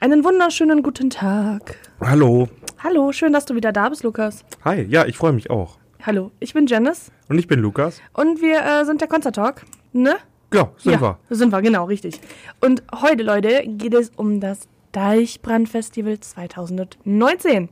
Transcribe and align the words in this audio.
Einen 0.00 0.22
wunderschönen 0.22 0.84
guten 0.84 1.10
Tag. 1.10 1.76
Hallo. 2.00 2.48
Hallo, 2.78 3.10
schön, 3.10 3.32
dass 3.32 3.46
du 3.46 3.56
wieder 3.56 3.72
da 3.72 3.88
bist, 3.88 4.04
Lukas. 4.04 4.44
Hi, 4.64 4.82
ja, 4.82 5.04
ich 5.06 5.16
freue 5.16 5.32
mich 5.32 5.50
auch. 5.50 5.76
Hallo, 6.06 6.30
ich 6.38 6.54
bin 6.54 6.68
Janice 6.68 7.10
Und 7.28 7.36
ich 7.40 7.48
bin 7.48 7.58
Lukas. 7.58 8.00
und 8.12 8.40
wir 8.40 8.60
äh, 8.64 8.84
sind 8.84 9.00
der 9.00 9.08
Konzerttalk, 9.08 9.64
ne? 9.92 10.14
Ja, 10.54 10.70
sind 10.78 10.92
ja, 10.92 11.00
wir. 11.00 11.18
Sind 11.30 11.50
wir, 11.50 11.60
genau, 11.62 11.86
richtig. 11.86 12.20
Und 12.60 12.84
heute, 12.94 13.24
Leute, 13.24 13.64
geht 13.66 13.92
es 13.92 14.10
um 14.14 14.38
das 14.38 14.68
Deichbrandfestival 14.92 16.20
2019. 16.20 17.68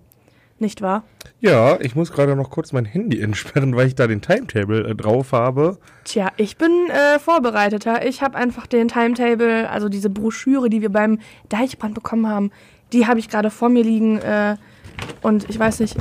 Nicht 0.59 0.80
wahr? 0.80 1.04
Ja, 1.41 1.79
ich 1.80 1.95
muss 1.95 2.12
gerade 2.12 2.34
noch 2.34 2.50
kurz 2.50 2.72
mein 2.72 2.86
Handy 2.86 3.20
entsperren, 3.20 3.77
weil 3.77 3.89
ich 3.89 3.95
da 3.95 4.07
den 4.07 4.22
Timetable 4.22 4.89
äh, 4.89 4.95
drauf 4.95 5.32
habe. 5.32 5.79
Tja, 6.04 6.30
ich 6.39 6.57
bin 6.57 6.71
äh, 6.89 7.18
vorbereiteter. 7.18 8.07
Ich 8.07 8.22
habe 8.22 8.39
einfach 8.39 8.66
den 8.66 8.89
Timetable, 8.89 9.68
also 9.68 9.89
diese 9.90 10.08
Broschüre, 10.08 10.71
die 10.71 10.80
wir 10.80 10.90
beim 10.90 11.18
Deichbrand 11.50 11.95
bekommen 11.95 12.27
haben, 12.27 12.50
die 12.93 13.07
habe 13.07 13.18
ich 13.18 13.29
gerade 13.29 13.50
vor 13.50 13.68
mir 13.68 13.82
liegen. 13.82 14.18
Äh, 14.18 14.57
und 15.21 15.49
ich 15.50 15.58
weiß 15.58 15.80
nicht, 15.80 15.96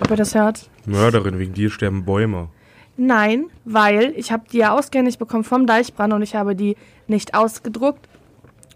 ob 0.00 0.10
ihr 0.10 0.16
das 0.16 0.36
hört. 0.36 0.70
Mörderin, 0.86 1.40
wegen 1.40 1.54
dir 1.54 1.70
sterben 1.70 2.04
Bäume. 2.04 2.48
Nein, 2.96 3.46
weil 3.64 4.14
ich 4.16 4.30
habe 4.30 4.44
die 4.50 4.58
ja 4.58 4.72
ausgehändigt 4.72 5.18
bekommen 5.18 5.44
vom 5.44 5.66
Deichbrand 5.66 6.12
und 6.12 6.22
ich 6.22 6.34
habe 6.34 6.54
die 6.54 6.76
nicht 7.08 7.34
ausgedruckt 7.34 8.08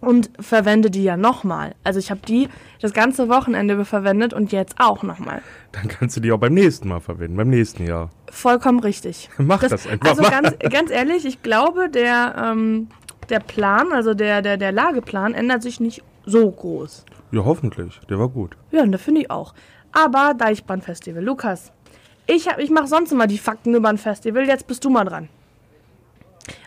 und 0.00 0.30
verwende 0.40 0.90
die 0.90 1.02
ja 1.04 1.16
nochmal. 1.16 1.74
Also 1.84 1.98
ich 1.98 2.10
habe 2.10 2.20
die 2.27 2.48
das 2.80 2.92
ganze 2.92 3.28
Wochenende 3.28 3.84
verwendet 3.84 4.32
und 4.32 4.52
jetzt 4.52 4.76
auch 4.78 5.02
nochmal. 5.02 5.42
Dann 5.73 5.88
kannst 5.88 6.16
du 6.16 6.20
die 6.20 6.32
auch 6.32 6.38
beim 6.38 6.54
nächsten 6.54 6.88
Mal 6.88 7.00
verwenden, 7.00 7.36
beim 7.36 7.50
nächsten 7.50 7.86
Jahr. 7.86 8.10
Vollkommen 8.30 8.80
richtig. 8.80 9.28
Mach 9.38 9.60
das, 9.60 9.86
einfach 9.86 10.09
Also 10.10 10.23
mal. 10.23 10.30
ganz, 10.30 10.56
ganz 10.70 10.90
ehrlich, 10.90 11.24
ich 11.26 11.42
glaube, 11.42 11.88
der, 11.90 12.34
ähm, 12.36 12.88
der 13.28 13.40
Plan, 13.40 13.92
also 13.92 14.14
der, 14.14 14.42
der, 14.42 14.56
der 14.56 14.73
Lageplan 14.73 15.34
ändert 15.34 15.62
sich 15.62 15.80
nicht 15.80 16.02
so 16.26 16.51
groß. 16.51 17.04
Ja, 17.32 17.45
hoffentlich. 17.45 18.01
Der 18.09 18.18
war 18.18 18.28
gut. 18.28 18.56
Ja, 18.73 18.82
und 18.82 18.92
das 18.92 19.02
finde 19.02 19.20
ich 19.23 19.30
auch. 19.30 19.54
Aber 19.92 20.34
Deichbrandfestival, 20.37 21.23
Lukas, 21.23 21.73
ich, 22.26 22.48
hab- 22.48 22.59
ich 22.59 22.71
mache 22.71 22.87
sonst 22.87 23.12
immer 23.12 23.26
die 23.26 23.38
Fakten 23.38 23.74
über 23.74 23.88
ein 23.88 23.98
Festival, 23.98 24.46
jetzt 24.46 24.66
bist 24.66 24.84
du 24.84 24.90
mal 24.90 25.04
dran. 25.04 25.28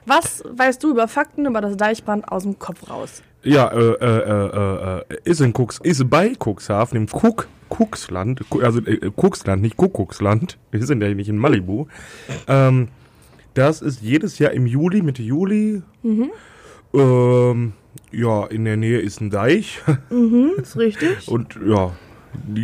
Was 0.05 0.43
weißt 0.49 0.83
du 0.83 0.91
über 0.91 1.07
Fakten 1.07 1.45
über 1.45 1.61
das 1.61 1.77
Deichbrand 1.77 2.27
aus 2.31 2.43
dem 2.43 2.59
Kopf 2.59 2.89
raus? 2.89 3.21
Ja, 3.43 3.69
äh, 3.71 3.93
äh, 3.93 4.19
äh, 4.19 4.97
äh, 4.99 5.17
ist 5.25 5.41
in 5.41 5.53
Cooks, 5.53 5.79
ist 5.83 6.09
bei 6.09 6.33
Cuxhaven, 6.41 6.95
im 6.97 7.07
Cook, 7.11 7.47
Ku- 7.69 7.87
also 8.61 8.79
äh, 8.79 9.11
Cooksland, 9.15 9.61
nicht 9.61 9.75
Kuckucksland, 9.77 10.57
wir 10.71 10.85
sind 10.85 11.01
ja 11.01 11.13
nicht 11.13 11.27
in 11.29 11.37
Malibu. 11.37 11.87
Ähm, 12.47 12.87
das 13.53 13.81
ist 13.81 14.01
jedes 14.01 14.39
Jahr 14.39 14.51
im 14.51 14.65
Juli, 14.65 15.01
Mitte 15.01 15.23
Juli. 15.23 15.81
Ähm, 16.93 17.73
ja, 18.11 18.45
in 18.45 18.65
der 18.65 18.77
Nähe 18.77 18.99
ist 18.99 19.21
ein 19.21 19.29
Deich 19.29 19.81
Ist 20.57 20.77
richtig? 20.77 21.27
und 21.27 21.57
ja, 21.65 21.91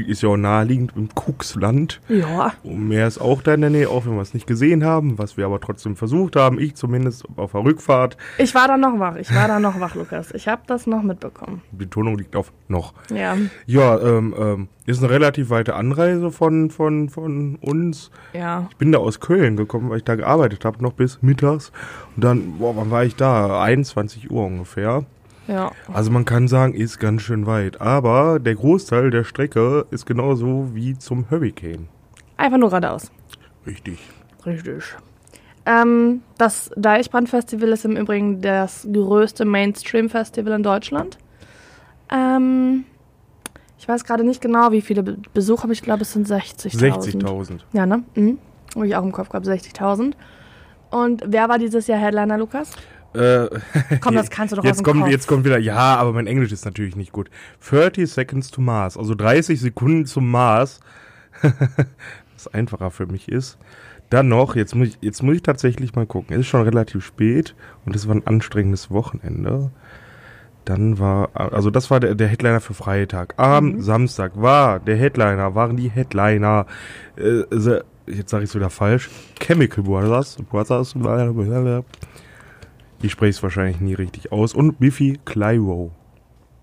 ist 0.07 0.21
ja 0.21 0.29
auch 0.29 0.37
naheliegend 0.37 0.93
im 0.95 1.09
Cooksland. 1.15 2.01
Ja. 2.07 2.53
Und 2.63 2.87
Meer 2.87 3.07
ist 3.07 3.19
auch 3.19 3.41
da 3.41 3.53
in 3.53 3.61
der 3.61 3.69
Nähe, 3.69 3.89
auch 3.89 4.05
wenn 4.05 4.15
wir 4.15 4.21
es 4.21 4.33
nicht 4.33 4.47
gesehen 4.47 4.83
haben, 4.83 5.17
was 5.17 5.37
wir 5.37 5.45
aber 5.45 5.59
trotzdem 5.59 5.95
versucht 5.95 6.35
haben, 6.35 6.59
ich 6.59 6.75
zumindest 6.75 7.25
auf 7.35 7.51
der 7.51 7.63
Rückfahrt. 7.63 8.17
Ich 8.37 8.55
war 8.55 8.67
da 8.67 8.77
noch 8.77 8.99
wach, 8.99 9.15
ich 9.15 9.33
war 9.33 9.47
da 9.47 9.59
noch 9.59 9.79
wach, 9.79 9.95
Lukas. 9.95 10.31
Ich 10.33 10.47
habe 10.47 10.61
das 10.67 10.87
noch 10.87 11.03
mitbekommen. 11.03 11.61
Die 11.71 11.77
Betonung 11.77 12.17
liegt 12.17 12.35
auf 12.35 12.51
noch. 12.67 12.93
Ja. 13.13 13.35
Ja, 13.65 13.99
ähm, 13.99 14.35
ähm, 14.37 14.67
ist 14.85 15.03
eine 15.03 15.09
relativ 15.11 15.49
weite 15.49 15.75
Anreise 15.75 16.31
von, 16.31 16.69
von, 16.69 17.09
von 17.09 17.55
uns. 17.55 18.11
Ja. 18.33 18.67
Ich 18.71 18.77
bin 18.77 18.91
da 18.91 18.99
aus 18.99 19.19
Köln 19.19 19.55
gekommen, 19.55 19.89
weil 19.89 19.97
ich 19.97 20.03
da 20.03 20.15
gearbeitet 20.15 20.65
habe, 20.65 20.81
noch 20.81 20.93
bis 20.93 21.21
mittags. 21.21 21.71
Und 22.15 22.23
dann, 22.23 22.57
boah, 22.57 22.75
wann 22.75 22.91
war 22.91 23.03
ich 23.03 23.15
da? 23.15 23.61
21 23.61 24.31
Uhr 24.31 24.45
ungefähr. 24.45 25.05
Ja. 25.49 25.71
Also 25.91 26.11
man 26.11 26.25
kann 26.25 26.47
sagen, 26.47 26.75
ist 26.75 26.99
ganz 26.99 27.23
schön 27.23 27.47
weit. 27.47 27.81
Aber 27.81 28.39
der 28.39 28.55
Großteil 28.55 29.09
der 29.09 29.23
Strecke 29.23 29.85
ist 29.89 30.05
genauso 30.05 30.69
wie 30.73 30.97
zum 30.97 31.29
Hurricane. 31.31 31.87
Einfach 32.37 32.59
nur 32.59 32.69
geradeaus. 32.69 33.11
Richtig. 33.65 33.97
Richtig. 34.45 34.83
Ähm, 35.65 36.21
das 36.37 36.71
Deichbrand-Festival 36.75 37.69
ist 37.69 37.83
im 37.83 37.97
Übrigen 37.97 38.41
das 38.41 38.87
größte 38.91 39.43
Mainstream-Festival 39.43 40.53
in 40.53 40.63
Deutschland. 40.63 41.17
Ähm, 42.11 42.85
ich 43.77 43.87
weiß 43.87 44.03
gerade 44.03 44.23
nicht 44.23 44.41
genau, 44.41 44.71
wie 44.71 44.81
viele 44.81 45.03
Be 45.03 45.17
Besucher, 45.33 45.63
aber 45.63 45.73
ich 45.73 45.81
glaube, 45.81 46.03
es 46.03 46.13
sind 46.13 46.27
60.000. 46.27 47.21
60.000. 47.21 47.59
Ja, 47.73 47.85
ne? 47.85 48.03
Mhm. 48.15 48.37
Habe 48.75 48.87
ich 48.87 48.95
auch 48.95 49.03
im 49.03 49.11
Kopf 49.11 49.29
gehabt, 49.29 49.47
60.000. 49.47 50.13
Und 50.91 51.23
wer 51.25 51.49
war 51.49 51.57
dieses 51.57 51.87
Jahr 51.87 51.99
Headliner, 51.99 52.37
Lukas? 52.37 52.71
Äh, 53.13 53.47
Komm, 54.01 54.15
das 54.15 54.29
kannst 54.29 54.51
du 54.51 54.57
doch 54.57 54.63
aus 54.63 54.67
jetzt 54.67 54.79
dem 54.79 54.85
kommt, 54.85 55.01
Kopf. 55.01 55.11
Jetzt 55.11 55.27
kommt 55.27 55.45
wieder, 55.45 55.57
ja, 55.57 55.95
aber 55.95 56.13
mein 56.13 56.27
Englisch 56.27 56.51
ist 56.51 56.65
natürlich 56.65 56.95
nicht 56.95 57.11
gut. 57.11 57.29
30 57.69 58.09
Seconds 58.09 58.51
to 58.51 58.61
Mars, 58.61 58.97
also 58.97 59.15
30 59.15 59.59
Sekunden 59.59 60.05
zum 60.05 60.29
Mars, 60.29 60.79
was 62.33 62.47
einfacher 62.53 62.91
für 62.91 63.07
mich 63.07 63.29
ist. 63.29 63.57
Dann 64.09 64.27
noch, 64.27 64.55
jetzt 64.55 64.75
muss, 64.75 64.87
ich, 64.89 64.97
jetzt 65.01 65.21
muss 65.21 65.35
ich 65.35 65.43
tatsächlich 65.43 65.95
mal 65.95 66.05
gucken. 66.07 66.33
Es 66.35 66.41
ist 66.41 66.47
schon 66.47 66.63
relativ 66.63 67.05
spät 67.05 67.55
und 67.85 67.95
es 67.95 68.07
war 68.07 68.15
ein 68.15 68.25
anstrengendes 68.25 68.89
Wochenende. 68.89 69.71
Dann 70.65 70.99
war, 70.99 71.29
also 71.33 71.69
das 71.69 71.89
war 71.89 71.99
der, 71.99 72.15
der 72.15 72.27
Headliner 72.27 72.59
für 72.59 72.73
Freitag. 72.73 73.33
Am 73.37 73.73
Mhm. 73.73 73.81
Samstag 73.81 74.33
war 74.35 74.79
der 74.79 74.97
Headliner, 74.97 75.55
waren 75.55 75.77
die 75.77 75.89
Headliner, 75.89 76.65
äh, 77.17 77.43
the, 77.51 77.79
jetzt 78.07 78.29
sage 78.31 78.43
ich 78.43 78.49
es 78.49 78.55
wieder 78.55 78.69
falsch, 78.69 79.09
Chemical 79.39 79.83
Brothers, 79.83 80.37
Brothers. 80.49 80.95
Ich 83.01 83.11
spreche 83.11 83.31
es 83.31 83.43
wahrscheinlich 83.43 83.79
nie 83.79 83.93
richtig 83.93 84.31
aus, 84.31 84.53
und 84.53 84.79
Biffy 84.79 85.19
Clyro. 85.25 85.91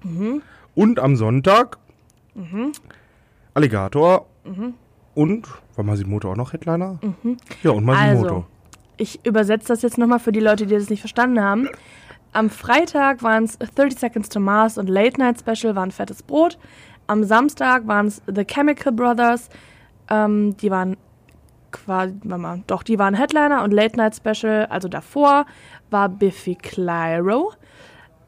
Mhm. 0.03 0.43
Und 0.75 0.99
am 0.99 1.17
Sonntag 1.17 1.79
Alligator 3.55 4.27
Mhm. 4.45 4.75
und, 5.15 5.49
war 5.75 5.85
Masimoto 5.85 6.31
auch 6.31 6.37
noch 6.37 6.53
Headliner? 6.53 6.99
Ja, 7.63 7.71
und 7.71 7.85
Masimoto. 7.85 8.29
Also, 8.29 8.47
ich 8.99 9.25
übersetze 9.27 9.69
das 9.69 9.83
jetzt 9.83 9.99
nochmal 9.99 10.19
für 10.21 10.33
die 10.33 10.41
Leute, 10.41 10.67
die 10.67 10.75
das 10.75 10.91
nicht 10.91 11.01
verstanden 11.01 11.41
haben. 11.43 11.69
Am 12.33 12.51
Freitag 12.51 13.23
waren 13.23 13.45
es 13.45 13.59
30 13.59 13.99
Seconds 13.99 14.29
to 14.29 14.41
Mars 14.41 14.77
und 14.79 14.89
Late 14.89 15.19
Night 15.19 15.39
Special 15.41 15.75
waren 15.75 15.91
Fettes 15.91 16.23
Brot. 16.23 16.59
Am 17.07 17.25
Samstag 17.25 17.87
waren 17.87 18.07
es 18.09 18.21
The 18.27 18.45
Chemical 18.45 18.93
Brothers. 18.93 19.49
Ähm, 20.11 20.57
die 20.59 20.71
waren 20.71 20.97
quasi, 21.73 22.15
warte 22.25 22.43
mal, 22.43 22.63
doch, 22.67 22.83
die 22.83 22.99
waren 22.99 23.15
Headliner 23.15 23.63
und 23.65 23.73
Late 23.73 23.97
Night 23.97 24.17
Special, 24.17 24.67
also 24.67 24.89
davor, 24.89 25.47
war 25.91 26.09
Biffy 26.09 26.55
Clyro. 26.55 27.53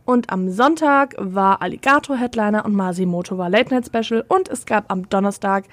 Und 0.05 0.31
am 0.31 0.49
Sonntag 0.51 1.15
war 1.19 1.61
Alligator 1.61 2.17
Headliner 2.17 2.65
und 2.65 2.75
Masimoto 2.75 3.37
war 3.37 3.51
Late 3.51 3.75
Night 3.75 3.87
Special. 3.87 4.25
Und 4.29 4.49
es 4.49 4.65
gab 4.65 4.91
am 4.91 5.09
Donnerstag 5.09 5.65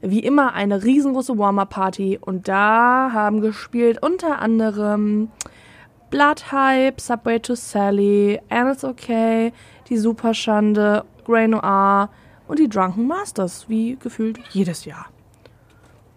wie 0.00 0.20
immer 0.20 0.54
eine 0.54 0.82
riesengroße 0.82 1.38
Warm-Up-Party. 1.38 2.18
Und 2.20 2.48
da 2.48 3.10
haben 3.12 3.40
gespielt 3.40 4.02
unter 4.02 4.40
anderem 4.40 5.30
Blood 6.10 6.52
Hype, 6.52 7.00
Subway 7.00 7.38
to 7.38 7.54
Sally, 7.54 8.40
Anna's 8.50 8.84
Okay, 8.84 9.52
die 9.88 9.96
Superschande, 9.96 11.04
Grey 11.24 11.48
Noir 11.48 12.10
und 12.48 12.58
die 12.58 12.68
Drunken 12.68 13.06
Masters, 13.06 13.68
wie 13.68 13.96
gefühlt 13.96 14.38
jedes 14.50 14.84
Jahr. 14.84 15.11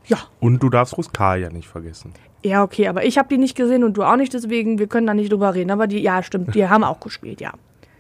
Ja, 0.07 0.17
Und 0.39 0.61
du 0.63 0.69
darfst 0.69 0.97
Ruskalia 0.97 1.49
nicht 1.49 1.67
vergessen. 1.67 2.13
ja, 2.43 2.63
okay, 2.63 2.88
aber 2.88 3.05
ich 3.05 3.17
habe 3.17 3.27
die 3.29 3.38
nicht 3.38 3.55
gesehen 3.55 3.83
und 3.83 3.95
du 3.97 4.03
auch 4.03 4.16
nicht, 4.17 4.33
deswegen, 4.33 4.77
wir 4.79 4.88
können 4.88 5.07
da 5.07 5.13
nicht 5.13 5.31
drüber 5.31 5.53
reden. 5.55 5.71
Aber 5.71 5.88
die, 5.88 5.99
ja, 5.99 6.21
stimmt, 6.23 6.53
die 6.55 6.66
haben 6.69 6.83
auch 6.83 6.99
gespielt, 6.99 7.41
ja. 7.41 7.53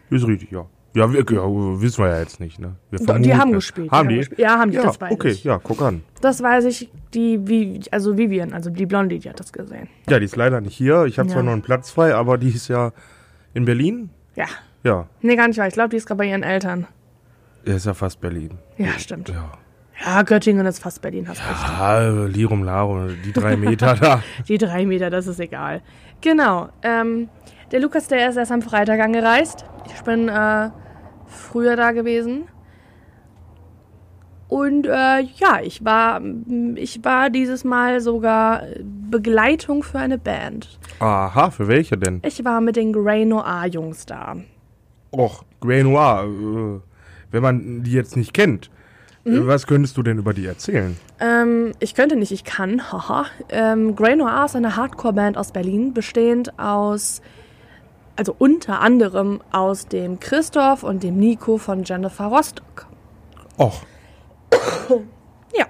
Ist 0.09 0.27
richtig, 0.27 0.51
ja. 0.51 0.65
Ja, 0.93 1.11
wir, 1.11 1.19
ja, 1.29 1.41
wissen 1.81 2.03
wir 2.05 2.09
ja 2.11 2.19
jetzt 2.19 2.39
nicht, 2.39 2.57
ne? 2.57 2.75
Wir 2.89 2.99
Doch, 2.99 3.19
die 3.19 3.35
haben 3.35 3.49
es. 3.49 3.55
gespielt, 3.55 3.87
die 3.87 3.91
Haben 3.91 3.97
haben 3.97 4.09
die? 4.09 4.15
gespielt. 4.17 4.39
Ja, 4.39 4.59
haben 4.59 4.71
die, 4.71 4.77
ja, 4.77 4.83
das 4.83 5.01
weiß 5.01 5.11
okay, 5.11 5.27
ich. 5.29 5.43
ja, 5.43 5.59
guck 5.61 5.81
an. 5.81 6.03
Das 6.21 6.41
weiß 6.41 6.63
ich, 6.65 6.89
die, 7.13 7.45
wie, 7.49 7.81
also 7.91 8.17
Vivian, 8.17 8.53
also 8.53 8.69
die 8.69 8.85
Blondie, 8.85 9.19
die 9.19 9.29
hat 9.29 9.37
das 9.39 9.51
gesehen. 9.51 9.89
Ja, 10.09 10.19
die 10.19 10.25
ist 10.25 10.37
leider 10.37 10.61
nicht 10.61 10.75
hier. 10.77 11.03
Ich 11.03 11.19
habe 11.19 11.27
zwar 11.27 11.39
Ja. 11.39 11.43
noch 11.47 11.51
einen 11.51 11.63
Platz 11.63 11.91
frei, 11.91 12.15
aber 12.15 12.37
die 12.37 12.47
ist 12.49 12.69
ja 12.69 12.93
in 13.53 13.65
Berlin. 13.65 14.09
Ja. 14.35 14.45
Ja, 14.83 15.07
Nee, 15.21 15.35
gar 15.35 15.47
nicht 15.49 15.57
wahr. 15.57 15.67
Ich 15.67 15.73
glaube, 15.73 15.89
die 15.89 15.97
ist 15.97 16.05
gerade 16.05 16.19
bei 16.19 16.27
ihren 16.29 16.43
Eltern. 16.43 16.87
er 17.65 17.75
ist 17.75 17.87
ja 17.87 17.93
fast 17.93 18.21
Berlin. 18.21 18.51
Ja, 18.77 18.91
stimmt. 18.97 19.27
Ja. 19.29 19.51
Ja, 20.03 20.23
Göttingen 20.23 20.65
ist 20.65 20.79
fast 20.79 21.01
Berlin, 21.01 21.27
hast 21.27 21.39
recht. 21.39 21.79
Ah, 21.79 22.25
Lirum 22.27 22.63
Larum, 22.63 23.15
die 23.23 23.31
drei 23.31 23.55
Meter 23.55 23.95
da. 23.95 24.23
Die 24.47 24.57
drei 24.57 24.85
Meter, 24.85 25.09
das 25.09 25.27
ist 25.27 25.39
egal. 25.39 25.81
Genau. 26.21 26.69
Ähm, 26.83 27.29
der 27.71 27.79
Lukas, 27.79 28.07
der 28.07 28.29
ist 28.29 28.35
erst 28.35 28.51
am 28.51 28.61
Freitag 28.61 28.99
angereist. 28.99 29.65
Ich 29.93 30.01
bin 30.01 30.27
äh, 30.27 30.69
früher 31.27 31.75
da 31.75 31.91
gewesen. 31.91 32.43
Und 34.47 34.85
äh, 34.85 35.21
ja, 35.21 35.59
ich 35.63 35.83
war, 35.83 36.21
ich 36.75 37.03
war 37.03 37.29
dieses 37.29 37.63
Mal 37.63 37.99
sogar 37.99 38.63
Begleitung 39.09 39.81
für 39.81 39.99
eine 39.99 40.17
Band. 40.17 40.77
Aha, 40.99 41.49
für 41.49 41.67
welche 41.67 41.97
denn? 41.97 42.21
Ich 42.23 42.45
war 42.45 42.61
mit 42.61 42.75
den 42.75 42.93
Grey 42.93 43.25
Noir 43.25 43.65
Jungs 43.65 44.05
da. 44.05 44.35
Och, 45.11 45.43
Grey 45.61 45.83
Noir. 45.83 46.25
Äh, 46.25 46.79
wenn 47.31 47.41
man 47.41 47.83
die 47.83 47.91
jetzt 47.91 48.15
nicht 48.15 48.33
kennt, 48.33 48.69
Mhm. 49.25 49.47
was 49.47 49.65
könntest 49.67 49.97
du 49.97 50.03
denn 50.03 50.19
über 50.19 50.33
die 50.33 50.45
erzählen? 50.45 50.97
Ähm, 51.19 51.73
ich 51.79 51.95
könnte 51.95 52.15
nicht, 52.15 52.31
ich 52.31 52.43
kann, 52.43 52.91
haha. 52.91 53.25
Ähm, 53.49 53.95
Grey 53.95 54.15
Noir 54.15 54.45
ist 54.45 54.55
eine 54.55 54.75
Hardcore-Band 54.75 55.37
aus 55.37 55.51
Berlin, 55.51 55.93
bestehend 55.93 56.57
aus 56.59 57.21
also 58.15 58.35
unter 58.37 58.79
anderem 58.81 59.41
aus 59.51 59.87
dem 59.87 60.19
Christoph 60.19 60.83
und 60.83 61.03
dem 61.03 61.17
Nico 61.17 61.57
von 61.57 61.83
Jennifer 61.83 62.25
Rostock. 62.25 62.87
Och, 63.59 63.81
Ja, 65.57 65.65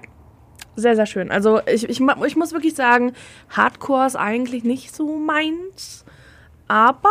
sehr, 0.76 0.96
sehr 0.96 1.06
schön. 1.06 1.30
Also 1.30 1.60
ich, 1.66 1.88
ich, 1.88 2.00
ich 2.00 2.36
muss 2.36 2.52
wirklich 2.52 2.74
sagen, 2.74 3.12
Hardcore 3.50 4.06
ist 4.06 4.16
eigentlich 4.16 4.64
nicht 4.64 4.94
so 4.94 5.18
meins, 5.18 6.04
aber 6.68 7.10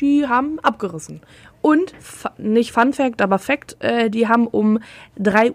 die 0.00 0.26
haben 0.26 0.58
abgerissen. 0.60 1.22
Und, 1.66 1.94
nicht 2.38 2.70
Fun 2.70 2.92
Fact, 2.92 3.20
aber 3.20 3.40
Fact, 3.40 3.76
äh, 3.80 4.08
die 4.08 4.28
haben 4.28 4.46
um 4.46 4.78
3.30 5.18 5.52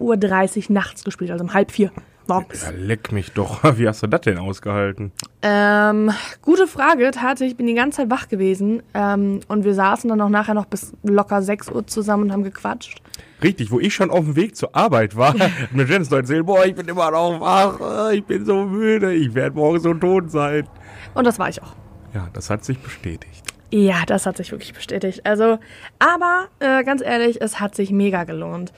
Uhr 0.68 0.74
nachts 0.74 1.04
gespielt, 1.04 1.30
also 1.30 1.42
um 1.42 1.54
halb 1.54 1.70
vier 1.70 1.90
morgens. 2.28 2.64
ja, 2.64 2.70
leck 2.76 3.12
mich 3.12 3.32
doch. 3.32 3.64
Wie 3.78 3.88
hast 3.88 4.02
du 4.02 4.08
das 4.08 4.20
denn 4.20 4.36
ausgehalten? 4.36 5.12
Ähm, 5.40 6.10
gute 6.42 6.66
Frage. 6.66 7.12
Tatsächlich, 7.12 7.52
ich 7.52 7.56
bin 7.56 7.66
die 7.66 7.72
ganze 7.72 8.02
Zeit 8.02 8.10
wach 8.10 8.28
gewesen. 8.28 8.82
Ähm, 8.92 9.40
und 9.48 9.64
wir 9.64 9.72
saßen 9.72 10.10
dann 10.10 10.20
auch 10.20 10.28
nachher 10.28 10.52
noch 10.52 10.66
bis 10.66 10.92
locker 11.02 11.40
6 11.40 11.70
Uhr 11.70 11.86
zusammen 11.86 12.24
und 12.24 12.32
haben 12.32 12.44
gequatscht. 12.44 13.00
Richtig, 13.42 13.70
wo 13.70 13.80
ich 13.80 13.94
schon 13.94 14.10
auf 14.10 14.26
dem 14.26 14.36
Weg 14.36 14.54
zur 14.54 14.76
Arbeit 14.76 15.16
war, 15.16 15.32
hat 15.38 15.72
mir 15.72 15.86
Jens 15.86 16.10
noch 16.10 16.18
erzählt, 16.18 16.44
boah, 16.44 16.66
ich 16.66 16.74
bin 16.74 16.88
immer 16.88 17.10
noch 17.10 17.40
wach, 17.40 18.10
äh, 18.10 18.18
ich 18.18 18.24
bin 18.26 18.44
so 18.44 18.66
müde, 18.66 19.14
ich 19.14 19.34
werde 19.34 19.56
morgen 19.56 19.80
so 19.80 19.94
tot 19.94 20.30
sein. 20.30 20.68
Und 21.14 21.26
das 21.26 21.38
war 21.38 21.48
ich 21.48 21.62
auch. 21.62 21.74
Ja, 22.12 22.28
das 22.34 22.50
hat 22.50 22.66
sich 22.66 22.78
bestätigt. 22.78 23.51
Ja, 23.72 24.04
das 24.06 24.26
hat 24.26 24.36
sich 24.36 24.52
wirklich 24.52 24.74
bestätigt. 24.74 25.24
Also, 25.24 25.58
aber 25.98 26.48
äh, 26.58 26.84
ganz 26.84 27.00
ehrlich, 27.00 27.40
es 27.40 27.58
hat 27.58 27.74
sich 27.74 27.90
mega 27.90 28.24
gelohnt. 28.24 28.70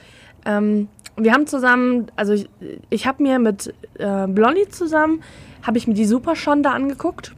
Ähm, 0.45 0.87
wir 1.17 1.33
haben 1.33 1.47
zusammen, 1.47 2.09
also 2.15 2.31
ich, 2.31 2.49
ich 2.89 3.05
habe 3.05 3.21
mir 3.21 3.39
mit 3.39 3.73
äh, 3.99 4.25
Blondie 4.27 4.69
zusammen, 4.69 5.21
habe 5.63 5.77
ich 5.77 5.85
mir 5.87 5.95
die 5.95 6.05
Superschonde 6.05 6.69
angeguckt. 6.69 7.35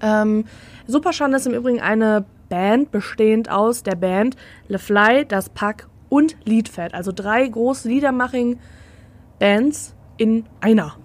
Ähm, 0.00 0.44
Superschonde 0.86 1.38
ist 1.38 1.48
im 1.48 1.54
Übrigen 1.54 1.80
eine 1.80 2.24
Band 2.48 2.92
bestehend 2.92 3.50
aus 3.50 3.82
der 3.82 3.96
Band 3.96 4.36
Le 4.68 4.78
Fly, 4.78 5.26
Das 5.26 5.48
Pack 5.48 5.88
und 6.08 6.36
Liedfett. 6.44 6.94
Also 6.94 7.10
drei 7.10 7.48
große 7.48 7.88
Liedermaching-Bands 7.88 9.96
in 10.16 10.44
einer. 10.60 10.96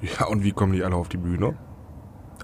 Ja, 0.00 0.24
und 0.24 0.42
wie 0.42 0.52
kommen 0.52 0.72
die 0.72 0.82
alle 0.82 0.96
auf 0.96 1.10
die 1.10 1.18
Bühne? 1.18 1.54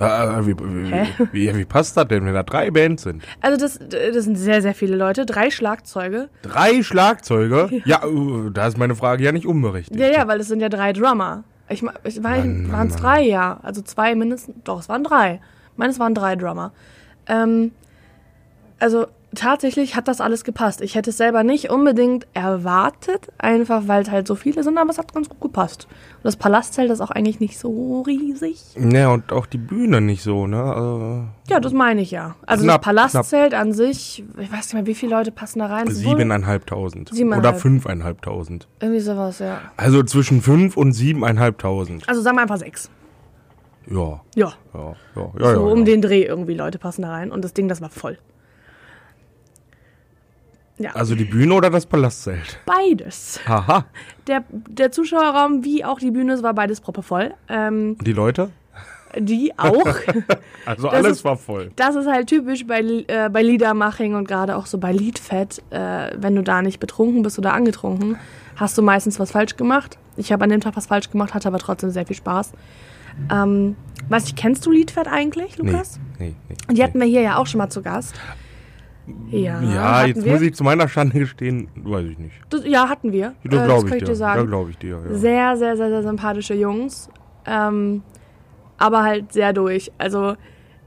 Äh, 0.01 0.47
wie, 0.47 0.57
wie, 0.59 1.29
wie, 1.33 1.57
wie 1.57 1.65
passt 1.67 1.97
das 1.97 2.09
denn, 2.09 2.25
wenn 2.25 2.33
da 2.33 2.43
drei 2.43 2.71
Bands 2.71 3.03
sind? 3.03 3.23
Also 3.43 3.59
das, 3.59 3.79
das 3.79 4.25
sind 4.25 4.37
sehr, 4.37 4.63
sehr 4.63 4.75
viele 4.75 4.97
Leute, 4.97 5.27
drei 5.27 5.51
Schlagzeuge. 5.51 6.31
Drei 6.41 6.83
Schlagzeuge? 6.83 7.69
Ja, 7.85 8.03
äh, 8.05 8.51
da 8.51 8.67
ist 8.67 8.79
meine 8.79 8.95
Frage 8.95 9.23
ja 9.25 9.33
nicht 9.33 9.47
unberechtigt. 9.47 10.01
Ja, 10.01 10.09
ja, 10.09 10.27
weil 10.27 10.41
es 10.41 10.49
sind 10.49 10.61
ja 10.61 10.71
drei 10.71 10.95
Drummer. 10.95 11.45
Ich, 11.69 11.85
ich 12.05 12.23
waren 12.23 12.89
es 12.89 12.97
drei, 12.97 13.23
ja. 13.23 13.61
Also 13.63 13.83
zwei 13.83 14.15
mindestens. 14.15 14.57
Doch, 14.65 14.81
es 14.81 14.89
waren 14.89 15.05
drei. 15.05 15.41
Ich 15.73 15.79
meine, 15.79 15.93
es 15.93 15.99
waren 15.99 16.15
drei 16.15 16.35
Drummer. 16.35 16.73
Ähm, 17.29 17.73
also 18.79 19.07
tatsächlich 19.35 19.97
hat 19.97 20.09
das 20.09 20.21
alles 20.21 20.45
gepasst. 20.45 20.81
Ich 20.81 20.95
hätte 20.95 21.11
es 21.11 21.17
selber 21.17 21.43
nicht 21.43 21.71
unbedingt 21.71 22.27
erwartet, 22.35 23.29
einfach 23.39 23.83
weil 23.87 24.03
es 24.03 24.11
halt 24.11 24.27
so 24.27 24.35
viele 24.35 24.63
sind, 24.63 24.79
aber 24.79 24.91
es 24.91 24.99
hat 24.99 25.15
ganz 25.15 25.29
gut 25.29 25.41
gepasst. 25.41 25.87
Und 26.17 26.25
das 26.25 26.37
Palastzelt 26.37 26.91
ist 26.91 27.01
auch 27.01 27.11
eigentlich 27.11 27.41
nicht 27.41 27.59
so 27.59 28.03
riesig. 28.03 28.61
Ja, 28.77 29.11
und 29.11 29.33
auch 29.33 29.47
die 29.47 29.59
Bühne 29.59 30.01
nicht 30.01 30.23
so, 30.23 30.47
ne? 30.47 31.29
Ja, 31.49 31.61
das 31.61 31.73
meine 31.73 32.01
ich 32.01 32.11
ja. 32.11 32.37
Also 32.47 32.65
Knapp, 32.65 32.83
das 32.83 32.85
Palastzelt 32.87 33.55
an 33.55 33.73
sich, 33.73 34.25
ich 34.39 34.53
weiß 34.53 34.67
nicht 34.67 34.75
mehr, 34.75 34.87
wie 34.87 34.95
viele 34.95 35.17
Leute 35.17 35.33
passen 35.33 35.61
da 35.61 35.67
rein. 35.67 35.89
Siebeneinhalbtausend. 35.89 37.13
Oder 37.13 37.55
fünfeinhalbtausend. 37.55 38.69
Irgendwie 38.81 39.01
sowas, 39.01 39.39
ja. 39.39 39.61
Also 39.77 40.03
zwischen 40.03 40.43
fünf 40.43 40.77
und 40.77 40.93
siebeneinhalbtausend. 40.93 42.09
Also 42.09 42.21
sagen 42.21 42.37
wir 42.37 42.43
einfach 42.43 42.59
sechs. 42.59 42.91
Ja, 43.87 44.21
Ja. 44.35 44.53
ja, 44.75 44.95
ja, 45.17 45.31
ja. 45.39 45.55
so 45.55 45.67
ja, 45.67 45.73
um 45.73 45.81
ja. 45.81 45.85
den 45.85 46.03
Dreh 46.03 46.23
irgendwie 46.23 46.55
Leute 46.55 46.79
passen 46.79 47.03
da 47.03 47.11
rein. 47.11 47.33
Und 47.33 47.45
das 47.45 47.55
Ding, 47.55 47.67
das 47.67 47.81
war 47.81 47.91
voll. 47.91 48.19
Ja, 50.81 50.93
Also 50.93 51.15
die 51.15 51.25
Bühne 51.25 51.53
oder 51.55 51.69
das 51.71 51.85
Palastzelt? 51.87 52.59
beides. 52.65 53.39
Haha. 53.47 53.85
Der, 54.27 54.45
der 54.51 54.91
Zuschauerraum 54.93 55.63
wie 55.65 55.85
auch 55.85 55.99
die 55.99 56.11
Bühne, 56.11 56.33
es 56.33 56.43
war 56.43 56.55
beides 56.55 56.81
proppevoll. 56.81 57.35
Ähm, 57.49 57.97
Und 57.99 58.07
die 58.07 58.13
Leute? 58.13 58.51
die 59.19 59.53
auch. 59.59 59.85
Also 60.67 60.85
Das 60.89 60.95
alles 60.95 61.13
ist- 61.19 61.25
war 61.25 61.37
voll. 61.37 61.71
Das 61.77 61.97
ist 61.97 62.07
halt 62.07 62.29
typisch 62.29 62.67
bei, 62.67 62.81
äh, 62.81 63.29
bei 63.31 63.43
Liedermaching 63.43 64.15
und 64.15 64.29
gerade 64.29 64.55
auch 64.57 64.67
so 64.67 64.79
bei 64.79 64.93
Liedfett. 64.93 65.63
Äh, 65.71 66.11
wenn 66.17 66.37
du 66.37 66.43
da 66.43 66.61
nicht 66.63 66.79
betrunken 66.81 67.23
bist 67.23 67.39
oder 67.39 67.53
angetrunken, 67.55 68.17
hast 68.57 68.77
du 68.79 68.83
meistens 68.83 69.19
was 69.19 69.31
falsch 69.33 69.57
gemacht. 69.57 69.99
Ich 70.17 70.33
habe 70.33 70.45
an 70.45 70.51
dem 70.51 70.61
Tag 70.61 70.77
was 70.77 70.87
falsch 70.87 71.11
gemacht, 71.11 71.33
hatte 71.35 71.49
aber 71.49 71.59
trotzdem 71.59 71.91
sehr 71.91 72.07
viel 72.07 72.15
Spaß. 72.17 72.53
Ähm, 73.33 73.75
weiß 74.09 74.27
ich, 74.27 74.37
kennst 74.37 74.65
du 74.67 74.71
Liedfett 74.71 75.09
eigentlich, 75.09 75.59
Nee, 75.59 75.71
Lukas? 75.73 75.99
nee, 76.19 76.35
nee. 76.49 76.57
Und 76.69 76.79
die 76.79 76.85
hatten 76.85 77.01
wir 77.01 77.07
hier 77.07 77.23
ja 77.23 77.37
auch 77.37 77.47
schon 77.47 77.59
mal 77.59 77.69
zu 77.71 77.83
Gast. 77.83 78.15
Ja, 79.31 79.61
Ja, 79.63 80.05
jetzt 80.07 80.25
wir. 80.25 80.33
muss 80.33 80.43
ich 80.43 80.55
zu 80.55 80.65
meiner 80.65 80.89
Schande 80.89 81.19
gestehen, 81.19 81.69
weiß 81.77 82.07
ich 82.07 82.19
nicht. 82.19 82.35
Das, 82.51 82.65
ja, 82.67 82.89
hatten 82.89 83.13
wir. 83.13 83.35
Da 83.45 83.49
Äh, 83.49 83.51
das 83.59 83.65
glaube 83.67 83.89
kann 83.89 83.89
ich 83.89 83.95
ich 83.95 83.99
dir. 84.01 84.05
dir 84.07 84.13
Da 84.13 84.15
sagen. 84.17 84.47
glaube 84.47 84.71
ich 84.71 84.79
dir, 84.79 85.01
ja. 85.09 85.15
Sehr, 85.17 85.57
sehr, 85.57 85.77
sehr, 85.77 85.89
sehr 85.89 86.03
sympathische 86.03 86.55
Jungs. 86.55 87.09
Ähm, 87.47 88.03
aber 88.79 89.03
halt 89.03 89.33
sehr 89.33 89.53
durch. 89.53 89.91
Also, 89.99 90.35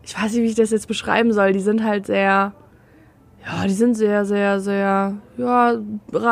ich 0.04 0.16
weiß 0.18 0.34
nicht, 0.34 0.42
wie 0.42 0.48
ich 0.48 0.56
das 0.56 0.72
jetzt 0.72 0.88
beschreiben 0.88 1.32
soll. 1.34 1.54
Die 1.54 1.60
sind 1.60 1.84
halt 1.84 2.06
sehr. 2.06 2.54
Ja, 3.46 3.64
die 3.66 3.74
sind 3.74 3.96
sehr, 3.96 4.24
sehr, 4.26 4.60
sehr. 4.60 5.14
Ja, 5.38 5.78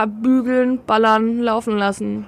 bügeln, 0.05 0.79
ballern, 0.85 1.39
laufen 1.39 1.77
lassen. 1.77 2.25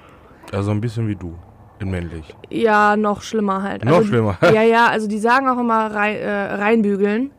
Also 0.52 0.70
ein 0.70 0.80
bisschen 0.80 1.08
wie 1.08 1.16
du. 1.16 1.34
In 1.80 1.90
männlich. 1.90 2.24
Ja, 2.50 2.96
noch 2.96 3.22
schlimmer 3.22 3.62
halt. 3.62 3.84
Noch 3.84 3.96
also, 3.96 4.08
schlimmer. 4.08 4.38
Ja, 4.54 4.62
ja, 4.62 4.86
also 4.86 5.08
die 5.08 5.18
sagen 5.18 5.48
auch 5.48 5.58
immer 5.58 5.86
rein, 5.92 6.16
äh, 6.16 6.30
reinbügeln. 6.54 7.30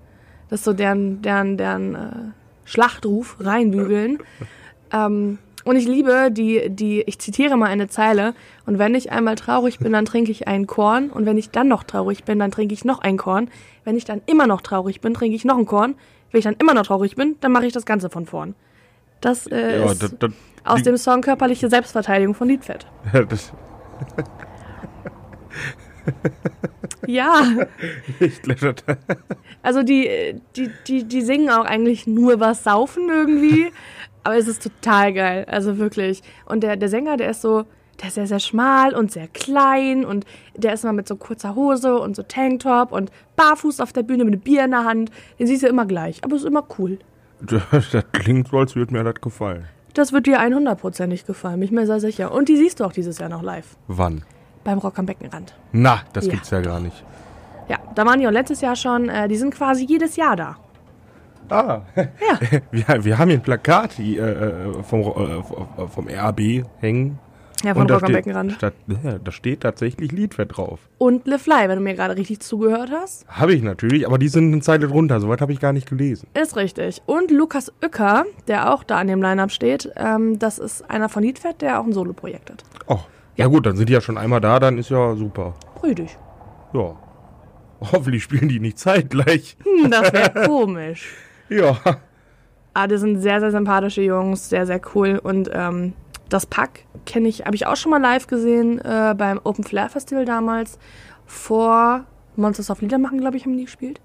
Das 0.50 0.60
ist 0.62 0.66
so 0.66 0.74
deren, 0.74 1.22
deren, 1.22 1.58
deren 1.58 1.96
äh, 1.96 2.10
Schlachtruf, 2.66 3.38
reinbügeln. 3.40 4.20
ähm, 4.94 5.40
und 5.64 5.78
ich 5.78 5.88
liebe 5.88 6.30
die, 6.32 6.70
die, 6.70 7.02
ich 7.02 7.18
zitiere 7.18 7.58
mal 7.58 7.68
eine 7.68 7.88
Zeile. 7.88 8.36
Und 8.68 8.78
wenn 8.78 8.94
ich 8.94 9.12
einmal 9.12 9.36
traurig 9.36 9.80
bin, 9.80 9.94
dann 9.94 10.06
trinke 10.06 10.32
ich 10.32 10.48
ein 10.48 10.68
Korn. 10.68 11.10
Und 11.10 11.26
wenn 11.26 11.40
ich 11.40 11.50
dann 11.50 11.68
noch 11.68 11.84
traurig 11.84 12.24
bin, 12.24 12.38
dann 12.38 12.52
trinke 12.52 12.74
ich 12.74 12.86
noch 12.86 13.00
ein 13.00 13.18
Korn. 13.18 13.50
Wenn 13.84 13.98
ich 13.98 14.06
dann 14.06 14.22
immer 14.28 14.46
noch 14.46 14.62
traurig 14.62 15.02
bin, 15.02 15.16
trinke 15.16 15.36
ich 15.36 15.44
noch 15.44 15.58
ein 15.58 15.66
Korn. 15.66 15.96
Wenn 16.32 16.40
ich 16.40 16.46
dann 16.46 16.56
immer 16.60 16.76
noch 16.76 16.86
traurig 16.86 17.16
bin, 17.16 17.36
dann 17.42 17.52
mache 17.52 17.66
ich 17.66 17.74
das 17.74 17.86
Ganze 17.86 18.12
von 18.12 18.28
vorn. 18.28 18.54
Das 19.22 19.48
äh, 19.48 19.80
Ja, 19.80 19.92
ist 19.92 20.04
das, 20.04 20.16
das, 20.20 20.32
aus 20.64 20.84
dem 20.84 20.98
Song 20.98 21.22
Körperliche 21.22 21.68
Selbstverteidigung 21.70 22.36
von 22.36 22.48
Liedfett. 22.48 22.86
das, 23.30 23.52
Ja. 27.08 27.42
ich 28.20 28.42
klettert. 28.42 28.84
Also 29.62 29.84
die, 29.84 30.40
die, 30.56 30.70
die, 30.88 31.04
die 31.06 31.22
singen 31.22 31.50
auch 31.50 31.66
eigentlich 31.66 32.08
nur 32.08 32.40
was 32.40 32.64
saufen 32.64 33.10
irgendwie. 33.10 33.72
Aber 34.24 34.38
es 34.38 34.48
ist 34.48 34.64
total 34.64 35.14
geil. 35.14 35.46
Also 35.50 35.78
wirklich. 35.78 36.22
Und 36.46 36.64
der, 36.64 36.76
der 36.78 36.90
Sänger, 36.90 37.18
der 37.18 37.30
ist 37.30 37.42
so, 37.42 37.66
der 38.02 38.08
ist 38.08 38.16
sehr, 38.16 38.28
sehr 38.28 38.40
schmal 38.40 38.96
und 38.96 39.12
sehr 39.12 39.28
klein 39.28 40.04
und 40.04 40.26
der 40.56 40.74
ist 40.74 40.84
mal 40.84 40.94
mit 40.94 41.08
so 41.08 41.16
kurzer 41.16 41.56
Hose 41.56 41.98
und 42.00 42.16
so 42.16 42.24
Tanktop 42.24 42.92
und 42.92 43.12
barfuß 43.36 43.80
auf 43.80 43.94
der 43.94 44.04
Bühne 44.04 44.26
mit 44.26 44.34
einem 44.34 44.42
Bier 44.42 44.66
in 44.66 44.72
der 44.72 44.84
Hand. 44.84 45.12
Den 45.40 45.48
siehst 45.48 45.64
du 45.64 45.68
immer 45.68 45.86
gleich. 45.86 46.24
Aber 46.24 46.36
es 46.36 46.42
ist 46.42 46.48
immer 46.48 46.66
cool. 46.80 47.00
Das, 47.42 47.62
das 47.92 48.04
klingt 48.12 48.48
so, 48.48 48.58
als 48.58 48.76
würde 48.76 48.94
mir 48.94 49.04
das 49.04 49.22
gefallen. 49.22 49.66
Das 49.94 50.12
wird 50.12 50.26
dir 50.26 50.42
100%ig 50.42 51.26
gefallen, 51.26 51.60
bin 51.60 51.64
ich 51.64 51.72
mir 51.72 51.86
sehr 51.86 52.02
sicher. 52.02 52.34
Und 52.34 52.50
die 52.50 52.58
siehst 52.58 52.80
du 52.80 52.84
auch 52.84 52.92
dieses 52.92 53.18
Jahr 53.20 53.30
noch 53.30 53.42
live. 53.42 53.78
Wann? 53.88 54.24
Beim 54.66 54.80
Rock 54.80 55.00
am 55.00 55.06
Beckenrand. 55.06 55.54
Na, 55.72 56.02
das 56.12 56.26
Ja. 56.26 56.34
gibt's 56.34 56.50
ja 56.50 56.60
gar 56.60 56.82
nicht. 56.82 57.02
Ja, 57.70 57.78
da 57.96 58.06
waren 58.06 58.20
die 58.20 58.28
auch 58.28 58.32
letztes 58.32 58.60
Jahr 58.62 58.76
schon. 58.76 59.08
Äh, 59.08 59.28
die 59.30 59.38
sind 59.38 59.54
quasi 59.56 59.86
jedes 59.86 60.18
Jahr 60.18 60.36
da. 60.36 60.58
Ah, 61.50 61.82
Ja. 61.96 62.04
wir, 62.72 63.06
wir 63.06 63.18
haben 63.18 63.30
hier 63.30 63.38
ein 63.40 63.44
Plakat 63.44 63.98
die, 63.98 64.18
äh, 64.18 64.22
äh, 64.24 64.84
vom, 64.84 65.02
äh, 65.02 65.88
vom 65.88 66.08
RAB 66.10 66.40
hängen. 66.80 67.20
Ja, 67.64 67.74
von 67.74 67.90
Rock 67.90 68.04
am 68.04 68.12
Beckenrand. 68.12 68.52
statt, 68.52 68.74
ja, 69.04 69.18
da 69.18 69.32
steht 69.32 69.62
tatsächlich 69.62 70.12
Liedfett 70.12 70.56
drauf. 70.58 70.80
Und 70.98 71.26
Le 71.26 71.40
Fly, 71.40 71.68
wenn 71.70 71.78
du 71.78 71.84
mir 71.84 71.96
gerade 71.96 72.16
richtig 72.16 72.42
zugehört 72.42 72.90
hast. 72.92 73.28
Habe 73.28 73.54
ich 73.54 73.64
natürlich, 73.64 74.06
aber 74.06 74.18
die 74.20 74.28
sind 74.28 74.52
eine 74.52 74.62
Zeile 74.62 74.88
drunter. 74.88 75.20
Soweit 75.20 75.42
habe 75.42 75.52
ich 75.54 75.60
gar 75.60 75.74
nicht 75.74 75.90
gelesen. 75.90 76.28
Ist 76.40 76.58
richtig. 76.58 77.02
Und 77.08 77.32
Lukas 77.32 77.72
Uecker, 77.84 78.26
der 78.48 78.72
auch 78.74 78.84
da 78.84 78.98
an 78.98 79.08
dem 79.08 79.22
Line-Up 79.22 79.52
steht, 79.52 79.90
ähm, 79.96 80.38
das 80.38 80.60
ist 80.60 80.88
einer 80.92 81.10
von 81.10 81.24
Liedfett, 81.24 81.62
der 81.62 81.80
auch 81.80 81.86
ein 81.86 81.94
Soloprojekt 81.94 82.52
hat. 82.52 82.64
Oh, 82.88 83.00
ja 83.36 83.48
gut, 83.48 83.66
dann 83.66 83.76
sind 83.76 83.90
die 83.90 83.94
ja 83.94 84.02
schon 84.02 84.18
einmal 84.18 84.42
da, 84.42 84.60
dann 84.60 84.78
ist 84.78 84.90
ja 84.90 85.16
super. 85.16 85.54
Brüdig. 85.76 86.18
Ja. 86.74 86.96
Hoffentlich 87.92 88.24
spielen 88.24 88.50
die 88.50 88.60
nicht 88.60 88.80
zeitgleich. 88.80 89.58
Hm, 89.64 89.92
das 89.92 90.14
wäre 90.14 90.32
komisch. 90.48 91.14
Ja. 91.50 91.78
Ah, 92.74 92.88
das 92.88 93.02
sind 93.02 93.22
sehr, 93.22 93.40
sehr 93.40 93.52
sympathische 93.52 94.02
Jungs, 94.02 94.50
sehr, 94.50 94.66
sehr 94.66 94.82
cool. 94.94 95.20
Und 95.22 95.50
ähm, 95.54 95.94
das 96.30 96.46
Pack 96.46 96.86
kenne 97.06 97.28
ich, 97.28 97.46
habe 97.46 97.56
ich 97.56 97.68
auch 97.68 97.76
schon 97.76 97.92
mal 97.92 98.02
live 98.02 98.28
gesehen 98.28 98.80
äh, 98.80 99.14
beim 99.18 99.40
Open 99.44 99.64
Flair 99.64 99.90
Festival 99.90 100.26
damals. 100.26 100.80
Vor 101.26 102.06
Monsters 102.36 102.70
of 102.70 102.82
Liedermachen, 102.82 103.20
glaube 103.20 103.38
ich, 103.38 103.46
haben 103.46 103.58
die 103.58 103.66
gespielt. 103.66 104.02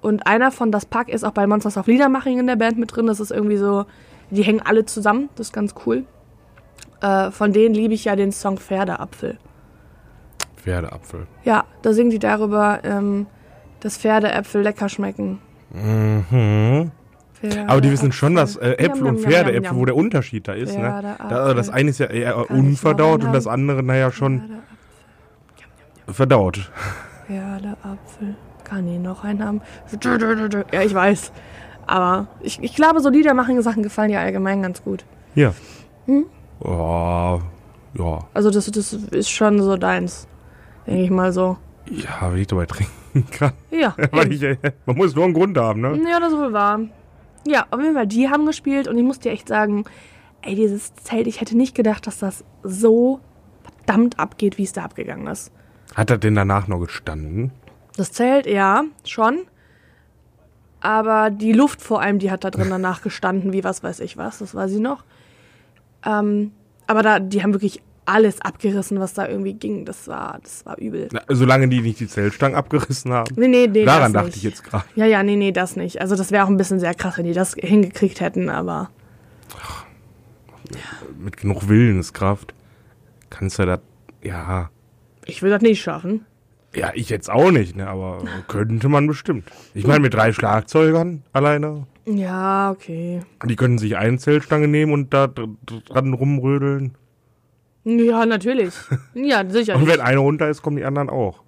Und 0.00 0.26
einer 0.26 0.50
von 0.50 0.70
Das 0.70 0.84
Pack 0.84 1.08
ist 1.08 1.24
auch 1.24 1.32
bei 1.32 1.46
Monsters 1.46 1.78
of 1.78 1.86
Liedermaching 1.86 2.38
in 2.38 2.46
der 2.46 2.56
Band 2.56 2.78
mit 2.78 2.94
drin. 2.94 3.06
Das 3.06 3.20
ist 3.20 3.30
irgendwie 3.30 3.56
so, 3.56 3.86
die 4.30 4.42
hängen 4.42 4.60
alle 4.60 4.84
zusammen. 4.84 5.30
Das 5.36 5.48
ist 5.48 5.52
ganz 5.52 5.74
cool. 5.86 6.04
Äh, 7.00 7.30
von 7.30 7.52
denen 7.52 7.74
liebe 7.74 7.94
ich 7.94 8.04
ja 8.04 8.16
den 8.16 8.32
Song 8.32 8.58
Pferdeapfel. 8.58 9.38
Pferdeapfel. 10.56 11.26
Ja, 11.44 11.64
da 11.82 11.92
singen 11.92 12.10
die 12.10 12.18
darüber, 12.18 12.80
ähm, 12.84 13.26
dass 13.80 13.98
Pferdeäpfel 13.98 14.62
lecker 14.62 14.88
schmecken. 14.88 15.40
Mhm. 15.72 16.90
Aber 17.66 17.80
die 17.80 17.90
wissen 17.90 18.12
schon, 18.12 18.34
dass 18.34 18.56
äh, 18.56 18.70
Äpfel 18.72 19.06
und 19.06 19.20
Pferdeäpfel, 19.20 19.76
wo 19.76 19.84
der 19.84 19.96
Unterschied 19.96 20.48
da 20.48 20.54
ist. 20.54 20.78
Ne? 20.78 21.16
Da, 21.28 21.52
das 21.52 21.68
eine 21.68 21.90
ist 21.90 21.98
ja 21.98 22.06
eher 22.06 22.50
unverdaut 22.50 23.22
und 23.22 23.34
das 23.34 23.46
andere, 23.46 23.82
naja, 23.82 24.10
schon 24.10 24.60
verdaut. 26.08 26.70
Pferdeapfel. 27.26 28.36
Kann 28.64 28.88
ich 28.88 28.98
noch 28.98 29.24
einen 29.24 29.44
haben? 29.44 29.60
Ja, 30.72 30.82
ich 30.82 30.94
weiß. 30.94 31.32
Aber 31.86 32.28
ich, 32.40 32.62
ich 32.62 32.74
glaube, 32.74 33.00
so 33.00 33.10
Liedermachen-Sachen 33.10 33.82
gefallen 33.82 34.08
dir 34.08 34.20
allgemein 34.20 34.62
ganz 34.62 34.82
gut. 34.82 35.04
Ja. 35.34 35.52
Hm? 36.06 36.24
Oh, 36.60 37.40
ja. 37.94 38.18
Also 38.32 38.50
das, 38.50 38.70
das 38.70 38.92
ist 38.92 39.30
schon 39.30 39.60
so 39.62 39.76
deins. 39.76 40.26
Denke 40.86 41.02
ich 41.02 41.10
mal 41.10 41.32
so. 41.32 41.56
Ja, 41.90 42.32
wenn 42.32 42.40
ich 42.40 42.46
dabei 42.46 42.66
trinken 43.14 43.30
kann. 43.30 43.52
Ja. 43.70 43.94
Weil 44.12 44.32
ich, 44.32 44.58
man 44.86 44.96
muss 44.96 45.14
nur 45.14 45.24
einen 45.24 45.34
Grund 45.34 45.56
haben, 45.58 45.80
ne? 45.80 46.00
Ja, 46.08 46.20
das 46.20 46.32
ist 46.32 46.38
wohl 46.38 46.52
wahr. 46.52 46.80
Ja, 47.46 47.66
auf 47.70 47.80
jeden 47.80 47.94
Fall, 47.94 48.06
die 48.06 48.28
haben 48.28 48.46
gespielt 48.46 48.88
und 48.88 48.96
ich 48.96 49.04
muss 49.04 49.18
dir 49.18 49.32
echt 49.32 49.48
sagen, 49.48 49.84
ey, 50.42 50.54
dieses 50.54 50.94
Zelt, 50.94 51.26
ich 51.26 51.40
hätte 51.40 51.56
nicht 51.56 51.74
gedacht, 51.74 52.06
dass 52.06 52.18
das 52.18 52.44
so 52.62 53.20
verdammt 53.62 54.18
abgeht, 54.18 54.56
wie 54.56 54.64
es 54.64 54.72
da 54.72 54.84
abgegangen 54.84 55.26
ist. 55.26 55.52
Hat 55.94 56.10
er 56.10 56.18
denn 56.18 56.34
danach 56.34 56.68
noch 56.68 56.80
gestanden? 56.80 57.52
Das 57.96 58.12
Zelt, 58.12 58.46
ja, 58.46 58.84
schon. 59.04 59.40
Aber 60.80 61.30
die 61.30 61.52
Luft 61.52 61.80
vor 61.80 62.00
allem, 62.00 62.18
die 62.18 62.30
hat 62.30 62.44
da 62.44 62.50
drin 62.50 62.68
danach 62.68 63.02
gestanden, 63.02 63.52
wie 63.52 63.64
was 63.64 63.82
weiß 63.82 64.00
ich 64.00 64.16
was, 64.16 64.38
das 64.38 64.54
weiß 64.54 64.72
ich 64.72 64.80
noch. 64.80 65.04
Ähm, 66.04 66.52
aber 66.86 67.02
da, 67.02 67.18
die 67.20 67.42
haben 67.42 67.52
wirklich 67.52 67.82
alles 68.06 68.40
abgerissen, 68.40 69.00
was 69.00 69.14
da 69.14 69.26
irgendwie 69.26 69.54
ging. 69.54 69.84
Das 69.84 70.08
war, 70.08 70.38
das 70.42 70.66
war 70.66 70.78
übel. 70.78 71.08
Na, 71.12 71.22
solange 71.28 71.68
die 71.68 71.80
nicht 71.80 72.00
die 72.00 72.08
Zeltstangen 72.08 72.56
abgerissen 72.56 73.12
haben. 73.12 73.34
Nee, 73.36 73.48
nee, 73.48 73.66
nee. 73.66 73.84
Daran 73.84 74.12
dachte 74.12 74.26
nicht. 74.26 74.36
ich 74.36 74.42
jetzt 74.42 74.64
gerade. 74.64 74.84
Ja, 74.94 75.06
ja, 75.06 75.22
nee, 75.22 75.36
nee, 75.36 75.52
das 75.52 75.76
nicht. 75.76 76.00
Also 76.00 76.16
das 76.16 76.30
wäre 76.30 76.44
auch 76.44 76.48
ein 76.48 76.56
bisschen 76.56 76.80
sehr 76.80 76.94
krass, 76.94 77.16
wenn 77.18 77.24
die 77.24 77.32
das 77.32 77.54
hingekriegt 77.54 78.20
hätten, 78.20 78.48
aber. 78.48 78.90
Ach, 79.58 79.84
mit 81.18 81.36
genug 81.36 81.68
Willenskraft 81.68 82.54
kannst 83.30 83.58
du 83.58 83.66
das, 83.66 83.80
ja. 84.22 84.70
Ich 85.24 85.42
will 85.42 85.50
das 85.50 85.62
nicht 85.62 85.80
schaffen. 85.80 86.26
Ja, 86.74 86.90
ich 86.94 87.08
jetzt 87.08 87.30
auch 87.30 87.50
nicht, 87.50 87.76
ne, 87.76 87.86
aber 87.86 88.24
könnte 88.48 88.88
man 88.88 89.06
bestimmt. 89.06 89.44
Ich 89.74 89.86
meine, 89.86 90.00
mit 90.00 90.14
drei 90.14 90.32
Schlagzeugern 90.32 91.22
alleine. 91.32 91.86
Ja, 92.06 92.70
okay. 92.70 93.22
Die 93.44 93.56
können 93.56 93.78
sich 93.78 93.96
eine 93.96 94.18
Zeltstange 94.18 94.68
nehmen 94.68 94.92
und 94.92 95.14
da 95.14 95.26
dran 95.26 96.12
rumrödeln. 96.12 96.94
Ja, 97.84 98.26
natürlich. 98.26 98.74
Ja, 99.14 99.48
sicher. 99.48 99.76
und 99.76 99.86
wenn 99.86 100.00
eine 100.00 100.18
runter 100.18 100.48
ist, 100.48 100.62
kommen 100.62 100.76
die 100.76 100.84
anderen 100.84 101.10
auch. 101.10 101.42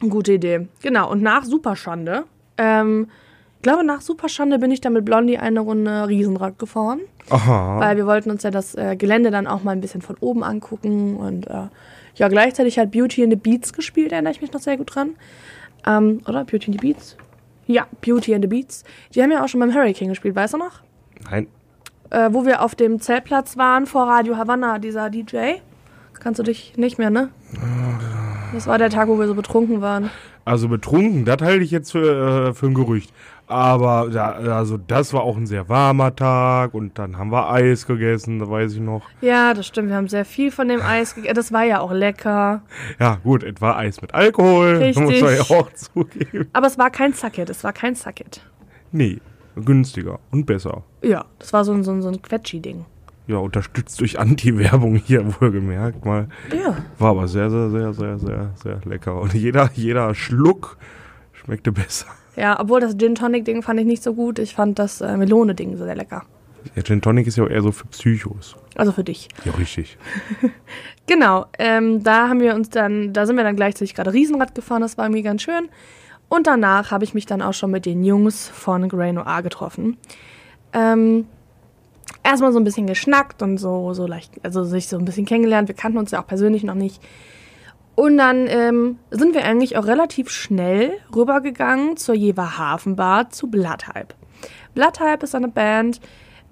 Gute 0.00 0.34
Idee. 0.34 0.68
Genau. 0.82 1.10
Und 1.10 1.22
nach 1.22 1.44
Superschande, 1.44 2.24
ähm, 2.56 3.08
ich 3.56 3.62
glaube, 3.62 3.84
nach 3.84 4.00
Superschande 4.00 4.58
bin 4.58 4.70
ich 4.70 4.80
dann 4.80 4.92
mit 4.92 5.04
Blondie 5.04 5.38
eine 5.38 5.60
Runde 5.60 6.06
Riesenrad 6.06 6.58
gefahren. 6.58 7.00
Aha. 7.30 7.80
Weil 7.80 7.96
wir 7.96 8.06
wollten 8.06 8.30
uns 8.30 8.42
ja 8.44 8.50
das 8.50 8.74
äh, 8.76 8.96
Gelände 8.96 9.30
dann 9.30 9.46
auch 9.46 9.64
mal 9.64 9.72
ein 9.72 9.80
bisschen 9.80 10.00
von 10.00 10.16
oben 10.20 10.44
angucken. 10.44 11.16
Und 11.16 11.48
äh, 11.48 11.66
ja, 12.14 12.28
gleichzeitig 12.28 12.78
hat 12.78 12.92
Beauty 12.92 13.22
in 13.22 13.30
the 13.30 13.36
Beats 13.36 13.72
gespielt, 13.72 14.12
erinnere 14.12 14.32
ich 14.32 14.40
mich 14.40 14.52
noch 14.52 14.60
sehr 14.60 14.76
gut 14.76 14.94
dran. 14.94 15.16
Ähm, 15.86 16.20
oder? 16.28 16.44
Beauty 16.44 16.66
in 16.70 16.72
the 16.74 16.78
Beats? 16.78 17.16
Ja, 17.68 17.86
Beauty 18.00 18.32
in 18.32 18.40
the 18.40 18.48
Beats. 18.48 18.82
Die 19.14 19.22
haben 19.22 19.30
ja 19.30 19.44
auch 19.44 19.48
schon 19.48 19.60
beim 19.60 19.74
Hurricane 19.74 20.08
gespielt, 20.08 20.34
weißt 20.34 20.54
du 20.54 20.58
noch? 20.58 20.80
Nein. 21.30 21.46
Äh, 22.10 22.30
wo 22.32 22.46
wir 22.46 22.62
auf 22.62 22.74
dem 22.74 22.98
Zeltplatz 22.98 23.58
waren 23.58 23.86
vor 23.86 24.08
Radio 24.08 24.38
Havanna, 24.38 24.78
dieser 24.78 25.10
DJ. 25.10 25.56
Kannst 26.18 26.38
du 26.38 26.42
dich 26.42 26.76
nicht 26.76 26.98
mehr, 26.98 27.10
ne? 27.10 27.28
Das 28.54 28.66
war 28.66 28.78
der 28.78 28.88
Tag, 28.88 29.08
wo 29.08 29.18
wir 29.18 29.26
so 29.26 29.34
betrunken 29.34 29.82
waren. 29.82 30.10
Also 30.46 30.68
betrunken, 30.68 31.26
das 31.26 31.42
halte 31.42 31.62
ich 31.62 31.70
jetzt 31.70 31.92
für, 31.92 32.48
äh, 32.48 32.54
für 32.54 32.66
ein 32.66 32.74
Gerücht. 32.74 33.12
Aber 33.48 34.10
da, 34.12 34.32
also 34.32 34.76
das 34.76 35.14
war 35.14 35.22
auch 35.22 35.38
ein 35.38 35.46
sehr 35.46 35.70
warmer 35.70 36.14
Tag 36.14 36.74
und 36.74 36.98
dann 36.98 37.16
haben 37.16 37.32
wir 37.32 37.50
Eis 37.50 37.86
gegessen, 37.86 38.38
da 38.38 38.50
weiß 38.50 38.74
ich 38.74 38.80
noch. 38.80 39.02
Ja, 39.22 39.54
das 39.54 39.66
stimmt. 39.66 39.88
Wir 39.88 39.96
haben 39.96 40.08
sehr 40.08 40.26
viel 40.26 40.50
von 40.50 40.68
dem 40.68 40.82
Eis 40.82 41.14
gegessen. 41.14 41.34
Das 41.34 41.50
war 41.50 41.64
ja 41.64 41.80
auch 41.80 41.90
lecker. 41.90 42.60
Ja, 43.00 43.14
gut, 43.24 43.42
etwa 43.42 43.74
Eis 43.74 44.02
mit 44.02 44.12
Alkohol. 44.12 44.76
Richtig. 44.76 45.02
Muss 45.02 45.20
man 45.22 45.34
ja 45.34 45.42
auch 45.42 45.72
zugeben. 45.72 46.50
Aber 46.52 46.66
es 46.66 46.76
war 46.76 46.90
kein 46.90 47.14
Sacket, 47.14 47.48
es 47.48 47.64
war 47.64 47.72
kein 47.72 47.94
Sacket. 47.94 48.42
Nee, 48.92 49.18
günstiger 49.56 50.18
und 50.30 50.44
besser. 50.44 50.84
Ja, 51.02 51.24
das 51.38 51.54
war 51.54 51.64
so 51.64 51.72
ein, 51.72 51.84
so 51.84 51.92
ein, 51.92 52.02
so 52.02 52.08
ein 52.08 52.20
Quetschi-Ding. 52.20 52.84
Ja, 53.28 53.38
unterstützt 53.38 53.98
durch 54.00 54.18
Anti-Werbung 54.18 54.96
hier, 54.96 55.24
wohlgemerkt 55.40 56.04
mal. 56.04 56.28
Ja. 56.54 56.76
War 56.98 57.10
aber 57.10 57.28
sehr, 57.28 57.50
sehr, 57.50 57.70
sehr, 57.70 57.94
sehr, 57.94 58.18
sehr, 58.18 58.50
sehr 58.62 58.80
lecker. 58.84 59.18
Und 59.18 59.32
jeder, 59.32 59.70
jeder 59.72 60.14
Schluck 60.14 60.76
schmeckte 61.32 61.72
besser. 61.72 62.06
Ja, 62.38 62.60
obwohl 62.60 62.80
das 62.80 62.96
Gin 62.96 63.14
Tonic 63.14 63.44
Ding 63.44 63.62
fand 63.62 63.80
ich 63.80 63.86
nicht 63.86 64.02
so 64.02 64.14
gut. 64.14 64.38
Ich 64.38 64.54
fand 64.54 64.78
das 64.78 65.00
äh, 65.00 65.16
Melone 65.16 65.54
Ding 65.54 65.76
sehr 65.76 65.96
lecker. 65.96 66.24
Ja, 66.76 66.82
Gin 66.82 67.00
Tonic 67.00 67.26
ist 67.26 67.36
ja 67.36 67.44
auch 67.44 67.50
eher 67.50 67.62
so 67.62 67.72
für 67.72 67.86
Psychos. 67.88 68.56
Also 68.76 68.92
für 68.92 69.04
dich. 69.04 69.28
Ja, 69.44 69.52
richtig. 69.52 69.98
genau, 71.06 71.46
ähm, 71.58 72.02
da 72.02 72.28
haben 72.28 72.40
wir 72.40 72.54
uns 72.54 72.70
dann, 72.70 73.12
da 73.12 73.26
sind 73.26 73.36
wir 73.36 73.44
dann 73.44 73.56
gleichzeitig 73.56 73.94
gerade 73.94 74.12
Riesenrad 74.12 74.54
gefahren, 74.54 74.82
das 74.82 74.96
war 74.96 75.06
irgendwie 75.06 75.22
ganz 75.22 75.42
schön. 75.42 75.68
Und 76.28 76.46
danach 76.46 76.90
habe 76.90 77.04
ich 77.04 77.14
mich 77.14 77.26
dann 77.26 77.42
auch 77.42 77.54
schon 77.54 77.70
mit 77.70 77.86
den 77.86 78.04
Jungs 78.04 78.48
von 78.48 78.88
Grey 78.88 79.12
Noir 79.12 79.42
getroffen. 79.42 79.96
Ähm, 80.72 81.26
erstmal 82.22 82.52
so 82.52 82.60
ein 82.60 82.64
bisschen 82.64 82.86
geschnackt 82.86 83.42
und 83.42 83.58
so, 83.58 83.94
so 83.94 84.06
leicht, 84.06 84.32
also 84.44 84.62
sich 84.64 84.88
so 84.88 84.98
ein 84.98 85.04
bisschen 85.04 85.26
kennengelernt. 85.26 85.68
Wir 85.68 85.74
kannten 85.74 85.98
uns 85.98 86.10
ja 86.10 86.20
auch 86.20 86.26
persönlich 86.26 86.62
noch 86.62 86.74
nicht. 86.74 87.02
Und 87.98 88.16
dann 88.16 88.46
ähm, 88.46 89.00
sind 89.10 89.34
wir 89.34 89.44
eigentlich 89.44 89.76
auch 89.76 89.86
relativ 89.86 90.30
schnell 90.30 91.00
rübergegangen 91.12 91.96
zur 91.96 92.14
Jever 92.14 92.56
Hafenbar 92.56 93.30
zu 93.30 93.48
Bloodhype. 93.48 94.14
Bloodhype 94.72 95.24
ist 95.24 95.34
eine 95.34 95.48
Band, 95.48 96.00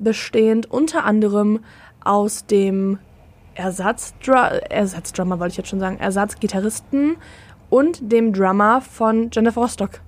bestehend 0.00 0.68
unter 0.68 1.04
anderem 1.04 1.60
aus 2.02 2.46
dem 2.46 2.98
Ersatzdra 3.54 4.56
Ersatzdrummer, 4.56 5.38
wollte 5.38 5.52
ich 5.52 5.56
jetzt 5.58 5.68
schon 5.68 5.78
sagen, 5.78 6.00
Ersatzgitarristen 6.00 7.16
und 7.70 8.00
dem 8.02 8.32
Drummer 8.32 8.80
von 8.80 9.30
Jennifer 9.32 9.60
Rostock. 9.60 10.00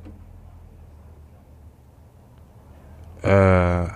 Äh, 3.23 3.87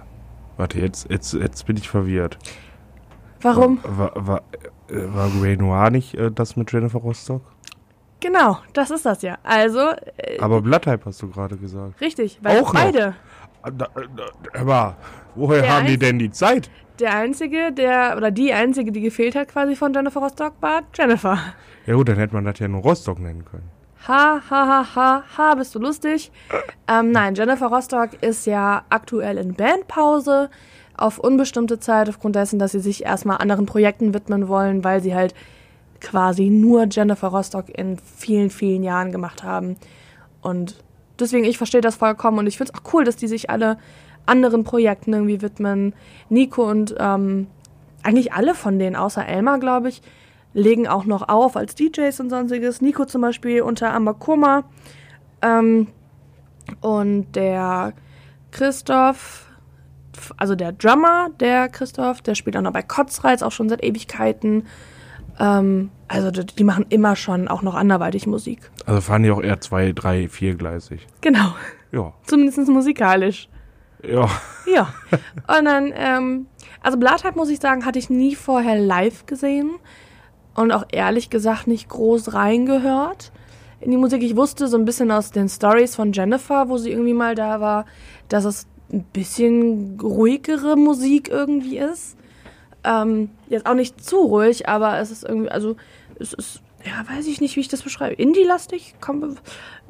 warte, 0.56 0.78
jetzt, 0.78 1.10
jetzt, 1.10 1.34
jetzt 1.34 1.66
bin 1.66 1.76
ich 1.76 1.88
verwirrt. 1.88 2.38
Warum? 3.40 3.80
War, 3.82 4.12
war, 4.14 4.26
war, 4.28 4.42
äh, 4.52 4.68
war 4.92 5.28
Grey 5.30 5.56
Noir 5.56 5.90
nicht 5.90 6.14
äh, 6.14 6.30
das 6.30 6.56
mit 6.56 6.72
Jennifer 6.72 6.98
Rostock? 6.98 7.42
Genau, 8.20 8.58
das 8.72 8.90
ist 8.90 9.04
das 9.04 9.22
ja. 9.22 9.38
Also. 9.42 9.80
Äh, 10.16 10.38
Aber 10.40 10.60
Bloodtype 10.62 11.04
hast 11.04 11.20
du 11.22 11.28
gerade 11.28 11.56
gesagt. 11.56 12.00
Richtig, 12.00 12.38
weil 12.42 12.60
Auch 12.60 12.72
beide. 12.72 13.14
Da, 13.64 13.70
da, 13.70 13.88
aber 14.58 14.96
woher 15.34 15.62
Der 15.62 15.72
haben 15.72 15.86
die 15.86 15.98
denn 15.98 16.18
die 16.18 16.30
Zeit? 16.30 16.70
Der 16.98 17.14
einzige, 17.14 17.72
der, 17.72 18.14
oder 18.16 18.30
die 18.30 18.52
einzige, 18.52 18.92
die 18.92 19.00
gefehlt 19.00 19.34
hat 19.34 19.48
quasi 19.48 19.74
von 19.76 19.92
Jennifer 19.92 20.20
Rostock, 20.20 20.54
war 20.60 20.82
Jennifer. 20.94 21.38
Ja 21.86 21.94
gut, 21.94 22.08
dann 22.08 22.16
hätte 22.16 22.34
man 22.34 22.44
das 22.44 22.58
ja 22.58 22.68
nur 22.68 22.82
Rostock 22.82 23.18
nennen 23.18 23.44
können. 23.44 23.68
Ha, 24.08 24.40
ha, 24.50 24.66
ha, 24.66 24.86
ha, 24.96 25.22
ha, 25.36 25.54
bist 25.54 25.74
du 25.74 25.78
lustig? 25.78 26.32
Ähm, 26.88 27.12
nein, 27.12 27.34
Jennifer 27.36 27.66
Rostock 27.66 28.10
ist 28.20 28.46
ja 28.46 28.84
aktuell 28.88 29.38
in 29.38 29.54
Bandpause 29.54 30.50
auf 31.02 31.18
unbestimmte 31.18 31.78
Zeit, 31.78 32.08
aufgrund 32.08 32.36
dessen, 32.36 32.58
dass 32.58 32.72
sie 32.72 32.80
sich 32.80 33.04
erstmal 33.04 33.38
anderen 33.38 33.66
Projekten 33.66 34.14
widmen 34.14 34.48
wollen, 34.48 34.84
weil 34.84 35.02
sie 35.02 35.14
halt 35.14 35.34
quasi 36.00 36.50
nur 36.50 36.86
Jennifer 36.90 37.28
Rostock 37.28 37.68
in 37.68 37.98
vielen, 37.98 38.50
vielen 38.50 38.82
Jahren 38.82 39.12
gemacht 39.12 39.42
haben. 39.42 39.76
Und 40.40 40.82
deswegen, 41.18 41.44
ich 41.44 41.58
verstehe 41.58 41.80
das 41.80 41.96
vollkommen 41.96 42.38
und 42.38 42.46
ich 42.46 42.58
finde 42.58 42.72
es 42.74 42.78
auch 42.78 42.92
cool, 42.92 43.04
dass 43.04 43.16
die 43.16 43.28
sich 43.28 43.50
alle 43.50 43.78
anderen 44.26 44.64
Projekten 44.64 45.12
irgendwie 45.12 45.42
widmen. 45.42 45.94
Nico 46.28 46.68
und 46.68 46.94
ähm, 46.98 47.46
eigentlich 48.02 48.32
alle 48.32 48.54
von 48.54 48.78
denen, 48.78 48.96
außer 48.96 49.26
Elmar, 49.26 49.58
glaube 49.58 49.88
ich, 49.88 50.02
legen 50.54 50.86
auch 50.86 51.04
noch 51.04 51.28
auf 51.28 51.56
als 51.56 51.74
DJs 51.74 52.18
und 52.20 52.30
sonstiges. 52.30 52.82
Nico 52.82 53.04
zum 53.04 53.22
Beispiel 53.22 53.62
unter 53.62 53.92
Amakoma. 53.92 54.64
Ähm, 55.40 55.88
und 56.80 57.32
der 57.32 57.94
Christoph, 58.50 59.46
also 60.36 60.54
der 60.54 60.72
Drummer, 60.72 61.28
der 61.40 61.68
Christoph, 61.68 62.22
der 62.22 62.34
spielt 62.34 62.56
auch 62.56 62.62
noch 62.62 62.72
bei 62.72 62.82
Kotzreiz, 62.82 63.42
auch 63.42 63.52
schon 63.52 63.68
seit 63.68 63.82
Ewigkeiten. 63.82 64.66
Ähm, 65.38 65.90
also 66.08 66.30
die 66.30 66.44
die 66.44 66.64
machen 66.64 66.86
immer 66.88 67.16
schon 67.16 67.48
auch 67.48 67.62
noch 67.62 67.74
anderweitig 67.74 68.26
Musik. 68.26 68.70
Also 68.86 69.00
fahren 69.00 69.22
die 69.22 69.30
auch 69.30 69.42
eher 69.42 69.60
zwei, 69.60 69.92
drei, 69.92 70.28
viergleisig. 70.28 71.06
Genau, 71.20 71.54
Ja. 71.90 72.12
zumindest 72.24 72.68
musikalisch. 72.68 73.48
Ja. 74.06 74.28
Ja. 74.72 74.92
Und 75.58 75.64
dann, 75.64 75.92
ähm, 75.94 76.46
also 76.82 76.98
Bloodtype, 76.98 77.36
muss 77.36 77.50
ich 77.50 77.60
sagen, 77.60 77.84
hatte 77.84 77.98
ich 77.98 78.10
nie 78.10 78.34
vorher 78.34 78.76
live 78.76 79.26
gesehen 79.26 79.70
und 80.54 80.72
auch 80.72 80.84
ehrlich 80.90 81.30
gesagt 81.30 81.66
nicht 81.66 81.88
groß 81.88 82.34
reingehört 82.34 83.32
in 83.80 83.90
die 83.90 83.96
Musik. 83.96 84.22
Ich 84.22 84.36
wusste 84.36 84.68
so 84.68 84.76
ein 84.76 84.84
bisschen 84.84 85.10
aus 85.10 85.30
den 85.30 85.48
Stories 85.48 85.94
von 85.96 86.12
Jennifer, 86.12 86.68
wo 86.68 86.76
sie 86.78 86.90
irgendwie 86.90 87.14
mal 87.14 87.34
da 87.34 87.60
war, 87.60 87.86
dass 88.28 88.44
es 88.44 88.66
ein 88.92 89.04
bisschen 89.12 89.98
ruhigere 90.00 90.76
Musik 90.76 91.28
irgendwie 91.28 91.78
ist. 91.78 92.16
Ähm, 92.84 93.30
jetzt 93.48 93.66
auch 93.66 93.74
nicht 93.74 94.04
zu 94.04 94.16
ruhig, 94.16 94.68
aber 94.68 94.98
es 94.98 95.10
ist 95.10 95.24
irgendwie, 95.24 95.50
also 95.50 95.76
es 96.18 96.32
ist 96.32 96.62
ja, 96.84 97.04
weiß 97.16 97.28
ich 97.28 97.40
nicht, 97.40 97.54
wie 97.54 97.60
ich 97.60 97.68
das 97.68 97.80
beschreibe. 97.82 98.14
Indie-lastig? 98.14 98.96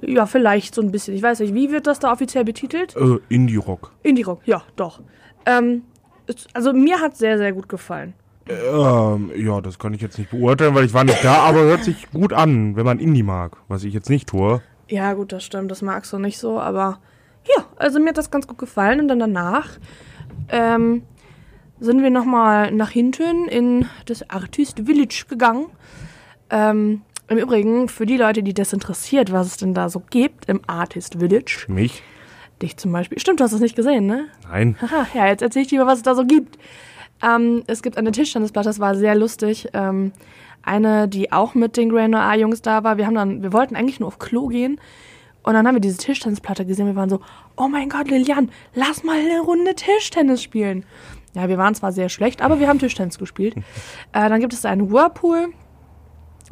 Ja, 0.03 0.27
vielleicht 0.27 0.75
so 0.75 0.83
ein 0.83 0.91
bisschen. 0.93 1.15
Ich 1.15 1.23
weiß 1.23 1.41
nicht, 1.41 1.55
wie 1.55 1.71
wird 1.71 1.87
das 1.87 2.01
da 2.01 2.13
offiziell 2.13 2.45
betitelt? 2.45 2.95
Äh, 2.97 3.17
Indie-Rock. 3.31 3.93
Indie-Rock, 4.03 4.43
ja, 4.45 4.63
doch. 4.77 5.01
Ähm, 5.47 5.85
es- 6.27 6.47
also 6.53 6.75
mir 6.75 7.01
hat 7.01 7.17
sehr, 7.17 7.39
sehr 7.39 7.53
gut 7.55 7.69
gefallen. 7.69 8.13
Ähm, 8.47 9.31
ja, 9.37 9.61
das 9.63 9.79
kann 9.79 9.95
ich 9.95 10.03
jetzt 10.03 10.19
nicht 10.19 10.31
beurteilen, 10.33 10.75
weil 10.75 10.85
ich 10.85 10.93
war 10.93 11.05
nicht 11.05 11.25
da, 11.25 11.37
aber 11.37 11.61
hört 11.63 11.83
sich 11.85 12.11
gut 12.11 12.35
an, 12.35 12.77
wenn 12.77 12.85
man 12.85 12.99
Indie 12.99 13.23
mag, 13.23 13.57
was 13.69 13.85
ich 13.85 13.95
jetzt 13.95 14.11
nicht 14.11 14.29
tue. 14.29 14.61
Ja, 14.89 15.15
gut, 15.15 15.33
das 15.33 15.45
stimmt, 15.45 15.71
das 15.71 15.81
magst 15.81 16.13
du 16.13 16.19
nicht 16.19 16.39
so, 16.39 16.61
aber 16.61 16.99
ja, 17.45 17.65
also 17.77 18.01
mir 18.01 18.11
hat 18.11 18.19
das 18.19 18.31
ganz 18.31 18.47
gut 18.47 18.59
gefallen. 18.59 19.01
Und 19.01 19.09
dann 19.09 19.19
danach 19.19 19.69
ähm, 20.49 21.03
sind 21.81 22.03
wir 22.03 22.11
nochmal 22.11 22.71
nach 22.73 22.91
hinten 22.91 23.49
in 23.49 23.87
das 24.07 24.29
Artist 24.31 24.83
Village 24.87 25.25
gegangen. 25.29 25.67
Ähm, 26.51 27.03
Im 27.29 27.39
Übrigen, 27.39 27.89
für 27.89 28.07
die 28.07 28.17
Leute, 28.17 28.43
die 28.43 28.55
das 28.55 28.73
interessiert, 28.73 29.33
was 29.33 29.47
es 29.47 29.57
denn 29.57 29.75
da 29.75 29.89
so 29.89 30.03
gibt 30.11 30.49
im 30.49 30.61
Artist 30.67 31.19
Village, 31.19 31.65
Mich? 31.69 32.03
dich 32.61 32.77
zum 32.77 32.93
Beispiel. 32.93 33.19
Stimmt, 33.19 33.41
du 33.41 33.45
hast 33.45 33.53
es 33.53 33.61
nicht 33.61 33.75
gesehen, 33.75 34.07
ne? 34.07 34.27
Nein. 34.49 34.77
Haha, 34.81 35.07
ja, 35.15 35.27
jetzt 35.27 35.43
erzähl 35.43 35.63
ich 35.63 35.69
dir 35.69 35.81
mal, 35.81 35.87
was 35.87 35.99
es 35.99 36.03
da 36.03 36.15
so 36.15 36.25
gibt. 36.25 36.59
Ähm, 37.23 37.63
es 37.67 37.83
gibt 37.83 37.97
eine 37.97 38.13
Tischtennisplatte, 38.13 38.69
das 38.69 38.81
war 38.81 38.95
sehr 38.95 39.15
lustig. 39.15 39.69
Ähm, 39.73 40.13
eine, 40.63 41.09
die 41.09 41.33
auch 41.33 41.55
mit 41.55 41.77
den 41.77 41.89
Grand 41.89 42.15
A-Jungs 42.15 42.63
da 42.63 42.85
war. 42.85 42.97
Wir 42.97 43.07
haben 43.07 43.15
dann, 43.15 43.43
wir 43.43 43.53
wollten 43.53 43.75
eigentlich 43.75 44.01
nur 44.01 44.07
auf 44.07 44.19
Klo 44.19 44.47
gehen. 44.47 44.81
Und 45.43 45.55
dann 45.55 45.67
haben 45.67 45.75
wir 45.75 45.81
diese 45.81 45.99
Tischtennisplatte 45.99 46.65
gesehen. 46.65 46.87
Wir 46.87 46.97
waren 46.97 47.11
so, 47.11 47.21
oh 47.57 47.69
mein 47.69 47.89
Gott, 47.89 48.09
Lilian, 48.09 48.51
lass 48.75 49.03
mal 49.03 49.19
eine 49.19 49.41
Runde 49.41 49.75
Tischtennis 49.75 50.43
spielen. 50.43 50.85
Ja, 51.35 51.49
wir 51.49 51.59
waren 51.59 51.75
zwar 51.75 51.93
sehr 51.93 52.09
schlecht, 52.09 52.43
aber 52.43 52.61
wir 52.61 52.69
haben 52.69 52.79
Tischtennis 52.79 53.19
gespielt. 53.19 53.55
Äh, 54.15 54.29
dann 54.29 54.41
gibt 54.41 54.53
es 54.53 54.61
da 54.61 54.69
einen 54.69 54.93
Whirlpool. 54.93 55.55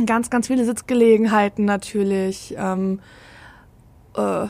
Ganz, 0.06 0.30
ganz 0.30 0.46
viele 0.46 0.64
Sitzgelegenheiten 0.64 1.66
natürlich. 1.66 2.54
Ähm, 2.56 3.00
äh, 4.16 4.46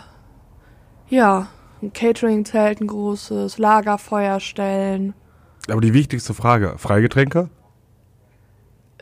ja, 1.09 1.49
ein 1.83 1.93
Catering-Zelt, 1.93 2.81
ein 2.81 2.87
großes, 2.87 3.59
Lagerfeuerstellen. 3.59 5.15
Aber 5.69 5.81
die 5.81 5.93
wichtigste 5.93 6.35
Frage, 6.35 6.75
Freigetränke? 6.77 7.51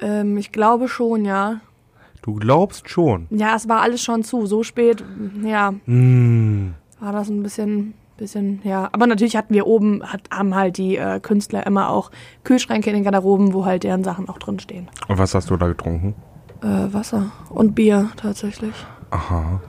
Ähm, 0.00 0.38
ich 0.38 0.52
glaube 0.52 0.88
schon, 0.88 1.26
ja. 1.26 1.60
Du 2.22 2.34
glaubst 2.34 2.88
schon. 2.90 3.26
Ja, 3.30 3.54
es 3.56 3.68
war 3.68 3.80
alles 3.80 4.02
schon 4.02 4.22
zu. 4.24 4.46
So 4.46 4.62
spät, 4.62 5.04
ja, 5.44 5.72
Hm. 5.84 6.74
war 7.00 7.12
das 7.12 7.28
ein 7.28 7.42
bisschen, 7.42 7.94
bisschen, 8.16 8.60
ja. 8.64 8.88
Aber 8.92 9.06
natürlich 9.06 9.36
hatten 9.36 9.54
wir 9.54 9.66
oben, 9.66 10.02
hat, 10.02 10.22
haben 10.30 10.54
halt 10.54 10.76
die 10.78 10.96
äh, 10.96 11.20
Künstler 11.20 11.66
immer 11.66 11.90
auch 11.90 12.10
Kühlschränke 12.44 12.90
in 12.90 12.96
den 12.96 13.04
Garderoben, 13.04 13.52
wo 13.54 13.64
halt 13.64 13.84
deren 13.84 14.04
Sachen 14.04 14.28
auch 14.28 14.38
drin 14.38 14.58
stehen. 14.58 14.88
Und 15.08 15.18
was 15.18 15.34
hast 15.34 15.50
du 15.50 15.56
da 15.56 15.68
getrunken? 15.68 16.14
Äh, 16.62 16.92
Wasser 16.92 17.30
und 17.50 17.74
Bier 17.74 18.10
tatsächlich. 18.16 18.74
Aha. 19.10 19.60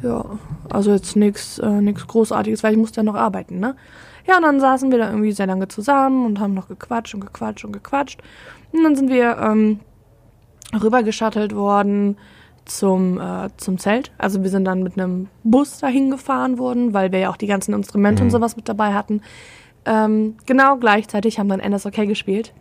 Ja, 0.00 0.24
also 0.70 0.92
jetzt 0.92 1.16
nichts 1.16 1.58
äh, 1.58 1.80
nix 1.80 2.06
Großartiges, 2.06 2.62
weil 2.62 2.72
ich 2.72 2.78
musste 2.78 3.00
ja 3.00 3.02
noch 3.04 3.16
arbeiten, 3.16 3.58
ne? 3.58 3.74
Ja, 4.28 4.36
und 4.36 4.42
dann 4.42 4.60
saßen 4.60 4.90
wir 4.92 4.98
da 4.98 5.08
irgendwie 5.10 5.32
sehr 5.32 5.46
lange 5.48 5.66
zusammen 5.66 6.24
und 6.26 6.38
haben 6.38 6.54
noch 6.54 6.68
gequatscht 6.68 7.14
und 7.14 7.20
gequatscht 7.22 7.64
und 7.64 7.72
gequatscht. 7.72 8.20
Und 8.72 8.84
dann 8.84 8.94
sind 8.94 9.08
wir 9.10 9.36
ähm, 9.38 9.80
rübergeschattelt 10.74 11.54
worden 11.54 12.16
zum, 12.64 13.20
äh, 13.20 13.48
zum 13.56 13.78
Zelt. 13.78 14.12
Also 14.18 14.42
wir 14.42 14.50
sind 14.50 14.64
dann 14.64 14.82
mit 14.82 14.98
einem 14.98 15.28
Bus 15.42 15.78
dahin 15.78 16.10
gefahren 16.10 16.58
worden, 16.58 16.94
weil 16.94 17.12
wir 17.12 17.18
ja 17.20 17.30
auch 17.30 17.36
die 17.36 17.46
ganzen 17.46 17.74
Instrumente 17.74 18.22
und 18.22 18.30
sowas 18.30 18.56
mit 18.56 18.68
dabei 18.68 18.92
hatten. 18.94 19.22
Ähm, 19.84 20.36
genau 20.46 20.76
gleichzeitig 20.76 21.38
haben 21.38 21.48
dann 21.48 21.60
NSOK 21.60 22.06
gespielt. 22.06 22.52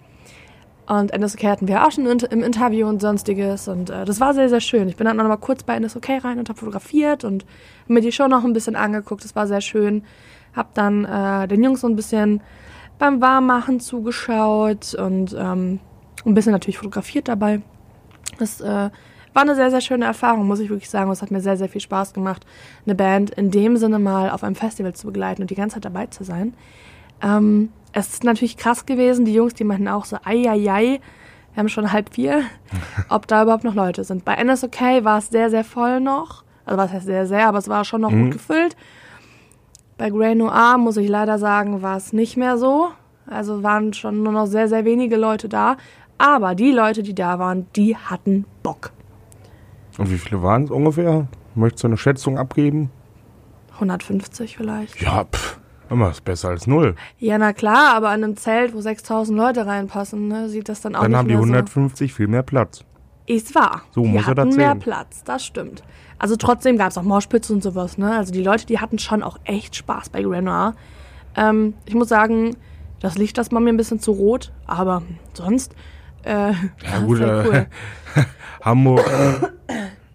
Und 0.88 1.14
NSOK 1.14 1.44
hatten 1.44 1.68
wir 1.68 1.86
auch 1.86 1.92
schon 1.92 2.06
in, 2.06 2.20
im 2.20 2.44
Interview 2.44 2.88
und 2.88 3.02
sonstiges. 3.02 3.68
Und 3.68 3.90
äh, 3.90 4.06
das 4.06 4.22
war 4.22 4.34
sehr, 4.34 4.48
sehr 4.48 4.62
schön. 4.62 4.88
Ich 4.88 4.96
bin 4.96 5.06
dann 5.06 5.18
noch 5.18 5.28
mal 5.28 5.36
kurz 5.36 5.64
bei 5.64 5.78
NSOK 5.78 6.24
rein 6.24 6.40
und 6.40 6.48
habe 6.48 6.58
fotografiert 6.58 7.26
und 7.26 7.46
hab 7.82 7.90
mir 7.90 8.02
die 8.02 8.14
Show 8.14 8.28
noch 8.28 8.46
ein 8.46 8.54
bisschen 8.54 8.78
angeguckt. 8.78 9.26
Das 9.26 9.36
war 9.36 9.48
sehr 9.48 9.62
schön. 9.62 10.04
Hab 10.56 10.74
dann 10.74 11.04
äh, 11.04 11.48
den 11.50 11.62
Jungs 11.62 11.82
so 11.82 11.88
ein 11.88 11.98
bisschen 11.98 12.42
beim 12.98 13.22
Warmmachen 13.22 13.82
zugeschaut 13.82 14.96
und 14.96 15.36
ähm, 15.38 15.80
ein 16.26 16.34
bisschen 16.34 16.54
natürlich 16.54 16.78
fotografiert 16.78 17.28
dabei. 17.28 17.62
Das 18.40 18.62
äh, 18.62 18.90
war 19.34 19.42
eine 19.44 19.56
sehr, 19.56 19.70
sehr 19.72 19.82
schöne 19.82 20.06
Erfahrung, 20.06 20.48
muss 20.48 20.60
ich 20.60 20.70
wirklich 20.70 20.90
sagen. 20.90 21.12
Es 21.12 21.22
hat 21.22 21.32
mir 21.32 21.42
sehr, 21.42 21.58
sehr 21.58 21.70
viel 21.70 21.82
Spaß 21.82 22.14
gemacht, 22.14 22.46
eine 22.86 22.96
Band 22.96 23.30
in 23.32 23.52
dem 23.52 23.78
Sinne 23.78 24.00
mal 24.00 24.30
auf 24.32 24.44
einem 24.44 24.56
Festival 24.56 24.94
zu 24.94 25.08
begleiten 25.08 25.42
und 25.42 25.50
die 25.52 25.56
ganze 25.56 25.76
Zeit 25.76 25.86
dabei 25.86 26.08
zu 26.08 26.24
sein. 26.24 26.54
Ähm, 27.22 27.70
es 27.94 28.10
ist 28.14 28.24
natürlich 28.24 28.58
krass 28.58 28.86
gewesen. 28.86 29.26
Die 29.26 29.34
Jungs, 29.34 29.54
die 29.54 29.64
meinten 29.64 29.88
auch 29.88 30.06
so, 30.06 30.18
ei, 30.24 30.50
ei, 30.50 30.72
ei, 30.72 31.00
wir 31.54 31.60
haben 31.62 31.70
schon 31.70 31.92
halb 31.92 32.14
vier, 32.14 32.44
ob 33.10 33.28
da 33.28 33.44
überhaupt 33.44 33.64
noch 33.64 33.76
Leute 33.76 34.04
sind. 34.04 34.24
Bei 34.26 34.36
NSOK 34.44 34.80
war 35.04 35.18
es 35.20 35.30
sehr, 35.30 35.50
sehr 35.50 35.64
voll 35.64 36.00
noch. 36.00 36.44
Also 36.66 36.78
was 36.78 36.92
heißt 36.92 37.06
sehr, 37.06 37.26
sehr, 37.26 37.48
aber 37.48 37.58
es 37.60 37.70
war 37.70 37.86
schon 37.86 38.02
noch 38.02 38.12
Mhm. 38.12 38.24
gut 38.26 38.32
gefüllt. 38.34 38.76
Bei 39.98 40.10
Grey 40.12 40.36
Noir, 40.36 40.78
muss 40.78 40.98
ich 40.98 41.10
leider 41.10 41.40
sagen, 41.40 41.82
war 41.82 41.98
es 41.98 42.14
nicht 42.14 42.38
mehr 42.38 42.58
so. 42.58 42.90
Also 43.26 43.64
waren 43.64 43.94
schon 43.94 44.22
nur 44.24 44.32
noch 44.32 44.46
sehr, 44.46 44.68
sehr 44.68 44.86
wenige 44.86 45.18
Leute 45.18 45.50
da. 45.50 45.78
Aber 46.18 46.56
die 46.56 46.72
Leute, 46.72 47.04
die 47.04 47.14
da 47.16 47.40
waren, 47.40 47.68
die 47.76 47.96
hatten 47.96 48.46
Bock. 48.64 48.92
Und 49.98 50.12
wie 50.12 50.18
viele 50.18 50.42
waren 50.44 50.64
es 50.66 50.72
ungefähr? 50.72 51.28
Möchtest 51.56 51.84
du 51.84 51.88
eine 51.88 51.98
Schätzung 51.98 52.38
abgeben? 52.38 52.92
150 53.74 54.58
vielleicht. 54.58 55.02
Ja, 55.02 55.24
pff. 55.26 55.60
Immer 55.90 56.10
ist 56.12 56.26
besser 56.26 56.50
als 56.50 56.68
null. 56.68 56.96
Ja, 57.18 57.38
na 57.38 57.54
klar, 57.54 57.96
aber 57.96 58.10
an 58.10 58.24
einem 58.24 58.36
Zelt, 58.36 58.74
wo 58.74 58.82
6000 58.82 59.38
Leute 59.38 59.66
reinpassen, 59.66 60.28
ne, 60.28 60.50
sieht 60.50 60.68
das 60.68 60.82
dann 60.82 60.96
auch 60.96 61.02
Dann 61.04 61.12
nicht 61.12 61.18
haben 61.18 61.28
die 61.30 61.36
mehr 61.36 61.44
150 61.44 62.14
viel 62.14 62.28
mehr 62.28 62.44
Platz. 62.44 62.80
so. 62.80 62.84
Ist 63.34 63.56
wahr. 63.56 63.82
So 63.92 64.02
die 64.02 64.08
muss 64.10 64.24
er 64.24 64.28
hatten 64.28 64.48
das 64.50 64.56
mehr 64.58 64.72
sehen. 64.72 64.80
Platz, 64.80 65.24
das 65.24 65.46
stimmt. 65.46 65.84
Also 66.20 66.36
trotzdem 66.36 66.78
gab 66.78 66.90
es 66.90 66.98
auch 66.98 67.04
Moshpits 67.04 67.50
und 67.52 67.62
sowas, 67.64 67.98
ne? 67.98 68.18
Also 68.18 68.34
die 68.34 68.44
Leute, 68.44 68.66
die 68.66 68.80
hatten 68.80 69.00
schon 69.00 69.24
auch 69.24 69.38
echt 69.46 69.76
Spaß 69.76 70.10
bei 70.10 70.22
Grenoir. 70.24 70.76
Ähm, 71.36 71.74
ich 71.86 71.94
muss 71.96 72.10
sagen, 72.10 72.56
das 73.00 73.18
Licht, 73.18 73.38
das 73.38 73.52
war 73.52 73.60
mir 73.60 73.70
ein 73.70 73.78
bisschen 73.78 74.00
zu 74.00 74.12
rot, 74.12 74.52
aber 74.66 75.04
sonst, 75.34 75.74
äh, 76.28 76.52
Ja 76.86 77.00
gut, 77.06 77.20
äh, 77.20 77.44
cool. 77.48 77.68
Hamburg, 78.62 79.06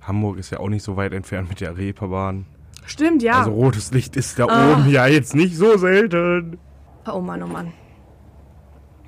Hamburg 0.03 0.39
ist 0.39 0.51
ja 0.51 0.61
auch 0.61 0.69
nicht 0.69 0.83
so 0.85 0.97
weit 0.97 1.13
entfernt 1.13 1.49
mit 1.49 1.61
der 1.61 1.77
Reeperbahn. 1.77 2.47
Stimmt, 2.85 3.23
ja. 3.23 3.39
Also 3.39 3.53
rotes 3.53 3.93
Licht 3.93 4.17
ist 4.17 4.39
da 4.39 4.47
Ah. 4.47 4.73
oben 4.73 4.91
ja 4.91 5.07
jetzt 5.07 5.35
nicht 5.35 5.57
so 5.57 5.77
selten. 5.79 6.59
Oh 7.07 7.21
Mann, 7.21 7.43
oh 7.43 7.47
Mann. 7.47 7.73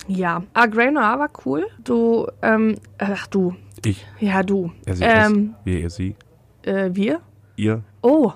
Ja, 0.06 0.42
ah, 0.52 0.66
Grey 0.66 0.90
Noir 0.90 1.18
war 1.18 1.30
cool. 1.44 1.66
Du, 1.82 2.26
ähm, 2.42 2.76
ach 2.98 3.26
du, 3.26 3.54
Ich, 3.84 4.06
ja 4.20 4.42
du. 4.42 4.70
er, 4.84 4.96
sie, 4.96 5.04
ähm, 5.04 5.54
wir, 5.64 5.80
ihr, 5.80 5.90
sie, 5.90 6.14
äh, 6.62 6.90
wir? 6.92 7.20
ihr. 7.56 7.82
Oh, 8.02 8.32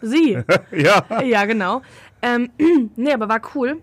sie. 0.00 0.38
Ja. 0.72 1.04
ja, 1.22 1.44
genau. 1.44 1.82
Ähm, 2.22 2.50
nee, 2.96 3.12
aber 3.12 3.28
war 3.28 3.40
cool. 3.54 3.78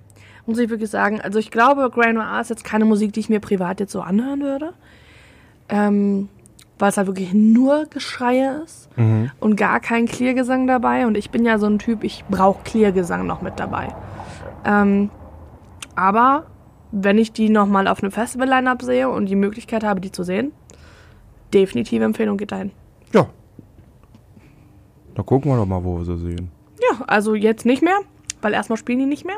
Muss 0.49 0.57
ich 0.57 0.69
wirklich 0.69 0.89
sagen. 0.89 1.21
Also 1.21 1.37
ich 1.37 1.51
glaube, 1.51 1.89
Grey 1.91 2.11
Noir 2.11 2.41
ist 2.41 2.49
jetzt 2.49 2.63
keine 2.63 2.85
Musik, 2.85 3.13
die 3.13 3.19
ich 3.19 3.29
mir 3.29 3.39
privat 3.39 3.79
jetzt 3.79 3.91
so 3.91 4.01
anhören 4.01 4.41
würde. 4.41 4.73
Ähm, 5.69 6.27
weil 6.79 6.89
es 6.89 6.97
halt 6.97 7.07
wirklich 7.07 7.33
nur 7.33 7.85
Geschreie 7.89 8.61
ist 8.63 8.89
Mhm. 8.97 9.29
und 9.39 9.55
gar 9.57 9.79
kein 9.79 10.05
Clear-Gesang 10.07 10.65
dabei. 10.65 11.05
Und 11.05 11.15
ich 11.17 11.29
bin 11.29 11.45
ja 11.45 11.59
so 11.59 11.67
ein 11.67 11.77
Typ, 11.77 12.03
ich 12.03 12.23
brauche 12.29 12.63
Clear-Gesang 12.63 13.27
noch 13.27 13.41
mit 13.43 13.59
dabei. 13.59 13.89
Ähm, 14.65 15.09
aber 15.95 16.45
wenn 16.91 17.17
ich 17.19 17.31
die 17.31 17.49
nochmal 17.49 17.87
auf 17.87 18.01
einem 18.01 18.11
Festival-Line-Up 18.11 18.81
sehe 18.81 19.09
und 19.09 19.27
die 19.27 19.35
Möglichkeit 19.35 19.83
habe, 19.83 19.99
die 20.01 20.11
zu 20.11 20.23
sehen, 20.23 20.51
definitive 21.53 22.03
Empfehlung 22.03 22.37
geht 22.37 22.51
dahin. 22.51 22.71
Ja. 23.13 23.27
Da 25.15 25.21
gucken 25.23 25.51
wir 25.51 25.57
doch 25.57 25.65
mal, 25.65 25.83
wo 25.83 25.97
wir 25.99 26.05
sie 26.05 26.17
sehen. 26.17 26.49
Ja, 26.79 27.03
also 27.07 27.35
jetzt 27.35 27.65
nicht 27.65 27.83
mehr, 27.83 27.99
weil 28.41 28.53
erstmal 28.53 28.77
spielen 28.77 28.99
die 28.99 29.05
nicht 29.05 29.25
mehr. 29.25 29.37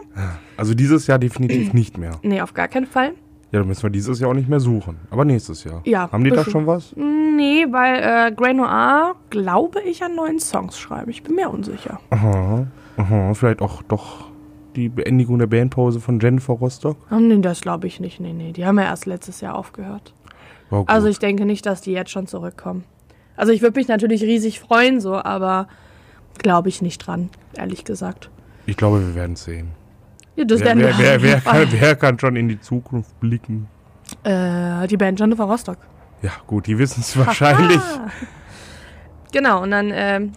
Also 0.57 0.73
dieses 0.73 1.07
Jahr 1.07 1.19
definitiv 1.19 1.73
nicht 1.73 1.97
mehr. 1.97 2.19
Nee, 2.23 2.41
auf 2.41 2.53
gar 2.53 2.67
keinen 2.67 2.87
Fall. 2.87 3.13
Ja, 3.51 3.59
dann 3.59 3.67
müssen 3.67 3.83
wir 3.83 3.89
dieses 3.89 4.19
Jahr 4.19 4.29
auch 4.29 4.33
nicht 4.35 4.47
mehr 4.47 4.61
suchen. 4.61 4.97
Aber 5.09 5.25
nächstes 5.25 5.65
Jahr. 5.65 5.81
Ja, 5.85 6.09
Haben 6.11 6.23
die 6.23 6.29
da 6.29 6.45
schon 6.45 6.67
was? 6.67 6.95
Nee, 6.95 7.65
weil 7.69 7.95
äh, 8.01 8.31
Grey 8.31 8.53
Noir, 8.53 9.15
glaube 9.29 9.81
ich, 9.81 10.01
an 10.03 10.15
neuen 10.15 10.39
Songs 10.39 10.79
schreiben. 10.79 11.11
Ich 11.11 11.21
bin 11.21 11.35
mir 11.35 11.49
unsicher. 11.49 11.99
Aha. 12.11 12.67
Aha. 12.95 13.33
Vielleicht 13.33 13.61
auch 13.61 13.81
doch 13.83 14.31
die 14.77 14.87
Beendigung 14.87 15.37
der 15.37 15.47
Bandpause 15.47 15.99
von 15.99 16.19
Jennifer 16.21 16.53
Rostock. 16.53 16.95
Oh, 17.11 17.15
nee, 17.15 17.39
das 17.39 17.59
glaube 17.59 17.87
ich 17.87 17.99
nicht. 17.99 18.21
Nee, 18.21 18.31
nee. 18.31 18.53
Die 18.53 18.65
haben 18.65 18.79
ja 18.79 18.85
erst 18.85 19.05
letztes 19.05 19.41
Jahr 19.41 19.55
aufgehört. 19.55 20.13
Gut. 20.69 20.87
Also 20.87 21.07
ich 21.09 21.19
denke 21.19 21.45
nicht, 21.45 21.65
dass 21.65 21.81
die 21.81 21.91
jetzt 21.91 22.11
schon 22.11 22.27
zurückkommen. 22.27 22.85
Also 23.35 23.51
ich 23.51 23.61
würde 23.61 23.77
mich 23.77 23.89
natürlich 23.89 24.23
riesig 24.23 24.61
freuen, 24.61 25.01
so, 25.01 25.15
aber 25.15 25.67
glaube 26.37 26.69
ich 26.69 26.81
nicht 26.81 26.99
dran, 26.99 27.29
ehrlich 27.57 27.83
gesagt. 27.83 28.29
Ich 28.65 28.77
glaube, 28.77 29.05
wir 29.05 29.15
werden 29.15 29.33
es 29.33 29.43
sehen. 29.43 29.71
Ja, 30.35 30.45
das 30.45 30.59
Wer, 30.59 30.65
werden 30.67 30.79
wer, 30.81 30.97
wer, 30.97 31.21
wer, 31.21 31.41
kann, 31.41 31.67
wer 31.71 31.95
kann 31.95 32.19
schon 32.19 32.35
in 32.35 32.47
die 32.47 32.59
Zukunft 32.59 33.19
blicken? 33.19 33.67
Äh, 34.23 34.87
die 34.87 34.97
Band 34.97 35.19
Jennifer 35.19 35.43
Rostock. 35.43 35.77
Ja, 36.21 36.31
gut, 36.47 36.67
die 36.67 36.77
wissen 36.77 37.01
es 37.01 37.17
wahrscheinlich. 37.17 37.79
Ah. 37.79 38.09
Genau, 39.31 39.63
und 39.63 39.71
dann 39.71 39.91
ähm, 39.93 40.31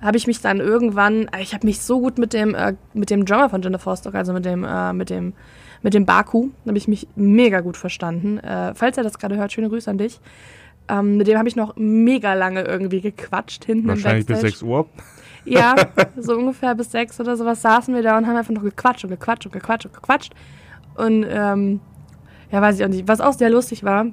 habe 0.00 0.16
ich 0.16 0.26
mich 0.26 0.40
dann 0.40 0.60
irgendwann, 0.60 1.28
äh, 1.28 1.42
ich 1.42 1.54
habe 1.54 1.66
mich 1.66 1.80
so 1.80 2.00
gut 2.00 2.18
mit 2.18 2.32
dem, 2.32 2.54
äh, 2.54 2.74
mit 2.94 3.10
dem 3.10 3.24
Drummer 3.24 3.48
von 3.48 3.62
Jennifer 3.62 3.90
Rostock, 3.90 4.14
also 4.14 4.32
mit 4.32 4.44
dem, 4.44 4.64
äh, 4.64 4.92
mit 4.92 5.10
dem, 5.10 5.34
mit 5.82 5.94
dem 5.94 6.04
Baku, 6.04 6.48
habe 6.66 6.78
ich 6.78 6.88
mich 6.88 7.08
mega 7.16 7.60
gut 7.60 7.76
verstanden. 7.76 8.38
Äh, 8.38 8.74
falls 8.74 8.96
er 8.96 9.04
das 9.04 9.18
gerade 9.18 9.36
hört, 9.36 9.52
schöne 9.52 9.68
Grüße 9.68 9.90
an 9.90 9.98
dich. 9.98 10.20
Ähm, 10.88 11.18
mit 11.18 11.26
dem 11.26 11.38
habe 11.38 11.48
ich 11.48 11.56
noch 11.56 11.76
mega 11.76 12.34
lange 12.34 12.62
irgendwie 12.62 13.00
gequatscht 13.00 13.64
hinten 13.64 13.88
Wahrscheinlich 13.88 14.26
bis 14.26 14.40
Backstage. 14.40 14.58
6 14.58 14.62
Uhr. 14.62 14.86
Ja, 15.48 15.74
so 16.16 16.36
ungefähr 16.36 16.74
bis 16.74 16.90
sechs 16.90 17.18
oder 17.20 17.36
sowas 17.36 17.62
saßen 17.62 17.94
wir 17.94 18.02
da 18.02 18.18
und 18.18 18.26
haben 18.26 18.36
einfach 18.36 18.52
noch 18.52 18.62
gequatscht 18.62 19.04
und 19.04 19.10
gequatscht 19.10 19.46
und 19.46 19.52
gequatscht 19.52 19.86
und 19.86 19.94
gequatscht. 19.94 20.34
Und 20.94 21.24
ähm, 21.28 21.80
ja, 22.50 22.60
weiß 22.60 22.78
ich 22.78 22.84
auch 22.84 22.88
nicht. 22.88 23.08
Was 23.08 23.20
auch 23.20 23.32
sehr 23.32 23.50
lustig 23.50 23.84
war, 23.84 24.06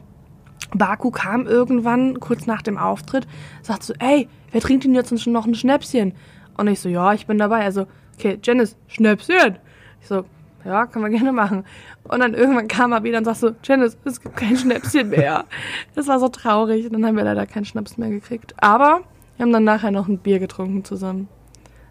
Baku 0.74 1.12
kam 1.12 1.48
irgendwann 1.48 2.20
kurz 2.20 2.46
nach 2.46 2.62
dem 2.62 2.78
Auftritt, 2.78 3.28
sagt 3.62 3.84
so, 3.84 3.94
ey, 4.00 4.28
wer 4.52 4.62
trinkt 4.62 4.84
denn 4.84 4.96
jetzt 4.96 5.18
schon 5.20 5.34
noch 5.34 5.46
ein 5.46 5.56
Schnäpschen? 5.56 6.14
Und 6.58 6.68
ich 6.68 6.80
so, 6.80 6.90
ja, 6.90 7.14
ich 7.14 7.28
bin 7.28 7.38
dabei. 7.38 7.64
Also, 7.64 7.88
okay, 8.18 8.40
Janice, 8.42 8.78
Schnäpschen. 8.88 9.58
Ich 10.02 10.08
so, 10.08 10.26
ja, 10.64 10.86
können 10.86 11.06
wir 11.06 11.12
gerne 11.12 11.32
machen. 11.32 11.66
Und 12.04 12.20
dann 12.20 12.34
irgendwann 12.34 12.68
kam 12.68 12.92
er 12.92 13.04
wieder 13.04 13.18
und 13.18 13.26
sagt 13.26 13.38
so, 13.38 13.52
Janice, 13.64 13.98
es 14.06 14.22
gibt 14.22 14.36
kein 14.36 14.58
Schnäpschen 14.58 15.10
mehr. 15.10 15.46
Das 15.96 16.08
war 16.08 16.20
so 16.20 16.28
traurig. 16.28 16.86
Und 16.86 16.94
dann 16.94 17.06
haben 17.06 17.18
wir 17.18 17.24
leider 17.24 17.46
keinen 17.46 17.66
Schnaps 17.66 17.98
mehr 17.98 18.10
gekriegt. 18.10 18.54
Aber 18.58 19.02
wir 19.38 19.44
haben 19.44 19.54
dann 19.54 19.64
nachher 19.64 19.92
noch 19.92 20.08
ein 20.08 20.18
Bier 20.18 20.40
getrunken 20.40 20.84
zusammen. 20.84 21.28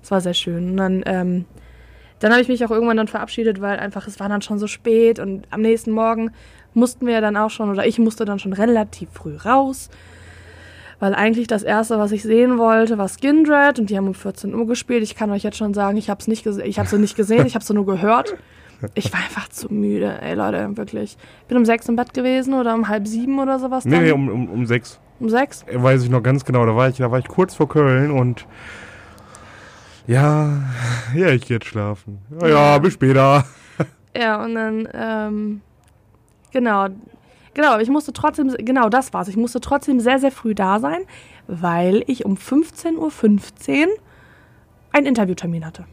Es 0.02 0.11
war 0.11 0.20
sehr 0.20 0.35
schön. 0.35 0.70
Und 0.70 0.76
dann, 0.76 1.02
ähm, 1.07 1.44
dann 2.20 2.33
habe 2.33 2.42
ich 2.42 2.48
mich 2.48 2.64
auch 2.64 2.70
irgendwann 2.70 2.96
dann 2.96 3.09
verabschiedet, 3.09 3.61
weil 3.61 3.78
einfach 3.78 4.07
es 4.07 4.20
war 4.20 4.28
dann 4.28 4.42
schon 4.42 4.59
so 4.59 4.66
spät 4.66 5.18
und 5.18 5.46
am 5.50 5.61
nächsten 5.61 5.90
Morgen 5.90 6.30
mussten 6.74 7.07
wir 7.07 7.14
ja 7.14 7.20
dann 7.20 7.37
auch 7.37 7.50
schon, 7.50 7.70
oder 7.70 7.87
ich 7.87 7.98
musste 7.98 8.24
dann 8.24 8.38
schon 8.38 8.52
relativ 8.52 9.09
früh 9.12 9.37
raus, 9.37 9.90
weil 11.00 11.14
eigentlich 11.14 11.46
das 11.46 11.62
erste, 11.62 11.98
was 11.98 12.12
ich 12.12 12.22
sehen 12.22 12.59
wollte, 12.59 12.98
war 12.98 13.09
Skindred 13.09 13.78
und 13.78 13.90
die 13.90 13.96
haben 13.96 14.07
um 14.07 14.14
14 14.14 14.54
Uhr 14.54 14.66
gespielt. 14.66 15.02
Ich 15.02 15.16
kann 15.16 15.30
euch 15.30 15.42
jetzt 15.42 15.57
schon 15.57 15.74
sagen, 15.74 15.96
ich 15.96 16.09
habe 16.09 16.20
es 16.20 16.28
nicht 16.28 16.44
gesehen, 16.44 16.66
ich 16.66 16.78
habe 16.78 16.88
sie 16.88 16.98
nicht 16.98 17.16
gesehen, 17.16 17.46
ich 17.46 17.54
habe 17.54 17.64
sie 17.64 17.74
nur 17.74 17.87
gehört. 17.87 18.35
Ich 18.94 19.12
war 19.12 19.20
einfach 19.20 19.48
zu 19.48 19.72
müde, 19.72 20.20
ey 20.20 20.35
Leute, 20.35 20.76
wirklich. 20.76 21.16
Ich 21.42 21.46
bin 21.46 21.57
um 21.57 21.64
sechs 21.64 21.88
im 21.88 21.96
Bett 21.96 22.12
gewesen 22.12 22.54
oder 22.54 22.74
um 22.74 22.88
halb 22.88 23.07
sieben 23.07 23.38
oder 23.38 23.59
sowas. 23.59 23.85
Nee, 23.85 23.92
dann. 23.92 24.04
nee, 24.04 24.12
um, 24.12 24.28
um, 24.28 24.50
um 24.50 24.66
6. 24.66 25.00
um 25.20 25.29
sechs? 25.29 25.64
Weiß 25.72 26.03
ich 26.03 26.11
noch 26.11 26.22
ganz 26.22 26.44
genau. 26.44 26.66
Da 26.66 26.74
war 26.77 26.88
ich, 26.88 26.96
da 26.96 27.11
war 27.11 27.18
ich 27.18 27.29
kurz 27.29 27.55
vor 27.55 27.68
Köln 27.68 28.11
und 28.11 28.46
ja, 30.07 30.62
ja, 31.14 31.29
ich 31.31 31.46
geh 31.46 31.55
jetzt 31.55 31.66
schlafen. 31.66 32.18
Ja, 32.40 32.48
ja, 32.48 32.79
bis 32.79 32.94
später. 32.94 33.44
Ja, 34.16 34.44
und 34.44 34.55
dann, 34.55 34.88
ähm, 34.94 35.61
genau, 36.53 36.87
genau, 37.53 37.81
ich 37.81 37.88
musste 37.90 38.12
trotzdem, 38.12 38.55
genau 38.59 38.88
das 38.88 39.12
war's, 39.12 39.27
ich 39.27 39.37
musste 39.37 39.61
trotzdem 39.61 39.98
sehr, 39.98 40.20
sehr 40.20 40.31
früh 40.31 40.55
da 40.55 40.79
sein, 40.79 41.00
weil 41.48 42.05
ich 42.07 42.24
um 42.24 42.37
15.15 42.37 42.96
Uhr 42.96 43.88
einen 44.92 45.07
Interviewtermin 45.07 45.66
hatte. 45.66 45.85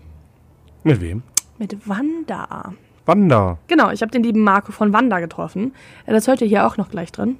Mit 0.83 1.01
wem? 1.01 1.23
Mit 1.57 1.89
Wanda. 1.89 2.73
Wanda. 3.07 3.57
Genau, 3.65 3.89
ich 3.89 4.03
habe 4.03 4.11
den 4.11 4.21
lieben 4.21 4.41
Marco 4.41 4.71
von 4.71 4.93
Wanda 4.93 5.19
getroffen. 5.19 5.73
Das 6.05 6.27
hört 6.27 6.41
ihr 6.41 6.47
hier 6.47 6.67
auch 6.67 6.77
noch 6.77 6.91
gleich 6.91 7.11
drin. 7.11 7.37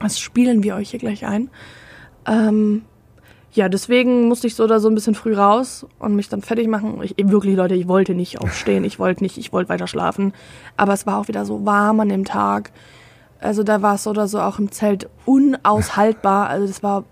Das 0.00 0.18
spielen 0.18 0.62
wir 0.62 0.74
euch 0.76 0.90
hier 0.90 0.98
gleich 1.00 1.24
ein. 1.26 1.50
Ähm, 2.26 2.82
ja, 3.52 3.68
deswegen 3.68 4.28
musste 4.28 4.46
ich 4.46 4.54
so 4.54 4.64
oder 4.64 4.78
so 4.80 4.88
ein 4.88 4.94
bisschen 4.94 5.14
früh 5.14 5.34
raus 5.34 5.86
und 5.98 6.14
mich 6.14 6.28
dann 6.28 6.42
fertig 6.42 6.68
machen. 6.68 7.00
Ich, 7.02 7.14
wirklich, 7.18 7.56
Leute, 7.56 7.74
ich 7.74 7.88
wollte 7.88 8.14
nicht 8.14 8.40
aufstehen. 8.40 8.84
Ich 8.84 8.98
wollte 8.98 9.22
nicht, 9.24 9.38
ich 9.38 9.52
wollte 9.52 9.68
weiter 9.68 9.86
schlafen. 9.86 10.32
Aber 10.76 10.92
es 10.92 11.06
war 11.06 11.18
auch 11.18 11.28
wieder 11.28 11.44
so 11.44 11.64
warm 11.66 12.00
an 12.00 12.08
dem 12.08 12.24
Tag. 12.24 12.70
Also 13.40 13.62
da 13.62 13.82
war 13.82 13.94
es 13.94 14.04
so 14.04 14.10
oder 14.10 14.28
so 14.28 14.40
auch 14.40 14.58
im 14.58 14.70
Zelt 14.70 15.08
unaushaltbar. 15.24 16.48
Also 16.48 16.66
das 16.66 16.82
war, 16.82 17.04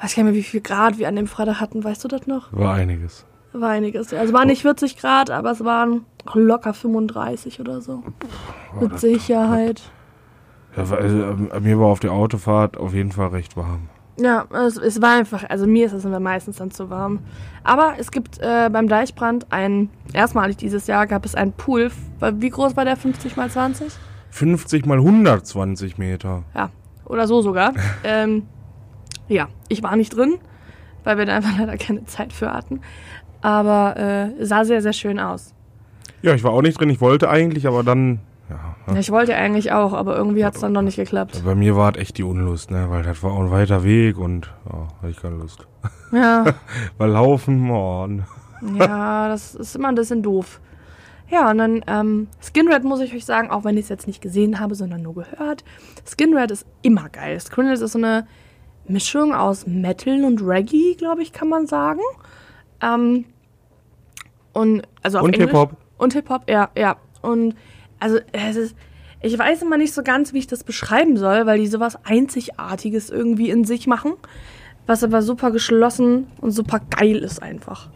weiß 0.00 0.14
gar 0.14 0.22
nicht 0.22 0.32
mehr, 0.32 0.34
wie 0.34 0.42
viel 0.42 0.60
Grad 0.60 0.98
wir 0.98 1.08
an 1.08 1.16
dem 1.16 1.26
Freitag 1.26 1.60
hatten. 1.60 1.82
Weißt 1.82 2.04
du 2.04 2.08
das 2.08 2.26
noch? 2.26 2.52
War 2.52 2.74
einiges. 2.74 3.24
War 3.52 3.70
einiges. 3.70 4.14
Also 4.14 4.32
waren 4.32 4.46
nicht 4.46 4.62
40 4.62 4.96
Grad, 4.96 5.30
aber 5.30 5.50
es 5.50 5.64
waren 5.64 6.04
locker 6.34 6.72
35 6.72 7.58
oder 7.60 7.80
so. 7.80 8.04
Mit 8.80 8.92
das- 8.92 9.00
Sicherheit. 9.00 9.80
Ja, 9.80 9.84
war- 10.76 10.98
also, 10.98 11.16
ähm, 11.22 11.50
mir 11.60 11.78
war 11.78 11.86
auf 11.86 12.00
der 12.00 12.12
Autofahrt 12.12 12.76
auf 12.76 12.94
jeden 12.94 13.12
Fall 13.12 13.28
recht 13.28 13.56
warm. 13.56 13.88
Ja, 14.18 14.44
es, 14.66 14.76
es 14.76 15.00
war 15.00 15.16
einfach, 15.16 15.48
also 15.48 15.66
mir 15.66 15.86
ist 15.86 15.92
es 15.92 16.04
immer 16.04 16.20
meistens 16.20 16.56
dann 16.56 16.70
zu 16.70 16.90
warm. 16.90 17.20
Aber 17.64 17.94
es 17.98 18.10
gibt 18.10 18.38
äh, 18.40 18.68
beim 18.70 18.86
Deichbrand 18.88 19.46
ein, 19.50 19.88
erstmalig 20.12 20.56
dieses 20.58 20.86
Jahr 20.86 21.06
gab 21.06 21.24
es 21.24 21.34
einen 21.34 21.52
Pool. 21.52 21.90
Wie 22.34 22.50
groß 22.50 22.76
war 22.76 22.84
der? 22.84 22.96
50 22.96 23.36
mal 23.36 23.50
20? 23.50 23.88
50 24.30 24.84
mal 24.86 24.98
120 24.98 25.96
Meter. 25.98 26.42
Ja, 26.54 26.70
oder 27.06 27.26
so 27.26 27.40
sogar. 27.40 27.72
ähm, 28.04 28.42
ja, 29.28 29.48
ich 29.68 29.82
war 29.82 29.96
nicht 29.96 30.14
drin, 30.14 30.34
weil 31.04 31.16
wir 31.16 31.24
da 31.24 31.36
einfach 31.36 31.58
leider 31.58 31.76
keine 31.78 32.04
Zeit 32.04 32.32
für 32.32 32.52
hatten. 32.52 32.80
Aber 33.40 33.96
äh, 33.96 34.44
sah 34.44 34.64
sehr, 34.64 34.82
sehr 34.82 34.92
schön 34.92 35.18
aus. 35.18 35.54
Ja, 36.20 36.34
ich 36.34 36.44
war 36.44 36.50
auch 36.52 36.62
nicht 36.62 36.78
drin. 36.78 36.90
Ich 36.90 37.00
wollte 37.00 37.30
eigentlich, 37.30 37.66
aber 37.66 37.82
dann, 37.82 38.20
ja. 38.50 38.96
Ich 38.98 39.10
wollte 39.10 39.34
eigentlich 39.36 39.72
auch, 39.72 39.92
aber 39.92 40.16
irgendwie 40.16 40.44
hat 40.44 40.54
es 40.54 40.60
dann 40.60 40.72
noch 40.72 40.82
nicht 40.82 40.96
geklappt. 40.96 41.42
Bei 41.44 41.54
mir 41.54 41.76
war 41.76 41.94
es 41.94 42.00
echt 42.00 42.18
die 42.18 42.24
Unlust, 42.24 42.70
ne? 42.70 42.90
Weil 42.90 43.02
das 43.02 43.22
war 43.22 43.32
auch 43.32 43.40
ein 43.40 43.50
weiter 43.50 43.84
Weg 43.84 44.18
und 44.18 44.52
ja, 44.70 44.88
hatte 44.98 45.10
ich 45.10 45.20
keine 45.20 45.36
Lust. 45.36 45.66
Ja, 46.12 46.44
Weil 46.98 47.10
laufen, 47.10 47.70
oh, 47.70 48.06
ne. 48.06 48.24
ja, 48.78 49.28
das 49.28 49.54
ist 49.54 49.76
immer 49.76 49.88
ein 49.88 49.94
bisschen 49.94 50.22
doof. 50.22 50.60
Ja, 51.30 51.50
und 51.50 51.58
dann 51.58 51.84
ähm, 51.86 52.28
Skinred 52.42 52.82
muss 52.82 53.00
ich 53.00 53.14
euch 53.14 53.24
sagen, 53.24 53.50
auch 53.50 53.62
wenn 53.62 53.76
ich 53.76 53.84
es 53.84 53.88
jetzt 53.88 54.08
nicht 54.08 54.20
gesehen 54.20 54.58
habe, 54.58 54.74
sondern 54.74 55.02
nur 55.02 55.14
gehört. 55.14 55.64
Skinred 56.04 56.50
ist 56.50 56.66
immer 56.82 57.08
geil. 57.08 57.38
Skinred 57.40 57.80
ist 57.80 57.92
so 57.92 57.98
eine 57.98 58.26
Mischung 58.88 59.32
aus 59.32 59.66
Metal 59.66 60.24
und 60.24 60.42
Reggae, 60.42 60.96
glaube 60.96 61.22
ich, 61.22 61.32
kann 61.32 61.48
man 61.48 61.68
sagen. 61.68 62.00
Ähm, 62.82 63.26
und 64.52 64.82
also 65.02 65.18
auf 65.18 65.24
Und. 65.24 65.36
Hip-Hop. 65.36 65.76
Und 65.98 66.14
Hip-Hop, 66.14 66.50
ja, 66.50 66.70
ja. 66.76 66.96
Und 67.22 67.54
also 68.00 68.18
es 68.32 68.56
ist, 68.56 68.76
ich 69.22 69.38
weiß 69.38 69.62
immer 69.62 69.76
nicht 69.76 69.92
so 69.92 70.02
ganz, 70.02 70.32
wie 70.32 70.38
ich 70.38 70.46
das 70.46 70.64
beschreiben 70.64 71.16
soll, 71.16 71.46
weil 71.46 71.58
die 71.58 71.66
sowas 71.66 71.98
Einzigartiges 72.04 73.10
irgendwie 73.10 73.50
in 73.50 73.64
sich 73.64 73.86
machen, 73.86 74.14
was 74.86 75.04
aber 75.04 75.22
super 75.22 75.50
geschlossen 75.50 76.26
und 76.40 76.50
super 76.50 76.80
geil 76.96 77.18
ist 77.18 77.42
einfach. 77.42 77.90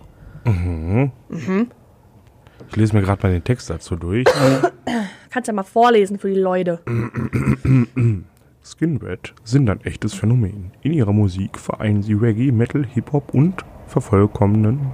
Ich 2.68 2.76
lese 2.76 2.94
mir 2.94 3.02
gerade 3.02 3.22
mal 3.22 3.32
den 3.32 3.44
Text 3.44 3.70
dazu 3.70 3.96
durch. 3.96 4.26
Kannst 5.30 5.48
ja 5.48 5.54
mal 5.54 5.64
vorlesen 5.64 6.18
für 6.18 6.28
die 6.28 6.40
Leute. 6.40 6.80
Skinred 8.62 9.34
sind 9.44 9.68
ein 9.68 9.80
echtes 9.82 10.14
Phänomen. 10.14 10.72
In 10.82 10.92
ihrer 10.92 11.12
Musik 11.12 11.58
vereinen 11.58 12.02
sie 12.02 12.14
Reggae, 12.14 12.52
Metal, 12.52 12.84
Hip-Hop 12.86 13.34
und 13.34 13.64
vervollkommnen 13.86 14.92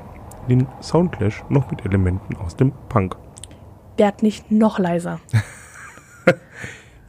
den 0.49 0.66
Soundclash 0.81 1.44
noch 1.49 1.70
mit 1.70 1.85
Elementen 1.85 2.37
aus 2.37 2.57
dem 2.57 2.73
Punk. 2.88 3.16
Werd 3.96 4.22
nicht 4.22 4.50
noch 4.50 4.79
leiser. 4.79 5.20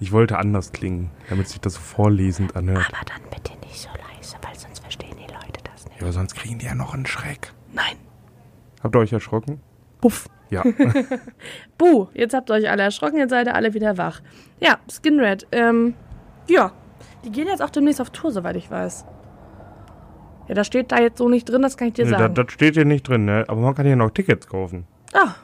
Ich 0.02 0.12
wollte 0.12 0.40
anders 0.40 0.72
klingen, 0.72 1.12
damit 1.30 1.48
sich 1.48 1.62
das 1.62 1.76
so 1.76 1.80
vorlesend 1.80 2.56
anhört. 2.56 2.88
Aber 2.92 3.06
dann 3.06 3.22
bitte 3.30 3.56
nicht 3.60 3.80
so 3.80 3.90
leise, 3.90 4.36
weil 4.42 4.58
sonst 4.58 4.80
verstehen 4.80 5.16
die 5.16 5.32
Leute 5.32 5.62
das 5.72 5.86
nicht. 5.86 6.02
Ja, 6.02 6.12
sonst 6.12 6.34
kriegen 6.34 6.58
die 6.58 6.66
ja 6.66 6.74
noch 6.74 6.96
einen 6.96 7.06
Schreck. 7.06 7.54
Nein. 7.72 7.98
Habt 8.82 8.96
ihr 8.96 9.00
euch 9.00 9.14
erschrocken? 9.14 9.62
Puff. 10.02 10.28
Ja. 10.50 10.64
Buh, 11.78 12.08
jetzt 12.16 12.34
habt 12.34 12.50
ihr 12.50 12.56
euch 12.56 12.68
alle 12.68 12.82
erschrocken, 12.82 13.18
jetzt 13.18 13.30
seid 13.30 13.46
ihr 13.46 13.54
alle 13.54 13.76
wieder 13.76 14.00
wach. 14.00 14.22
Ja, 14.60 14.80
Skinred, 14.90 15.46
ähm, 15.52 15.94
ja. 16.50 16.72
Die 17.24 17.32
gehen 17.32 17.48
jetzt 17.48 17.62
auch 17.62 17.70
demnächst 17.70 18.02
auf 18.02 18.10
Tour, 18.10 18.32
soweit 18.32 18.56
ich 18.56 18.72
weiß. 18.72 19.06
Ja, 20.48 20.56
da 20.56 20.64
steht 20.64 20.92
da 20.92 21.00
jetzt 21.00 21.20
so 21.20 21.30
nicht 21.30 21.48
drin, 21.48 21.62
das 21.62 21.78
kann 21.78 21.90
ich 21.90 21.94
dir 21.94 22.06
das, 22.06 22.20
sagen. 22.20 22.34
das 22.34 22.52
steht 22.52 22.74
hier 22.74 22.86
nicht 22.86 23.08
drin, 23.08 23.26
ne? 23.26 23.46
Aber 23.48 23.62
man 23.62 23.76
kann 23.76 23.86
hier 23.86 23.96
noch 23.96 24.10
Tickets 24.10 24.48
kaufen. 24.48 24.88
Ah, 25.14 25.36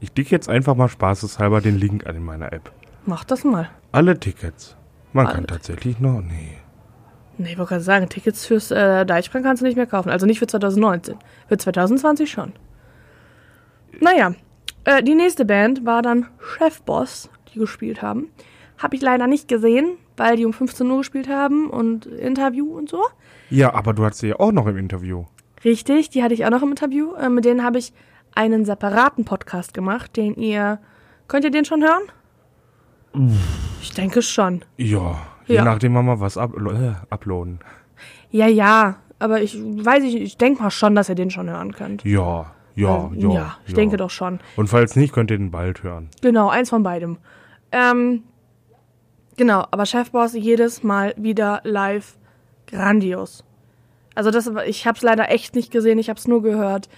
Ich 0.00 0.12
dick 0.12 0.30
jetzt 0.30 0.48
einfach 0.48 0.74
mal 0.74 0.88
spaßeshalber 0.88 1.60
den 1.60 1.76
Link 1.76 2.06
an 2.06 2.16
in 2.16 2.24
meiner 2.24 2.52
App. 2.52 2.70
mach 3.06 3.24
das 3.24 3.44
mal. 3.44 3.68
Alle 3.92 4.18
Tickets. 4.18 4.76
Man 5.12 5.26
Alle 5.26 5.34
kann 5.36 5.46
tatsächlich 5.46 5.98
noch. 5.98 6.20
Nee. 6.20 6.58
Nee, 7.38 7.52
ich 7.52 7.58
wollte 7.58 7.70
gerade 7.70 7.84
sagen, 7.84 8.08
Tickets 8.08 8.44
fürs 8.46 8.70
äh, 8.70 9.06
Deichbrand 9.06 9.44
kannst 9.44 9.62
du 9.62 9.66
nicht 9.66 9.76
mehr 9.76 9.86
kaufen. 9.86 10.10
Also 10.10 10.26
nicht 10.26 10.38
für 10.38 10.46
2019. 10.46 11.16
Für 11.48 11.56
2020 11.56 12.30
schon. 12.30 12.52
Naja, 14.00 14.34
äh, 14.84 15.02
die 15.02 15.14
nächste 15.14 15.44
Band 15.44 15.84
war 15.86 16.02
dann 16.02 16.26
Chefboss, 16.38 17.30
die 17.52 17.58
gespielt 17.58 18.02
haben. 18.02 18.28
Habe 18.76 18.96
ich 18.96 19.02
leider 19.02 19.26
nicht 19.26 19.48
gesehen, 19.48 19.96
weil 20.16 20.36
die 20.36 20.44
um 20.46 20.52
15 20.52 20.88
Uhr 20.90 20.98
gespielt 20.98 21.28
haben 21.28 21.70
und 21.70 22.06
Interview 22.06 22.76
und 22.76 22.88
so. 22.88 23.02
Ja, 23.50 23.72
aber 23.74 23.92
du 23.94 24.04
hattest 24.04 24.20
sie 24.20 24.28
ja 24.28 24.38
auch 24.40 24.52
noch 24.52 24.66
im 24.66 24.76
Interview. 24.76 25.24
Richtig, 25.64 26.10
die 26.10 26.22
hatte 26.22 26.34
ich 26.34 26.44
auch 26.44 26.50
noch 26.50 26.62
im 26.62 26.70
Interview. 26.70 27.14
Äh, 27.14 27.28
mit 27.28 27.44
denen 27.44 27.64
habe 27.64 27.78
ich 27.78 27.92
einen 28.34 28.64
separaten 28.64 29.24
Podcast 29.24 29.74
gemacht, 29.74 30.16
den 30.16 30.34
ihr. 30.34 30.78
Könnt 31.28 31.44
ihr 31.44 31.50
den 31.50 31.64
schon 31.64 31.82
hören? 31.82 32.02
Ich 33.82 33.92
denke 33.94 34.22
schon. 34.22 34.64
Ja, 34.76 35.18
je 35.46 35.56
Ja. 35.56 35.64
nachdem 35.64 35.92
wir 35.92 36.02
mal 36.02 36.20
was 36.20 36.36
up 36.36 36.54
äh, 36.56 36.92
uploaden. 37.10 37.58
Ja, 38.30 38.46
ja. 38.46 38.96
Aber 39.18 39.42
ich 39.42 39.56
weiß 39.58 40.02
nicht, 40.04 40.14
ich 40.16 40.36
denke 40.38 40.62
mal 40.62 40.70
schon, 40.70 40.94
dass 40.94 41.08
ihr 41.08 41.14
den 41.16 41.30
schon 41.30 41.50
hören 41.50 41.72
könnt. 41.72 42.04
Ja, 42.04 42.52
ja, 42.76 43.10
Äh, 43.12 43.18
ja. 43.20 43.30
ja, 43.30 43.56
ich 43.66 43.74
denke 43.74 43.96
doch 43.96 44.10
schon. 44.10 44.38
Und 44.56 44.68
falls 44.68 44.94
nicht, 44.94 45.12
könnt 45.12 45.30
ihr 45.32 45.38
den 45.38 45.50
bald 45.50 45.82
hören. 45.82 46.08
Genau, 46.22 46.48
eins 46.48 46.70
von 46.70 46.82
beidem. 46.84 47.18
Ähm, 47.72 48.22
genau, 49.36 49.66
aber 49.70 49.86
Chefboss 49.86 50.34
jedes 50.34 50.82
Mal 50.84 51.14
wieder 51.16 51.60
live 51.64 52.16
grandios. 52.68 53.42
Also 54.14 54.30
das, 54.30 54.48
ich 54.66 54.86
habe 54.86 54.96
es 54.96 55.02
leider 55.02 55.30
echt 55.30 55.54
nicht 55.56 55.72
gesehen, 55.72 55.98
ich 55.98 56.08
habe 56.08 56.18
es 56.18 56.28
nur 56.28 56.42
gehört. 56.42 56.88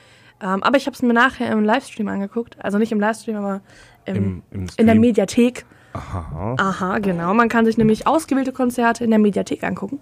Ähm, 0.40 0.62
aber 0.62 0.76
ich 0.76 0.86
habe 0.86 0.94
es 0.94 1.02
mir 1.02 1.12
nachher 1.12 1.50
im 1.52 1.64
Livestream 1.64 2.08
angeguckt. 2.08 2.56
Also 2.58 2.78
nicht 2.78 2.92
im 2.92 3.00
Livestream, 3.00 3.36
aber 3.36 3.60
im, 4.04 4.16
Im, 4.16 4.42
im 4.50 4.66
in 4.76 4.86
der. 4.86 4.94
Mediathek. 4.94 5.66
Aha. 5.92 6.54
Aha, 6.58 6.98
genau. 6.98 7.34
Man 7.34 7.48
kann 7.48 7.64
sich 7.64 7.76
nämlich 7.76 8.06
ausgewählte 8.06 8.52
Konzerte 8.52 9.02
in 9.04 9.10
der 9.10 9.18
Mediathek 9.18 9.64
angucken. 9.64 10.00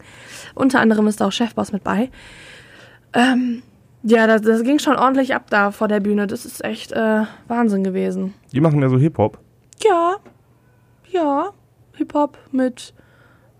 Unter 0.55 0.81
anderem 0.81 1.07
ist 1.07 1.21
da 1.21 1.27
auch 1.27 1.33
Chefboss 1.33 1.73
mit 1.73 1.83
bei. 1.83 2.11
Ähm, 3.15 3.63
ja, 4.03 4.27
das, 4.27 4.43
das 4.43 4.63
ging 4.63 4.79
schon 4.79 4.97
ordentlich 4.97 5.35
ab 5.35 5.47
da 5.51 5.71
vor 5.71 5.89
der 5.89 6.01
Bühne. 6.01 6.27
Das 6.27 6.45
ist 6.45 6.65
echt 6.65 6.93
äh, 6.93 7.23
Wahnsinn 7.49 7.85
gewesen. 7.85 8.35
Die 8.53 8.61
machen 8.61 8.81
ja 8.83 8.89
so 8.89 8.99
Hip-Hop. 8.99 9.39
Ja, 9.83 10.17
ja. 11.11 11.51
Hip-Hop 11.97 12.39
mit 12.53 12.95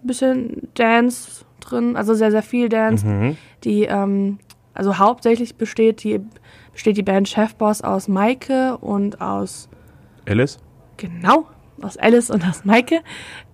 bisschen 0.03 0.69
Dance 0.75 1.45
drin, 1.61 1.97
also 1.97 2.15
sehr, 2.15 2.31
sehr 2.31 2.43
viel 2.43 2.69
Dance. 2.69 3.07
Mhm. 3.07 3.37
Die, 3.65 3.85
ähm, 3.85 4.39
also 4.75 4.99
hauptsächlich 4.99 5.57
besteht 5.57 6.05
die, 6.05 6.21
besteht 6.79 6.97
die 6.97 7.03
Band 7.03 7.29
Chefboss 7.29 7.83
aus 7.83 8.07
Maike 8.07 8.79
und 8.79 9.21
aus 9.21 9.69
Alice? 10.29 10.61
Genau, 10.97 11.49
aus 11.83 11.97
Alice 11.97 12.31
und 12.31 12.47
aus 12.49 12.65
Maike. 12.65 13.01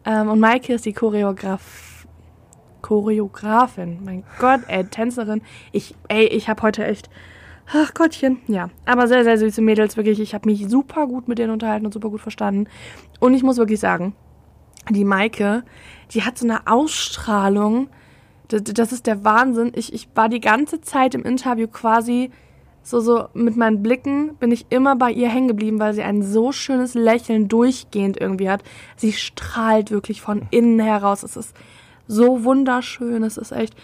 Ähm, 0.05 0.29
und 0.29 0.41
Maike 0.41 0.75
ist 0.75 0.85
die 0.85 0.93
Choreograf 0.93 2.07
Choreografin. 2.83 4.05
Mein 4.05 4.25
Gott, 4.39 4.61
ey, 4.69 4.85
Tänzerin. 4.85 5.41
Ich, 5.73 5.95
ey, 6.09 6.27
ich 6.27 6.51
habe 6.51 6.61
heute 6.61 6.85
echt. 6.85 7.09
Ach 7.73 7.95
Gottchen, 7.95 8.41
ja. 8.47 8.69
Aber 8.85 9.09
sehr, 9.09 9.25
sehr 9.25 9.39
süße 9.39 9.63
Mädels, 9.63 9.97
wirklich. 9.97 10.21
Ich 10.21 10.35
habe 10.35 10.47
mich 10.47 10.69
super 10.69 11.07
gut 11.07 11.27
mit 11.27 11.39
denen 11.39 11.51
unterhalten 11.55 11.87
und 11.87 11.95
super 11.95 12.11
gut 12.11 12.21
verstanden. 12.21 12.69
Und 13.21 13.33
ich 13.33 13.43
muss 13.43 13.57
wirklich 13.57 13.81
sagen, 13.81 14.15
die 14.91 15.07
Maike, 15.07 15.65
die 16.11 16.25
hat 16.25 16.37
so 16.37 16.47
eine 16.47 16.67
Ausstrahlung. 16.67 17.89
Das, 18.49 18.65
das 18.65 18.93
ist 18.93 19.07
der 19.07 19.25
Wahnsinn. 19.25 19.73
Ich, 19.75 19.95
ich 19.95 20.11
war 20.15 20.29
die 20.29 20.41
ganze 20.41 20.83
Zeit 20.83 21.15
im 21.15 21.23
Interview 21.23 21.69
quasi 21.69 22.31
so, 22.85 23.01
so 23.01 23.29
mit 23.33 23.57
meinen 23.57 23.83
Blicken 23.83 24.37
bin 24.37 24.53
ich 24.53 24.67
immer 24.69 24.95
bei 24.95 25.11
ihr 25.11 25.29
hängen 25.31 25.49
geblieben, 25.49 25.81
weil 25.81 25.95
sie 25.95 26.03
ein 26.03 26.23
so 26.23 26.53
schönes 26.53 26.95
Lächeln 26.95 27.49
durchgehend 27.49 28.21
irgendwie 28.21 28.51
hat. 28.51 28.63
Sie 28.97 29.13
strahlt 29.13 29.91
wirklich 29.91 30.21
von 30.21 30.43
innen 30.51 30.79
heraus. 30.79 31.23
Es 31.23 31.37
ist 31.37 31.57
so 32.07 32.45
wunderschön. 32.45 33.23
Es 33.23 33.39
ist 33.39 33.53
echt, 33.53 33.75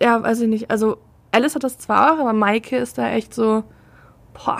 ja, 0.00 0.22
weiß 0.22 0.40
ich 0.42 0.48
nicht. 0.48 0.70
Also, 0.70 0.98
Alice 1.32 1.56
hat 1.56 1.64
das 1.64 1.78
zwar 1.78 2.12
auch, 2.14 2.20
aber 2.20 2.32
Maike 2.32 2.76
ist 2.76 2.96
da 2.96 3.10
echt 3.10 3.34
so, 3.34 3.64
boah, 4.34 4.58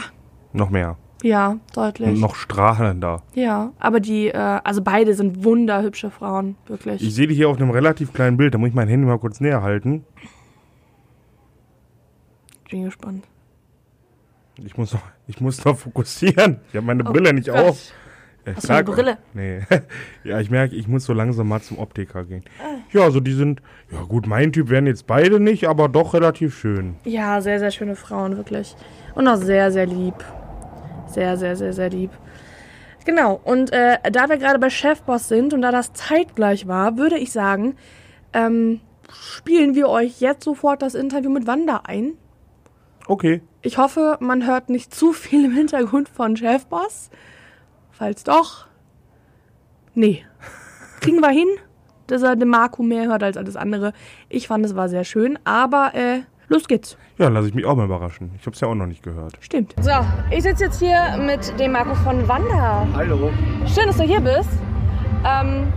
Noch 0.53 0.71
mehr. 0.71 0.97
ja, 1.23 1.59
deutlich. 1.73 2.09
Und 2.09 2.21
noch 2.21 2.35
strahlender. 2.35 3.23
Ja, 3.35 3.73
aber 3.79 4.01
die, 4.01 4.27
äh, 4.27 4.37
also 4.37 4.83
beide 4.83 5.15
sind 5.15 5.45
wunderhübsche 5.45 6.11
Frauen, 6.11 6.57
wirklich. 6.67 7.01
Ich 7.01 7.15
sehe 7.15 7.29
die 7.29 7.35
hier 7.37 7.49
auf 7.49 7.59
einem 7.59 7.71
relativ 7.71 8.13
kleinen 8.13 8.37
Bild. 8.37 8.55
Da 8.55 8.59
muss 8.59 8.71
ich 8.71 8.75
mein 8.75 8.89
Handy 8.89 9.07
mal 9.07 9.19
kurz 9.21 9.39
näher 9.39 9.63
halten. 9.63 10.05
bin 12.69 12.85
gespannt. 12.85 13.25
Ich 14.57 14.77
muss 14.77 14.93
noch, 14.93 15.03
ich 15.27 15.41
muss 15.41 15.65
noch 15.65 15.77
fokussieren. 15.79 16.61
Ich 16.69 16.77
habe 16.77 16.87
meine 16.87 17.05
Oh 17.07 17.13
Brille 17.13 17.33
nicht 17.33 17.49
Gott. 17.49 17.57
auf. 17.59 17.93
Ich 18.45 18.57
Hast 18.57 18.69
du 18.69 18.73
eine 18.75 18.83
merk- 18.83 18.95
Brille? 18.97 19.19
Nee. 19.35 19.61
ja, 20.25 20.41
ich 20.41 20.51
merke, 20.51 20.75
ich 20.75 20.89
muss 20.89 21.05
so 21.05 21.13
langsam 21.13 21.49
mal 21.49 21.61
zum 21.63 21.79
Optiker 21.79 22.25
gehen. 22.25 22.43
Ah. 22.61 22.79
Ja, 22.93 23.03
also 23.03 23.21
die 23.21 23.33
sind, 23.35 23.63
ja 23.91 24.03
gut, 24.03 24.27
mein 24.27 24.53
Typ 24.53 24.69
wären 24.69 24.87
jetzt 24.89 25.07
beide 25.07 25.39
nicht, 25.39 25.69
aber 25.69 25.89
doch 25.89 26.13
relativ 26.15 26.59
schön. 26.59 26.97
Ja, 27.05 27.41
sehr, 27.41 27.61
sehr 27.61 27.71
schöne 27.71 27.95
Frauen, 27.95 28.37
wirklich. 28.37 28.75
Und 29.15 29.29
auch 29.29 29.37
sehr, 29.37 29.71
sehr 29.71 29.87
lieb. 29.87 30.15
Sehr, 31.07 31.37
sehr, 31.37 31.55
sehr, 31.57 31.73
sehr 31.73 31.91
lieb. 31.91 32.11
Genau, 33.05 33.41
und 33.45 33.73
äh, 33.73 33.99
da 34.11 34.29
wir 34.29 34.39
gerade 34.39 34.59
bei 34.59 34.71
Chefboss 34.71 35.29
sind 35.29 35.53
und 35.55 35.63
da 35.63 35.71
das 35.73 35.93
zeitgleich 35.93 36.67
war, 36.67 36.97
würde 36.97 37.19
ich 37.19 37.33
sagen, 37.33 37.77
ähm, 38.33 38.81
spielen 39.13 39.75
wir 39.75 39.89
euch 39.89 40.21
jetzt 40.21 40.45
sofort 40.45 40.83
das 40.83 40.95
Interview 40.95 41.31
mit 41.31 41.47
Wanda 41.47 41.83
ein. 41.85 42.13
Okay. 43.07 43.43
Ich 43.63 43.79
hoffe, 43.79 44.17
man 44.21 44.47
hört 44.47 44.71
nicht 44.71 44.95
zu 44.95 45.13
viel 45.13 45.45
im 45.45 45.53
Hintergrund 45.53 46.09
von 46.09 46.37
Chefboss. 46.37 47.11
Falls 47.91 48.25
doch, 48.25 48.67
nee. 49.95 50.25
Kriegen 51.01 51.21
wir 51.21 51.31
hin, 51.31 51.49
dass 52.07 52.23
er 52.23 52.37
den 52.37 52.49
Marco 52.49 52.83
mehr 52.83 53.07
hört 53.09 53.23
als 53.23 53.37
alles 53.37 53.57
andere. 53.57 53.93
Ich 54.29 54.49
fand, 54.49 54.65
es 54.65 54.77
war 54.77 54.89
sehr 54.89 55.05
schön, 55.05 55.39
aber 55.45 55.93
äh, 55.95 56.21
los 56.49 56.69
geht's. 56.69 56.97
Ja, 57.19 57.29
lasse 57.29 57.49
ich 57.49 57.55
mich 57.55 57.65
auch 57.65 57.77
mal 57.77 57.85
überraschen. 57.87 58.33
Ich 58.39 58.47
habe 58.47 58.55
es 58.55 58.61
ja 58.61 58.69
auch 58.69 58.75
noch 58.75 58.87
nicht 58.87 59.03
gehört. 59.03 59.35
Stimmt. 59.41 59.75
So, 59.81 59.91
ich 60.31 60.43
sitze 60.43 60.65
jetzt 60.65 60.79
hier 60.79 61.17
mit 61.19 61.59
dem 61.59 61.73
Marco 61.73 61.95
von 61.97 62.27
Wanda. 62.29 62.87
Hallo. 62.95 63.31
Schön, 63.67 63.87
dass 63.87 63.97
du 63.97 64.05
hier 64.05 64.21
bist. 64.21 64.51
Ähm, 65.25 65.73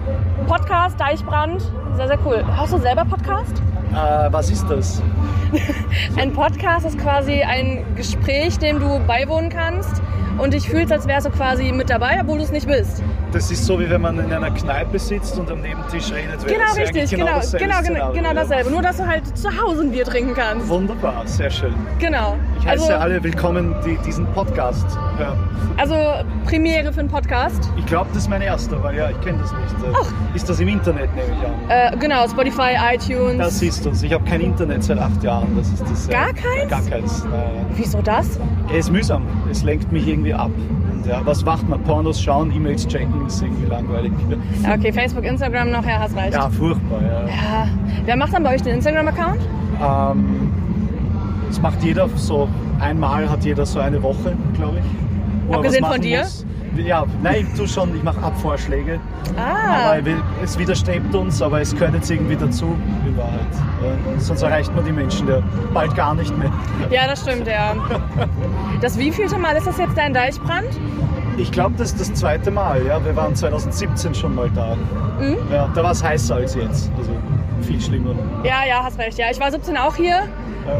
Podcast 0.48 1.00
Deichbrand, 1.00 1.62
sehr, 1.96 2.08
sehr 2.08 2.20
cool. 2.26 2.44
Hast 2.48 2.74
du 2.74 2.80
selber 2.80 3.06
Podcast? 3.06 3.62
Äh, 3.92 4.32
was 4.32 4.50
ist 4.50 4.68
das? 4.70 5.02
Ein 6.18 6.34
Podcast 6.34 6.86
ist 6.86 6.98
quasi 7.00 7.42
ein 7.42 7.86
Gespräch, 7.96 8.58
dem 8.58 8.80
du 8.80 9.00
beiwohnen 9.08 9.50
kannst 9.50 10.02
und 10.38 10.54
dich 10.54 10.70
fühlst, 10.70 10.92
als 10.92 11.08
wärst 11.08 11.28
du 11.28 11.32
quasi 11.32 11.72
mit 11.72 11.90
dabei, 11.90 12.20
obwohl 12.22 12.38
du 12.38 12.44
es 12.44 12.52
nicht 12.52 12.68
bist. 12.68 13.02
Das 13.32 13.52
ist 13.52 13.66
so, 13.66 13.80
wie 13.80 13.90
wenn 13.90 14.02
man 14.02 14.18
in 14.20 14.32
einer 14.32 14.52
Kneipe 14.52 14.98
sitzt 14.98 15.38
und 15.38 15.50
am 15.52 15.62
Nebentisch 15.62 16.12
redet. 16.12 16.46
Genau, 16.48 16.60
das 16.68 16.78
richtig, 16.78 17.10
genau, 17.10 17.26
dasselbe 17.26 17.66
genau, 17.66 17.82
genau, 17.82 18.12
genau 18.14 18.34
dasselbe. 18.34 18.70
Nur, 18.72 18.82
dass 18.82 18.98
du 18.98 19.06
halt 19.08 19.38
zu 19.38 19.50
Hause 19.62 19.82
ein 19.82 19.92
Bier 19.92 20.06
trinken 20.06 20.34
kannst. 20.34 20.70
Wunderbar, 20.70 21.24
sehr 21.26 21.50
schön. 21.50 21.74
Genau. 22.00 22.38
Ich 22.60 22.66
heiße 22.66 22.84
Also, 22.84 22.94
alle 22.96 23.22
willkommen, 23.24 23.76
die 23.86 23.98
diesen 24.06 24.26
Podcast 24.28 24.86
hören. 25.18 25.38
also 25.78 25.96
Premiere 26.46 26.94
für 26.94 27.02
einen 27.02 27.10
Podcast. 27.10 27.70
Ich 27.78 27.86
glaube, 27.86 28.08
das 28.14 28.24
ist 28.24 28.30
mein 28.30 28.42
erster, 28.42 28.82
weil 28.84 28.96
ja, 28.96 29.10
ich 29.10 29.20
kenne 29.22 29.40
das 29.40 29.52
nicht. 29.52 29.76
Äh, 29.86 30.36
Ist 30.36 30.50
das 30.50 30.60
im 30.60 30.68
Internet, 30.70 31.10
nehme 31.16 31.28
ich 31.38 31.46
an? 31.48 31.94
Äh, 31.94 31.98
genau, 31.98 32.28
Spotify, 32.30 32.76
iTunes. 32.94 33.38
Das 33.38 33.60
siehst 33.60 33.86
du. 33.86 33.92
Ich 34.02 34.14
habe 34.14 34.24
kein 34.24 34.42
Internet 34.42 34.84
seit 34.84 35.00
acht 35.00 35.22
Jahren. 35.24 35.56
Das 35.58 35.68
ist 35.70 35.82
das, 35.82 36.08
äh, 36.08 36.12
Gar 36.12 36.34
keins? 36.34 36.70
Gar 36.70 36.82
keins. 36.84 37.24
Nein. 37.26 37.66
Wieso 37.76 38.02
das? 38.02 38.40
Es 38.72 38.86
ist 38.86 38.92
mühsam. 38.92 39.24
Es 39.52 39.64
lenkt 39.64 39.92
mich 39.92 40.08
irgendwie 40.08 40.25
ab. 40.34 40.52
Und 40.92 41.06
ja, 41.06 41.22
was 41.26 41.44
macht 41.46 41.68
man? 41.70 41.82
Pornos 41.84 42.22
schauen, 42.22 42.52
E-Mails 42.52 42.88
checken, 42.88 43.26
ist 43.28 43.42
irgendwie 43.42 43.68
langweilig. 43.68 44.12
Okay, 44.74 44.92
Facebook, 44.92 45.24
Instagram 45.24 45.72
noch, 45.72 45.86
ja, 45.86 46.00
hast 46.00 46.16
recht. 46.16 46.34
Ja, 46.34 46.50
furchtbar. 46.50 47.02
Ja. 47.02 47.28
Ja. 47.28 47.68
Wer 48.06 48.16
macht 48.18 48.34
dann 48.34 48.44
bei 48.44 48.56
euch 48.56 48.62
den 48.62 48.76
Instagram-Account? 48.76 49.42
Ähm, 49.82 50.52
das 51.48 51.62
macht 51.62 51.84
jeder 51.84 52.10
so, 52.16 52.48
einmal 52.80 53.30
hat 53.30 53.44
jeder 53.46 53.66
so 53.66 53.80
eine 53.80 54.02
Woche, 54.02 54.36
glaube 54.56 54.78
ich. 54.80 55.56
Abgesehen 55.56 55.86
von 55.86 56.02
dir? 56.02 56.20
Muss. 56.20 56.46
Ja, 56.78 57.06
nein, 57.22 57.48
ich 57.48 57.58
tue 57.58 57.68
schon, 57.68 57.96
ich 57.96 58.04
mache 58.04 58.22
Abvorschläge. 58.22 59.00
Ah. 59.38 59.94
Aber 59.94 60.00
es 60.44 60.58
widerstrebt 60.58 61.14
uns, 61.16 61.42
aber 61.42 61.62
es 61.62 61.74
gehört 61.74 61.94
jetzt 61.94 62.10
irgendwie 62.10 62.36
dazu, 62.36 62.76
in 63.06 63.18
Wahrheit. 63.18 63.40
Ja, 63.84 64.20
sonst 64.20 64.42
erreicht 64.42 64.76
man 64.76 64.86
die 64.86 64.92
Menschen 64.92 65.28
ja 65.28 65.42
bald 65.74 65.96
gar 65.96 66.16
nicht 66.16 66.38
mehr. 66.38 66.52
Ja, 66.90 67.08
das 67.08 67.22
stimmt, 67.22 67.48
ja. 67.48 67.76
Das 68.82 68.98
wievielte 68.98 69.38
Mal 69.38 69.56
ist 69.56 69.68
das 69.68 69.78
jetzt 69.78 69.98
dein 69.98 70.14
Deichbrand? 70.14 70.68
Ich 71.38 71.52
glaube, 71.52 71.76
das 71.78 71.92
ist 71.92 72.00
das 72.02 72.14
zweite 72.14 72.52
Mal. 72.52 72.86
Ja, 72.86 73.04
wir 73.04 73.16
waren 73.16 73.36
2017 73.36 74.16
schon 74.16 74.36
mal 74.36 74.50
da. 74.52 74.76
Mhm. 75.20 75.38
Ja, 75.52 75.70
da 75.74 75.84
war 75.84 75.92
es 75.92 76.04
heißer 76.04 76.36
als 76.36 76.56
jetzt. 76.56 76.92
Also 76.98 77.12
viel 77.64 77.80
schlimmer. 77.82 78.16
Ja, 78.44 78.64
ja, 78.68 78.84
hast 78.84 78.98
recht. 79.00 79.18
Ja, 79.18 79.28
ich 79.32 79.40
war 79.40 79.52
17 79.52 79.78
auch 79.78 79.96
hier. 79.96 80.24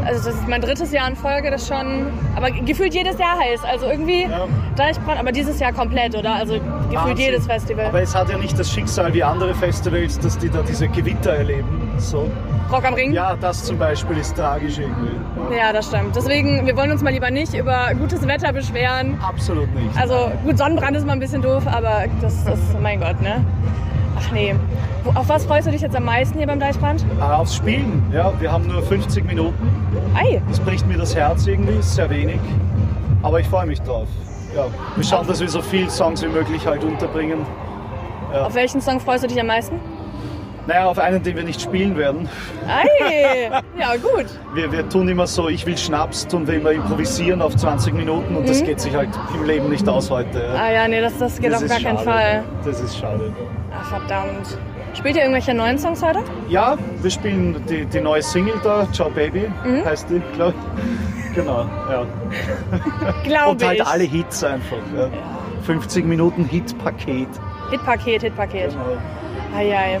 Also 0.04 0.24
das 0.30 0.34
ist 0.40 0.48
mein 0.48 0.60
drittes 0.60 0.90
Jahr 0.92 1.08
in 1.08 1.14
Folge, 1.14 1.50
das 1.50 1.68
schon. 1.68 2.08
Aber 2.34 2.50
gefühlt 2.50 2.92
jedes 2.92 3.18
Jahr 3.18 3.38
heiß. 3.38 3.62
Also 3.64 3.86
irgendwie 3.86 4.22
Ja. 4.22 4.46
Deichbrand, 4.76 5.20
aber 5.20 5.30
dieses 5.30 5.60
Jahr 5.60 5.72
komplett, 5.72 6.16
oder? 6.16 6.34
Also 6.34 6.54
gefühlt 6.54 6.94
Wahnsinn. 6.94 7.16
jedes 7.18 7.46
Festival. 7.46 7.86
Aber 7.86 8.02
es 8.02 8.14
hat 8.14 8.28
ja 8.28 8.36
nicht 8.36 8.58
das 8.58 8.70
Schicksal 8.72 9.14
wie 9.14 9.22
andere 9.22 9.54
Festivals, 9.54 10.18
dass 10.18 10.36
die 10.38 10.50
da 10.50 10.62
diese 10.62 10.88
Gewitter 10.88 11.30
erleben. 11.34 11.88
So. 11.98 12.28
Rock 12.72 12.84
am 12.84 12.94
Ring? 12.94 13.12
Ja, 13.12 13.36
das 13.40 13.62
zum 13.64 13.78
Beispiel 13.78 14.18
ist 14.18 14.34
tragisch 14.36 14.78
irgendwie. 14.78 15.54
Ja, 15.56 15.72
das 15.72 15.86
stimmt. 15.86 16.16
Deswegen, 16.16 16.66
wir 16.66 16.76
wollen 16.76 16.90
uns 16.90 17.00
mal 17.00 17.12
lieber 17.12 17.30
nicht 17.30 17.54
über 17.54 17.92
gutes 17.96 18.26
Wetter 18.26 18.52
beschweren. 18.52 19.16
Absolut 19.22 19.72
nicht. 19.72 19.96
Also 19.96 20.32
gut, 20.44 20.58
Sonnenbrand 20.58 20.96
ist 20.96 21.06
mal 21.06 21.12
ein 21.12 21.20
bisschen 21.20 21.42
doof, 21.42 21.62
aber 21.66 22.06
das 22.20 22.34
ist, 22.44 22.80
mein 22.82 22.98
Gott, 22.98 23.22
ne? 23.22 23.44
Ach 24.18 24.32
nee. 24.32 24.54
Auf 25.14 25.28
was 25.28 25.44
freust 25.44 25.66
du 25.66 25.70
dich 25.70 25.82
jetzt 25.82 25.94
am 25.94 26.04
meisten 26.04 26.38
hier 26.38 26.46
beim 26.46 26.58
Deichbrand? 26.58 27.04
Ah, 27.20 27.36
aufs 27.36 27.54
Spielen, 27.56 28.02
ja, 28.12 28.32
wir 28.40 28.50
haben 28.50 28.66
nur 28.66 28.82
50 28.82 29.24
Minuten. 29.24 29.68
Ei, 30.14 30.40
Das 30.48 30.58
bricht 30.60 30.86
mir 30.86 30.96
das 30.98 31.14
Herz 31.14 31.46
irgendwie, 31.46 31.74
ist 31.74 31.94
sehr 31.94 32.10
wenig. 32.10 32.40
Aber 33.22 33.40
ich 33.40 33.46
freue 33.46 33.66
mich 33.66 33.80
drauf. 33.82 34.08
Ja, 34.54 34.66
wir 34.94 35.04
schauen, 35.04 35.26
dass 35.26 35.40
wir 35.40 35.48
so 35.48 35.60
viele 35.60 35.90
Songs 35.90 36.22
wie 36.22 36.28
möglich 36.28 36.66
halt 36.66 36.82
unterbringen. 36.82 37.44
auf 38.32 38.54
welchen 38.54 38.80
Song 38.80 39.00
freust 39.00 39.24
du 39.24 39.28
dich 39.28 39.38
am 39.40 39.46
meisten? 39.48 39.78
Naja, 40.66 40.86
auf 40.86 40.98
einen, 40.98 41.22
den 41.22 41.36
wir 41.36 41.44
nicht 41.44 41.60
spielen 41.60 41.96
werden. 41.96 42.28
Ei, 42.66 43.50
ja 43.78 43.94
gut. 43.96 44.26
Wir, 44.54 44.72
wir 44.72 44.88
tun 44.88 45.08
immer 45.08 45.26
so, 45.26 45.48
ich 45.48 45.64
will 45.64 45.78
Schnaps, 45.78 46.26
tun 46.26 46.46
wir 46.46 46.54
immer 46.54 46.72
improvisieren 46.72 47.40
auf 47.40 47.54
20 47.54 47.94
Minuten 47.94 48.34
und 48.34 48.48
das 48.48 48.64
geht 48.64 48.80
sich 48.80 48.94
halt 48.94 49.10
im 49.34 49.44
Leben 49.44 49.68
nicht 49.68 49.88
aus 49.88 50.10
heute. 50.10 50.38
Ja. 50.40 50.54
Ah 50.60 50.70
ja, 50.72 50.88
nee, 50.88 51.00
das, 51.00 51.16
das 51.18 51.38
geht 51.40 51.52
Das 51.52 51.58
auf 51.58 51.62
ist 51.64 51.70
gar 51.70 51.80
keinen. 51.80 51.98
Fall. 51.98 52.44
Das 52.64 52.80
ist 52.80 52.98
schade. 52.98 53.32
Ach, 53.72 53.84
verdammt. 53.88 54.58
Spielt 54.94 55.14
ihr 55.16 55.22
irgendwelche 55.22 55.52
neuen 55.54 55.78
Songs 55.78 56.02
heute? 56.02 56.20
Ja, 56.48 56.76
wir 57.02 57.10
spielen 57.10 57.62
die, 57.68 57.84
die 57.84 58.00
neue 58.00 58.22
Single 58.22 58.54
da, 58.64 58.88
Ciao 58.92 59.10
Baby, 59.10 59.48
Mhm. 59.64 59.84
heißt 59.84 60.08
die, 60.10 60.20
glaube 60.34 60.54
ich. 61.28 61.34
Genau, 61.34 61.66
ja. 61.90 62.06
Glaube 63.24 63.50
Und 63.50 63.62
halt 63.64 63.78
ich. 63.80 63.86
alle 63.86 64.04
Hits 64.04 64.42
einfach. 64.42 64.78
Ja. 64.96 65.08
50 65.64 66.06
Minuten 66.06 66.44
Hit-Paket. 66.46 67.28
Hitpaket, 67.70 68.22
Hitpaket. 68.22 68.70
Genau. 68.70 68.96
Eieiei. 69.54 70.00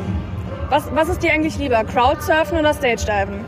Was, 0.68 0.84
was 0.94 1.08
ist 1.08 1.22
dir 1.22 1.32
eigentlich 1.32 1.58
lieber, 1.58 1.84
Crowdsurfen 1.84 2.58
oder 2.58 2.74
Stage-Diven? 2.74 3.44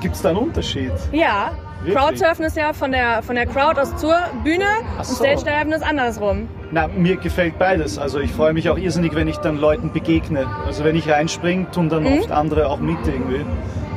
Gibt 0.00 0.14
es 0.14 0.22
da 0.22 0.28
einen 0.30 0.38
Unterschied? 0.38 0.92
Ja, 1.12 1.52
Wirklich? 1.82 1.96
Crowdsurfen 1.96 2.44
ist 2.44 2.56
ja 2.56 2.72
von 2.72 2.92
der, 2.92 3.22
von 3.22 3.34
der 3.34 3.46
Crowd 3.46 3.80
aus 3.80 3.96
zur 3.96 4.14
Bühne 4.44 4.64
Ach 4.94 4.98
und 5.00 5.04
so. 5.06 5.14
Stage 5.24 5.42
Diven 5.44 5.72
ist 5.72 5.82
andersrum. 5.82 6.48
Na, 6.70 6.86
mir 6.86 7.16
gefällt 7.16 7.58
beides. 7.58 7.98
Also 7.98 8.20
ich 8.20 8.30
freue 8.30 8.52
mich 8.52 8.68
auch 8.70 8.78
irrsinnig, 8.78 9.14
wenn 9.14 9.26
ich 9.26 9.38
dann 9.38 9.58
Leuten 9.58 9.90
begegne. 9.92 10.46
Also 10.66 10.84
wenn 10.84 10.94
ich 10.94 11.08
reinspringe, 11.10 11.70
tun 11.72 11.88
dann 11.88 12.04
Mhm. 12.04 12.20
oft 12.20 12.30
andere 12.30 12.68
auch 12.68 12.78
mit 12.78 12.98
irgendwie. 13.06 13.44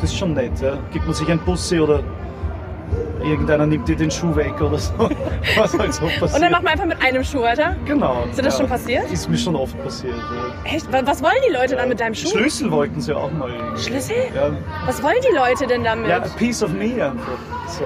Das 0.02 0.12
ist 0.12 0.18
schon 0.18 0.34
nett, 0.34 0.60
ja. 0.62 0.78
Gibt 0.94 1.06
man 1.06 1.14
sich 1.14 1.30
ein 1.30 1.40
Bussi 1.40 1.80
oder 1.80 2.02
irgendeiner 3.26 3.66
nimmt 3.66 3.88
dir 3.88 3.96
den 3.96 4.10
Schuh 4.12 4.36
weg 4.36 4.60
oder 4.62 4.78
so. 4.78 4.94
Was 5.58 5.78
halt 5.78 5.94
so 5.94 6.06
passiert. 6.06 6.34
Und 6.36 6.42
dann 6.42 6.52
macht 6.52 6.64
man 6.64 6.74
einfach 6.74 6.86
mit 6.86 7.02
einem 7.02 7.24
Schuh 7.24 7.42
weiter. 7.42 7.76
Genau. 7.86 8.24
Ist 8.30 8.38
dir 8.38 8.44
das 8.44 8.58
schon 8.58 8.68
passiert? 8.68 9.12
Ist 9.12 9.30
mir 9.30 9.38
schon 9.38 9.56
oft 9.56 9.82
passiert, 9.84 10.16
ja. 10.16 10.72
Echt? 10.72 10.92
Wa- 10.92 11.02
Was 11.06 11.22
wollen 11.24 11.34
die 11.48 11.54
Leute 11.54 11.76
dann 11.76 11.90
mit 11.90 12.00
deinem 12.00 12.14
Schuh? 12.16 12.30
Schlüssel 12.30 12.72
wollten 12.72 13.02
sie 13.02 13.14
auch 13.16 13.32
mal. 13.32 13.50
irgendwie. 13.52 13.82
Schlüssel? 13.82 14.16
Ja, 14.36 14.52
Was 14.86 15.02
wollen 15.04 15.16
die 15.30 15.36
Leute 15.36 15.68
denn 15.68 15.84
damit? 15.84 16.08
ja, 16.08 16.18
a 16.18 16.28
piece 16.38 16.62
of 16.64 16.72
me 16.74 16.94
einfach. 17.04 17.38
So. 17.68 17.84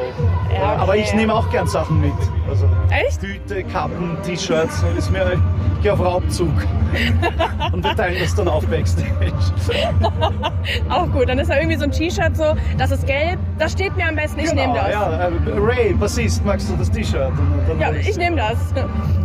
Ja, 0.53 0.73
Aber 0.77 0.91
okay. 0.93 1.01
ich 1.05 1.13
nehme 1.13 1.33
auch 1.33 1.49
gern 1.49 1.67
Sachen 1.67 2.01
mit. 2.01 2.11
Also 2.49 2.67
Echt? 2.89 3.21
Tüte, 3.21 3.63
Kappen, 3.63 4.17
T-Shirts. 4.23 4.81
so 4.81 4.87
Ist 4.97 5.09
mir, 5.11 5.33
ich 5.77 5.81
gehe 5.83 5.93
auf 5.93 5.99
Raubzug. 5.99 6.49
Und 7.71 7.83
wir 7.83 7.95
teilen 7.95 8.17
das 8.19 8.35
dann 8.35 8.47
auf 8.47 8.65
Backstage. 8.67 9.11
Auch 10.89 11.07
gut. 11.11 11.29
Dann 11.29 11.39
ist 11.39 11.49
da 11.49 11.57
irgendwie 11.57 11.77
so 11.77 11.83
ein 11.83 11.91
T-Shirt 11.91 12.35
so, 12.35 12.55
das 12.77 12.91
ist 12.91 13.05
gelb, 13.05 13.37
das 13.57 13.71
steht 13.73 13.95
mir 13.95 14.07
am 14.07 14.15
besten, 14.15 14.39
ich 14.39 14.53
nehme 14.53 14.73
das. 14.73 14.87
Genau, 14.87 14.99
Ja, 15.11 15.27
äh, 15.27 15.31
Ray, 15.59 15.93
Bassist, 15.93 16.43
magst 16.45 16.69
du 16.69 16.75
das 16.77 16.89
T-Shirt? 16.91 17.31
Ja, 17.79 17.91
ich 17.91 18.17
nehme 18.17 18.37
das. 18.37 18.57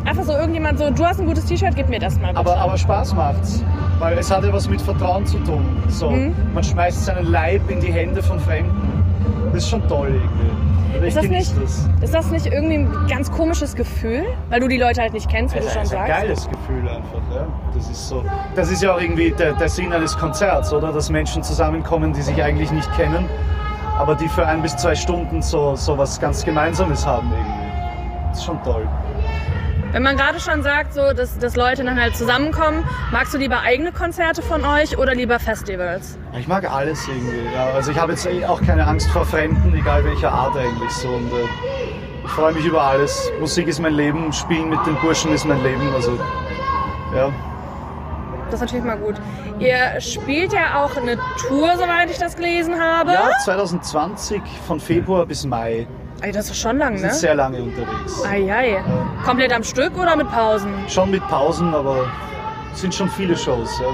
Einfach 0.05 0.25
so 0.25 0.33
irgendjemand 0.33 0.79
so, 0.79 0.91
du 0.91 1.05
hast 1.05 1.21
ein 1.21 1.27
gutes 1.27 1.47
T-Shirt, 1.47 1.75
gib 1.75 1.89
mir 1.89 1.99
das 1.99 2.19
mal. 2.19 2.29
Bitte. 2.29 2.39
aber, 2.41 2.57
aber 2.59 2.77
Spaß 2.77 3.15
macht's, 3.15 3.65
weil 3.99 4.19
es 4.19 4.31
hat 4.31 4.45
ja 4.45 4.53
was 4.53 4.69
mit 4.69 4.81
Vertrauen 4.83 5.25
zu 5.27 5.39
tun. 5.39 5.65
So, 5.89 6.11
Mhm. 6.11 6.35
Man 6.53 6.63
schmeißt 6.63 7.07
seinen 7.07 7.27
Leib 7.31 7.69
in 7.71 7.81
die 7.81 7.91
Hände 7.93 8.23
von 8.23 8.39
Fremden. 8.39 9.03
Das 9.53 9.63
ist 9.63 9.71
schon 9.71 9.87
toll 9.89 10.09
irgendwie. 10.09 10.51
Also 10.95 11.07
Ist 11.07 11.17
das 11.17 11.25
nicht- 11.27 11.63
das. 11.63 11.89
ist 12.03 12.15
das 12.15 12.31
nicht 12.31 12.47
irgendwie 12.47 12.75
ein 12.77 13.07
ganz 13.09 13.31
komisches 13.31 13.75
Gefühl? 13.75 14.25
Weil 14.49 14.61
du 14.61 14.69
die 14.69 14.77
Leute 14.79 15.01
halt 15.01 15.13
nicht 15.13 15.29
kennst, 15.29 15.55
wie 15.55 15.59
du 15.59 15.65
Das 15.65 15.75
schon 15.75 15.83
ist 15.83 15.93
ein 15.95 16.07
sagst. 16.07 16.21
geiles 16.21 16.49
Gefühl 16.49 16.89
einfach. 16.89 17.35
Ja? 17.35 17.47
Das, 17.75 17.91
ist 17.91 18.09
so, 18.09 18.25
das 18.55 18.71
ist 18.71 18.83
ja 18.83 18.95
auch 18.95 19.01
irgendwie 19.01 19.33
der, 19.33 19.55
der 19.55 19.69
Sinn 19.69 19.93
eines 19.93 20.17
Konzerts, 20.17 20.73
oder? 20.73 20.93
Dass 20.93 21.11
Menschen 21.11 21.43
zusammenkommen, 21.43 22.13
die 22.13 22.23
sich 22.23 22.41
eigentlich 22.43 22.71
nicht 22.71 22.93
kennen, 22.97 23.25
aber 23.99 24.15
die 24.15 24.29
für 24.29 24.47
ein 24.47 24.63
bis 24.63 24.77
zwei 24.77 24.95
Stunden 24.95 25.43
so, 25.43 25.75
so 25.75 25.99
was 25.99 26.21
ganz 26.21 26.45
Gemeinsames 26.45 27.05
haben 27.07 27.31
irgendwie. 27.33 28.29
Das 28.31 28.39
ist 28.39 28.45
schon 28.45 28.63
toll. 28.63 28.87
Wenn 29.95 30.03
man 30.03 30.17
gerade 30.17 30.41
schon 30.41 30.65
sagt, 30.65 30.93
so, 30.93 31.13
dass, 31.13 31.39
dass 31.39 31.55
Leute 31.55 31.85
dann 31.85 32.01
halt 32.01 32.17
zusammenkommen, 32.17 32.85
magst 33.13 33.33
du 33.33 33.39
lieber 33.39 33.61
eigene 33.61 33.93
Konzerte 33.93 34.43
von 34.43 34.65
euch 34.65 34.99
oder 34.99 35.15
lieber 35.15 35.39
Festivals? 35.39 36.19
Ich 36.37 36.49
mag 36.49 36.69
alles 36.69 37.07
irgendwie. 37.07 37.45
Ja. 37.55 37.67
Also 37.67 37.93
ich 37.93 38.01
habe 38.01 38.11
jetzt 38.11 38.27
eh 38.27 38.45
auch 38.45 38.61
keine 38.61 38.89
Angst 38.89 39.09
vor 39.13 39.25
Fremden, 39.25 39.73
egal 39.73 40.05
welcher 40.05 40.33
Art 40.33 40.57
eigentlich 40.57 40.91
so. 40.91 41.11
Und, 41.11 41.31
äh, 41.31 41.45
ich 42.25 42.31
freue 42.33 42.53
mich 42.53 42.65
über 42.65 42.83
alles. 42.83 43.31
Musik 43.39 43.69
ist 43.69 43.79
mein 43.79 43.95
Leben, 43.95 44.33
Spielen 44.33 44.69
mit 44.69 44.85
den 44.85 44.97
Burschen 44.97 45.33
ist 45.33 45.45
mein 45.45 45.63
Leben. 45.63 45.95
Also 45.95 46.19
ja. 47.15 47.31
Das 48.47 48.55
ist 48.55 48.61
natürlich 48.63 48.85
mal 48.85 48.99
gut. 48.99 49.15
Ihr 49.61 50.01
spielt 50.01 50.53
ja 50.53 50.83
auch 50.83 50.97
eine 50.97 51.19
Tour, 51.39 51.77
soweit 51.77 52.11
ich 52.11 52.19
das 52.19 52.35
gelesen 52.35 52.81
habe. 52.81 53.13
ja, 53.13 53.31
2020 53.45 54.43
von 54.67 54.81
Februar 54.81 55.25
bis 55.25 55.45
Mai. 55.45 55.87
Ey, 56.25 56.33
das 56.33 56.49
ist 56.49 56.57
schon 56.59 56.79
lang, 56.79 56.93
Wir 56.95 57.01
sind 57.01 57.09
ne? 57.09 57.15
sehr 57.17 57.35
lange 57.35 57.63
unterwegs. 57.63 58.25
Eieiei. 58.25 58.83
Komplett 59.27 59.53
am 59.53 59.63
Stück 59.63 59.95
oder 59.99 60.17
mit 60.17 60.27
Pausen? 60.31 60.71
Schon 60.89 61.11
mit 61.11 61.23
Pausen, 61.29 61.75
aber 61.75 62.07
es 62.73 62.81
sind 62.81 62.95
schon 62.95 63.11
viele 63.11 63.37
Shows. 63.37 63.79
Ja. 63.79 63.89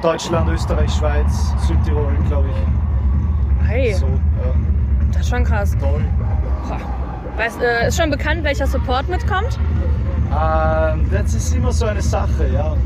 Deutschland, 0.00 0.48
Österreich, 0.48 0.90
Schweiz, 0.90 1.52
Südtirol, 1.66 2.10
glaube 2.26 2.48
ich. 2.48 3.66
Hey, 3.68 3.92
So, 3.92 4.06
ja. 4.06 4.54
das 5.12 5.20
ist 5.20 5.28
schon 5.28 5.44
krass. 5.44 5.76
Toll. 5.78 6.02
Weißt, 7.36 7.60
äh, 7.60 7.88
ist 7.88 8.00
schon 8.00 8.08
bekannt, 8.08 8.44
welcher 8.44 8.66
Support 8.66 9.06
mitkommt? 9.10 9.58
Ähm, 10.30 11.06
das 11.12 11.34
ist 11.34 11.54
immer 11.54 11.72
so 11.72 11.84
eine 11.84 12.00
Sache, 12.00 12.48
ja. 12.50 12.76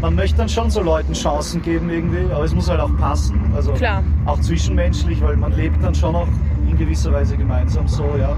Man 0.00 0.14
möchte 0.14 0.38
dann 0.38 0.48
schon 0.48 0.70
so 0.70 0.80
Leuten 0.80 1.12
Chancen 1.12 1.60
geben 1.60 1.90
irgendwie, 1.90 2.24
aber 2.32 2.44
es 2.44 2.54
muss 2.54 2.70
halt 2.70 2.80
auch 2.80 2.96
passen. 2.96 3.52
Also 3.54 3.72
Klar. 3.74 4.02
auch 4.24 4.40
zwischenmenschlich, 4.40 5.20
weil 5.22 5.36
man 5.36 5.52
lebt 5.52 5.84
dann 5.84 5.94
schon 5.94 6.16
auch 6.16 6.26
in 6.58 6.59
gewisser 6.80 7.12
Weise 7.12 7.36
gemeinsam 7.36 7.86
so, 7.86 8.04
ja. 8.18 8.30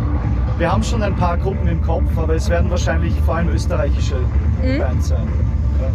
Wir 0.59 0.70
haben 0.70 0.83
schon 0.83 1.02
ein 1.02 1.14
paar 1.16 1.37
Gruppen 1.38 1.66
im 1.68 1.81
Kopf, 1.83 2.05
aber 2.16 2.35
es 2.35 2.48
werden 2.50 2.70
wahrscheinlich 2.70 3.14
vor 3.24 3.37
allem 3.37 3.48
österreichische 3.48 4.16
Mhm. 4.62 4.78
Bands 4.78 5.09
sein. 5.09 5.26
Ja. 5.81 5.88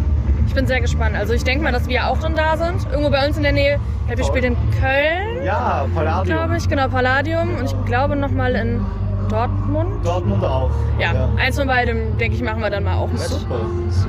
Ich 0.46 0.54
bin 0.54 0.66
sehr 0.66 0.80
gespannt. 0.80 1.14
Also 1.14 1.34
ich 1.34 1.44
denke 1.44 1.62
mal, 1.62 1.72
dass 1.72 1.86
wir 1.88 2.08
auch 2.08 2.18
dann 2.18 2.34
da 2.34 2.56
sind. 2.56 2.86
Irgendwo 2.90 3.10
bei 3.10 3.26
uns 3.26 3.36
in 3.36 3.42
der 3.42 3.52
Nähe. 3.52 3.78
Ich 4.00 4.06
glaube, 4.06 4.18
wir 4.18 4.24
spielen 4.24 4.44
in 4.44 4.56
Köln, 4.80 5.44
Ja, 5.44 5.86
Palladium. 5.94 6.36
glaube 6.38 6.56
ich. 6.56 6.68
Genau, 6.68 6.88
Palladium. 6.88 7.56
Und 7.58 7.64
ich 7.66 7.84
glaube 7.84 8.16
nochmal 8.16 8.54
in 8.54 8.80
Dortmund. 9.28 10.04
Dortmund 10.04 10.42
auch. 10.42 10.70
Ja, 10.98 11.28
eins 11.36 11.58
von 11.58 11.66
beidem, 11.68 12.16
denke 12.18 12.34
ich, 12.36 12.42
machen 12.42 12.60
wir 12.62 12.70
dann 12.70 12.84
mal 12.84 12.96
auch 12.96 13.08
mit. 13.08 13.18
Super, 13.20 13.60
super. 13.90 14.08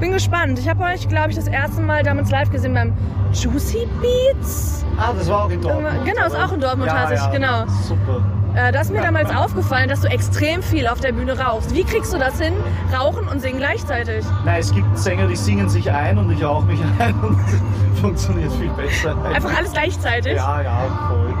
Bin 0.00 0.12
gespannt. 0.12 0.58
Ich 0.58 0.68
habe 0.68 0.82
euch, 0.84 1.08
glaube 1.08 1.30
ich, 1.30 1.36
das 1.36 1.46
erste 1.46 1.80
Mal 1.80 2.02
damals 2.02 2.30
live 2.30 2.50
gesehen 2.50 2.74
beim 2.74 2.92
Juicy 3.32 3.88
Beats. 4.00 4.84
Ah, 4.98 5.12
das 5.16 5.28
war 5.28 5.44
auch 5.44 5.50
in 5.50 5.60
Dortmund. 5.60 6.04
Genau, 6.04 6.26
ist 6.26 6.36
auch 6.36 6.52
in 6.52 6.60
Dortmund 6.60 6.90
ja, 6.90 6.96
tatsächlich, 6.96 7.40
ja, 7.40 7.64
genau. 7.64 7.72
Super. 7.82 8.22
Äh, 8.54 8.70
da 8.70 8.80
ist 8.82 8.92
mir 8.92 9.02
damals 9.02 9.34
aufgefallen, 9.34 9.88
dass 9.88 10.02
du 10.02 10.08
extrem 10.08 10.62
viel 10.62 10.86
auf 10.86 11.00
der 11.00 11.10
Bühne 11.10 11.36
rauchst. 11.38 11.74
Wie 11.74 11.82
kriegst 11.82 12.14
du 12.14 12.18
das 12.18 12.40
hin? 12.40 12.54
Rauchen 12.96 13.26
und 13.26 13.40
singen 13.40 13.58
gleichzeitig? 13.58 14.24
Nein, 14.44 14.60
es 14.60 14.72
gibt 14.72 14.96
Sänger, 14.96 15.26
die 15.26 15.34
singen 15.34 15.68
sich 15.68 15.90
ein 15.90 16.18
und 16.18 16.30
ich 16.30 16.44
rauche 16.44 16.64
mich 16.66 16.80
ein 17.00 17.14
und 17.20 17.36
funktioniert 18.00 18.52
viel 18.52 18.70
besser. 18.70 19.16
Einfach 19.34 19.56
alles 19.56 19.72
gleichzeitig? 19.72 20.36
Ja, 20.36 20.62
ja, 20.62 21.08
voll. 21.08 21.34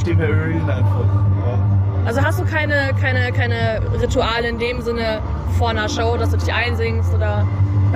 Stimme 0.00 0.26
ölen 0.26 0.68
einfach. 0.68 1.04
Ja. 1.46 1.58
Also 2.04 2.22
hast 2.22 2.40
du 2.40 2.44
keine, 2.44 2.92
keine, 3.00 3.32
keine 3.32 3.80
Rituale 4.00 4.48
in 4.48 4.58
dem 4.58 4.80
Sinne 4.80 5.20
vor 5.58 5.70
einer 5.70 5.88
Show, 5.88 6.16
dass 6.16 6.30
du 6.30 6.36
dich 6.36 6.52
einsingst 6.52 7.14
oder 7.14 7.44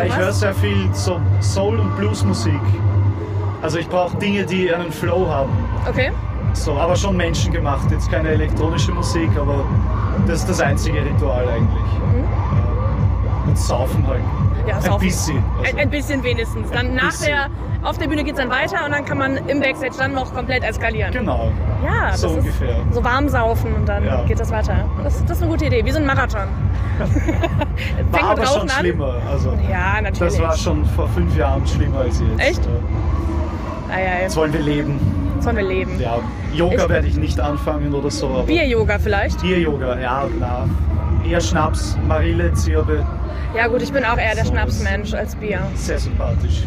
Ich 0.04 0.16
höre 0.16 0.32
sehr 0.32 0.54
viel 0.54 0.88
so 0.92 1.20
Soul- 1.40 1.78
und 1.78 1.96
Bluesmusik. 1.96 2.60
Also 3.62 3.78
ich 3.78 3.88
brauche 3.88 4.16
Dinge, 4.16 4.44
die 4.44 4.72
einen 4.72 4.90
Flow 4.90 5.28
haben. 5.28 5.50
Okay. 5.88 6.10
So, 6.54 6.72
aber 6.78 6.96
schon 6.96 7.16
menschengemacht. 7.16 7.90
Jetzt 7.90 8.10
keine 8.10 8.30
elektronische 8.30 8.92
Musik, 8.92 9.30
aber 9.38 9.64
das 10.26 10.40
ist 10.40 10.48
das 10.48 10.60
einzige 10.60 11.04
Ritual 11.04 11.46
eigentlich. 11.48 11.92
Ja. 12.16 13.46
Und 13.46 13.58
saufen 13.58 14.06
halt. 14.06 14.22
Ja, 14.66 14.76
Ein 14.76 14.82
saufen. 14.82 15.04
bisschen. 15.06 15.44
Ein, 15.64 15.78
ein 15.78 15.90
bisschen 15.90 16.22
wenigstens. 16.22 16.70
Dann 16.70 16.86
Ein 16.88 16.94
nach 16.96 17.04
bisschen. 17.06 17.26
der, 17.28 17.48
auf 17.88 17.96
der 17.98 18.06
Bühne 18.08 18.22
geht 18.24 18.34
es 18.34 18.38
dann 18.40 18.50
weiter 18.50 18.84
und 18.84 18.92
dann 18.92 19.04
kann 19.04 19.18
man 19.18 19.36
im 19.48 19.60
Backstage 19.60 19.94
dann 19.98 20.12
noch 20.14 20.34
komplett 20.34 20.62
eskalieren. 20.64 21.12
genau. 21.12 21.50
Ja, 21.84 22.14
So 22.16 22.28
ungefähr. 22.28 22.76
so 22.90 23.02
warm 23.02 23.28
saufen 23.28 23.72
und 23.74 23.88
dann 23.88 24.04
Ja. 24.04 24.22
geht 24.24 24.38
das 24.38 24.50
weiter. 24.50 24.84
Das, 25.02 25.24
das 25.24 25.36
ist 25.38 25.42
eine 25.42 25.50
gute 25.52 25.64
Idee, 25.66 25.84
wie 25.84 25.90
so 25.90 25.98
ein 25.98 26.06
Marathon. 26.06 26.42
War 28.10 28.22
aber 28.32 28.46
schon 28.46 28.62
an. 28.62 28.68
schlimmer. 28.68 29.14
Also, 29.30 29.56
Ja, 29.70 30.00
natürlich. 30.02 30.34
das 30.34 30.42
war 30.42 30.56
schon 30.56 30.84
vor 30.84 31.08
fünf 31.08 31.34
Jahren 31.36 31.66
schlimmer 31.66 32.00
als 32.00 32.20
jetzt. 32.20 32.40
Echt? 32.50 32.64
Ja. 32.66 33.94
Ei, 33.96 34.06
ei. 34.18 34.22
Jetzt 34.22 34.36
wollen 34.36 34.52
wir 34.52 34.60
leben. 34.60 35.00
Jetzt 35.36 35.46
wollen 35.46 35.56
wir 35.56 35.64
leben. 35.64 35.98
Ja, 35.98 36.18
Yoga 36.52 36.88
werde 36.88 37.06
ich 37.06 37.16
nicht 37.16 37.40
anfangen 37.40 37.94
oder 37.94 38.10
so. 38.10 38.44
Bier-Yoga 38.46 38.98
vielleicht? 38.98 39.40
Bier-Yoga, 39.40 39.98
ja, 39.98 40.24
klar. 40.36 40.68
Eher 41.24 41.40
Schnaps, 41.40 41.96
Marille, 42.06 42.52
Zirbe, 42.54 43.04
Ja 43.54 43.66
gut, 43.66 43.82
ich 43.82 43.92
bin 43.92 44.04
auch 44.04 44.16
eher 44.18 44.34
der 44.34 44.44
So 44.44 44.52
Schnapsmensch 44.52 45.14
als 45.14 45.34
Bier. 45.36 45.60
sehr 45.74 45.98
sympathisch. 45.98 46.64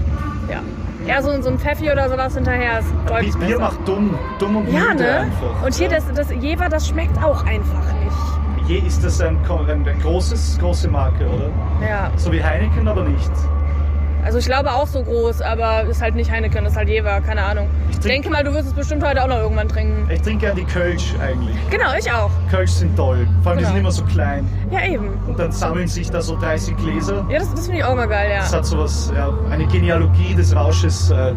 Ja. 0.50 0.62
Eher 1.06 1.22
so, 1.22 1.42
so 1.42 1.50
ein 1.50 1.60
Pfeffi 1.60 1.92
oder 1.92 2.10
sowas 2.10 2.34
hinterher 2.36 2.80
ist 2.80 2.88
deutlich 3.08 3.34
Bier 3.36 3.48
besser. 3.48 3.60
macht 3.60 3.88
dumm, 3.88 4.18
dumm 4.40 4.56
und 4.58 4.72
ja, 4.72 4.92
müde 4.92 5.04
ne? 5.04 5.20
einfach. 5.22 5.66
Und 5.66 5.74
hier 5.76 5.90
das, 5.90 6.06
das 6.14 6.30
Jever, 6.32 6.70
das 6.70 6.88
schmeckt 6.88 7.22
auch 7.24 7.46
einfach 7.46 7.84
nicht. 8.04 8.70
Je 8.70 8.78
ist 8.78 9.04
das 9.04 9.20
ein, 9.20 9.38
ein, 9.70 9.88
ein 9.88 10.00
großes, 10.02 10.58
große 10.60 10.88
Marke, 10.88 11.26
oder? 11.28 11.50
Ja. 11.86 12.10
So 12.16 12.32
wie 12.32 12.42
Heineken, 12.42 12.88
aber 12.88 13.04
nicht. 13.04 13.32
Also 14.26 14.38
ich 14.38 14.46
glaube 14.46 14.72
auch 14.72 14.88
so 14.88 15.04
groß, 15.04 15.42
aber 15.42 15.84
ist 15.84 16.02
halt 16.02 16.16
nicht 16.16 16.32
Heineken, 16.32 16.66
ist 16.66 16.78
halt 16.78 16.88
Jever, 16.88 17.20
keine 17.22 17.44
Ahnung. 17.44 17.68
Ich 17.90 17.98
trink- 18.00 18.24
denke 18.24 18.30
mal, 18.30 18.44
du 18.44 18.54
wirst 18.54 18.68
es 18.68 18.74
bestimmt 18.74 19.06
heute 19.06 19.22
auch 19.24 19.28
noch 19.28 19.38
irgendwann 19.38 19.68
trinken. 19.68 20.10
Ich 20.10 20.22
trinke 20.22 20.46
gern 20.46 20.56
die 20.56 20.64
Kölsch 20.64 21.14
eigentlich. 21.22 21.56
Genau, 21.70 21.92
ich 22.00 22.10
auch. 22.12 22.30
Kölsch 22.50 22.72
sind 22.72 22.96
toll. 22.96 23.28
Vor 23.42 23.52
allem 23.52 23.60
die 23.60 23.64
Genau. 23.64 23.74
sind 23.74 23.80
immer 23.82 23.92
so 23.92 24.04
klein. 24.06 24.48
Ja, 24.72 24.86
eben. 24.86 25.10
Und 25.28 25.38
dann 25.38 25.52
sammeln 25.52 25.88
sich 25.88 26.10
da 26.10 26.22
so 26.22 26.38
30 26.40 26.78
Gläser. 26.78 27.26
Ja, 27.30 27.40
das, 27.40 27.52
das 27.54 27.66
finde 27.66 27.80
ich 27.80 27.86
auch 27.86 27.96
mal 27.96 28.08
geil, 28.08 28.32
Das 28.38 28.52
ja. 28.52 28.58
hat 28.58 28.66
sowas, 28.66 29.12
ja, 29.16 29.30
eine 29.52 29.66
Genealogie 29.68 30.34
des 30.36 30.56
Rausches 30.56 31.10
äh, 31.12 31.34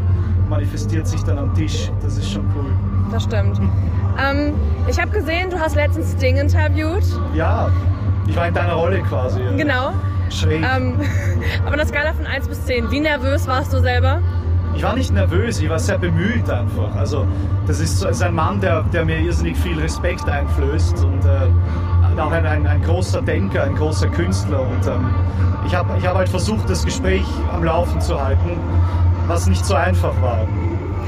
manifestiert 0.48 1.06
sich 1.08 1.22
dann 1.24 1.38
am 1.38 1.52
Tisch. 1.54 1.90
Das 2.02 2.16
ist 2.16 2.30
schon 2.30 2.44
cool. 2.56 2.70
Das 3.10 3.24
stimmt. 3.24 3.60
Ähm, 4.18 4.54
ich 4.88 4.98
habe 4.98 5.10
gesehen, 5.10 5.50
du 5.50 5.60
hast 5.60 5.74
letztens 5.76 6.12
Sting 6.12 6.38
interviewt. 6.38 7.02
Ja, 7.34 7.68
ich 8.26 8.34
war 8.34 8.48
in 8.48 8.54
deiner 8.54 8.72
Rolle 8.72 9.00
quasi. 9.02 9.40
Ja. 9.42 9.50
Genau. 9.54 9.90
Schräg. 10.30 10.62
Ähm, 10.62 11.00
aber 11.64 11.74
eine 11.74 11.86
Skala 11.86 12.12
von 12.12 12.26
1 12.26 12.48
bis 12.48 12.64
10. 12.64 12.90
Wie 12.90 13.00
nervös 13.00 13.46
warst 13.46 13.72
du 13.72 13.80
selber? 13.80 14.20
Ich 14.74 14.82
war 14.82 14.94
nicht 14.94 15.10
nervös, 15.10 15.60
ich 15.60 15.70
war 15.70 15.78
sehr 15.78 15.98
bemüht 15.98 16.50
einfach. 16.50 16.94
Also 16.96 17.26
das 17.66 17.80
ist, 17.80 18.04
ist 18.04 18.22
ein 18.22 18.34
Mann, 18.34 18.60
der, 18.60 18.82
der 18.82 19.06
mir 19.06 19.18
irrsinnig 19.18 19.56
viel 19.56 19.78
Respekt 19.80 20.28
einflößt 20.28 21.02
und 21.02 21.24
äh, 21.24 22.20
auch 22.20 22.30
ein, 22.30 22.46
ein, 22.46 22.66
ein 22.66 22.82
großer 22.82 23.22
Denker, 23.22 23.64
ein 23.64 23.74
großer 23.74 24.08
Künstler. 24.08 24.60
Und 24.60 24.86
ähm, 24.86 25.14
ich 25.66 25.74
habe 25.74 25.96
ich 25.98 26.06
hab 26.06 26.16
halt 26.16 26.28
versucht, 26.28 26.68
das 26.68 26.84
Gespräch 26.84 27.24
am 27.52 27.64
Laufen 27.64 28.00
zu 28.00 28.22
halten, 28.22 28.58
was 29.26 29.46
nicht 29.46 29.64
so 29.64 29.74
einfach 29.74 30.14
war. 30.22 30.46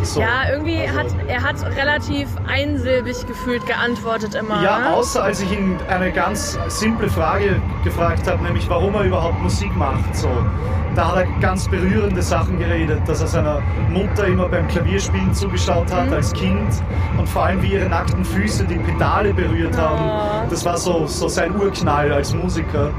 So. 0.03 0.20
Ja, 0.20 0.49
irgendwie 0.51 0.80
Also- 0.86 0.99
hat 0.99 1.07
er 1.26 1.42
hat 1.42 1.57
relativ 1.76 2.28
einsilbig 2.46 3.26
gefühlt 3.26 3.66
geantwortet 3.66 4.34
immer. 4.34 4.62
Ja, 4.62 4.92
außer 4.94 5.22
als 5.22 5.40
ich 5.40 5.53
ihn 5.53 5.76
eine 5.88 6.12
ganz 6.12 6.59
simple 6.68 7.09
Frage 7.09 7.61
gefragt 7.84 8.26
habe, 8.30 8.42
nämlich 8.44 8.68
warum 8.70 8.94
er 8.94 9.03
überhaupt 9.05 9.40
Musik 9.42 9.74
macht. 9.76 10.14
So. 10.16 10.28
Da 10.94 11.09
hat 11.12 11.16
er 11.18 11.26
ganz 11.40 11.68
berührende 11.68 12.22
Sachen 12.22 12.59
geredet, 12.59 13.03
dass 13.07 13.20
er 13.20 13.26
seiner 13.28 13.62
Mutter 13.90 14.26
immer 14.26 14.49
beim 14.49 14.66
Klavierspielen 14.66 15.32
zugeschaut 15.32 15.88
Mhm. 15.90 15.94
hat 15.94 16.12
als 16.12 16.32
Kind 16.32 16.66
und 17.16 17.28
vor 17.28 17.44
allem 17.44 17.62
wie 17.62 17.74
ihre 17.74 17.88
nackten 17.88 18.24
Füße 18.24 18.64
die 18.64 18.78
Pedale 18.78 19.32
berührt 19.32 19.74
Oh. 19.76 19.80
haben. 19.80 20.49
Das 20.51 20.64
war 20.64 20.76
so, 20.76 21.07
so 21.07 21.28
sein 21.28 21.55
Urknall 21.55 22.11
als 22.12 22.34
Musiker 22.34 22.90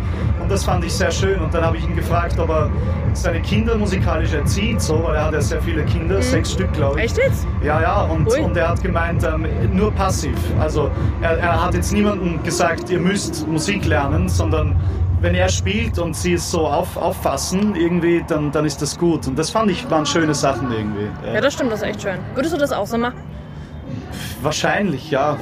das 0.50 0.64
fand 0.64 0.84
ich 0.84 0.94
sehr 0.94 1.12
schön. 1.12 1.40
Und 1.40 1.54
dann 1.54 1.64
habe 1.64 1.78
ich 1.78 1.84
ihn 1.84 1.96
gefragt, 1.96 2.38
ob 2.40 2.50
er 2.50 2.70
seine 3.14 3.42
Kinder 3.42 3.76
musikalisch 3.76 4.34
erzieht, 4.34 4.82
so, 4.82 5.04
weil 5.04 5.16
er 5.16 5.26
hat 5.26 5.34
ja 5.34 5.42
sehr 5.42 5.62
viele 5.62 5.84
Kinder, 5.86 6.22
sechs 6.22 6.52
Stück 6.52 6.72
glaube 6.74 7.02
ich. 7.02 7.12
Mhm. 7.12 7.18
Echt 7.18 7.18
jetzt? 7.18 7.48
Ja, 7.64 7.82
ja, 7.82 8.02
und, 8.04 8.28
Ui. 8.28 8.40
und 8.40 8.56
er 8.56 8.70
hat 8.70 8.82
gemeint, 8.82 9.24
ähm, 9.24 9.48
nur 9.74 9.92
passiv. 9.92 10.38
Also 10.60 10.90
er, 11.22 11.38
er 11.38 11.66
hat 11.66 11.74
jetzt 11.74 11.92
niemandem 11.92 12.42
gesagt, 12.44 12.90
ihr 12.90 13.00
müsst 13.00 13.48
Musik 13.48 13.86
lernen, 13.86 14.30
sondern 14.30 14.76
wenn 15.22 15.36
er 15.36 15.50
spielt 15.50 16.00
und 16.00 16.16
sie 16.16 16.34
es 16.34 16.50
so 16.50 16.66
auf, 16.66 16.96
auffassen, 16.96 17.76
irgendwie, 17.76 18.24
dann, 18.28 18.52
dann 18.52 18.66
ist 18.66 18.82
das 18.82 18.98
gut. 18.98 19.28
Und 19.28 19.38
das 19.38 19.50
fand 19.50 19.70
ich, 19.70 19.90
waren 19.90 20.06
schöne 20.06 20.34
Sachen 20.34 20.72
irgendwie. 20.72 21.08
Ja. 21.26 21.36
Ja, 21.36 21.42
das 21.42 21.54
stimmt, 21.54 21.72
das 21.72 21.82
ist 21.82 21.88
echt 21.88 22.02
schön. 22.02 22.20
Würdest 22.36 22.54
du 22.54 22.58
das 22.58 22.72
auch 22.72 22.88
so 22.88 22.98
machen? 22.98 23.18
Wahrscheinlich, 24.42 25.12
ja. 25.12 25.38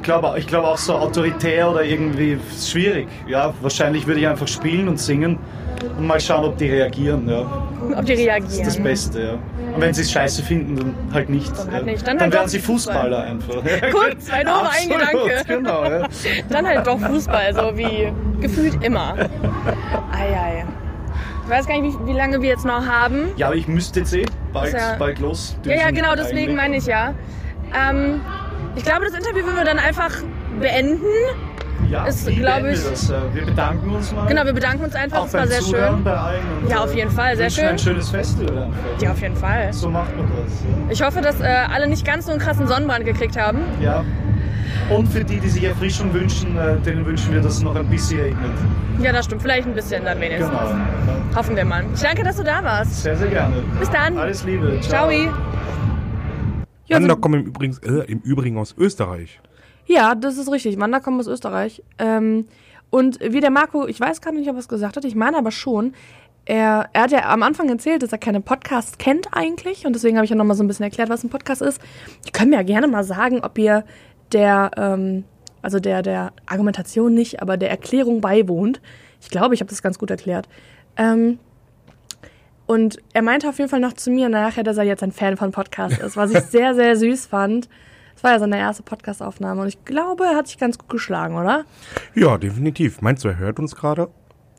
Ich 0.00 0.04
glaube 0.04 0.32
ich 0.38 0.46
glaube 0.46 0.66
auch 0.66 0.78
so 0.78 0.94
autoritär 0.94 1.70
oder 1.70 1.84
irgendwie 1.84 2.38
ist 2.50 2.70
schwierig. 2.70 3.06
Ja, 3.28 3.52
wahrscheinlich 3.60 4.06
würde 4.06 4.20
ich 4.20 4.26
einfach 4.26 4.48
spielen 4.48 4.88
und 4.88 4.98
singen 4.98 5.38
und 5.98 6.06
mal 6.06 6.18
schauen, 6.18 6.46
ob 6.46 6.56
die 6.56 6.70
reagieren. 6.70 7.28
Ja. 7.28 7.42
Ob 7.98 8.06
die 8.06 8.14
reagieren? 8.14 8.44
Das 8.44 8.54
ist 8.54 8.66
das 8.66 8.82
Beste, 8.82 9.22
ja. 9.22 9.32
Und 9.74 9.80
wenn 9.82 9.92
sie 9.92 10.00
es 10.00 10.10
scheiße 10.10 10.42
finden, 10.42 10.76
dann 10.76 10.94
halt 11.12 11.28
nicht. 11.28 11.52
Dann 11.56 11.70
halt 11.70 11.84
nicht. 11.84 12.00
Dann 12.00 12.16
Dann, 12.16 12.22
halt 12.24 12.32
werden 12.32 12.48
sie 12.48 12.60
Fußballer 12.60 13.24
einfach. 13.24 13.56
Guck, 13.92 14.20
zwei 14.22 14.42
Tore, 14.42 14.70
ein 14.70 14.88
Gedanke. 14.88 15.44
Genau, 15.46 15.84
ja. 15.84 16.08
Dann 16.48 16.66
halt 16.66 16.86
doch 16.86 16.98
Fußball, 16.98 17.54
so 17.54 17.76
wie 17.76 18.10
gefühlt 18.40 18.82
immer. 18.82 19.14
Eieiei. 20.12 20.64
Ich 21.44 21.50
weiß 21.50 21.66
gar 21.66 21.78
nicht, 21.78 21.98
wie, 22.06 22.12
lange 22.14 22.40
wir 22.40 22.48
jetzt 22.48 22.64
noch 22.64 22.86
haben. 22.86 23.32
ja, 23.36 23.48
aber 23.48 23.56
ich 23.56 23.68
müsste 23.68 24.00
jetzt 24.00 24.14
eh 24.14 24.24
bald, 24.52 24.72
ja- 24.72 24.96
bald 24.98 25.18
los. 25.18 25.56
Ja, 25.64 25.74
ja, 25.74 25.90
genau, 25.90 26.14
deswegen 26.16 26.56
meine 26.56 26.76
ich 26.78 26.86
ja. 26.86 27.12
Ähm, 27.74 28.22
ich 28.76 28.84
glaube, 28.84 29.04
das 29.06 29.14
Interview 29.14 29.44
würden 29.44 29.56
wir 29.56 29.64
dann 29.64 29.78
einfach 29.78 30.10
beenden. 30.60 31.04
Ja, 31.88 32.04
ist, 32.04 32.26
wie 32.28 32.36
glaub 32.36 32.56
beenden 32.62 32.72
ich- 32.74 32.84
wir 32.84 32.90
das? 32.90 33.10
Äh, 33.10 33.14
Wir 33.34 33.46
bedanken 33.46 33.90
uns 33.90 34.12
mal. 34.12 34.26
Genau, 34.26 34.44
wir 34.44 34.52
bedanken 34.52 34.84
uns 34.84 34.94
einfach. 34.94 35.20
auch 35.20 35.26
Es 35.26 35.34
war 35.34 35.46
sehr 35.46 35.60
Zuhören 35.60 35.94
schön. 35.96 36.04
bei 36.04 36.16
allen. 36.16 36.40
Und, 36.62 36.70
Ja, 36.70 36.76
äh, 36.76 36.80
auf 36.80 36.94
jeden 36.94 37.10
Fall, 37.10 37.36
sehr 37.36 37.50
schön. 37.50 37.64
ein 37.68 37.78
schönes 37.78 38.08
Festival. 38.10 38.68
Ja, 39.00 39.10
auf 39.12 39.20
jeden 39.20 39.36
Fall. 39.36 39.72
So 39.72 39.88
macht 39.90 40.16
man 40.16 40.26
das. 40.44 40.52
Ich 40.96 41.02
hoffe, 41.04 41.20
dass 41.20 41.40
äh, 41.40 41.46
alle 41.72 41.88
nicht 41.88 42.04
ganz 42.06 42.26
so 42.26 42.32
einen 42.32 42.40
krassen 42.40 42.66
Sonnenbrand 42.68 43.04
gekriegt 43.04 43.36
haben. 43.36 43.60
Ja. 43.80 44.04
Und 44.88 45.08
für 45.08 45.24
die, 45.24 45.40
die 45.40 45.48
sich 45.48 45.64
Erfrischung 45.64 46.12
wünschen, 46.14 46.56
äh, 46.58 46.76
denen 46.78 47.04
wünschen 47.06 47.32
wir, 47.32 47.40
dass 47.40 47.54
es 47.54 47.62
noch 47.62 47.74
ein 47.74 47.86
bisschen 47.88 48.20
regnet. 48.20 48.50
Ja, 49.00 49.12
das 49.12 49.24
stimmt. 49.24 49.42
Vielleicht 49.42 49.66
ein 49.66 49.74
bisschen 49.74 50.04
dann 50.04 50.20
wenigstens. 50.20 50.48
Genau. 50.50 50.70
Ja. 50.70 51.36
Hoffen 51.36 51.56
wir 51.56 51.64
mal. 51.64 51.84
Ich 51.94 52.00
danke, 52.02 52.22
dass 52.22 52.36
du 52.36 52.44
da 52.44 52.62
warst. 52.62 53.02
Sehr, 53.02 53.16
sehr 53.16 53.28
gerne. 53.28 53.56
Bis 53.80 53.90
dann. 53.90 54.16
Alles 54.18 54.44
Liebe. 54.44 54.78
Ciao. 54.82 55.08
Ja, 56.90 56.96
Wander 56.96 57.14
so, 57.14 57.20
kommen 57.20 57.40
im 57.40 57.46
Übrigen, 57.46 57.76
äh, 57.84 58.10
im 58.10 58.18
Übrigen 58.20 58.58
aus 58.58 58.74
Österreich. 58.76 59.40
ja, 59.86 60.14
das 60.14 60.36
ist 60.38 60.50
richtig. 60.50 60.78
Wander 60.78 61.00
kommt 61.00 61.20
aus 61.20 61.28
Österreich. 61.28 61.82
Ähm, 61.98 62.46
und 62.90 63.20
wie 63.20 63.40
der 63.40 63.50
Marco, 63.50 63.86
ich 63.86 64.00
weiß 64.00 64.20
gar 64.20 64.32
nicht, 64.32 64.48
ob 64.48 64.56
er 64.56 64.60
es 64.60 64.68
gesagt 64.68 64.96
hat, 64.96 65.04
ich 65.04 65.14
meine 65.14 65.38
aber 65.38 65.52
schon, 65.52 65.94
er, 66.44 66.90
er 66.92 67.02
hat 67.02 67.12
ja 67.12 67.28
am 67.30 67.44
Anfang 67.44 67.68
erzählt, 67.68 68.02
dass 68.02 68.10
er 68.10 68.18
keine 68.18 68.40
Podcasts 68.40 68.98
kennt 68.98 69.28
eigentlich. 69.32 69.86
Und 69.86 69.94
deswegen 69.94 70.16
habe 70.16 70.24
ich 70.24 70.30
ja 70.30 70.36
nochmal 70.36 70.56
so 70.56 70.64
ein 70.64 70.66
bisschen 70.66 70.84
erklärt, 70.84 71.08
was 71.08 71.22
ein 71.22 71.30
Podcast 71.30 71.62
ist. 71.62 71.80
Ihr 72.26 72.32
könnt 72.32 72.50
mir 72.50 72.56
ja 72.56 72.62
gerne 72.64 72.88
mal 72.88 73.04
sagen, 73.04 73.40
ob 73.44 73.56
ihr 73.56 73.84
der, 74.32 74.72
ähm, 74.76 75.24
also 75.62 75.78
der, 75.78 76.02
der 76.02 76.32
Argumentation 76.46 77.14
nicht, 77.14 77.40
aber 77.40 77.56
der 77.56 77.70
Erklärung 77.70 78.20
beiwohnt. 78.20 78.80
Ich 79.20 79.30
glaube, 79.30 79.54
ich 79.54 79.60
habe 79.60 79.70
das 79.70 79.82
ganz 79.82 79.98
gut 79.98 80.10
erklärt. 80.10 80.48
Ähm, 80.96 81.38
und 82.70 82.98
er 83.12 83.22
meinte 83.22 83.48
auf 83.48 83.58
jeden 83.58 83.68
Fall 83.70 83.80
noch 83.80 83.92
zu 83.94 84.10
mir 84.10 84.28
nachher, 84.28 84.62
dass 84.62 84.76
er 84.78 84.84
jetzt 84.84 85.02
ein 85.02 85.12
Fan 85.12 85.36
von 85.36 85.50
Podcasts 85.50 85.98
ist, 85.98 86.16
was 86.16 86.30
ich 86.30 86.40
sehr, 86.44 86.74
sehr 86.74 86.96
süß 86.96 87.26
fand. 87.26 87.68
Das 88.14 88.24
war 88.24 88.32
ja 88.32 88.38
seine 88.38 88.58
erste 88.58 88.82
Podcast-Aufnahme 88.82 89.62
und 89.62 89.68
ich 89.68 89.84
glaube, 89.84 90.24
er 90.24 90.36
hat 90.36 90.46
sich 90.46 90.58
ganz 90.58 90.78
gut 90.78 90.88
geschlagen, 90.88 91.36
oder? 91.36 91.64
Ja, 92.14 92.36
definitiv. 92.38 93.00
Meinst 93.00 93.24
du, 93.24 93.28
er 93.28 93.38
hört 93.38 93.58
uns 93.58 93.74
gerade? 93.74 94.08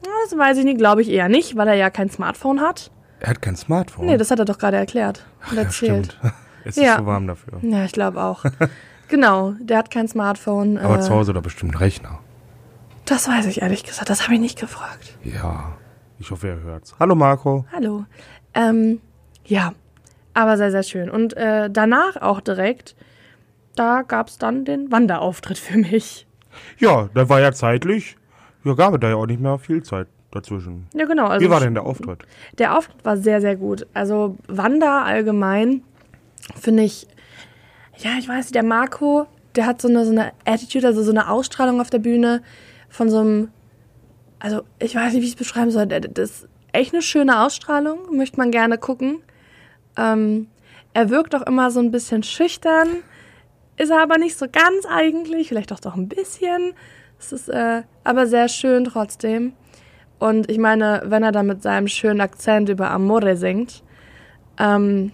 Ja, 0.03 0.11
Das 0.25 0.37
weiß 0.37 0.57
ich 0.57 0.65
nicht, 0.65 0.77
glaube 0.77 1.01
ich 1.03 1.09
eher 1.09 1.29
nicht, 1.29 1.55
weil 1.55 1.67
er 1.67 1.75
ja 1.75 1.89
kein 1.89 2.09
Smartphone 2.09 2.59
hat. 2.61 2.91
Er 3.19 3.29
hat 3.29 3.41
kein 3.41 3.55
Smartphone. 3.55 4.07
Nee, 4.07 4.17
das 4.17 4.31
hat 4.31 4.39
er 4.39 4.45
doch 4.45 4.57
gerade 4.57 4.77
erklärt 4.77 5.25
und 5.49 5.57
ja, 5.57 5.63
erzählt. 5.63 6.17
stimmt. 6.19 6.33
Es 6.65 6.77
ist 6.77 6.83
Ja. 6.83 6.97
so 6.99 7.05
warm 7.07 7.25
dafür. 7.27 7.59
Ja, 7.63 7.85
ich 7.85 7.91
glaube 7.91 8.21
auch. 8.21 8.43
genau, 9.07 9.53
der 9.59 9.77
hat 9.79 9.89
kein 9.89 10.07
Smartphone. 10.07 10.77
Aber 10.77 10.97
äh, 10.97 11.01
zu 11.01 11.09
Hause 11.11 11.33
da 11.33 11.39
bestimmt 11.41 11.73
ein 11.73 11.77
Rechner. 11.77 12.19
Das 13.05 13.27
weiß 13.27 13.47
ich 13.47 13.61
ehrlich 13.63 13.83
gesagt, 13.83 14.09
das 14.11 14.23
habe 14.23 14.35
ich 14.35 14.39
nicht 14.39 14.59
gefragt. 14.59 15.17
Ja, 15.23 15.73
ich 16.21 16.29
hoffe, 16.29 16.47
er 16.49 16.61
hört's. 16.61 16.95
Hallo 16.99 17.15
Marco. 17.15 17.65
Hallo. 17.71 18.05
Ähm, 18.53 19.01
ja, 19.43 19.73
aber 20.33 20.55
sehr, 20.55 20.71
sehr 20.71 20.83
schön. 20.83 21.09
Und 21.09 21.35
äh, 21.35 21.69
danach 21.69 22.21
auch 22.21 22.41
direkt, 22.41 22.95
da 23.75 24.03
gab 24.03 24.27
es 24.27 24.37
dann 24.37 24.63
den 24.63 24.91
Wanderauftritt 24.91 25.57
für 25.57 25.77
mich. 25.77 26.27
Ja, 26.77 27.09
da 27.13 27.27
war 27.27 27.41
ja 27.41 27.51
zeitlich, 27.51 28.17
ja, 28.63 28.73
gab 28.75 28.93
es 28.93 28.99
da 28.99 29.09
ja 29.09 29.15
auch 29.15 29.25
nicht 29.25 29.41
mehr 29.41 29.57
viel 29.57 29.81
Zeit 29.81 30.07
dazwischen. 30.29 30.87
Ja, 30.93 31.05
genau. 31.05 31.25
Also 31.27 31.45
Wie 31.45 31.49
war 31.49 31.59
denn 31.59 31.73
der 31.73 31.85
Auftritt? 31.85 32.23
Der 32.57 32.77
Auftritt 32.77 33.03
war 33.03 33.17
sehr, 33.17 33.41
sehr 33.41 33.55
gut. 33.55 33.87
Also 33.93 34.37
Wanda 34.47 35.03
allgemein 35.03 35.83
finde 36.55 36.83
ich, 36.83 37.07
ja, 37.97 38.11
ich 38.19 38.29
weiß 38.29 38.45
nicht, 38.45 38.55
der 38.55 38.63
Marco, 38.63 39.25
der 39.55 39.65
hat 39.65 39.81
so 39.81 39.87
eine, 39.87 40.05
so 40.05 40.11
eine 40.11 40.33
Attitude, 40.45 40.87
also 40.87 41.03
so 41.03 41.11
eine 41.11 41.29
Ausstrahlung 41.29 41.81
auf 41.81 41.89
der 41.89 41.99
Bühne 41.99 42.41
von 42.89 43.09
so 43.09 43.19
einem, 43.19 43.49
also 44.41 44.63
ich 44.79 44.95
weiß 44.95 45.13
nicht, 45.13 45.21
wie 45.21 45.27
ich 45.27 45.33
es 45.33 45.37
beschreiben 45.37 45.71
soll. 45.71 45.85
Das 45.85 46.31
ist 46.31 46.47
echt 46.71 46.93
eine 46.93 47.01
schöne 47.01 47.43
Ausstrahlung, 47.43 48.15
möchte 48.15 48.37
man 48.37 48.51
gerne 48.51 48.77
gucken. 48.77 49.21
Ähm, 49.97 50.47
er 50.93 51.09
wirkt 51.09 51.35
auch 51.35 51.43
immer 51.43 51.69
so 51.69 51.79
ein 51.79 51.91
bisschen 51.91 52.23
schüchtern, 52.23 52.87
ist 53.77 53.91
er 53.91 54.01
aber 54.01 54.17
nicht 54.17 54.37
so 54.37 54.47
ganz 54.51 54.85
eigentlich, 54.89 55.47
vielleicht 55.49 55.71
auch 55.71 55.79
doch 55.79 55.95
ein 55.95 56.09
bisschen. 56.09 56.73
Es 57.19 57.31
ist 57.31 57.49
äh, 57.49 57.83
aber 58.03 58.25
sehr 58.25 58.47
schön 58.47 58.85
trotzdem. 58.85 59.53
Und 60.17 60.49
ich 60.49 60.57
meine, 60.57 61.03
wenn 61.05 61.23
er 61.23 61.31
dann 61.31 61.47
mit 61.47 61.61
seinem 61.61 61.87
schönen 61.87 62.21
Akzent 62.21 62.69
über 62.69 62.89
Amore 62.89 63.37
singt, 63.37 63.83
ähm, 64.57 65.11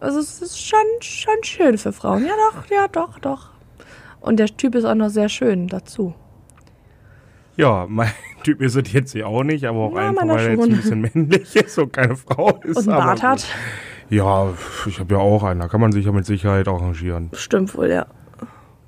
also 0.00 0.20
es 0.20 0.42
ist 0.42 0.60
schon, 0.60 0.78
schon 1.00 1.42
schön 1.42 1.78
für 1.78 1.92
Frauen. 1.92 2.24
Ja, 2.24 2.34
doch, 2.50 2.66
ja, 2.70 2.88
doch, 2.88 3.18
doch. 3.18 3.50
Und 4.20 4.38
der 4.38 4.46
Typ 4.46 4.74
ist 4.74 4.84
auch 4.84 4.94
noch 4.94 5.08
sehr 5.08 5.28
schön 5.28 5.66
dazu. 5.66 6.14
Ja, 7.56 7.86
mein 7.88 8.10
Typ 8.42 8.60
ist 8.60 8.74
es 8.76 8.92
jetzt 8.92 9.14
ja 9.14 9.26
auch 9.26 9.42
nicht, 9.44 9.64
aber 9.64 9.78
auch 9.78 9.94
Ja, 9.96 10.08
einfach, 10.08 10.26
weil 10.28 10.38
er 10.38 10.50
jetzt 10.52 10.64
ein 10.64 10.76
bisschen 10.76 11.00
männlich 11.00 11.56
ist 11.56 11.78
und 11.78 11.92
keine 11.92 12.16
Frau 12.16 12.50
ist. 12.62 12.76
Und 12.78 12.88
einen 12.88 12.98
Bart 12.98 13.20
gut. 13.20 13.28
hat. 13.28 13.46
Ja, 14.10 14.52
ich 14.86 15.00
habe 15.00 15.14
ja 15.14 15.20
auch 15.20 15.42
einen, 15.44 15.60
da 15.60 15.68
kann 15.68 15.80
man 15.80 15.92
sich 15.92 16.04
ja 16.04 16.12
mit 16.12 16.26
Sicherheit 16.26 16.68
arrangieren. 16.68 17.30
Stimmt 17.32 17.74
wohl, 17.76 17.88
ja. 17.90 18.06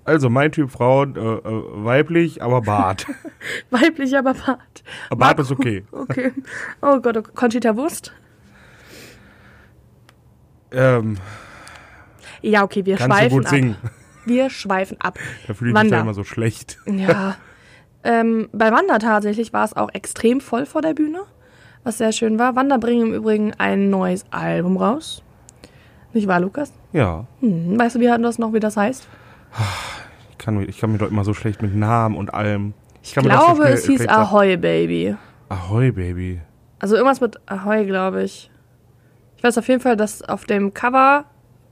Also 0.05 0.31
mein 0.31 0.53
Typ 0.53 0.71
Frau, 0.71 1.03
äh, 1.05 1.09
äh, 1.09 1.41
weiblich, 1.45 2.41
aber 2.43 2.61
Bart. 2.63 3.07
Weiblich, 3.71 4.17
aber 4.17 4.35
Bart. 4.35 4.85
Aber 5.11 5.19
Bart 5.19 5.41
ist 5.41 5.51
okay. 5.51 5.85
Okay. 5.93 6.33
Oh 6.81 7.01
Gott, 7.01 7.17
oh, 7.17 7.23
Conchita 7.35 7.77
Wurst? 7.77 8.13
Ähm, 10.71 11.17
Ja, 12.43 12.63
okay, 12.63 12.85
wir 12.87 12.97
kannst 12.97 13.17
du 13.17 13.21
schweifen 13.21 13.37
gut 13.37 13.47
ab. 13.47 13.51
singen. 13.51 13.77
Wir 14.27 14.51
schweifen 14.51 15.01
ab. 15.01 15.19
Da 15.47 15.55
fühle 15.55 15.71
ich 15.71 15.75
mich 15.75 15.83
Wanda. 15.83 15.97
ja 15.97 16.03
immer 16.03 16.15
so 16.15 16.25
schlecht. 16.25 16.79
Ja. 16.87 17.37
Ähm, 18.07 18.49
bei 18.53 18.71
Wanda 18.73 18.99
tatsächlich 18.99 19.53
war 19.53 19.65
es 19.65 19.77
auch 19.77 19.91
extrem 19.93 20.41
voll 20.41 20.65
vor 20.67 20.81
der 20.83 20.95
Bühne, 20.95 21.21
was 21.85 21.99
sehr 21.99 22.13
schön 22.13 22.39
war. 22.39 22.57
Wanda 22.57 22.77
bringen 22.79 23.09
im 23.09 23.15
Übrigen 23.15 23.53
ein 23.59 23.91
neues 23.91 24.25
Album 24.31 24.77
raus. 24.77 25.23
Nicht 26.13 26.27
wahr, 26.29 26.41
Lukas? 26.41 26.73
Ja, 26.93 27.27
Hm, 27.41 27.79
weißt 27.79 27.97
du, 27.97 28.01
wie 28.01 28.07
das 28.07 28.39
noch, 28.39 28.53
wie 28.55 28.61
das 28.61 28.77
heißt? 28.77 29.07
ich 30.31 30.39
kann, 30.39 30.57
mir- 30.57 30.65
ich 30.65 30.79
kann 30.79 30.93
mir 30.93 30.99
doch 30.99 31.11
immer 31.11 31.25
so 31.25 31.35
schlecht 31.35 31.61
mit 31.63 31.75
Namen 31.75 32.17
und 32.17 32.33
allem. 32.33 32.73
Ich 33.03 33.11
Ich 33.11 33.15
das 33.15 33.25
so 33.25 33.29
glaube, 33.29 33.63
schnell- 33.63 33.73
es 33.75 33.87
hieß. 33.87 34.09
Ahoy 34.09 34.57
Baby. 34.57 35.17
Ahoi, 35.49 35.93
Baby. 35.93 36.41
Also 36.79 36.97
irgendwas 36.97 37.21
mit 37.21 37.39
Ahoy, 37.47 37.87
glaube 37.87 38.23
ich. 38.23 38.51
Ich 39.37 39.45
weiß 39.45 39.59
auf 39.59 39.69
jeden 39.69 39.81
Fall, 39.81 39.97
dass 39.97 40.23
auf 40.23 40.45
dem 40.45 40.73
Cover 40.75 41.25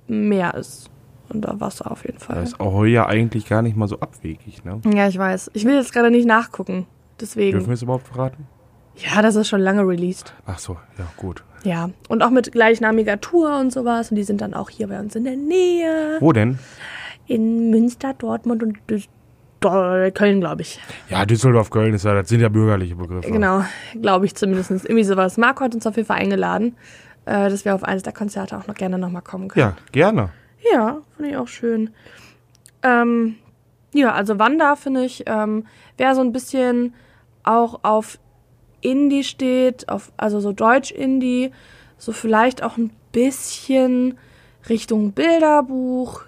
Meer 0.07 0.55
ist. 0.55 0.91
Unter 1.35 1.61
Wasser 1.61 1.91
auf 1.91 2.05
jeden 2.05 2.19
Fall. 2.19 2.43
ist 2.43 2.61
Ahoi 2.61 2.89
ja 2.89 3.07
eigentlich 3.07 3.49
gar 3.49 3.61
nicht 3.63 3.77
mal 3.77 3.89
so 3.89 3.99
abwegig, 4.01 4.65
ne? 4.65 4.81
Ja, 4.95 5.09
ich 5.09 5.19
weiß. 5.19 5.51
Ich 5.55 5.65
will 5.65 5.75
jetzt 5.75 5.93
gerade 5.93 6.11
nicht 6.11 6.27
nachgucken. 6.27 6.87
Deswegen. 7.21 7.53
Dürfen 7.59 7.69
wir 7.69 7.75
es 7.75 7.83
überhaupt 7.83 8.07
verraten? 8.09 8.47
Ja, 8.97 9.21
das 9.23 9.35
ist 9.35 9.49
schon 9.49 9.61
lange 9.61 9.83
released. 9.87 10.33
Ach 10.47 10.59
so, 10.59 10.77
ja, 10.99 11.07
gut. 11.17 11.43
Ja. 11.65 11.91
Und 12.09 12.23
auch 12.23 12.31
mit 12.31 12.53
gleichnamiger 12.53 13.21
Tour 13.21 13.59
und 13.59 13.73
sowas. 13.73 14.11
Und 14.11 14.17
die 14.17 14.23
sind 14.23 14.41
dann 14.41 14.55
auch 14.55 14.71
hier 14.71 14.87
bei 14.89 15.01
uns 15.01 15.17
in 15.17 15.25
der 15.25 15.37
Nähe. 15.37 16.19
Wo 16.21 16.33
denn? 16.33 16.59
In 17.27 17.71
Münster, 17.71 18.15
Dortmund 18.15 18.63
und 18.63 18.79
Düs- 18.89 19.09
Dor- 19.61 20.11
Köln, 20.13 20.41
glaube 20.41 20.63
ich. 20.63 20.79
Ja, 21.09 21.25
Düsseldorf, 21.25 21.71
Köln 21.71 21.95
ist 21.95 22.05
ja, 22.05 22.15
das 22.15 22.29
sind 22.29 22.41
ja 22.41 22.49
bürgerliche 22.51 22.95
Begriffe. 22.97 23.31
Genau, 23.31 23.65
glaube 24.01 24.27
ich 24.27 24.35
zumindest. 24.35 24.71
Irgendwie 24.71 25.05
sowas. 25.05 25.37
Marco 25.39 25.65
hat 25.65 25.75
uns 25.75 25.87
auf 25.87 25.97
jeden 25.97 26.07
Fall 26.07 26.19
eingeladen. 26.19 26.77
äh, 27.27 27.49
dass 27.49 27.65
wir 27.65 27.75
auf 27.75 27.83
eines 27.83 28.03
der 28.03 28.13
Konzerte 28.13 28.59
auch 28.59 28.67
noch 28.67 28.75
gerne 28.75 28.99
nochmal 28.99 29.23
kommen 29.23 29.49
können. 29.49 29.75
Ja, 29.75 29.77
gerne. 29.93 30.29
Ja, 30.73 31.03
finde 31.17 31.31
ich 31.31 31.37
auch 31.37 31.49
schön. 31.49 31.91
Ähm, 32.83 33.37
ja, 33.93 34.13
also 34.13 34.39
Wanda 34.39 34.77
finde 34.77 35.05
ich, 35.05 35.25
ähm, 35.27 35.67
wer 35.97 36.15
so 36.15 36.21
ein 36.21 36.33
bisschen 36.33 36.95
auch 37.43 37.81
auf 37.83 38.19
Indie 38.81 39.25
steht, 39.25 39.89
auf, 39.89 40.13
also 40.17 40.41
so 40.41 40.53
Deutsch-Indie, 40.53 41.53
so 41.97 42.13
vielleicht 42.13 42.63
auch 42.63 42.77
ein 42.77 42.91
bisschen 43.13 44.19
Richtung 44.69 45.13
Bilderbuch. 45.13 46.23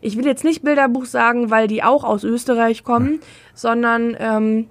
Ich 0.00 0.16
will 0.16 0.26
jetzt 0.26 0.44
nicht 0.44 0.62
Bilderbuch 0.62 1.06
sagen, 1.06 1.50
weil 1.50 1.68
die 1.68 1.82
auch 1.82 2.04
aus 2.04 2.24
Österreich 2.24 2.84
kommen, 2.84 3.20
sondern 3.54 4.16
ähm, 4.18 4.68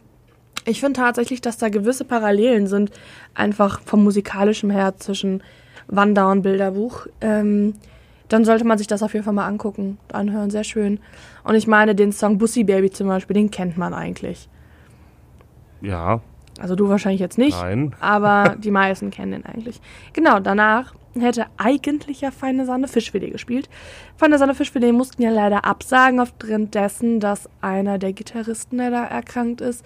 ich 0.66 0.82
finde 0.82 1.00
tatsächlich, 1.00 1.42
dass 1.42 1.58
da 1.58 1.70
gewisse 1.70 2.04
Parallelen 2.04 2.68
sind, 2.68 2.92
einfach 3.34 3.82
vom 3.82 4.04
musikalischen 4.04 4.70
her 4.70 4.98
zwischen 4.98 5.42
Wanda 5.88 6.30
und 6.32 6.42
Bilderbuch. 6.42 7.08
Ähm, 7.22 7.76
dann 8.30 8.46
sollte 8.46 8.66
man 8.66 8.78
sich 8.78 8.88
das 8.88 9.04
auf 9.04 9.14
jeden 9.14 9.24
Fall 9.26 9.34
mal 9.34 9.48
angucken, 9.48 9.98
anhören, 10.12 10.50
sehr 10.50 10.64
schön. 10.64 11.00
Und 11.44 11.56
ich 11.56 11.68
meine, 11.68 11.96
den 11.96 12.12
Song 12.12 12.38
Bussy 12.38 12.64
Baby 12.64 12.92
zum 12.92 13.08
Beispiel, 13.08 13.34
den 13.36 13.52
kennt 13.52 13.78
man 13.78 13.94
eigentlich. 13.94 14.50
Ja, 15.82 16.22
Also 16.60 16.76
du 16.76 16.90
wahrscheinlich 16.90 17.22
jetzt 17.22 17.38
nicht, 17.38 17.60
nein. 17.60 17.96
aber 18.00 18.56
die 18.60 18.72
meisten 18.72 19.12
kennen 19.12 19.32
den 19.32 19.46
eigentlich. 19.46 19.80
Genau, 20.14 20.40
danach 20.40 20.94
hätte 21.20 21.46
eigentlich 21.58 22.22
ja 22.22 22.32
Feine 22.32 22.66
Sahne 22.66 22.88
Fischfilet 22.88 23.32
gespielt. 23.32 23.70
Feine 24.18 24.38
Sahne 24.38 24.56
Fischfilet 24.56 24.92
mussten 24.92 25.22
ja 25.22 25.30
leider 25.32 25.66
absagen 25.66 26.20
aufgrund 26.20 26.76
dessen, 26.76 27.20
dass 27.20 27.50
einer 27.62 27.98
der 27.98 28.14
Gitarristen, 28.14 28.78
der 28.78 28.92
da 28.92 29.04
erkrankt 29.06 29.62
ist, 29.62 29.86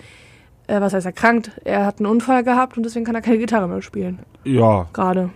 äh, 0.67 0.81
was 0.81 0.93
heißt 0.93 1.05
erkrankt? 1.05 1.51
Er 1.63 1.85
hat 1.85 1.99
einen 1.99 2.07
Unfall 2.07 2.43
gehabt 2.43 2.77
und 2.77 2.83
deswegen 2.83 3.05
kann 3.05 3.15
er 3.15 3.21
keine 3.21 3.37
Gitarre 3.37 3.67
mehr 3.67 3.81
spielen. 3.81 4.19
Ja, 4.43 4.87
Gerade. 4.93 5.29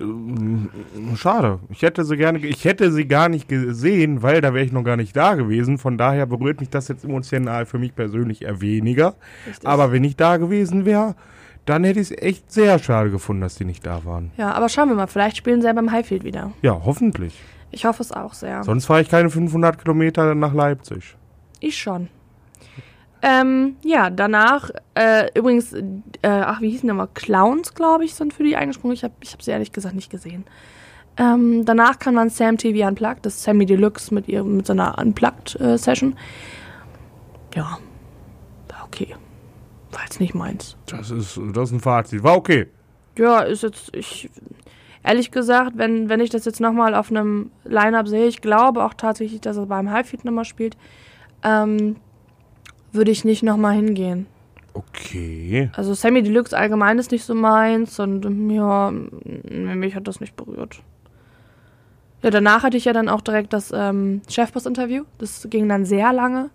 Ähm, 0.00 0.70
schade. 1.16 1.58
Ich 1.70 1.82
hätte 1.82 2.04
sie 2.04 2.16
gerne, 2.16 2.38
ich 2.38 2.64
hätte 2.64 2.90
sie 2.92 3.06
gar 3.06 3.28
nicht 3.28 3.48
gesehen, 3.48 4.22
weil 4.22 4.40
da 4.40 4.54
wäre 4.54 4.64
ich 4.64 4.72
noch 4.72 4.84
gar 4.84 4.96
nicht 4.96 5.16
da 5.16 5.34
gewesen. 5.34 5.78
Von 5.78 5.98
daher 5.98 6.26
berührt 6.26 6.60
mich 6.60 6.70
das 6.70 6.88
jetzt 6.88 7.04
emotional 7.04 7.66
für 7.66 7.78
mich 7.78 7.94
persönlich 7.94 8.42
eher 8.42 8.60
weniger. 8.60 9.14
Richtig. 9.46 9.68
Aber 9.68 9.92
wenn 9.92 10.04
ich 10.04 10.16
da 10.16 10.36
gewesen 10.36 10.84
wäre, 10.84 11.14
dann 11.64 11.84
hätte 11.84 12.00
ich 12.00 12.10
es 12.10 12.18
echt 12.18 12.50
sehr 12.50 12.78
schade 12.78 13.10
gefunden, 13.10 13.42
dass 13.42 13.54
die 13.54 13.64
nicht 13.64 13.86
da 13.86 14.04
waren. 14.04 14.32
Ja, 14.36 14.52
aber 14.52 14.68
schauen 14.68 14.88
wir 14.88 14.96
mal, 14.96 15.06
vielleicht 15.06 15.36
spielen 15.36 15.60
sie 15.60 15.68
ja 15.68 15.72
beim 15.72 15.92
Highfield 15.92 16.24
wieder. 16.24 16.52
Ja, 16.62 16.80
hoffentlich. 16.84 17.40
Ich 17.70 17.84
hoffe 17.84 18.02
es 18.02 18.12
auch 18.12 18.34
sehr. 18.34 18.62
Sonst 18.64 18.86
fahre 18.86 19.00
ich 19.00 19.08
keine 19.08 19.30
500 19.30 19.78
Kilometer 19.78 20.34
nach 20.34 20.52
Leipzig. 20.52 21.16
Ich 21.60 21.78
schon. 21.78 22.08
Ähm, 23.22 23.76
ja, 23.84 24.10
danach, 24.10 24.70
äh, 24.94 25.28
übrigens, 25.38 25.72
äh, 25.72 25.82
ach, 26.22 26.60
wie 26.60 26.70
hießen 26.70 26.82
die 26.82 26.88
nochmal? 26.88 27.08
Clowns, 27.14 27.74
glaube 27.74 28.04
ich, 28.04 28.14
sind 28.14 28.34
für 28.34 28.42
die 28.42 28.56
eingesprungen. 28.56 28.94
Ich 28.94 29.04
habe 29.04 29.14
ich 29.20 29.32
hab 29.32 29.42
sie 29.42 29.52
ehrlich 29.52 29.70
gesagt 29.70 29.94
nicht 29.94 30.10
gesehen. 30.10 30.44
Ähm, 31.16 31.64
danach 31.64 31.98
kann 31.98 32.14
man 32.14 32.30
Sam 32.30 32.58
TV 32.58 32.86
Unplugged, 32.88 33.24
das 33.24 33.36
ist 33.36 33.42
Sammy 33.44 33.66
Deluxe 33.66 34.12
mit, 34.12 34.28
ihrem, 34.28 34.56
mit 34.56 34.66
so 34.66 34.72
einer 34.72 34.98
Unplugged-Session. 34.98 36.16
ja, 37.54 37.78
war 38.68 38.84
okay. 38.84 39.14
War 39.92 40.02
jetzt 40.02 40.20
nicht 40.20 40.34
meins. 40.34 40.76
Das 40.86 41.10
ist, 41.10 41.38
das 41.52 41.68
ist 41.68 41.76
ein 41.76 41.80
Fazit. 41.80 42.22
War 42.22 42.36
okay. 42.36 42.66
Ja, 43.18 43.40
ist 43.40 43.62
jetzt, 43.62 43.94
ich, 43.94 44.30
ehrlich 45.04 45.30
gesagt, 45.30 45.72
wenn, 45.76 46.08
wenn 46.08 46.20
ich 46.20 46.30
das 46.30 46.46
jetzt 46.46 46.60
nochmal 46.60 46.94
auf 46.94 47.10
einem 47.10 47.50
Line-Up 47.64 48.08
sehe, 48.08 48.26
ich 48.26 48.40
glaube 48.40 48.82
auch 48.84 48.94
tatsächlich, 48.94 49.42
dass 49.42 49.58
er 49.58 49.66
beim 49.66 49.90
Highfield 49.90 50.24
nochmal 50.24 50.46
spielt, 50.46 50.78
ähm, 51.44 51.96
würde 52.92 53.10
ich 53.10 53.24
nicht 53.24 53.42
nochmal 53.42 53.74
hingehen. 53.74 54.26
Okay. 54.74 55.70
Also 55.74 55.94
Sammy 55.94 56.22
Deluxe 56.22 56.56
allgemein 56.56 56.98
ist 56.98 57.10
nicht 57.10 57.24
so 57.24 57.34
meins 57.34 57.98
und 58.00 58.24
ja, 58.50 58.90
mich 58.90 59.94
hat 59.94 60.08
das 60.08 60.20
nicht 60.20 60.36
berührt. 60.36 60.82
Ja, 62.22 62.30
danach 62.30 62.62
hatte 62.62 62.76
ich 62.76 62.84
ja 62.84 62.92
dann 62.92 63.08
auch 63.08 63.20
direkt 63.20 63.52
das 63.52 63.72
ähm, 63.74 64.22
Chefboss-Interview. 64.28 65.04
Das 65.18 65.46
ging 65.50 65.68
dann 65.68 65.84
sehr 65.84 66.12
lange. 66.12 66.50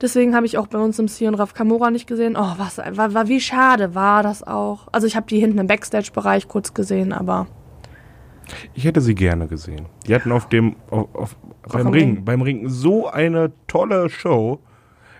Deswegen 0.00 0.34
habe 0.34 0.46
ich 0.46 0.58
auch 0.58 0.66
bei 0.66 0.78
uns 0.78 0.98
im 0.98 1.08
Sion 1.08 1.34
Raf 1.34 1.54
Kamora 1.54 1.90
nicht 1.90 2.06
gesehen. 2.06 2.36
Oh, 2.36 2.54
was, 2.58 2.78
war, 2.78 3.14
war 3.14 3.28
wie 3.28 3.40
schade 3.40 3.94
war 3.94 4.22
das 4.22 4.42
auch. 4.42 4.88
Also 4.92 5.06
ich 5.06 5.16
habe 5.16 5.26
die 5.26 5.38
hinten 5.38 5.58
im 5.58 5.66
Backstage-Bereich 5.66 6.48
kurz 6.48 6.74
gesehen, 6.74 7.12
aber 7.12 7.46
Ich 8.74 8.84
hätte 8.84 9.00
sie 9.00 9.14
gerne 9.14 9.46
gesehen. 9.46 9.86
Die 10.06 10.14
hatten 10.14 10.32
auf 10.32 10.48
dem, 10.48 10.76
auf, 10.90 11.14
auf, 11.14 11.36
beim 11.70 11.88
Ring, 11.88 12.14
Ring. 12.14 12.24
beim 12.24 12.42
Ring 12.42 12.68
so 12.68 13.08
eine 13.08 13.52
tolle 13.68 14.08
Show. 14.10 14.58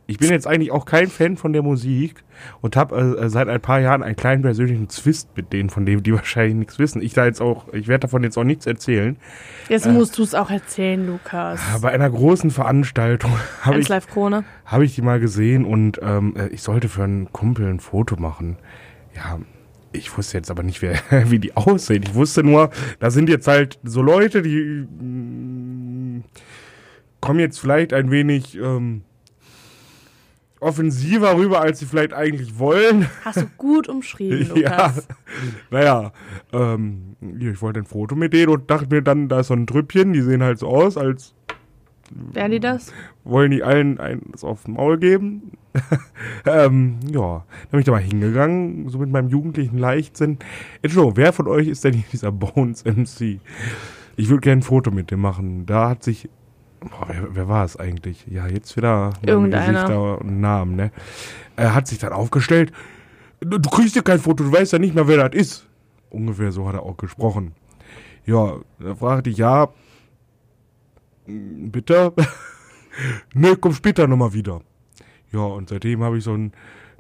Ich 0.09 0.19
bin 0.19 0.31
jetzt 0.31 0.47
eigentlich 0.47 0.71
auch 0.71 0.85
kein 0.85 1.09
Fan 1.09 1.37
von 1.37 1.53
der 1.53 1.63
Musik 1.63 2.23
und 2.61 2.77
habe 2.77 3.19
äh, 3.21 3.29
seit 3.29 3.49
ein 3.49 3.61
paar 3.61 3.81
Jahren 3.81 4.05
einen 4.05 4.15
kleinen 4.15 4.43
persönlichen 4.43 4.89
Zwist 4.89 5.37
mit 5.37 5.53
denen, 5.53 5.69
von 5.69 5.85
dem 5.85 6.03
die 6.03 6.13
wahrscheinlich 6.15 6.55
nichts 6.55 6.79
wissen. 6.79 7.03
Ich 7.03 7.13
da 7.13 7.27
jetzt 7.27 7.41
auch, 7.41 7.73
ich 7.73 7.89
werde 7.89 8.03
davon 8.03 8.23
jetzt 8.23 8.39
auch 8.39 8.45
nichts 8.45 8.67
erzählen. 8.67 9.17
jetzt 9.69 9.87
musst 9.87 10.17
du 10.19 10.23
es 10.23 10.35
auch 10.35 10.51
erzählen, 10.51 11.05
Lukas. 11.07 11.61
Bei 11.83 11.91
einer 11.91 12.09
großen 12.09 12.51
Veranstaltung 12.51 13.33
habe 13.63 13.81
ich, 13.81 13.91
hab 13.91 14.81
ich 14.81 14.95
die 14.95 15.03
mal 15.03 15.19
gesehen 15.19 15.65
und 15.65 15.99
ähm, 16.03 16.35
äh, 16.37 16.49
ich 16.49 16.63
sollte 16.63 16.89
für 16.89 17.03
einen 17.03 17.33
Kumpel 17.33 17.67
ein 17.67 17.81
Foto 17.81 18.17
machen. 18.17 18.59
Ja, 19.15 19.41
ich 19.91 20.17
wusste 20.17 20.37
jetzt 20.37 20.51
aber 20.51 20.63
nicht, 20.63 20.83
wer, 20.83 21.01
wie 21.31 21.41
die 21.41 21.57
aussehen. 21.57 22.05
Ich 22.05 22.15
wusste 22.15 22.45
nur, 22.45 22.71
da 23.01 23.11
sind 23.11 23.29
jetzt 23.29 23.49
halt 23.49 23.81
so 23.83 24.03
Leute, 24.03 24.43
die 24.43 24.87
mm, 24.89 26.23
kommen 27.21 27.41
jetzt 27.41 27.59
vielleicht 27.59 27.93
ein 27.93 28.11
wenig 28.11 28.57
ähm, 28.57 29.03
offensiver 30.61 31.37
rüber, 31.37 31.61
als 31.61 31.79
sie 31.81 31.87
vielleicht 31.87 32.13
eigentlich 32.13 32.59
wollen. 32.59 33.07
Hast 33.25 33.41
du 33.43 33.47
gut 33.59 33.89
umschrieben, 33.89 34.51
Ja, 34.57 34.87
Lukas. 34.87 35.09
naja, 35.71 36.13
ähm, 36.53 37.17
ja, 37.39 37.51
ich 37.51 37.61
wollte 37.63 37.81
ein 37.81 37.87
Foto 37.87 38.15
mit 38.17 38.33
denen 38.33 38.49
und 38.53 38.71
dachte 38.71 38.89
mir 38.95 39.03
dann, 39.03 39.29
da 39.29 39.41
ist 39.41 39.49
so 39.49 39.55
ein 39.55 39.67
Trüppchen, 39.67 40.13
die 40.13 40.23
sehen 40.23 40.43
halt 40.43 40.59
so 40.59 40.69
aus, 40.69 40.97
als 40.97 41.35
Wären 42.11 42.53
die 42.53 42.61
das? 42.61 42.93
wollen 43.25 43.51
die 43.51 43.65
allen 43.65 43.99
eins 43.99 44.45
aufs 44.45 44.69
Maul 44.69 44.97
geben. 44.99 45.53
ähm, 46.47 46.99
ja, 47.13 47.45
dann 47.49 47.71
bin 47.73 47.81
ich 47.81 47.87
da 47.87 47.93
mal 47.93 48.01
hingegangen, 48.01 48.89
so 48.89 48.99
mit 48.99 49.11
meinem 49.11 49.29
jugendlichen 49.29 49.77
Leichtsinn. 49.79 50.39
Entschuldigung, 50.83 51.17
wer 51.17 51.33
von 51.33 51.49
euch 51.49 51.67
ist 51.69 51.85
denn 51.85 51.95
hier 51.95 52.05
dieser 52.13 52.31
Bones 52.33 52.85
MC? 52.85 53.41
Ich 54.17 54.29
würde 54.29 54.41
gerne 54.41 54.61
ein 54.61 54.63
Foto 54.63 54.91
mit 54.93 55.11
dem 55.11 55.21
machen. 55.21 55.67
Da 55.67 55.91
hat 55.91 56.03
sich, 56.05 56.31
boah, 56.91 57.07
wer, 57.09 57.35
wer 57.35 57.49
war 57.49 57.65
es 57.65 57.77
eigentlich? 57.77 58.27
Ja, 58.27 58.47
jetzt 58.47 58.77
wieder 58.77 59.13
Irgendeiner. 59.23 60.21
Und 60.21 60.41
Namen, 60.41 60.77
ne? 60.77 60.91
Er 61.57 61.75
hat 61.75 61.87
sich 61.87 61.99
dann 61.99 62.13
aufgestellt. 62.13 62.73
Du, 63.41 63.59
du 63.59 63.71
kriegst 63.71 63.97
ja 63.97 64.03
kein 64.03 64.19
Foto, 64.19 64.45
du 64.45 64.53
weißt 64.53 64.73
ja 64.73 64.79
nicht 64.79 64.95
mehr, 64.95 65.09
wer 65.09 65.29
das 65.29 65.41
ist. 65.41 65.69
Ungefähr 66.11 66.53
so 66.53 66.67
hat 66.69 66.75
er 66.75 66.83
auch 66.83 66.97
gesprochen. 66.97 67.55
Ja, 68.25 68.57
da 68.79 68.95
fragte 68.95 69.31
ich, 69.31 69.37
ja, 69.37 69.69
bitte? 71.27 72.13
ne, 73.35 73.57
komm 73.57 73.73
später 73.73 74.07
nochmal 74.07 74.33
wieder. 74.33 74.61
Ja, 75.33 75.41
und 75.41 75.69
seitdem 75.69 76.03
habe 76.03 76.19
ich 76.19 76.25
so 76.25 76.35
ein, 76.35 76.53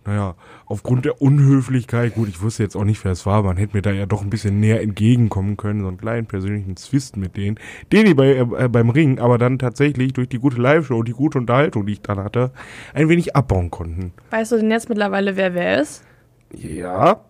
naja, 0.06 0.34
aufgrund 0.66 1.04
der 1.04 1.20
Unhöflichkeit, 1.20 2.14
gut, 2.14 2.28
ich 2.28 2.40
wusste 2.40 2.62
jetzt 2.62 2.76
auch 2.76 2.84
nicht, 2.84 3.04
wer 3.04 3.12
es 3.12 3.26
war, 3.26 3.42
man 3.42 3.56
hätte 3.56 3.76
mir 3.76 3.82
da 3.82 3.90
ja 3.90 4.06
doch 4.06 4.22
ein 4.22 4.30
bisschen 4.30 4.60
näher 4.60 4.80
entgegenkommen 4.80 5.56
können, 5.56 5.80
so 5.82 5.88
einen 5.88 5.96
kleinen 5.98 6.26
persönlichen 6.26 6.76
Zwist 6.76 7.16
mit 7.16 7.36
denen, 7.36 7.58
den 7.92 8.06
ich 8.06 8.16
bei, 8.16 8.36
äh, 8.36 8.68
beim 8.68 8.90
Ring, 8.90 9.18
aber 9.18 9.38
dann 9.38 9.58
tatsächlich 9.58 10.12
durch 10.12 10.28
die 10.28 10.38
gute 10.38 10.60
Live-Show 10.60 10.96
und 10.98 11.08
die 11.08 11.12
gute 11.12 11.38
Unterhaltung, 11.38 11.86
die 11.86 11.94
ich 11.94 12.00
dann 12.02 12.18
hatte, 12.18 12.52
ein 12.94 13.08
wenig 13.08 13.34
abbauen 13.36 13.70
konnten. 13.70 14.12
Weißt 14.30 14.52
du 14.52 14.56
denn 14.56 14.70
jetzt 14.70 14.88
mittlerweile, 14.88 15.36
wer 15.36 15.54
wer 15.54 15.80
ist? 15.82 16.04
Ja, 16.52 17.20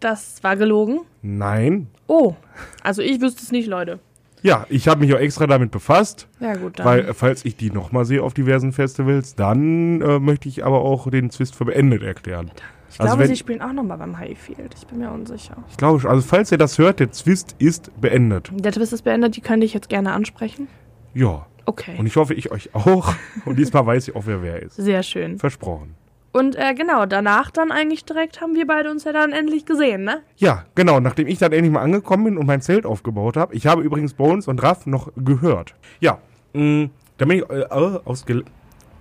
Das 0.00 0.42
war 0.42 0.56
gelogen. 0.56 1.00
nein, 1.22 1.88
Oh, 2.10 2.34
also 2.82 3.02
ich 3.02 3.20
wüsste 3.20 3.42
es 3.42 3.52
nicht, 3.52 3.66
Leute. 3.68 3.98
Ja, 4.42 4.66
ich 4.68 4.88
habe 4.88 5.00
mich 5.00 5.14
auch 5.14 5.18
extra 5.18 5.46
damit 5.46 5.70
befasst, 5.70 6.28
Ja 6.40 6.54
gut, 6.54 6.78
dann. 6.78 6.86
Weil, 6.86 7.00
äh, 7.00 7.14
falls 7.14 7.44
ich 7.44 7.56
die 7.56 7.70
nochmal 7.70 8.04
sehe 8.04 8.22
auf 8.22 8.34
diversen 8.34 8.72
Festivals, 8.72 9.34
dann 9.34 10.00
äh, 10.00 10.18
möchte 10.18 10.48
ich 10.48 10.64
aber 10.64 10.80
auch 10.80 11.10
den 11.10 11.30
Zwist 11.30 11.54
für 11.54 11.64
beendet 11.64 12.02
erklären. 12.02 12.50
ich 12.90 13.00
also 13.00 13.10
glaube, 13.10 13.22
wenn- 13.22 13.28
sie 13.28 13.36
spielen 13.36 13.60
auch 13.62 13.72
nochmal 13.72 13.98
beim 13.98 14.18
Highfield. 14.18 14.74
Ich 14.76 14.86
bin 14.86 14.98
mir 14.98 15.10
unsicher. 15.10 15.56
Ich 15.70 15.76
glaube, 15.76 16.00
schon. 16.00 16.10
also 16.10 16.22
falls 16.22 16.50
ihr 16.52 16.58
das 16.58 16.78
hört, 16.78 17.00
der 17.00 17.10
Zwist 17.12 17.56
ist 17.58 17.90
beendet. 18.00 18.50
Der 18.52 18.72
Twist 18.72 18.92
ist 18.92 19.02
beendet, 19.02 19.36
die 19.36 19.40
könnte 19.40 19.66
ich 19.66 19.74
jetzt 19.74 19.88
gerne 19.88 20.12
ansprechen. 20.12 20.68
Ja. 21.14 21.46
Okay. 21.64 21.96
Und 21.98 22.06
ich 22.06 22.16
hoffe, 22.16 22.32
ich 22.34 22.50
euch 22.50 22.74
auch. 22.74 23.14
Und 23.44 23.58
diesmal 23.58 23.84
weiß 23.84 24.08
ich 24.08 24.16
auch, 24.16 24.22
wer 24.24 24.42
wer 24.42 24.62
ist. 24.62 24.76
Sehr 24.76 25.02
schön. 25.02 25.38
Versprochen. 25.38 25.94
Und 26.38 26.54
äh, 26.54 26.72
genau, 26.72 27.04
danach 27.04 27.50
dann 27.50 27.72
eigentlich 27.72 28.04
direkt 28.04 28.40
haben 28.40 28.54
wir 28.54 28.64
beide 28.64 28.92
uns 28.92 29.02
ja 29.02 29.12
dann 29.12 29.32
endlich 29.32 29.66
gesehen, 29.66 30.04
ne? 30.04 30.22
Ja, 30.36 30.66
genau. 30.76 31.00
Nachdem 31.00 31.26
ich 31.26 31.38
dann 31.38 31.50
endlich 31.50 31.72
mal 31.72 31.82
angekommen 31.82 32.22
bin 32.22 32.38
und 32.38 32.46
mein 32.46 32.62
Zelt 32.62 32.86
aufgebaut 32.86 33.36
habe. 33.36 33.56
Ich 33.56 33.66
habe 33.66 33.82
übrigens 33.82 34.14
Bones 34.14 34.46
und 34.46 34.62
Raff 34.62 34.86
noch 34.86 35.10
gehört. 35.16 35.74
Ja. 35.98 36.18
Mh, 36.52 36.90
dann 37.16 37.28
bin 37.28 37.38
ich 37.38 37.50
äh, 37.50 37.62
äh, 37.62 37.66
aus 38.04 38.24
dann 38.24 38.48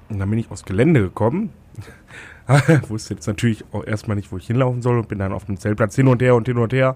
bin 0.09 0.39
ich 0.39 0.49
aufs 0.49 0.65
Gelände 0.65 0.99
gekommen. 0.99 1.51
Wusste 2.87 3.13
jetzt 3.13 3.27
natürlich 3.27 3.63
auch 3.71 3.85
erstmal 3.85 4.17
nicht, 4.17 4.31
wo 4.31 4.37
ich 4.37 4.47
hinlaufen 4.47 4.81
soll 4.81 4.97
und 4.97 5.07
bin 5.07 5.19
dann 5.19 5.31
auf 5.31 5.45
dem 5.45 5.57
Zeltplatz 5.59 5.95
hin 5.95 6.07
und 6.07 6.23
her 6.23 6.33
und 6.33 6.47
hin 6.47 6.57
und 6.57 6.73
her. 6.73 6.95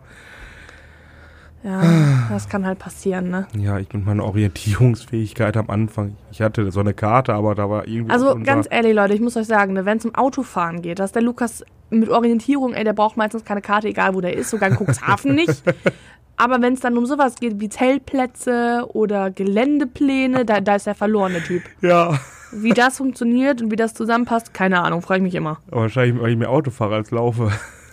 Ja, 1.64 1.84
das 2.30 2.50
kann 2.50 2.66
halt 2.66 2.80
passieren, 2.80 3.30
ne? 3.30 3.48
Ja, 3.56 3.78
ich 3.78 3.94
mit 3.94 4.06
meiner 4.06 4.24
Orientierungsfähigkeit 4.26 5.56
am 5.58 5.70
Anfang. 5.70 6.16
Ich 6.32 6.42
hatte 6.42 6.72
so 6.72 6.80
eine 6.80 6.94
Karte, 6.94 7.34
aber 7.34 7.54
da 7.54 7.70
war 7.70 7.88
irgendwie. 7.88 8.12
Also 8.12 8.36
ganz 8.44 8.68
ehrlich, 8.70 8.96
Leute, 8.96 9.14
ich 9.14 9.22
muss 9.22 9.38
euch 9.38 9.46
sagen, 9.46 9.74
ne, 9.74 9.86
wenn 9.86 9.98
es 9.98 10.06
um 10.06 10.16
Autofahren 10.16 10.82
geht, 10.82 11.00
dass 11.00 11.12
der 11.12 11.22
Lukas 11.22 11.64
mit 11.92 12.10
Orientierung, 12.10 12.74
ey, 12.74 12.84
der 12.84 12.94
braucht 12.94 13.18
meistens 13.18 13.46
keine 13.46 13.62
Karte, 13.62 13.90
egal 13.90 14.16
wo 14.16 14.22
der 14.22 14.36
ist, 14.36 14.50
sogar 14.50 14.70
in 14.70 14.76
Cuxhaven 14.76 15.36
nicht. 15.36 15.64
Aber 16.38 16.60
wenn 16.62 16.74
es 16.74 16.80
dann 16.80 16.98
um 16.98 17.06
sowas 17.06 17.36
geht 17.36 17.60
wie 17.60 17.70
Zeltplätze 17.70 18.88
oder 18.94 19.30
Geländepläne, 19.30 20.46
da, 20.46 20.62
da 20.62 20.76
ist 20.78 20.88
der 20.88 20.96
verlorene 20.96 21.44
Typ. 21.44 21.62
Ja, 21.82 22.18
Wie 22.52 22.74
das 22.74 22.98
funktioniert 22.98 23.62
und 23.62 23.70
wie 23.72 23.76
das 23.76 23.94
zusammenpasst, 23.94 24.54
keine 24.54 24.82
Ahnung, 24.82 25.02
frage 25.04 25.20
ich 25.20 25.24
mich 25.24 25.36
immer. 25.36 25.60
aber 25.70 25.82
wahrscheinlich, 25.82 26.20
weil 26.20 26.32
ich 26.32 26.38
mehr 26.38 26.50
Auto 26.50 26.72
fahre 26.72 26.96
als 26.96 27.12
laufe. 27.12 27.52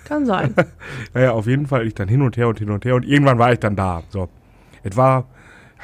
Kann 0.09 0.27
sein. 0.27 0.55
Naja, 1.15 1.33
auf 1.33 1.47
jeden 1.47 1.67
Fall 1.67 1.87
ich 1.87 1.95
dann 1.95 2.09
hin 2.09 2.23
und 2.23 2.37
her 2.37 2.49
und 2.49 2.59
hin 2.59 2.71
und 2.71 2.85
her 2.85 2.95
und 2.95 3.05
irgendwann 3.05 3.39
war 3.39 3.53
ich 3.53 3.61
dann 3.61 3.77
da. 3.77 4.03
So, 4.09 4.29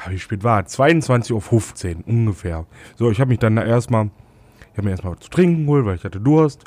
ja, 0.03 0.11
wie 0.11 0.19
spät 0.19 0.43
war 0.43 0.65
es? 0.65 0.77
22.15 0.77 1.97
Uhr 1.97 2.07
ungefähr. 2.07 2.65
So, 2.95 3.09
ich 3.09 3.19
habe 3.19 3.29
mich 3.29 3.39
dann 3.39 3.55
da 3.55 3.63
erstmal, 3.63 4.09
ich 4.71 4.77
habe 4.77 4.83
mir 4.83 4.91
erstmal 4.91 5.13
was 5.13 5.21
zu 5.21 5.29
trinken 5.29 5.65
geholt, 5.65 5.85
weil 5.85 5.95
ich 5.95 6.03
hatte 6.03 6.19
Durst. 6.19 6.65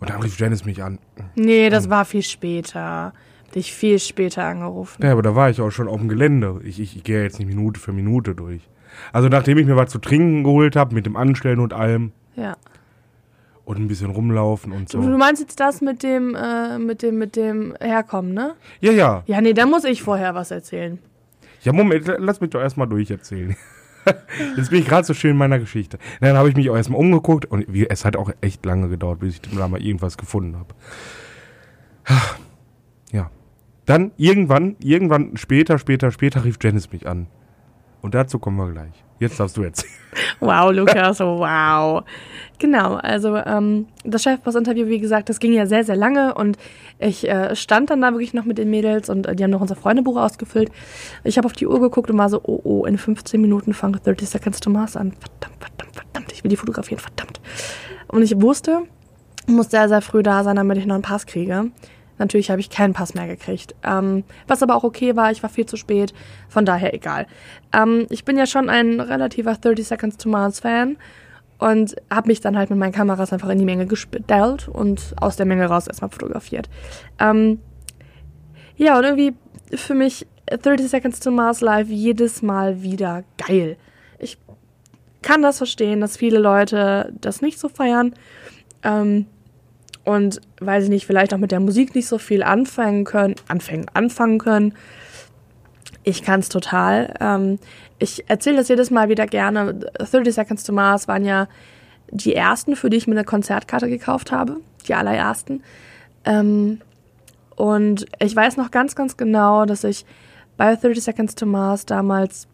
Und 0.00 0.10
dann 0.10 0.20
rief 0.20 0.38
Janice 0.38 0.64
mich 0.64 0.82
an. 0.82 0.98
Nee, 1.34 1.70
das 1.70 1.88
war 1.88 2.04
viel 2.04 2.22
später. 2.22 3.12
Dich 3.54 3.72
viel 3.72 3.98
später 3.98 4.44
angerufen. 4.44 5.02
Ja, 5.02 5.12
aber 5.12 5.22
da 5.22 5.36
war 5.36 5.50
ich 5.50 5.60
auch 5.60 5.70
schon 5.70 5.86
auf 5.86 5.98
dem 5.98 6.08
Gelände. 6.08 6.60
Ich, 6.64 6.80
ich, 6.80 6.96
ich 6.96 7.04
gehe 7.04 7.22
jetzt 7.22 7.38
nicht 7.38 7.46
Minute 7.46 7.78
für 7.78 7.92
Minute 7.92 8.34
durch. 8.34 8.68
Also 9.12 9.28
nachdem 9.28 9.58
ich 9.58 9.66
mir 9.66 9.76
was 9.76 9.90
zu 9.90 9.98
trinken 9.98 10.42
geholt 10.42 10.74
habe, 10.74 10.94
mit 10.94 11.06
dem 11.06 11.16
Anstellen 11.16 11.60
und 11.60 11.72
allem 11.72 12.12
Ja. 12.34 12.56
Und 13.76 13.84
ein 13.84 13.88
bisschen 13.88 14.10
rumlaufen 14.10 14.72
und 14.72 14.92
Du 14.92 15.02
so. 15.02 15.08
meinst 15.16 15.40
jetzt 15.42 15.58
das 15.60 15.80
mit 15.80 16.02
dem, 16.02 16.34
äh, 16.34 16.78
mit 16.78 17.02
dem, 17.02 17.18
mit 17.18 17.36
dem 17.36 17.74
Herkommen, 17.80 18.32
ne? 18.34 18.54
Ja, 18.80 18.92
ja. 18.92 19.22
Ja, 19.26 19.40
nee, 19.40 19.52
da 19.52 19.66
muss 19.66 19.84
ich 19.84 20.02
vorher 20.02 20.34
was 20.34 20.50
erzählen. 20.50 20.98
Ja, 21.62 21.72
Moment, 21.72 22.12
lass 22.18 22.40
mich 22.40 22.50
doch 22.50 22.60
erstmal 22.60 22.88
durcherzählen. 22.88 23.56
Jetzt 24.56 24.70
bin 24.70 24.80
ich 24.80 24.88
gerade 24.88 25.06
so 25.06 25.14
schön 25.14 25.32
in 25.32 25.36
meiner 25.36 25.58
Geschichte. 25.60 25.98
Dann 26.20 26.36
habe 26.36 26.48
ich 26.48 26.56
mich 26.56 26.68
auch 26.70 26.76
erstmal 26.76 26.98
umgeguckt 27.00 27.44
und 27.46 27.72
wie, 27.72 27.88
es 27.88 28.04
hat 28.04 28.16
auch 28.16 28.30
echt 28.40 28.64
lange 28.66 28.88
gedauert, 28.88 29.20
bis 29.20 29.34
ich 29.34 29.40
da 29.42 29.68
mal 29.68 29.80
irgendwas 29.80 30.16
gefunden 30.18 30.56
habe. 30.56 30.74
Ja. 33.12 33.30
Dann 33.84 34.12
irgendwann, 34.16 34.76
irgendwann 34.80 35.36
später, 35.36 35.78
später, 35.78 36.10
später 36.10 36.44
rief 36.44 36.56
Janice 36.62 36.90
mich 36.92 37.06
an. 37.06 37.26
Und 38.00 38.14
dazu 38.14 38.38
kommen 38.38 38.56
wir 38.56 38.72
gleich. 38.72 39.04
Jetzt 39.22 39.38
darfst 39.38 39.56
du 39.56 39.62
erzählen. 39.62 39.92
Wow, 40.40 40.72
Lukas, 40.72 41.20
wow. 41.20 42.02
Genau, 42.58 42.96
also 42.96 43.36
ähm, 43.36 43.86
das 44.02 44.24
Chefboss-Interview, 44.24 44.88
wie 44.88 44.98
gesagt, 44.98 45.28
das 45.28 45.38
ging 45.38 45.52
ja 45.52 45.64
sehr, 45.64 45.84
sehr 45.84 45.94
lange 45.94 46.34
und 46.34 46.58
ich 46.98 47.28
äh, 47.28 47.54
stand 47.54 47.90
dann 47.90 48.00
da 48.00 48.10
wirklich 48.10 48.34
noch 48.34 48.44
mit 48.44 48.58
den 48.58 48.68
Mädels 48.68 49.08
und 49.08 49.28
äh, 49.28 49.36
die 49.36 49.44
haben 49.44 49.52
noch 49.52 49.60
unser 49.60 49.76
Freundebuch 49.76 50.16
ausgefüllt. 50.16 50.72
Ich 51.22 51.38
habe 51.38 51.46
auf 51.46 51.52
die 51.52 51.68
Uhr 51.68 51.80
geguckt 51.80 52.10
und 52.10 52.18
war 52.18 52.28
so, 52.28 52.40
oh, 52.42 52.60
oh, 52.64 52.84
in 52.84 52.98
15 52.98 53.40
Minuten 53.40 53.74
fangen 53.74 54.00
30 54.02 54.28
Seconds 54.28 54.58
to 54.58 54.70
Mars 54.70 54.96
an. 54.96 55.12
Verdammt, 55.12 55.56
verdammt, 55.60 55.94
verdammt, 55.94 56.32
ich 56.32 56.42
will 56.42 56.48
die 56.48 56.56
fotografieren, 56.56 56.98
verdammt. 56.98 57.40
Und 58.08 58.22
ich 58.22 58.40
wusste, 58.42 58.80
ich 59.46 59.54
muss 59.54 59.70
sehr, 59.70 59.88
sehr 59.88 60.02
früh 60.02 60.24
da 60.24 60.42
sein, 60.42 60.56
damit 60.56 60.78
ich 60.78 60.86
noch 60.86 60.96
einen 60.96 61.02
Pass 61.02 61.26
kriege. 61.26 61.70
Natürlich 62.22 62.52
habe 62.52 62.60
ich 62.60 62.70
keinen 62.70 62.92
Pass 62.92 63.14
mehr 63.14 63.26
gekriegt. 63.26 63.74
Ähm, 63.82 64.22
was 64.46 64.62
aber 64.62 64.76
auch 64.76 64.84
okay 64.84 65.16
war, 65.16 65.32
ich 65.32 65.42
war 65.42 65.50
viel 65.50 65.66
zu 65.66 65.76
spät, 65.76 66.14
von 66.48 66.64
daher 66.64 66.94
egal. 66.94 67.26
Ähm, 67.72 68.06
ich 68.10 68.24
bin 68.24 68.38
ja 68.38 68.46
schon 68.46 68.70
ein 68.70 69.00
relativer 69.00 69.54
30 69.54 69.84
Seconds 69.84 70.18
to 70.18 70.28
Mars 70.28 70.60
Fan 70.60 70.98
und 71.58 71.96
habe 72.10 72.28
mich 72.28 72.40
dann 72.40 72.56
halt 72.56 72.70
mit 72.70 72.78
meinen 72.78 72.92
Kameras 72.92 73.32
einfach 73.32 73.48
in 73.48 73.58
die 73.58 73.64
Menge 73.64 73.86
gestellt 73.86 74.68
und 74.68 75.14
aus 75.20 75.34
der 75.34 75.46
Menge 75.46 75.66
raus 75.66 75.88
erstmal 75.88 76.10
fotografiert. 76.10 76.70
Ähm, 77.18 77.58
ja, 78.76 78.96
und 78.96 79.02
irgendwie 79.02 79.34
für 79.74 79.94
mich 79.94 80.24
30 80.46 80.88
Seconds 80.88 81.18
to 81.18 81.32
Mars 81.32 81.60
Live 81.60 81.88
jedes 81.88 82.40
Mal 82.40 82.82
wieder 82.82 83.24
geil. 83.36 83.76
Ich 84.20 84.38
kann 85.22 85.42
das 85.42 85.58
verstehen, 85.58 86.00
dass 86.00 86.16
viele 86.16 86.38
Leute 86.38 87.12
das 87.20 87.42
nicht 87.42 87.58
so 87.58 87.68
feiern. 87.68 88.14
Ähm, 88.84 89.26
und 90.04 90.40
weiß 90.60 90.84
ich 90.84 90.90
nicht, 90.90 91.06
vielleicht 91.06 91.32
auch 91.32 91.38
mit 91.38 91.52
der 91.52 91.60
Musik 91.60 91.94
nicht 91.94 92.08
so 92.08 92.18
viel 92.18 92.42
anfangen 92.42 93.04
können, 93.04 93.36
anfangen, 93.48 93.86
anfangen 93.94 94.38
können. 94.38 94.74
Ich 96.02 96.22
kann 96.22 96.40
es 96.40 96.48
total. 96.48 97.14
Ähm, 97.20 97.58
ich 97.98 98.28
erzähle 98.28 98.56
das 98.56 98.68
jedes 98.68 98.90
Mal 98.90 99.08
wieder 99.08 99.26
gerne. 99.26 99.74
30 99.74 100.34
Seconds 100.34 100.64
to 100.64 100.72
Mars 100.72 101.06
waren 101.06 101.24
ja 101.24 101.46
die 102.10 102.34
ersten, 102.34 102.74
für 102.74 102.90
die 102.90 102.96
ich 102.96 103.06
mir 103.06 103.14
eine 103.14 103.24
Konzertkarte 103.24 103.88
gekauft 103.88 104.32
habe. 104.32 104.56
Die 104.88 104.94
allerersten. 104.94 105.62
Ähm, 106.24 106.80
und 107.54 108.06
ich 108.18 108.34
weiß 108.34 108.56
noch 108.56 108.72
ganz, 108.72 108.96
ganz 108.96 109.16
genau, 109.16 109.64
dass 109.66 109.84
ich 109.84 110.04
bei 110.56 110.74
30 110.74 111.02
Seconds 111.02 111.34
to 111.36 111.46
Mars 111.46 111.86
damals 111.86 112.48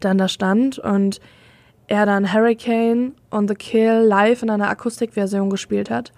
dann 0.00 0.18
da 0.18 0.28
stand 0.28 0.78
und 0.78 1.20
er 1.86 2.06
dann 2.06 2.32
Hurricane 2.32 3.14
on 3.30 3.48
the 3.48 3.54
Kill 3.54 4.04
live 4.06 4.42
in 4.42 4.50
einer 4.50 4.68
Akustikversion 4.68 5.50
gespielt 5.50 5.90
hat. 5.90 6.12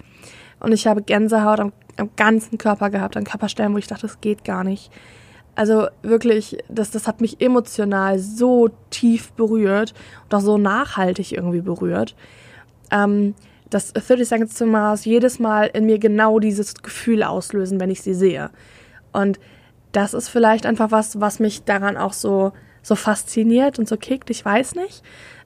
Und 0.62 0.72
ich 0.72 0.86
habe 0.86 1.02
Gänsehaut 1.02 1.60
am, 1.60 1.72
am 1.96 2.10
ganzen 2.16 2.56
Körper 2.56 2.88
gehabt, 2.90 3.16
an 3.16 3.24
Körperstellen, 3.24 3.74
wo 3.74 3.78
ich 3.78 3.88
dachte, 3.88 4.06
das 4.06 4.20
geht 4.20 4.44
gar 4.44 4.62
nicht. 4.62 4.92
Also 5.54 5.88
wirklich, 6.02 6.58
das, 6.68 6.92
das 6.92 7.06
hat 7.06 7.20
mich 7.20 7.40
emotional 7.40 8.18
so 8.18 8.70
tief 8.90 9.32
berührt 9.32 9.92
und 10.24 10.34
auch 10.34 10.40
so 10.40 10.56
nachhaltig 10.56 11.32
irgendwie 11.32 11.60
berührt, 11.60 12.14
ähm, 12.90 13.34
dass 13.68 13.92
30 13.92 14.28
Seconds 14.28 14.54
to 14.56 14.66
Mars 14.66 15.04
jedes 15.04 15.38
Mal 15.38 15.64
in 15.72 15.84
mir 15.84 15.98
genau 15.98 16.38
dieses 16.38 16.74
Gefühl 16.74 17.22
auslösen, 17.22 17.80
wenn 17.80 17.90
ich 17.90 18.02
sie 18.02 18.14
sehe. 18.14 18.50
Und 19.12 19.40
das 19.92 20.14
ist 20.14 20.28
vielleicht 20.28 20.64
einfach 20.64 20.90
was, 20.90 21.20
was 21.20 21.38
mich 21.38 21.64
daran 21.64 21.96
auch 21.96 22.12
so, 22.12 22.52
so 22.82 22.94
fasziniert 22.94 23.78
und 23.78 23.88
so 23.88 23.96
kickt. 23.96 24.30
Ich 24.30 24.44
weiß 24.44 24.74
nicht. 24.76 25.02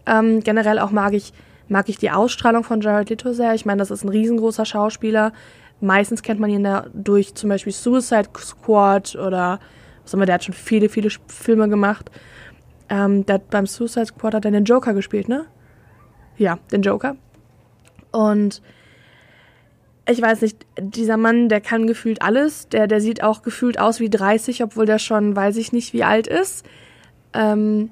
Ähm, 0.07 0.41
generell 0.41 0.79
auch 0.79 0.93
mag 0.93 1.15
ich, 1.15 1.33
mag 1.69 1.89
ich 1.89 1.99
die 1.99 2.11
Ausstrahlung 2.11 2.65
von 2.65 2.81
Jared 2.81 3.11
Leto 3.11 3.33
sehr. 3.33 3.55
Ich 3.55 3.67
meine, 3.67 3.79
das 3.79 3.91
ist 3.91 4.05
ein 4.05 4.09
riesengroßer 4.09 4.65
Schauspieler. 4.65 5.33
Meistens 5.81 6.23
kennt 6.23 6.41
man 6.41 6.51
ihn 6.51 6.65
da 6.65 6.87
durch 6.95 7.35
zum 7.35 7.51
Beispiel 7.51 7.73
Suicide 7.73 8.29
Squad 8.39 9.17
oder 9.17 9.61
was 10.03 10.13
auch 10.13 10.15
immer, 10.15 10.27
der 10.27 10.37
hat 10.37 10.45
schon 10.45 10.55
viele, 10.55 10.89
viele 10.89 11.11
Filme 11.27 11.69
gemacht. 11.69 12.11
Ähm, 12.89 13.27
der 13.27 13.39
beim 13.39 13.67
Suicide 13.67 14.07
Squad 14.07 14.35
hat 14.35 14.45
er 14.45 14.53
den 14.53 14.65
Joker 14.65 14.95
gespielt, 14.95 15.29
ne? 15.29 15.47
Ja, 16.39 16.59
den 16.71 16.83
Joker. 16.83 17.17
Und 18.13 18.63
ich 20.09 20.23
weiß 20.23 20.43
nicht, 20.43 20.65
dieser 20.79 21.17
Mann, 21.17 21.49
der 21.49 21.61
kann 21.61 21.89
gefühlt 21.89 22.23
alles. 22.23 22.69
Der, 22.69 22.87
der 22.87 23.01
sieht 23.01 23.25
auch 23.25 23.43
gefühlt 23.43 23.81
aus 23.81 23.99
wie 23.99 24.09
30, 24.09 24.63
obwohl 24.63 24.87
der 24.87 25.01
schon, 25.01 25.35
weiß 25.35 25.57
ich 25.57 25.73
nicht, 25.73 25.93
wie 25.93 26.05
alt 26.05 26.29
ist. 26.29 26.65
Ähm, 27.33 27.91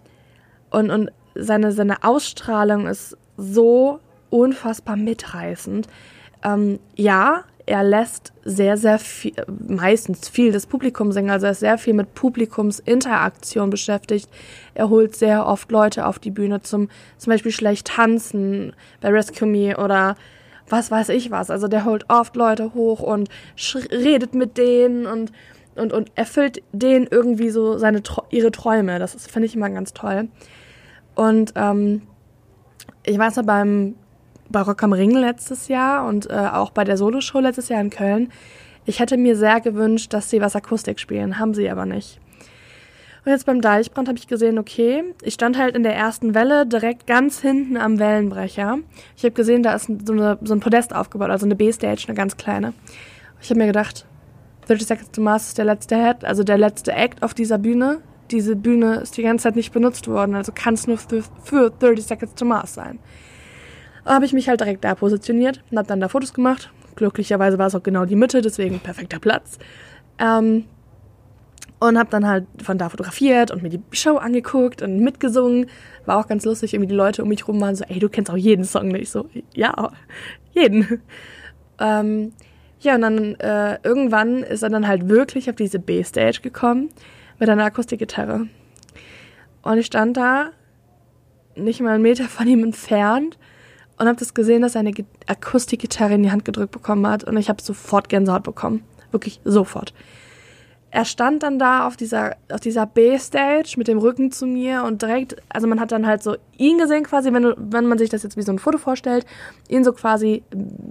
und 0.70 0.90
und 0.90 1.10
seine, 1.34 1.72
seine 1.72 2.04
Ausstrahlung 2.04 2.86
ist 2.86 3.16
so 3.36 4.00
unfassbar 4.30 4.96
mitreißend. 4.96 5.86
Ähm, 6.42 6.78
ja, 6.96 7.44
er 7.66 7.82
lässt 7.82 8.32
sehr, 8.44 8.76
sehr 8.76 8.98
viel, 8.98 9.32
meistens 9.68 10.28
viel 10.28 10.52
des 10.52 10.66
Publikums 10.66 11.14
singen. 11.14 11.30
Also 11.30 11.46
er 11.46 11.52
ist 11.52 11.60
sehr 11.60 11.78
viel 11.78 11.94
mit 11.94 12.14
Publikumsinteraktion 12.14 13.70
beschäftigt. 13.70 14.28
Er 14.74 14.90
holt 14.90 15.16
sehr 15.16 15.46
oft 15.46 15.72
Leute 15.72 16.06
auf 16.06 16.18
die 16.18 16.30
Bühne 16.30 16.60
zum 16.60 16.88
zum 17.16 17.30
Beispiel 17.30 17.52
schlecht 17.52 17.86
tanzen 17.86 18.74
bei 19.00 19.08
Rescue 19.08 19.48
Me 19.48 19.76
oder 19.78 20.16
was 20.68 20.90
weiß 20.90 21.08
ich 21.10 21.30
was. 21.30 21.50
Also 21.50 21.68
der 21.68 21.84
holt 21.84 22.04
oft 22.08 22.36
Leute 22.36 22.74
hoch 22.74 23.00
und 23.00 23.28
redet 23.90 24.34
mit 24.34 24.58
denen 24.58 25.06
und, 25.06 25.32
und, 25.74 25.92
und 25.92 26.12
erfüllt 26.16 26.62
denen 26.72 27.06
irgendwie 27.10 27.50
so 27.50 27.78
seine, 27.78 28.02
ihre 28.30 28.50
Träume. 28.50 28.98
Das 28.98 29.14
finde 29.26 29.46
ich 29.46 29.54
immer 29.54 29.70
ganz 29.70 29.94
toll. 29.94 30.28
Und 31.14 31.52
ähm, 31.56 32.02
ich 33.04 33.18
weiß 33.18 33.36
noch 33.36 33.44
beim 33.44 33.94
bei 34.50 34.60
Rock 34.60 34.82
am 34.82 34.92
Ring 34.92 35.12
letztes 35.12 35.68
Jahr 35.68 36.06
und 36.06 36.30
äh, 36.30 36.34
auch 36.34 36.70
bei 36.70 36.84
der 36.84 36.96
Soloshow 36.96 37.40
letztes 37.40 37.68
Jahr 37.68 37.80
in 37.80 37.90
Köln, 37.90 38.30
ich 38.86 39.00
hätte 39.00 39.16
mir 39.16 39.36
sehr 39.36 39.60
gewünscht, 39.60 40.12
dass 40.12 40.30
sie 40.30 40.40
was 40.40 40.54
Akustik 40.54 41.00
spielen, 41.00 41.38
haben 41.38 41.54
sie 41.54 41.70
aber 41.70 41.86
nicht. 41.86 42.20
Und 43.24 43.32
jetzt 43.32 43.46
beim 43.46 43.62
Deichbrand 43.62 44.08
habe 44.08 44.18
ich 44.18 44.26
gesehen, 44.26 44.58
okay, 44.58 45.02
ich 45.22 45.32
stand 45.32 45.56
halt 45.56 45.74
in 45.74 45.82
der 45.82 45.96
ersten 45.96 46.34
Welle 46.34 46.66
direkt 46.66 47.06
ganz 47.06 47.40
hinten 47.40 47.78
am 47.78 47.98
Wellenbrecher. 47.98 48.80
Ich 49.16 49.24
habe 49.24 49.32
gesehen, 49.32 49.62
da 49.62 49.74
ist 49.74 49.90
so, 50.04 50.12
eine, 50.12 50.38
so 50.42 50.52
ein 50.52 50.60
Podest 50.60 50.94
aufgebaut, 50.94 51.30
also 51.30 51.46
eine 51.46 51.56
B-Stage, 51.56 52.04
eine 52.06 52.16
ganz 52.16 52.36
kleine. 52.36 52.74
Ich 53.40 53.48
habe 53.48 53.58
mir 53.58 53.66
gedacht, 53.66 54.04
30 54.68 54.86
Seconds 54.86 55.10
to 55.12 55.22
Mars 55.22 55.48
ist 55.48 55.58
der 55.58 55.64
letzte 55.64 55.96
Head, 55.96 56.24
also 56.24 56.44
der 56.44 56.58
letzte 56.58 56.92
Act 56.92 57.22
auf 57.22 57.32
dieser 57.32 57.56
Bühne. 57.56 58.00
Diese 58.30 58.56
Bühne 58.56 58.96
ist 58.96 59.16
die 59.16 59.22
ganze 59.22 59.44
Zeit 59.44 59.56
nicht 59.56 59.72
benutzt 59.72 60.08
worden, 60.08 60.34
also 60.34 60.52
kann 60.52 60.74
es 60.74 60.86
nur 60.86 60.98
für, 60.98 61.22
für 61.42 61.70
30 61.70 62.04
Seconds 62.04 62.34
to 62.34 62.44
Mars 62.44 62.74
sein. 62.74 62.98
Habe 64.04 64.24
ich 64.24 64.32
mich 64.32 64.48
halt 64.48 64.60
direkt 64.60 64.84
da 64.84 64.94
positioniert 64.94 65.62
und 65.70 65.78
habe 65.78 65.88
dann 65.88 66.00
da 66.00 66.08
Fotos 66.08 66.34
gemacht. 66.34 66.70
Glücklicherweise 66.96 67.58
war 67.58 67.66
es 67.66 67.74
auch 67.74 67.82
genau 67.82 68.04
die 68.04 68.16
Mitte, 68.16 68.40
deswegen 68.42 68.80
perfekter 68.80 69.18
Platz. 69.18 69.58
Ähm, 70.18 70.64
und 71.80 71.98
habe 71.98 72.10
dann 72.10 72.26
halt 72.26 72.46
von 72.62 72.78
da 72.78 72.88
fotografiert 72.88 73.50
und 73.50 73.62
mir 73.62 73.68
die 73.68 73.82
Show 73.92 74.16
angeguckt 74.16 74.82
und 74.82 75.00
mitgesungen. 75.00 75.66
War 76.06 76.18
auch 76.18 76.28
ganz 76.28 76.44
lustig, 76.44 76.74
irgendwie 76.74 76.88
die 76.88 76.94
Leute 76.94 77.22
um 77.22 77.28
mich 77.28 77.46
rum 77.46 77.60
waren 77.60 77.74
so, 77.74 77.84
ey, 77.88 77.98
du 77.98 78.08
kennst 78.08 78.30
auch 78.30 78.36
jeden 78.36 78.64
Song. 78.64 78.90
Und 78.90 78.96
ich 78.96 79.10
so, 79.10 79.28
ja, 79.54 79.90
jeden. 80.52 81.02
Ähm, 81.78 82.32
ja, 82.80 82.94
und 82.94 83.00
dann 83.00 83.34
äh, 83.36 83.78
irgendwann 83.82 84.42
ist 84.42 84.62
er 84.62 84.70
dann 84.70 84.86
halt 84.86 85.08
wirklich 85.08 85.50
auf 85.50 85.56
diese 85.56 85.78
B-Stage 85.78 86.40
gekommen. 86.42 86.90
Mit 87.38 87.48
einer 87.48 87.64
Akustikgitarre. 87.64 88.48
Und 89.62 89.78
ich 89.78 89.86
stand 89.86 90.16
da, 90.16 90.50
nicht 91.56 91.80
mal 91.80 91.94
einen 91.94 92.02
Meter 92.02 92.24
von 92.24 92.46
ihm 92.46 92.64
entfernt, 92.64 93.38
und 93.96 94.08
habe 94.08 94.18
das 94.18 94.34
gesehen, 94.34 94.62
dass 94.62 94.74
er 94.74 94.80
eine 94.80 94.90
Gi- 94.90 95.06
Akustikgitarre 95.26 96.14
in 96.14 96.24
die 96.24 96.32
Hand 96.32 96.44
gedrückt 96.44 96.72
bekommen 96.72 97.06
hat. 97.06 97.22
Und 97.22 97.36
ich 97.36 97.48
habe 97.48 97.62
sofort 97.62 98.08
Gänsehaut 98.08 98.42
bekommen. 98.42 98.82
Wirklich 99.12 99.40
sofort. 99.44 99.94
Er 100.90 101.04
stand 101.04 101.44
dann 101.44 101.60
da 101.60 101.86
auf 101.86 101.96
dieser, 101.96 102.36
auf 102.50 102.58
dieser 102.58 102.86
B-Stage 102.86 103.74
mit 103.76 103.86
dem 103.86 103.98
Rücken 103.98 104.32
zu 104.32 104.46
mir 104.46 104.82
und 104.82 105.02
direkt, 105.02 105.36
also 105.48 105.66
man 105.66 105.78
hat 105.80 105.92
dann 105.92 106.06
halt 106.06 106.22
so 106.22 106.36
ihn 106.56 106.78
gesehen 106.78 107.04
quasi, 107.04 107.32
wenn, 107.32 107.54
wenn 107.56 107.86
man 107.86 107.98
sich 107.98 108.10
das 108.10 108.24
jetzt 108.24 108.36
wie 108.36 108.42
so 108.42 108.52
ein 108.52 108.58
Foto 108.58 108.78
vorstellt, 108.78 109.26
ihn 109.68 109.84
so 109.84 109.92
quasi 109.92 110.42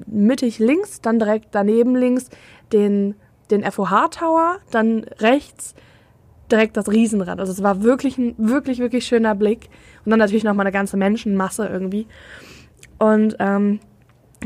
mittig 0.07 0.59
links, 0.59 1.01
dann 1.01 1.19
direkt 1.19 1.49
daneben 1.51 1.95
links 1.95 2.29
den, 2.71 3.15
den 3.51 3.69
FOH-Tower, 3.69 4.59
dann 4.71 5.05
rechts 5.19 5.75
direkt 6.53 6.77
das 6.77 6.89
Riesenrad. 6.89 7.39
Also 7.39 7.51
es 7.51 7.63
war 7.63 7.83
wirklich 7.83 8.17
ein 8.17 8.35
wirklich, 8.37 8.79
wirklich 8.79 9.05
schöner 9.05 9.35
Blick. 9.35 9.69
Und 10.05 10.11
dann 10.11 10.19
natürlich 10.19 10.43
noch 10.43 10.53
mal 10.53 10.63
eine 10.63 10.71
ganze 10.71 10.95
Menschenmasse 10.95 11.67
irgendwie. 11.67 12.07
Und 12.99 13.35
ähm, 13.39 13.79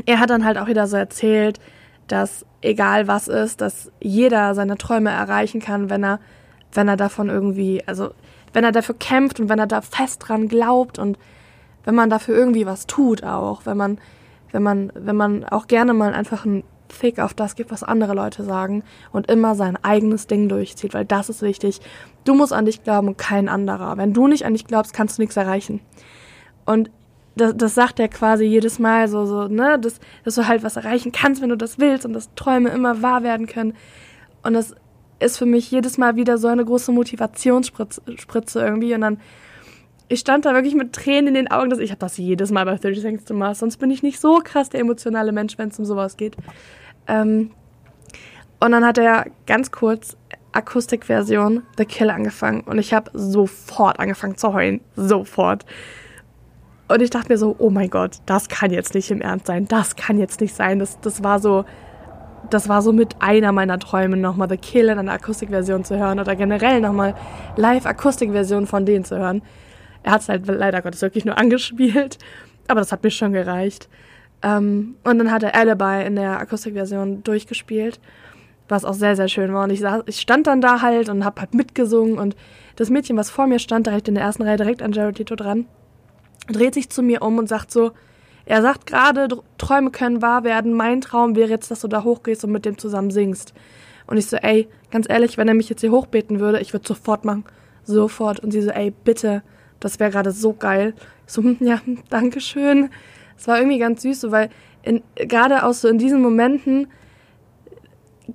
er 0.06 0.18
hat 0.18 0.30
dann 0.30 0.44
halt 0.44 0.58
auch 0.58 0.66
wieder 0.66 0.86
so 0.86 0.96
erzählt, 0.96 1.60
dass 2.08 2.44
egal 2.62 3.06
was 3.06 3.28
ist, 3.28 3.60
dass 3.60 3.92
jeder 4.00 4.54
seine 4.54 4.78
Träume 4.78 5.10
erreichen 5.10 5.60
kann, 5.60 5.90
wenn 5.90 6.04
er, 6.04 6.20
wenn 6.72 6.88
er 6.88 6.96
davon 6.96 7.28
irgendwie, 7.28 7.82
also 7.86 8.10
wenn 8.52 8.64
er 8.64 8.72
dafür 8.72 8.96
kämpft 8.98 9.40
und 9.40 9.48
wenn 9.48 9.58
er 9.58 9.66
da 9.66 9.80
fest 9.82 10.24
dran 10.26 10.48
glaubt 10.48 10.98
und 10.98 11.18
wenn 11.84 11.94
man 11.94 12.10
dafür 12.10 12.36
irgendwie 12.36 12.66
was 12.66 12.86
tut 12.86 13.22
auch, 13.22 13.66
wenn 13.66 13.76
man, 13.76 13.98
wenn 14.52 14.62
man, 14.62 14.92
wenn 14.94 15.16
man 15.16 15.44
auch 15.44 15.66
gerne 15.66 15.94
mal 15.94 16.14
einfach 16.14 16.44
einen 16.44 16.64
Fick 16.92 17.18
auf 17.18 17.34
das 17.34 17.56
gibt, 17.56 17.70
was 17.70 17.82
andere 17.82 18.14
Leute 18.14 18.44
sagen 18.44 18.82
und 19.12 19.30
immer 19.30 19.54
sein 19.54 19.76
eigenes 19.82 20.26
Ding 20.26 20.48
durchzieht, 20.48 20.94
weil 20.94 21.04
das 21.04 21.28
ist 21.28 21.42
wichtig. 21.42 21.80
Du 22.24 22.34
musst 22.34 22.52
an 22.52 22.64
dich 22.64 22.82
glauben 22.82 23.08
und 23.08 23.18
kein 23.18 23.48
anderer. 23.48 23.96
Wenn 23.96 24.12
du 24.12 24.26
nicht 24.26 24.44
an 24.44 24.52
dich 24.52 24.66
glaubst, 24.66 24.92
kannst 24.92 25.18
du 25.18 25.22
nichts 25.22 25.36
erreichen. 25.36 25.80
Und 26.64 26.90
das, 27.36 27.56
das 27.56 27.74
sagt 27.74 28.00
er 28.00 28.08
quasi 28.08 28.44
jedes 28.44 28.78
Mal 28.78 29.08
so, 29.08 29.24
so, 29.24 29.48
ne, 29.48 29.78
dass, 29.78 30.00
dass 30.24 30.34
du 30.34 30.46
halt 30.46 30.62
was 30.62 30.76
erreichen 30.76 31.12
kannst, 31.12 31.40
wenn 31.40 31.48
du 31.48 31.56
das 31.56 31.78
willst 31.78 32.04
und 32.04 32.12
dass 32.12 32.34
Träume 32.34 32.70
immer 32.70 33.02
wahr 33.02 33.22
werden 33.22 33.46
können. 33.46 33.74
Und 34.42 34.54
das 34.54 34.74
ist 35.20 35.38
für 35.38 35.46
mich 35.46 35.70
jedes 35.70 35.98
Mal 35.98 36.16
wieder 36.16 36.38
so 36.38 36.48
eine 36.48 36.64
große 36.64 36.92
Motivationsspritze 36.92 38.02
Spritze 38.16 38.60
irgendwie. 38.60 38.94
Und 38.94 39.00
dann, 39.00 39.20
ich 40.08 40.20
stand 40.20 40.46
da 40.46 40.54
wirklich 40.54 40.74
mit 40.74 40.92
Tränen 40.92 41.28
in 41.28 41.34
den 41.34 41.50
Augen, 41.50 41.70
dass 41.70 41.78
ich 41.78 41.90
habe 41.90 42.00
das 42.00 42.16
jedes 42.16 42.50
Mal 42.50 42.64
bei 42.64 42.76
30 42.76 43.00
Seconds 43.00 43.24
to 43.24 43.34
Mars, 43.34 43.58
sonst 43.58 43.76
bin 43.76 43.90
ich 43.90 44.02
nicht 44.02 44.20
so 44.20 44.40
krass 44.42 44.70
der 44.70 44.80
emotionale 44.80 45.32
Mensch, 45.32 45.58
wenn 45.58 45.68
es 45.68 45.78
um 45.78 45.84
sowas 45.84 46.16
geht. 46.16 46.36
Ähm, 47.06 47.50
und 48.60 48.72
dann 48.72 48.84
hat 48.84 48.98
er 48.98 49.26
ganz 49.46 49.70
kurz 49.70 50.16
Akustikversion 50.52 51.62
The 51.76 51.84
Kill 51.84 52.10
angefangen 52.10 52.62
und 52.62 52.78
ich 52.78 52.94
habe 52.94 53.10
sofort 53.12 54.00
angefangen 54.00 54.36
zu 54.36 54.52
heulen, 54.52 54.80
sofort. 54.96 55.64
Und 56.88 57.02
ich 57.02 57.10
dachte 57.10 57.30
mir 57.30 57.38
so, 57.38 57.54
oh 57.58 57.68
mein 57.68 57.90
Gott, 57.90 58.16
das 58.24 58.48
kann 58.48 58.70
jetzt 58.70 58.94
nicht 58.94 59.10
im 59.10 59.20
Ernst 59.20 59.46
sein, 59.46 59.68
das 59.68 59.94
kann 59.94 60.18
jetzt 60.18 60.40
nicht 60.40 60.54
sein. 60.54 60.78
Das, 60.78 60.98
das 61.00 61.22
war 61.22 61.38
so, 61.38 61.66
das 62.48 62.70
war 62.70 62.80
so 62.80 62.94
mit 62.94 63.16
einer 63.20 63.52
meiner 63.52 63.78
Träume, 63.78 64.16
nochmal 64.16 64.48
The 64.48 64.56
Kill 64.56 64.88
in 64.88 64.98
einer 64.98 65.12
Akustikversion 65.12 65.84
zu 65.84 65.98
hören 65.98 66.18
oder 66.18 66.34
generell 66.34 66.80
nochmal 66.80 67.14
Live-Akustikversion 67.56 68.66
von 68.66 68.86
denen 68.86 69.04
zu 69.04 69.18
hören. 69.18 69.42
Er 70.02 70.12
hat 70.12 70.22
es 70.22 70.28
halt 70.28 70.46
leider 70.46 70.82
Gottes 70.82 71.02
wirklich 71.02 71.24
nur 71.24 71.38
angespielt, 71.38 72.18
aber 72.68 72.80
das 72.80 72.92
hat 72.92 73.02
mir 73.02 73.10
schon 73.10 73.32
gereicht. 73.32 73.88
Ähm, 74.42 74.96
und 75.04 75.18
dann 75.18 75.30
hat 75.30 75.42
er 75.42 75.54
Alibi 75.54 76.06
in 76.06 76.16
der 76.16 76.38
Akustikversion 76.38 77.24
durchgespielt, 77.24 78.00
was 78.68 78.84
auch 78.84 78.94
sehr, 78.94 79.16
sehr 79.16 79.28
schön 79.28 79.52
war. 79.52 79.64
Und 79.64 79.70
ich, 79.70 79.80
saß, 79.80 80.02
ich 80.06 80.20
stand 80.20 80.46
dann 80.46 80.60
da 80.60 80.82
halt 80.82 81.08
und 81.08 81.24
hab 81.24 81.40
halt 81.40 81.54
mitgesungen 81.54 82.18
und 82.18 82.36
das 82.76 82.90
Mädchen, 82.90 83.16
was 83.16 83.30
vor 83.30 83.46
mir 83.46 83.58
stand, 83.58 83.86
direkt 83.86 84.08
in 84.08 84.14
der 84.14 84.24
ersten 84.24 84.44
Reihe, 84.44 84.56
direkt 84.56 84.82
an 84.82 84.92
Jared 84.92 85.18
Leto 85.18 85.34
dran, 85.34 85.66
dreht 86.48 86.74
sich 86.74 86.90
zu 86.90 87.02
mir 87.02 87.22
um 87.22 87.38
und 87.38 87.48
sagt 87.48 87.72
so, 87.72 87.92
er 88.48 88.62
sagt 88.62 88.86
gerade, 88.86 89.28
Träume 89.58 89.90
können 89.90 90.22
wahr 90.22 90.42
werden. 90.42 90.72
Mein 90.72 91.02
Traum 91.02 91.36
wäre 91.36 91.50
jetzt, 91.50 91.70
dass 91.70 91.80
du 91.80 91.88
da 91.88 92.02
hochgehst 92.02 92.44
und 92.44 92.52
mit 92.52 92.64
dem 92.64 92.78
zusammen 92.78 93.10
singst. 93.10 93.52
Und 94.06 94.16
ich 94.16 94.26
so, 94.26 94.38
ey, 94.38 94.68
ganz 94.90 95.06
ehrlich, 95.06 95.36
wenn 95.36 95.48
er 95.48 95.54
mich 95.54 95.68
jetzt 95.68 95.82
hier 95.82 95.92
hochbeten 95.92 96.40
würde, 96.40 96.60
ich 96.60 96.72
würde 96.72 96.88
sofort 96.88 97.26
machen. 97.26 97.44
Sofort. 97.84 98.40
Und 98.40 98.52
sie 98.52 98.62
so, 98.62 98.70
ey, 98.70 98.90
bitte, 99.04 99.42
das 99.80 100.00
wäre 100.00 100.10
gerade 100.10 100.30
so 100.30 100.52
geil. 100.52 100.94
So, 101.26 101.42
hm, 101.42 101.56
ja, 101.60 101.80
danke 102.10 102.40
schön. 102.40 102.90
Es 103.36 103.46
war 103.46 103.58
irgendwie 103.58 103.78
ganz 103.78 104.02
süß, 104.02 104.20
so, 104.20 104.32
weil 104.32 104.50
gerade 105.16 105.64
auch 105.64 105.74
so 105.74 105.88
in 105.88 105.98
diesen 105.98 106.22
Momenten 106.22 106.88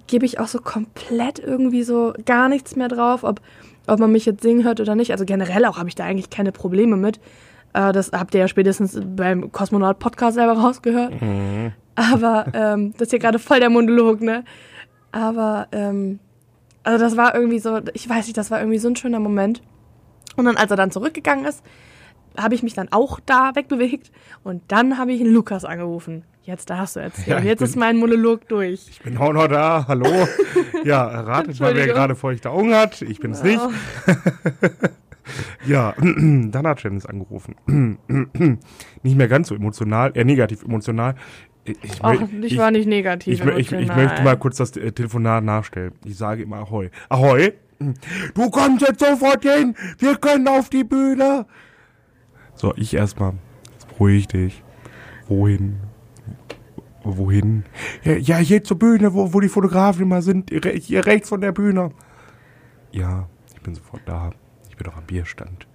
gebe 0.08 0.26
ich 0.26 0.40
auch 0.40 0.48
so 0.48 0.60
komplett 0.60 1.40
irgendwie 1.40 1.84
so 1.84 2.14
gar 2.26 2.50
nichts 2.50 2.76
mehr 2.76 2.88
drauf, 2.88 3.24
ob, 3.24 3.42
ob 3.88 4.00
man 4.00 4.12
mich 4.12 4.26
jetzt 4.26 4.42
singen 4.42 4.64
hört 4.64 4.80
oder 4.80 4.96
nicht. 4.96 5.12
Also 5.12 5.26
generell 5.26 5.66
auch 5.66 5.78
habe 5.78 5.90
ich 5.90 5.96
da 5.96 6.04
eigentlich 6.04 6.30
keine 6.30 6.52
Probleme 6.52 6.98
mit. 6.98 7.20
Äh, 7.74 7.92
das 7.92 8.12
habt 8.12 8.34
ihr 8.34 8.42
ja 8.42 8.48
spätestens 8.48 9.00
beim 9.04 9.52
Kosmonaut-Podcast 9.52 10.36
selber 10.36 10.54
rausgehört. 10.54 11.14
Aber 11.96 12.46
ähm, 12.54 12.94
das 12.94 13.08
ist 13.08 13.10
hier 13.12 13.20
gerade 13.20 13.40
voll 13.40 13.60
der 13.60 13.70
Monolog, 13.70 14.22
ne? 14.22 14.44
Aber 15.12 15.68
ähm, 15.72 16.20
also 16.84 17.04
das 17.04 17.18
war 17.18 17.36
irgendwie 17.36 17.60
so, 17.60 17.80
ich 17.94 18.10
weiß 18.10 18.26
nicht, 18.26 18.38
das 18.38 18.50
war 18.50 18.60
irgendwie 18.60 18.80
so 18.80 18.88
ein 18.88 18.96
schöner 18.96 19.20
Moment. 19.20 19.62
Und 20.36 20.46
dann, 20.46 20.58
als 20.58 20.72
er 20.72 20.78
dann 20.78 20.92
zurückgegangen 20.92 21.46
ist, 21.46 21.64
habe 22.38 22.56
ich 22.56 22.64
mich 22.64 22.74
dann 22.74 22.92
auch 22.92 23.20
da 23.26 23.52
wegbewegt 23.56 24.12
und 24.44 24.64
dann 24.70 24.98
habe 24.98 25.12
ich 25.12 25.22
einen 25.22 25.34
Lukas 25.34 25.66
angerufen. 25.66 26.24
Jetzt 26.44 26.70
darfst 26.70 26.96
du 26.96 27.00
erzählen. 27.00 27.28
Ja, 27.30 27.38
ich 27.40 27.46
Jetzt 27.46 27.60
bin- 27.60 27.68
ist 27.68 27.76
mein 27.76 27.98
Monolog 27.98 28.48
durch. 28.50 28.88
Ich 28.90 29.00
bin 29.02 29.18
auch 29.18 29.32
noch 29.34 29.48
da, 29.48 29.86
hallo. 29.88 30.28
Ja, 30.84 31.04
ratet 31.06 31.60
mal, 31.62 31.74
wer 31.76 31.88
gerade 31.88 32.14
feuchte 32.16 32.50
Augen 32.50 32.76
hat. 32.76 33.02
Ich 33.04 33.20
bin 33.20 33.32
es 33.32 33.44
nicht. 33.44 33.62
Oh. 33.62 33.72
Ja, 35.66 35.94
dann 36.02 36.68
hat 36.68 36.84
Janice 36.84 37.06
angerufen. 37.06 37.56
nicht 39.04 39.18
mehr 39.18 39.28
ganz 39.30 39.48
so 39.48 39.56
emotional, 39.56 40.12
eher 40.16 40.26
negativ 40.26 40.64
emotional. 40.64 41.16
Ich, 41.64 41.82
ich, 41.82 41.92
Ach, 42.02 42.12
mö- 42.16 42.44
ich 42.44 42.58
war 42.58 42.72
nicht 42.72 42.88
negativ. 42.90 43.40
ich, 43.40 43.58
ich, 43.58 43.72
ich 43.72 43.96
möchte 43.96 44.22
mal 44.22 44.36
kurz 44.38 44.58
das 44.58 44.76
äh, 44.76 44.92
Telefonat 44.92 45.44
nachstellen. 45.46 45.94
Ich 46.04 46.18
sage 46.18 46.44
immer 46.44 46.58
Ahoi. 46.58 46.90
Ahoi? 47.08 47.54
Du 48.34 48.50
kommst 48.50 48.88
jetzt 48.88 49.00
sofort 49.00 49.44
hin. 49.44 49.76
Wir 49.98 50.16
können 50.18 50.48
auf 50.48 50.70
die 50.70 50.84
Bühne. 50.84 51.46
So, 52.56 52.74
ich 52.76 52.94
erstmal. 52.94 53.34
Ruhig 54.00 54.28
dich. 54.28 54.64
Wohin? 55.28 55.80
Wohin? 57.04 57.66
Ja, 58.04 58.14
ja, 58.14 58.38
hier 58.38 58.64
zur 58.64 58.80
Bühne, 58.80 59.14
wo, 59.14 59.34
wo 59.34 59.40
die 59.40 59.50
Fotografen 59.50 60.04
immer 60.04 60.22
sind. 60.22 60.52
Hier 60.52 61.06
rechts 61.06 61.30
von 61.30 61.42
der 61.42 61.52
Bühne. 61.52 61.92
Ja, 62.92 63.28
ich 63.54 63.62
bin 63.62 63.76
sofort 63.76 64.02
da. 64.06 64.32
Ich 64.70 64.78
bin 64.78 64.86
doch 64.86 64.98
am 64.98 65.06
Bierstand. 65.06 65.68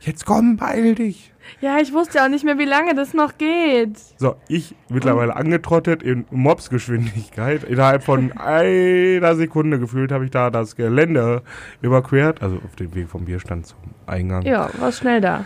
Jetzt 0.00 0.26
komm, 0.26 0.56
beeil 0.56 0.94
dich. 0.94 1.32
Ja, 1.60 1.78
ich 1.78 1.92
wusste 1.92 2.18
ja 2.18 2.24
auch 2.24 2.28
nicht 2.28 2.44
mehr, 2.44 2.58
wie 2.58 2.64
lange 2.64 2.94
das 2.94 3.14
noch 3.14 3.38
geht. 3.38 3.98
So, 4.18 4.36
ich 4.48 4.74
mittlerweile 4.88 5.36
angetrottet 5.36 6.02
in 6.02 6.24
Mobsgeschwindigkeit. 6.30 7.64
Innerhalb 7.64 8.02
von 8.02 8.32
einer 8.32 9.34
Sekunde 9.36 9.78
gefühlt 9.78 10.12
habe 10.12 10.24
ich 10.24 10.30
da 10.30 10.50
das 10.50 10.76
Gelände 10.76 11.42
überquert. 11.82 12.42
Also 12.42 12.56
auf 12.56 12.76
dem 12.76 12.94
Weg 12.94 13.08
vom 13.08 13.24
Bierstand 13.24 13.66
zum 13.66 13.78
Eingang. 14.06 14.42
Ja, 14.42 14.70
war 14.78 14.92
schnell 14.92 15.20
da. 15.20 15.44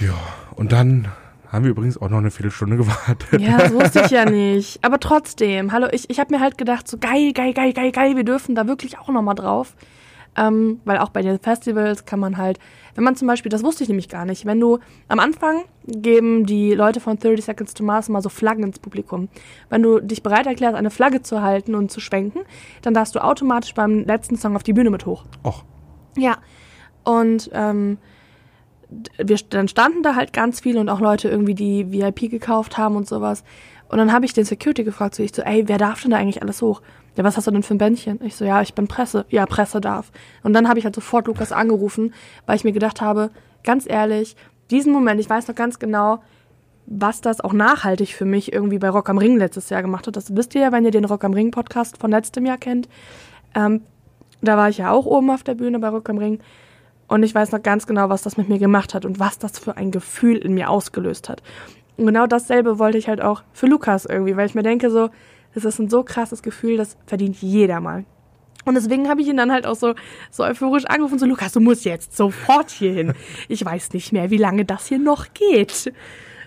Ja, 0.00 0.14
und 0.56 0.72
dann 0.72 1.08
haben 1.50 1.64
wir 1.64 1.72
übrigens 1.72 2.00
auch 2.00 2.08
noch 2.08 2.18
eine 2.18 2.30
Viertelstunde 2.30 2.76
gewartet. 2.76 3.40
Ja, 3.40 3.58
das 3.58 3.72
wusste 3.72 4.02
ich 4.04 4.10
ja 4.10 4.24
nicht. 4.30 4.82
Aber 4.84 5.00
trotzdem, 5.00 5.72
hallo, 5.72 5.88
ich, 5.90 6.08
ich 6.08 6.20
habe 6.20 6.34
mir 6.34 6.40
halt 6.40 6.58
gedacht, 6.58 6.86
so 6.88 6.96
geil, 6.98 7.32
geil, 7.32 7.52
geil, 7.52 7.72
geil, 7.72 7.92
geil, 7.92 8.16
wir 8.16 8.24
dürfen 8.24 8.54
da 8.54 8.66
wirklich 8.66 8.98
auch 8.98 9.08
nochmal 9.08 9.34
drauf. 9.34 9.74
Ähm, 10.36 10.80
weil 10.84 10.98
auch 10.98 11.10
bei 11.10 11.22
den 11.22 11.40
Festivals 11.40 12.04
kann 12.04 12.20
man 12.20 12.36
halt, 12.36 12.60
wenn 12.94 13.04
man 13.04 13.16
zum 13.16 13.28
Beispiel, 13.28 13.50
das 13.50 13.62
wusste 13.62 13.82
ich 13.82 13.88
nämlich 13.88 14.08
gar 14.08 14.24
nicht, 14.24 14.46
wenn 14.46 14.60
du 14.60 14.78
am 15.08 15.20
Anfang 15.20 15.64
geben 15.86 16.46
die 16.46 16.74
Leute 16.74 17.00
von 17.00 17.18
30 17.18 17.44
Seconds 17.44 17.74
to 17.74 17.84
Mars 17.84 18.08
mal 18.08 18.22
so 18.22 18.28
Flaggen 18.28 18.64
ins 18.64 18.78
Publikum. 18.78 19.28
Wenn 19.68 19.82
du 19.82 20.00
dich 20.00 20.22
bereit 20.22 20.46
erklärst, 20.46 20.76
eine 20.76 20.90
Flagge 20.90 21.22
zu 21.22 21.42
halten 21.42 21.74
und 21.74 21.90
zu 21.90 22.00
schwenken, 22.00 22.40
dann 22.82 22.94
darfst 22.94 23.14
du 23.14 23.22
automatisch 23.22 23.74
beim 23.74 24.04
letzten 24.04 24.36
Song 24.36 24.56
auf 24.56 24.62
die 24.62 24.72
Bühne 24.72 24.90
mit 24.90 25.06
hoch. 25.06 25.24
Och, 25.44 25.64
Ja. 26.16 26.38
Und 27.02 27.50
ähm, 27.54 27.98
wir, 29.18 29.38
dann 29.48 29.68
standen 29.68 30.02
da 30.02 30.14
halt 30.16 30.32
ganz 30.32 30.60
viele 30.60 30.80
und 30.80 30.88
auch 30.88 31.00
Leute 31.00 31.28
irgendwie, 31.28 31.54
die 31.54 31.92
VIP 31.92 32.30
gekauft 32.30 32.76
haben 32.76 32.96
und 32.96 33.06
sowas. 33.06 33.44
Und 33.88 33.98
dann 33.98 34.12
habe 34.12 34.24
ich 34.24 34.32
den 34.32 34.44
Security 34.44 34.84
gefragt, 34.84 35.14
so 35.14 35.22
ich 35.22 35.34
so, 35.34 35.42
ey, 35.42 35.66
wer 35.66 35.78
darf 35.78 36.02
denn 36.02 36.12
da 36.12 36.16
eigentlich 36.16 36.42
alles 36.42 36.62
hoch? 36.62 36.82
Ja, 37.16 37.24
was 37.24 37.36
hast 37.36 37.46
du 37.46 37.50
denn 37.50 37.62
für 37.62 37.74
ein 37.74 37.78
Bändchen? 37.78 38.20
Ich 38.22 38.36
so, 38.36 38.44
ja, 38.44 38.62
ich 38.62 38.74
bin 38.74 38.88
Presse. 38.88 39.24
Ja, 39.28 39.46
Presse 39.46 39.80
darf. 39.80 40.12
Und 40.42 40.52
dann 40.52 40.68
habe 40.68 40.78
ich 40.78 40.84
halt 40.84 40.94
sofort 40.94 41.26
Lukas 41.26 41.52
angerufen, 41.52 42.14
weil 42.46 42.56
ich 42.56 42.64
mir 42.64 42.72
gedacht 42.72 43.00
habe, 43.00 43.30
ganz 43.64 43.84
ehrlich, 43.88 44.36
diesen 44.70 44.92
Moment, 44.92 45.20
ich 45.20 45.28
weiß 45.28 45.48
noch 45.48 45.54
ganz 45.54 45.78
genau, 45.78 46.22
was 46.86 47.20
das 47.20 47.40
auch 47.40 47.52
nachhaltig 47.52 48.14
für 48.14 48.24
mich 48.24 48.52
irgendwie 48.52 48.78
bei 48.78 48.90
Rock 48.90 49.08
am 49.08 49.18
Ring 49.18 49.36
letztes 49.36 49.70
Jahr 49.70 49.82
gemacht 49.82 50.06
hat. 50.06 50.16
Das 50.16 50.34
wisst 50.34 50.54
ihr 50.54 50.62
ja, 50.62 50.72
wenn 50.72 50.84
ihr 50.84 50.90
den 50.90 51.04
Rock 51.04 51.24
am 51.24 51.32
Ring 51.32 51.50
Podcast 51.50 51.98
von 51.98 52.10
letztem 52.10 52.46
Jahr 52.46 52.58
kennt. 52.58 52.88
Ähm, 53.54 53.82
da 54.42 54.56
war 54.56 54.68
ich 54.68 54.78
ja 54.78 54.90
auch 54.90 55.06
oben 55.06 55.30
auf 55.30 55.42
der 55.42 55.54
Bühne 55.54 55.78
bei 55.78 55.88
Rock 55.88 56.08
am 56.08 56.18
Ring. 56.18 56.40
Und 57.08 57.22
ich 57.22 57.34
weiß 57.34 57.52
noch 57.52 57.62
ganz 57.62 57.86
genau, 57.86 58.08
was 58.08 58.22
das 58.22 58.36
mit 58.36 58.48
mir 58.48 58.58
gemacht 58.58 58.94
hat 58.94 59.04
und 59.04 59.18
was 59.18 59.38
das 59.38 59.58
für 59.58 59.76
ein 59.76 59.90
Gefühl 59.90 60.36
in 60.36 60.54
mir 60.54 60.70
ausgelöst 60.70 61.28
hat. 61.28 61.42
Und 61.96 62.06
genau 62.06 62.26
dasselbe 62.26 62.78
wollte 62.78 62.98
ich 62.98 63.08
halt 63.08 63.20
auch 63.20 63.42
für 63.52 63.66
Lukas 63.66 64.06
irgendwie, 64.06 64.36
weil 64.36 64.46
ich 64.46 64.54
mir 64.54 64.62
denke 64.62 64.90
so, 64.90 65.10
das 65.54 65.64
ist 65.64 65.78
ein 65.78 65.90
so 65.90 66.02
krasses 66.02 66.42
Gefühl, 66.42 66.76
das 66.76 66.96
verdient 67.06 67.40
jeder 67.40 67.80
mal. 67.80 68.04
Und 68.64 68.74
deswegen 68.74 69.08
habe 69.08 69.22
ich 69.22 69.28
ihn 69.28 69.36
dann 69.36 69.50
halt 69.50 69.66
auch 69.66 69.74
so, 69.74 69.94
so 70.30 70.44
euphorisch 70.44 70.84
angerufen, 70.84 71.18
so 71.18 71.26
Lukas, 71.26 71.52
du 71.52 71.60
musst 71.60 71.84
jetzt 71.84 72.16
sofort 72.16 72.70
hier 72.70 72.92
hin. 72.92 73.14
Ich 73.48 73.64
weiß 73.64 73.92
nicht 73.92 74.12
mehr, 74.12 74.30
wie 74.30 74.36
lange 74.36 74.64
das 74.64 74.86
hier 74.86 74.98
noch 74.98 75.32
geht. 75.32 75.92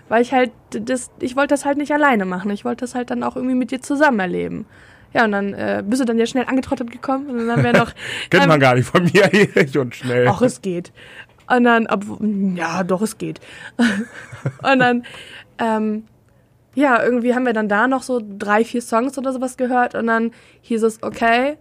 Weil 0.08 0.22
ich 0.22 0.32
halt, 0.32 0.52
das, 0.70 1.10
ich 1.20 1.34
wollte 1.34 1.54
das 1.54 1.64
halt 1.64 1.78
nicht 1.78 1.92
alleine 1.92 2.24
machen. 2.24 2.50
Ich 2.50 2.64
wollte 2.64 2.84
das 2.84 2.94
halt 2.94 3.10
dann 3.10 3.22
auch 3.22 3.36
irgendwie 3.36 3.56
mit 3.56 3.70
dir 3.70 3.80
zusammen 3.80 4.20
erleben. 4.20 4.66
Ja, 5.12 5.24
und 5.24 5.32
dann 5.32 5.54
äh, 5.54 5.82
bist 5.86 6.02
du 6.02 6.06
dann 6.06 6.18
ja 6.18 6.26
schnell 6.26 6.44
angetrottet 6.44 6.90
gekommen. 6.90 7.30
Und 7.30 7.38
dann 7.38 7.50
haben 7.50 7.64
wir 7.64 7.72
noch. 7.72 7.92
Kennt 8.30 8.46
man 8.46 8.60
gar 8.60 8.74
nicht 8.74 8.88
von 8.88 9.04
mir 9.04 9.28
hier 9.32 9.80
und 9.80 9.94
schnell. 9.94 10.28
Ach, 10.28 10.42
es 10.42 10.60
geht. 10.60 10.92
Und 11.48 11.64
dann, 11.64 11.86
ob, 11.86 12.04
ja, 12.56 12.84
doch, 12.84 13.02
es 13.02 13.18
geht. 13.18 13.40
und 14.62 14.78
dann, 14.78 15.04
ähm, 15.58 16.04
ja, 16.74 17.02
irgendwie 17.02 17.34
haben 17.34 17.46
wir 17.46 17.52
dann 17.52 17.68
da 17.68 17.86
noch 17.88 18.02
so 18.02 18.20
drei, 18.38 18.64
vier 18.64 18.82
Songs 18.82 19.16
oder 19.18 19.32
sowas 19.32 19.56
gehört 19.56 19.94
und 19.94 20.06
dann 20.06 20.32
hieß 20.62 20.82
es, 20.82 21.02
okay, 21.02 21.56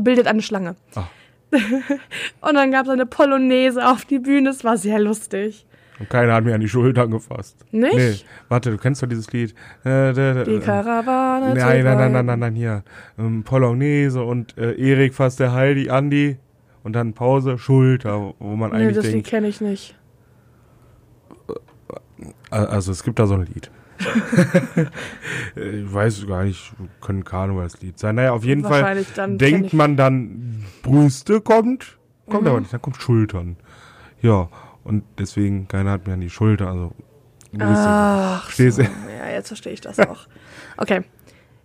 bildet 0.00 0.26
eine 0.26 0.42
Schlange. 0.42 0.76
Ah. 0.94 1.04
und 2.40 2.54
dann 2.54 2.70
gab 2.72 2.86
es 2.86 2.90
eine 2.90 3.06
Polonaise 3.06 3.86
auf 3.86 4.04
die 4.04 4.18
Bühne, 4.18 4.50
es 4.50 4.64
war 4.64 4.76
sehr 4.76 4.98
lustig. 4.98 5.66
Und 6.00 6.10
keiner 6.10 6.34
hat 6.34 6.44
mir 6.44 6.54
an 6.56 6.60
die 6.60 6.68
Schultern 6.68 7.12
gefasst. 7.12 7.64
Nicht? 7.70 7.94
Nee, 7.94 8.14
warte, 8.48 8.72
du 8.72 8.78
kennst 8.78 9.00
doch 9.00 9.06
dieses 9.08 9.30
Lied. 9.32 9.54
Äh, 9.84 10.12
Die 10.44 10.58
Karawane. 10.58 11.54
Nein, 11.54 11.84
nein, 11.84 11.96
nein, 11.96 12.12
nein, 12.12 12.26
nein, 12.26 12.38
nein, 12.40 12.54
hier. 12.56 12.82
Ähm, 13.16 13.44
Polonaise 13.44 14.20
und 14.20 14.58
äh, 14.58 14.72
Erik 14.72 15.14
fasst 15.14 15.38
der 15.38 15.52
Heidi, 15.52 15.90
Andi 15.90 16.38
und 16.82 16.94
dann 16.94 17.12
Pause, 17.14 17.58
Schulter, 17.58 18.34
wo 18.40 18.56
man 18.56 18.72
Nee, 18.72 18.76
eigentlich 18.78 18.96
das 18.96 19.04
Lied 19.04 19.14
denkt. 19.14 19.28
kenne 19.28 19.46
ich 19.46 19.60
nicht. 19.60 19.94
Äh, 22.50 22.56
Also 22.56 22.92
es 22.92 23.04
gibt 23.04 23.18
da 23.20 23.26
so 23.26 23.34
ein 23.34 23.46
Lied. 23.46 23.70
Ich 25.56 25.92
weiß 25.92 26.26
gar 26.26 26.44
nicht, 26.44 26.72
können 27.00 27.24
Karnevalslied 27.24 27.98
sein. 27.98 28.16
Naja, 28.16 28.32
auf 28.32 28.44
jeden 28.44 28.62
Fall 28.64 29.04
denkt 29.28 29.72
man 29.72 29.96
dann, 29.96 30.64
Brüste 30.82 31.40
kommt, 31.40 31.98
kommt 32.28 32.42
Mhm. 32.42 32.48
aber 32.48 32.60
nicht, 32.60 32.72
dann 32.72 32.82
kommt 32.82 32.96
Schultern. 32.96 33.56
Ja, 34.22 34.48
und 34.84 35.04
deswegen, 35.18 35.68
keiner 35.68 35.92
hat 35.92 36.06
mir 36.06 36.14
an 36.14 36.20
die 36.20 36.30
Schulter, 36.30 36.68
also 36.68 36.92
Ach, 37.58 38.50
so. 38.50 38.82
Ja, 38.82 39.30
jetzt 39.32 39.48
verstehe 39.48 39.72
ich 39.72 39.80
das 39.80 40.00
auch. 40.00 40.26
Okay. 40.76 41.02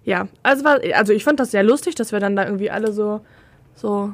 Ja, 0.04 0.28
also, 0.44 0.64
war, 0.64 0.80
also 0.96 1.14
ich 1.14 1.24
fand 1.24 1.40
das 1.40 1.52
sehr 1.52 1.64
lustig, 1.64 1.96
dass 1.96 2.12
wir 2.12 2.20
dann 2.20 2.36
da 2.36 2.46
irgendwie 2.46 2.70
alle 2.72 2.94
so, 2.94 3.22
so, 3.74 4.14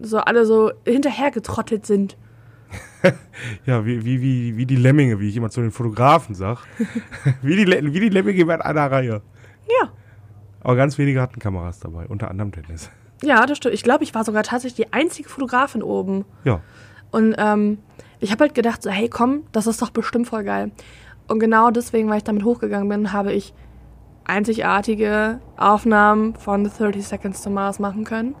so 0.00 0.18
alle 0.18 0.44
so 0.44 0.72
hinterhergetrottet 0.84 1.86
sind. 1.86 2.16
Ja, 3.66 3.84
wie, 3.84 4.04
wie, 4.04 4.20
wie, 4.20 4.56
wie 4.56 4.66
die 4.66 4.76
Lemminge, 4.76 5.20
wie 5.20 5.28
ich 5.28 5.36
immer 5.36 5.50
zu 5.50 5.60
den 5.60 5.70
Fotografen 5.70 6.34
sag. 6.34 6.64
wie, 7.42 7.56
die, 7.56 7.66
wie 7.66 8.00
die 8.00 8.08
Lemminge 8.08 8.40
in 8.40 8.50
einer 8.50 8.90
Reihe. 8.90 9.22
Ja. 9.66 9.90
Aber 10.60 10.76
ganz 10.76 10.96
wenige 10.96 11.20
hatten 11.20 11.38
Kameras 11.38 11.80
dabei, 11.80 12.06
unter 12.06 12.30
anderem 12.30 12.50
Dennis. 12.52 12.90
Ja, 13.22 13.44
das 13.46 13.58
stimmt. 13.58 13.74
Ich 13.74 13.82
glaube, 13.82 14.04
ich 14.04 14.14
war 14.14 14.24
sogar 14.24 14.42
tatsächlich 14.42 14.86
die 14.86 14.92
einzige 14.92 15.28
Fotografin 15.28 15.82
oben. 15.82 16.24
Ja. 16.44 16.60
Und 17.10 17.34
ähm, 17.38 17.78
ich 18.20 18.32
habe 18.32 18.44
halt 18.44 18.54
gedacht, 18.54 18.82
so, 18.82 18.90
hey, 18.90 19.08
komm, 19.08 19.44
das 19.52 19.66
ist 19.66 19.80
doch 19.82 19.90
bestimmt 19.90 20.26
voll 20.26 20.44
geil. 20.44 20.72
Und 21.28 21.38
genau 21.38 21.70
deswegen, 21.70 22.08
weil 22.08 22.18
ich 22.18 22.24
damit 22.24 22.44
hochgegangen 22.44 22.88
bin, 22.88 23.12
habe 23.12 23.32
ich 23.32 23.54
einzigartige 24.24 25.40
Aufnahmen 25.56 26.34
von 26.34 26.64
30 26.64 27.06
Seconds 27.06 27.42
to 27.42 27.50
Mars 27.50 27.78
machen 27.78 28.04
können. 28.04 28.34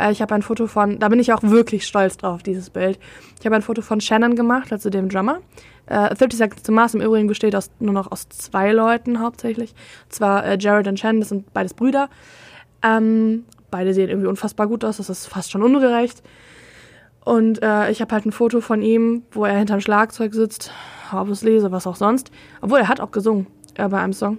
Äh, 0.00 0.12
ich 0.12 0.22
habe 0.22 0.34
ein 0.34 0.42
Foto 0.42 0.66
von, 0.66 0.98
da 0.98 1.08
bin 1.08 1.18
ich 1.18 1.32
auch 1.32 1.42
wirklich 1.42 1.86
stolz 1.86 2.16
drauf, 2.16 2.42
dieses 2.42 2.70
Bild. 2.70 2.98
Ich 3.38 3.46
habe 3.46 3.56
ein 3.56 3.62
Foto 3.62 3.82
von 3.82 4.00
Shannon 4.00 4.34
gemacht, 4.34 4.72
also 4.72 4.90
dem 4.90 5.08
Drummer. 5.08 5.40
Äh, 5.86 6.14
30 6.14 6.38
Seconds 6.38 6.62
to 6.62 6.72
Mars 6.72 6.94
im 6.94 7.00
Übrigen 7.00 7.26
besteht 7.28 7.54
aus, 7.54 7.70
nur 7.78 7.92
noch 7.92 8.10
aus 8.10 8.28
zwei 8.28 8.72
Leuten 8.72 9.20
hauptsächlich. 9.20 9.74
Zwar 10.08 10.44
äh, 10.44 10.56
Jared 10.58 10.88
und 10.88 10.98
Shannon, 10.98 11.20
das 11.20 11.28
sind 11.28 11.52
beides 11.52 11.74
Brüder. 11.74 12.08
Ähm, 12.82 13.44
beide 13.70 13.92
sehen 13.92 14.08
irgendwie 14.08 14.28
unfassbar 14.28 14.66
gut 14.66 14.84
aus, 14.84 14.96
das 14.96 15.10
ist 15.10 15.26
fast 15.26 15.50
schon 15.50 15.62
ungerecht. 15.62 16.22
Und 17.24 17.62
äh, 17.62 17.90
ich 17.90 18.00
habe 18.00 18.14
halt 18.14 18.24
ein 18.24 18.32
Foto 18.32 18.60
von 18.60 18.80
ihm, 18.80 19.24
wo 19.32 19.44
er 19.44 19.58
hinterm 19.58 19.80
Schlagzeug 19.80 20.32
sitzt, 20.32 20.72
obviously, 21.12 21.60
so 21.60 21.70
was 21.70 21.86
auch 21.86 21.96
sonst. 21.96 22.30
Obwohl, 22.62 22.78
er 22.78 22.88
hat 22.88 23.00
auch 23.00 23.10
gesungen 23.10 23.46
äh, 23.74 23.86
bei 23.88 24.00
einem 24.00 24.14
Song. 24.14 24.38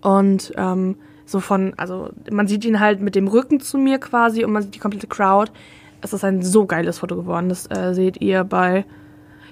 Und 0.00 0.52
ähm, 0.56 0.96
so 1.26 1.40
von, 1.40 1.74
also 1.76 2.08
man 2.30 2.46
sieht 2.46 2.64
ihn 2.64 2.80
halt 2.80 3.00
mit 3.00 3.14
dem 3.14 3.28
Rücken 3.28 3.60
zu 3.60 3.76
mir 3.76 3.98
quasi 3.98 4.44
und 4.44 4.52
man 4.52 4.62
sieht 4.62 4.74
die 4.74 4.78
komplette 4.78 5.08
Crowd. 5.08 5.52
Es 6.00 6.12
ist 6.12 6.24
ein 6.24 6.42
so 6.42 6.66
geiles 6.66 7.00
Foto 7.00 7.16
geworden. 7.16 7.48
Das 7.48 7.68
äh, 7.70 7.92
seht 7.92 8.20
ihr 8.20 8.44
bei, 8.44 8.84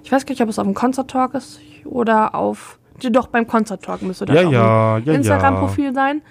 ich 0.04 0.12
weiß 0.12 0.24
gar 0.24 0.32
nicht, 0.32 0.42
ob 0.42 0.48
es 0.48 0.58
auf 0.58 0.64
dem 0.64 0.74
Concert 0.74 1.10
Talk 1.10 1.34
ist 1.34 1.60
oder 1.84 2.34
auf, 2.34 2.78
doch 3.10 3.26
beim 3.26 3.46
Concert 3.46 3.84
Talk 3.84 4.02
müsste 4.02 4.24
das 4.24 4.36
Ja, 4.36 4.48
ja, 4.48 4.98
ja, 4.98 5.12
Instagram-Profil 5.12 5.92
sein. 5.92 6.22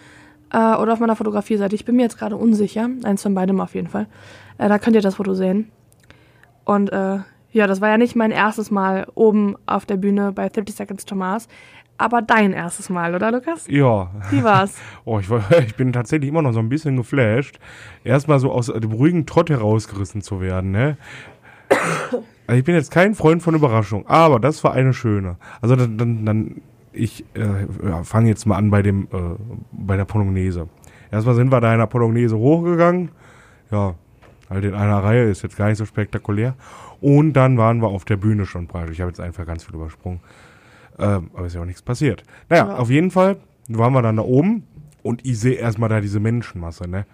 Äh, 0.52 0.76
oder 0.76 0.94
auf 0.94 1.00
meiner 1.00 1.18
Fotografie-Seite. 1.18 1.76
Ich 1.76 1.84
bin 1.84 1.98
mir 1.98 2.04
jetzt 2.04 2.18
gerade 2.18 2.38
unsicher. 2.38 2.88
Eins 3.04 3.22
von 3.22 3.34
beidem 3.34 3.60
auf 3.60 3.76
jeden 3.76 3.90
Fall. 3.90 4.08
Äh, 4.58 4.70
da 4.70 4.80
könnt 4.80 4.96
ihr 4.96 5.02
das 5.02 5.16
Foto 5.16 5.34
sehen. 5.34 5.72
Und 6.64 6.92
äh, 6.94 7.20
ja, 7.52 7.68
das 7.68 7.82
war 7.82 7.90
ja 7.90 7.98
nicht 7.98 8.16
mein 8.16 8.32
erstes 8.32 8.72
Mal 8.72 9.08
oben 9.14 9.56
auf 9.66 9.86
der 9.86 9.98
Bühne 9.98 10.32
bei 10.32 10.50
30 10.50 10.76
Seconds 10.76 11.06
to 11.06 11.16
Mars, 11.16 11.48
aber 12.04 12.22
dein 12.22 12.54
erstes 12.54 12.90
Mal, 12.90 13.16
oder 13.16 13.32
Lukas? 13.32 13.66
Ja. 13.68 14.12
Wie 14.30 14.44
war's? 14.44 14.78
Oh, 15.06 15.20
ich, 15.20 15.30
war, 15.30 15.44
ich 15.66 15.76
bin 15.76 15.92
tatsächlich 15.92 16.30
immer 16.30 16.42
noch 16.42 16.54
so 16.54 16.60
ein 16.60 16.70
bisschen 16.70 16.96
geflasht. 16.96 17.60
Erstmal 18.04 18.40
so 18.40 18.52
aus 18.52 18.68
dem 18.68 18.92
ruhigen 18.92 19.26
Trott 19.26 19.50
herausgerissen 19.50 20.22
zu 20.22 20.42
werden, 20.42 20.72
ne? 20.72 20.98
Also 22.46 22.60
ich 22.60 22.66
bin 22.66 22.76
jetzt 22.76 22.92
kein 22.92 23.16
Freund 23.16 23.42
von 23.42 23.56
Überraschung, 23.56 24.06
aber 24.08 24.38
das 24.38 24.66
war 24.66 24.74
eine 24.74 24.94
schöne. 24.94 25.38
Also 25.62 25.78
dann, 25.78 25.98
dann, 25.98 26.26
dann 26.26 26.62
ich 26.92 27.24
äh, 27.36 27.88
ja, 27.88 28.04
fange 28.04 28.28
jetzt 28.28 28.46
mal 28.46 28.58
an 28.58 28.70
bei 28.70 28.82
dem, 28.82 29.04
äh, 29.14 29.36
bei 29.72 29.96
der 29.96 30.04
Polonaise. 30.04 30.68
Erstmal 31.10 31.36
sind 31.36 31.54
wir 31.54 31.62
da 31.62 31.72
in 31.72 31.80
der 31.80 31.88
Polonaise 31.88 32.38
hochgegangen. 32.38 33.12
Ja, 33.72 33.96
halt 34.50 34.66
in 34.66 34.74
einer 34.74 35.04
Reihe, 35.04 35.30
ist 35.30 35.42
jetzt 35.42 35.58
gar 35.58 35.70
nicht 35.70 35.78
so 35.78 35.86
spektakulär. 35.86 36.56
Und 37.02 37.34
dann 37.34 37.58
waren 37.58 37.82
wir 37.82 37.88
auf 37.88 38.06
der 38.06 38.18
Bühne 38.18 38.46
schon 38.46 38.68
praktisch. 38.68 38.94
Ich 38.94 39.02
habe 39.02 39.10
jetzt 39.10 39.20
einfach 39.20 39.46
ganz 39.46 39.64
viel 39.64 39.76
übersprungen. 39.76 40.20
Ähm, 41.04 41.30
aber 41.34 41.46
ist 41.48 41.54
ja 41.56 41.62
auch 41.62 41.66
nichts 41.66 41.82
passiert. 41.82 42.24
Naja, 42.50 42.68
Ja. 42.68 42.76
auf 42.78 42.90
jeden 42.90 43.12
Fall 43.12 43.38
waren 43.70 43.94
wir 43.94 44.02
dann 44.02 44.18
da 44.18 44.24
oben 44.24 44.64
und 45.04 45.26
ich 45.26 45.40
sehe 45.40 45.56
erstmal 45.56 45.90
da 45.90 46.02
diese 46.02 46.20
Menschenmasse, 46.20 46.90
ne? 46.90 47.06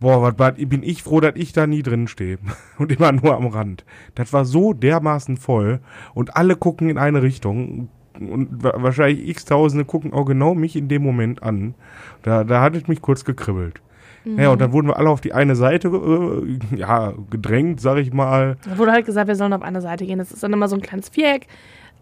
Boah, 0.00 0.34
was, 0.36 0.54
bin 0.56 0.82
ich 0.82 1.04
froh, 1.04 1.20
dass 1.20 1.34
ich 1.36 1.52
da 1.52 1.66
nie 1.68 1.82
drin 1.82 2.08
stehe. 2.08 2.38
Und 2.78 2.90
immer 2.90 3.12
nur 3.12 3.36
am 3.36 3.46
Rand. 3.46 3.84
Das 4.16 4.32
war 4.32 4.44
so 4.44 4.72
dermaßen 4.72 5.36
voll 5.36 5.78
und 6.14 6.36
alle 6.36 6.56
gucken 6.56 6.88
in 6.88 6.98
eine 6.98 7.22
Richtung. 7.22 7.88
Und 8.18 8.64
wa- 8.64 8.74
wahrscheinlich 8.78 9.28
x-Tausende 9.28 9.84
gucken 9.84 10.12
auch 10.12 10.24
genau 10.24 10.56
mich 10.56 10.74
in 10.74 10.88
dem 10.88 11.02
Moment 11.04 11.44
an. 11.44 11.74
Da, 12.22 12.42
da 12.42 12.60
hat 12.62 12.74
es 12.74 12.88
mich 12.88 13.00
kurz 13.00 13.24
gekribbelt. 13.24 13.80
Ja, 14.24 14.50
und 14.50 14.60
dann 14.60 14.72
wurden 14.72 14.86
wir 14.88 14.96
alle 14.98 15.08
auf 15.10 15.20
die 15.20 15.32
eine 15.34 15.54
Seite 15.56 15.88
äh, 15.88 16.76
ja, 16.76 17.12
gedrängt, 17.30 17.80
sag 17.80 17.98
ich 17.98 18.12
mal. 18.12 18.56
Da 18.68 18.78
wurde 18.78 18.92
halt 18.92 19.06
gesagt, 19.06 19.26
wir 19.28 19.34
sollen 19.36 19.52
auf 19.52 19.62
eine 19.62 19.80
Seite 19.80 20.04
gehen. 20.04 20.18
Das 20.18 20.30
ist 20.32 20.42
dann 20.42 20.52
immer 20.52 20.68
so 20.68 20.76
ein 20.76 20.82
kleines 20.82 21.08
Viereck, 21.10 21.46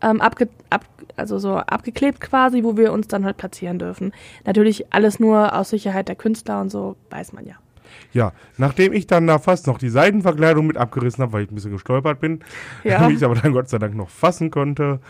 ähm, 0.02 0.20
abge 0.20 0.48
ab 0.70 0.84
also 1.16 1.38
so 1.38 1.56
abgeklebt 1.56 2.20
quasi, 2.20 2.64
wo 2.64 2.76
wir 2.76 2.92
uns 2.92 3.08
dann 3.08 3.24
halt 3.24 3.36
platzieren 3.36 3.78
dürfen. 3.78 4.12
Natürlich 4.46 4.92
alles 4.92 5.20
nur 5.20 5.54
aus 5.54 5.70
Sicherheit 5.70 6.08
der 6.08 6.16
Künstler 6.16 6.60
und 6.60 6.70
so, 6.70 6.96
weiß 7.10 7.32
man 7.32 7.46
ja. 7.46 7.56
Ja, 8.12 8.32
nachdem 8.56 8.92
ich 8.92 9.06
dann 9.06 9.26
da 9.26 9.38
fast 9.38 9.66
noch 9.66 9.78
die 9.78 9.88
Seitenverkleidung 9.88 10.66
mit 10.66 10.76
abgerissen 10.76 11.22
habe, 11.22 11.32
weil 11.32 11.42
ich 11.44 11.50
ein 11.50 11.54
bisschen 11.54 11.72
gestolpert 11.72 12.20
bin, 12.20 12.40
Ja. 12.84 13.08
mich 13.08 13.24
aber 13.24 13.34
dann 13.34 13.52
Gott 13.52 13.68
sei 13.68 13.78
Dank 13.78 13.94
noch 13.94 14.08
fassen 14.08 14.50
konnte, 14.50 15.00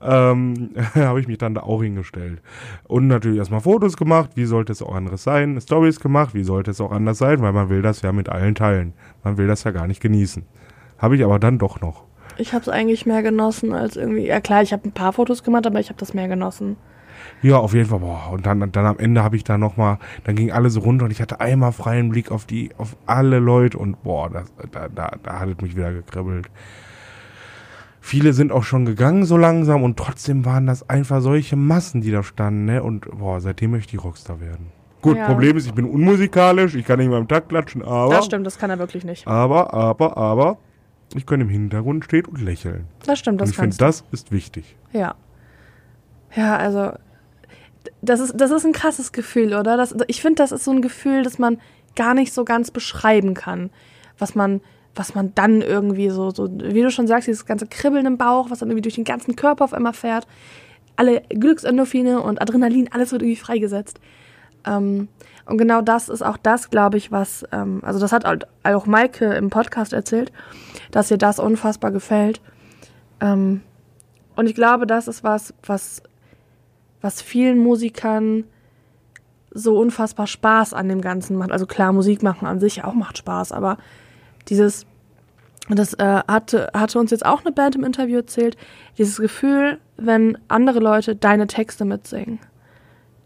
ähm, 0.00 0.70
habe 0.94 1.20
ich 1.20 1.28
mich 1.28 1.38
dann 1.38 1.54
da 1.54 1.62
auch 1.62 1.82
hingestellt. 1.82 2.40
Und 2.84 3.06
natürlich 3.06 3.38
erstmal 3.38 3.60
Fotos 3.60 3.96
gemacht, 3.96 4.30
wie 4.34 4.46
sollte 4.46 4.72
es 4.72 4.82
auch 4.82 4.94
anderes 4.94 5.22
sein, 5.22 5.60
Stories 5.60 6.00
gemacht, 6.00 6.34
wie 6.34 6.44
sollte 6.44 6.70
es 6.70 6.80
auch 6.80 6.92
anders 6.92 7.18
sein, 7.18 7.40
weil 7.42 7.52
man 7.52 7.68
will 7.68 7.82
das 7.82 8.02
ja 8.02 8.12
mit 8.12 8.28
allen 8.28 8.54
teilen. 8.54 8.94
Man 9.22 9.36
will 9.36 9.46
das 9.46 9.64
ja 9.64 9.70
gar 9.70 9.86
nicht 9.86 10.00
genießen. 10.00 10.44
Habe 10.98 11.16
ich 11.16 11.24
aber 11.24 11.38
dann 11.38 11.58
doch 11.58 11.80
noch. 11.80 12.04
Ich 12.40 12.52
habe 12.52 12.62
es 12.62 12.68
eigentlich 12.68 13.06
mehr 13.06 13.22
genossen 13.22 13.72
als 13.72 13.96
irgendwie. 13.96 14.26
Ja 14.26 14.40
klar, 14.40 14.62
ich 14.62 14.72
habe 14.72 14.88
ein 14.88 14.92
paar 14.92 15.12
Fotos 15.12 15.42
gemacht, 15.42 15.66
aber 15.66 15.78
ich 15.80 15.88
habe 15.88 15.98
das 15.98 16.14
mehr 16.14 16.28
genossen. 16.28 16.76
Ja, 17.42 17.58
auf 17.58 17.74
jeden 17.74 17.86
Fall. 17.88 18.00
Boah. 18.00 18.30
Und 18.32 18.46
dann, 18.46 18.72
dann 18.72 18.86
am 18.86 18.98
Ende 18.98 19.22
habe 19.22 19.36
ich 19.36 19.44
da 19.44 19.58
nochmal, 19.58 19.98
dann 20.24 20.36
gingen 20.36 20.50
alle 20.52 20.70
so 20.70 20.80
runter 20.80 21.04
und 21.04 21.10
ich 21.10 21.20
hatte 21.20 21.40
einmal 21.40 21.72
freien 21.72 22.08
Blick 22.10 22.30
auf 22.30 22.44
die, 22.46 22.70
auf 22.78 22.96
alle 23.06 23.38
Leute 23.38 23.78
und 23.78 24.02
boah, 24.02 24.30
das, 24.30 24.52
da, 24.72 24.88
da, 24.88 25.12
da 25.22 25.40
hat 25.40 25.48
es 25.48 25.60
mich 25.62 25.76
wieder 25.76 25.92
gekribbelt. 25.92 26.50
Viele 28.02 28.32
sind 28.32 28.50
auch 28.50 28.64
schon 28.64 28.86
gegangen 28.86 29.24
so 29.24 29.36
langsam 29.36 29.82
und 29.82 29.98
trotzdem 29.98 30.44
waren 30.46 30.66
das 30.66 30.88
einfach 30.88 31.20
solche 31.20 31.56
Massen, 31.56 32.00
die 32.00 32.10
da 32.10 32.22
standen, 32.22 32.64
ne? 32.64 32.82
Und 32.82 33.06
boah, 33.18 33.40
seitdem 33.40 33.72
möchte 33.72 33.94
ich 33.94 34.02
Rockstar 34.02 34.40
werden. 34.40 34.68
Gut, 35.02 35.16
Ja. 35.16 35.26
Problem 35.26 35.56
ist, 35.56 35.66
ich 35.66 35.74
bin 35.74 35.84
unmusikalisch, 35.84 36.74
ich 36.74 36.84
kann 36.86 36.98
nicht 36.98 37.10
mal 37.10 37.18
im 37.18 37.28
Takt 37.28 37.50
klatschen, 37.50 37.82
aber, 37.82 38.14
Das 38.14 38.24
stimmt, 38.24 38.46
das 38.46 38.58
kann 38.58 38.70
er 38.70 38.78
wirklich 38.78 39.04
nicht. 39.04 39.26
aber, 39.26 39.72
aber, 39.74 40.16
aber, 40.16 40.58
ich 41.14 41.26
kann 41.26 41.40
im 41.40 41.48
Hintergrund 41.48 42.04
stehen 42.04 42.26
und 42.26 42.40
lächeln. 42.40 42.86
Das 43.04 43.18
stimmt, 43.18 43.40
und 43.40 43.42
das 43.42 43.50
ich 43.50 43.56
finde, 43.56 43.76
das 43.76 44.04
ist 44.12 44.30
wichtig. 44.30 44.76
Ja. 44.92 45.14
Ja, 46.34 46.56
also 46.56 46.92
das 48.02 48.20
ist, 48.20 48.34
das 48.36 48.50
ist 48.50 48.64
ein 48.64 48.72
krasses 48.72 49.12
Gefühl, 49.12 49.54
oder? 49.54 49.76
Das, 49.76 49.94
ich 50.06 50.22
finde, 50.22 50.36
das 50.36 50.52
ist 50.52 50.64
so 50.64 50.70
ein 50.70 50.82
Gefühl, 50.82 51.22
das 51.22 51.38
man 51.38 51.58
gar 51.96 52.14
nicht 52.14 52.32
so 52.32 52.44
ganz 52.44 52.70
beschreiben 52.70 53.34
kann. 53.34 53.70
Was 54.18 54.34
man, 54.34 54.60
was 54.94 55.14
man 55.14 55.34
dann 55.34 55.62
irgendwie 55.62 56.10
so, 56.10 56.30
so, 56.30 56.48
wie 56.50 56.82
du 56.82 56.90
schon 56.90 57.06
sagst, 57.06 57.26
dieses 57.26 57.46
ganze 57.46 57.66
Kribbeln 57.66 58.06
im 58.06 58.18
Bauch, 58.18 58.50
was 58.50 58.60
dann 58.60 58.68
irgendwie 58.68 58.82
durch 58.82 58.94
den 58.94 59.04
ganzen 59.04 59.34
Körper 59.36 59.64
auf 59.64 59.74
einmal 59.74 59.92
fährt. 59.92 60.26
Alle 60.96 61.22
Glücksendorphine 61.30 62.20
und 62.20 62.40
Adrenalin, 62.40 62.90
alles 62.92 63.12
wird 63.12 63.22
irgendwie 63.22 63.40
freigesetzt. 63.40 63.98
Ähm, 64.66 65.08
Und 65.50 65.58
genau 65.58 65.82
das 65.82 66.08
ist 66.08 66.22
auch 66.22 66.36
das, 66.36 66.70
glaube 66.70 66.96
ich, 66.96 67.10
was, 67.10 67.44
ähm, 67.50 67.80
also 67.82 67.98
das 67.98 68.12
hat 68.12 68.24
halt 68.24 68.46
auch 68.62 68.86
Maike 68.86 69.34
im 69.34 69.50
Podcast 69.50 69.92
erzählt, 69.92 70.30
dass 70.92 71.10
ihr 71.10 71.18
das 71.18 71.40
unfassbar 71.40 71.90
gefällt. 71.90 72.40
Ähm, 73.20 73.60
und 74.36 74.46
ich 74.46 74.54
glaube, 74.54 74.86
das 74.86 75.08
ist 75.08 75.24
was, 75.24 75.52
was, 75.64 76.04
was 77.00 77.20
vielen 77.20 77.58
Musikern 77.58 78.44
so 79.50 79.76
unfassbar 79.76 80.28
Spaß 80.28 80.72
an 80.72 80.88
dem 80.88 81.00
Ganzen 81.00 81.36
macht. 81.36 81.50
Also 81.50 81.66
klar, 81.66 81.92
Musik 81.92 82.22
machen 82.22 82.46
an 82.46 82.60
sich 82.60 82.84
auch 82.84 82.94
macht 82.94 83.18
Spaß, 83.18 83.50
aber 83.50 83.76
dieses, 84.48 84.86
das 85.68 85.94
äh, 85.94 86.20
hatte, 86.28 86.70
hatte 86.72 87.00
uns 87.00 87.10
jetzt 87.10 87.26
auch 87.26 87.40
eine 87.40 87.50
Band 87.50 87.74
im 87.74 87.82
Interview 87.82 88.18
erzählt, 88.18 88.56
dieses 88.98 89.18
Gefühl, 89.18 89.80
wenn 89.96 90.38
andere 90.46 90.78
Leute 90.78 91.16
deine 91.16 91.48
Texte 91.48 91.84
mitsingen. 91.84 92.38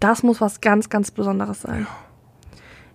Das 0.01 0.22
muss 0.22 0.41
was 0.41 0.62
ganz, 0.62 0.89
ganz 0.89 1.11
Besonderes 1.11 1.61
sein. 1.61 1.87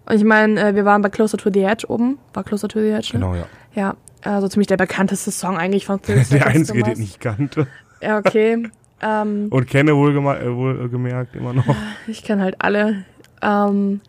Und 0.10 0.16
ich 0.16 0.24
meine, 0.24 0.60
äh, 0.60 0.76
wir 0.76 0.86
waren 0.86 1.02
bei 1.02 1.10
Closer 1.10 1.38
to 1.38 1.50
the 1.54 1.62
Edge 1.64 1.86
oben. 1.88 2.18
War 2.34 2.44
Closer 2.44 2.68
to 2.68 2.80
the 2.80 2.90
Edge, 2.90 3.12
ne? 3.14 3.20
Genau, 3.20 3.36
ja. 3.36 3.46
Ja, 3.76 3.96
also 4.24 4.48
ziemlich 4.48 4.68
der 4.68 4.78
bekannteste 4.78 5.32
Song 5.32 5.58
eigentlich 5.58 5.86
von 5.86 6.00
Phil 6.04 6.16
Der 6.16 6.26
Seconds 6.26 6.48
einzige, 6.56 6.80
to 6.80 6.86
den 6.86 6.98
Mars. 6.98 7.10
ich 7.10 7.20
kannte. 7.20 7.68
Ja, 8.02 8.18
okay. 8.18 8.70
ähm, 9.02 9.48
Und 9.52 9.68
kenne 9.68 9.92
wohlgema- 9.92 10.40
äh, 10.40 10.54
wohlgemerkt 10.54 11.36
immer 11.36 11.54
noch. 11.54 11.64
ich 12.08 12.24
kenne 12.24 12.42
halt 12.42 12.56
alle. 12.60 13.06
Ähm, 13.42 14.02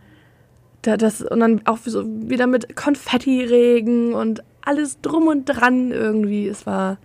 da, 0.83 0.97
das, 0.97 1.21
und 1.21 1.41
dann 1.41 1.61
auch 1.67 1.77
so 1.85 2.03
wieder 2.07 2.47
mit 2.47 2.75
Konfettiregen 2.75 4.15
und 4.15 4.43
alles 4.63 5.01
drum 5.03 5.27
und 5.29 5.45
dran 5.45 5.91
irgendwie. 5.93 6.49
Es 6.49 6.65
war, 6.67 6.97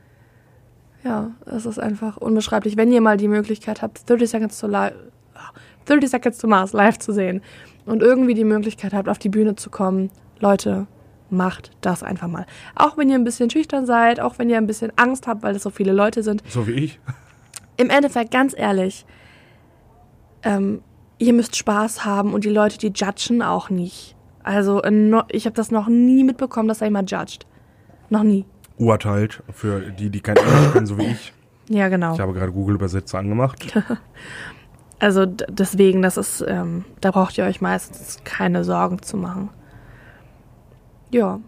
ja, 1.03 1.31
es 1.45 1.65
ist 1.65 1.79
einfach 1.79 2.15
unbeschreiblich. 2.17 2.77
Wenn 2.77 2.91
ihr 2.93 3.01
mal 3.01 3.17
die 3.17 3.27
Möglichkeit 3.27 3.81
habt, 3.81 4.09
30 4.09 4.29
Seconds 4.29 4.57
to, 4.59 4.67
li 4.67 4.89
30 5.85 6.09
Seconds 6.09 6.37
to 6.37 6.47
Mars 6.47 6.71
live 6.73 6.97
zu 6.97 7.11
sehen 7.11 7.41
und 7.85 8.01
irgendwie 8.01 8.33
die 8.33 8.43
Möglichkeit 8.43 8.93
habt, 8.93 9.09
auf 9.09 9.19
die 9.19 9.29
Bühne 9.29 9.55
zu 9.55 9.69
kommen, 9.69 10.09
Leute, 10.39 10.87
macht 11.29 11.71
das 11.81 12.03
einfach 12.03 12.27
mal. 12.27 12.45
Auch 12.75 12.97
wenn 12.97 13.09
ihr 13.09 13.15
ein 13.15 13.23
bisschen 13.23 13.49
schüchtern 13.49 13.85
seid, 13.85 14.19
auch 14.19 14.37
wenn 14.37 14.49
ihr 14.49 14.57
ein 14.57 14.67
bisschen 14.67 14.91
Angst 14.95 15.27
habt, 15.27 15.43
weil 15.43 15.55
es 15.55 15.63
so 15.63 15.69
viele 15.69 15.93
Leute 15.93 16.23
sind. 16.23 16.43
So 16.47 16.67
wie 16.67 16.73
ich. 16.73 16.99
Im 17.77 17.89
Endeffekt, 17.89 18.31
ganz 18.31 18.55
ehrlich, 18.57 19.05
ähm, 20.43 20.81
ihr 21.17 21.33
müsst 21.33 21.55
Spaß 21.55 22.05
haben 22.05 22.33
und 22.33 22.45
die 22.45 22.49
Leute, 22.49 22.77
die 22.77 22.91
judgen 22.95 23.41
auch 23.41 23.69
nicht. 23.69 24.15
Also 24.43 24.81
ich 25.29 25.45
habe 25.45 25.55
das 25.55 25.71
noch 25.71 25.87
nie 25.87 26.23
mitbekommen, 26.23 26.67
dass 26.67 26.79
da 26.79 26.85
jemand 26.85 27.09
judged. 27.09 27.47
Noch 28.09 28.23
nie. 28.23 28.45
Urteilt 28.77 29.41
für 29.51 29.91
die, 29.91 30.09
die 30.09 30.21
kein 30.21 30.37
Englisch 30.37 30.71
können, 30.71 30.85
so 30.85 30.97
wie 30.97 31.07
ich. 31.07 31.33
Ja, 31.69 31.87
genau. 31.89 32.13
Ich 32.13 32.19
habe 32.19 32.33
gerade 32.33 32.51
Google-Übersetzer 32.51 33.17
angemacht. 33.17 33.73
Also 34.99 35.25
deswegen, 35.25 36.01
das 36.01 36.17
ist, 36.17 36.43
ähm, 36.47 36.85
da 37.01 37.11
braucht 37.11 37.37
ihr 37.37 37.45
euch 37.45 37.61
meistens 37.61 38.19
keine 38.23 38.63
Sorgen 38.63 39.01
zu 39.01 39.17
machen. 39.17 39.49
Ja. 41.11 41.39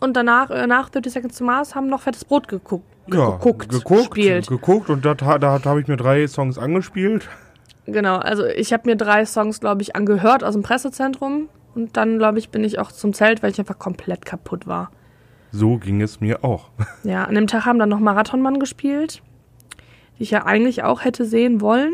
Und 0.00 0.16
danach, 0.16 0.50
äh, 0.50 0.66
nach 0.66 0.90
30 0.90 1.12
Seconds 1.12 1.38
to 1.38 1.44
Mars, 1.44 1.74
haben 1.74 1.88
noch 1.88 2.02
Fettes 2.02 2.24
Brot 2.24 2.48
geguckt. 2.48 2.84
Ja, 3.06 3.30
geguckt, 3.30 3.68
geguckt, 3.68 4.14
gespielt. 4.14 4.46
geguckt 4.48 4.88
und 4.88 5.04
da, 5.04 5.14
da, 5.14 5.38
da 5.38 5.62
habe 5.64 5.80
ich 5.80 5.88
mir 5.88 5.96
drei 5.96 6.26
Songs 6.26 6.56
angespielt. 6.58 7.28
Genau, 7.86 8.16
also 8.16 8.46
ich 8.46 8.72
habe 8.72 8.88
mir 8.88 8.96
drei 8.96 9.26
Songs, 9.26 9.60
glaube 9.60 9.82
ich, 9.82 9.94
angehört 9.94 10.42
aus 10.42 10.54
dem 10.54 10.62
Pressezentrum. 10.62 11.48
Und 11.74 11.96
dann, 11.96 12.18
glaube 12.18 12.38
ich, 12.38 12.50
bin 12.50 12.64
ich 12.64 12.78
auch 12.78 12.92
zum 12.92 13.12
Zelt, 13.12 13.42
weil 13.42 13.50
ich 13.50 13.58
einfach 13.58 13.78
komplett 13.78 14.24
kaputt 14.24 14.66
war. 14.66 14.90
So 15.50 15.76
ging 15.76 16.00
es 16.00 16.20
mir 16.20 16.44
auch. 16.44 16.70
Ja, 17.04 17.24
an 17.24 17.34
dem 17.34 17.46
Tag 17.46 17.66
haben 17.66 17.78
dann 17.78 17.88
noch 17.88 18.00
Marathonmann 18.00 18.58
gespielt, 18.58 19.22
die 20.18 20.22
ich 20.22 20.30
ja 20.30 20.46
eigentlich 20.46 20.82
auch 20.82 21.04
hätte 21.04 21.24
sehen 21.24 21.60
wollen. 21.60 21.92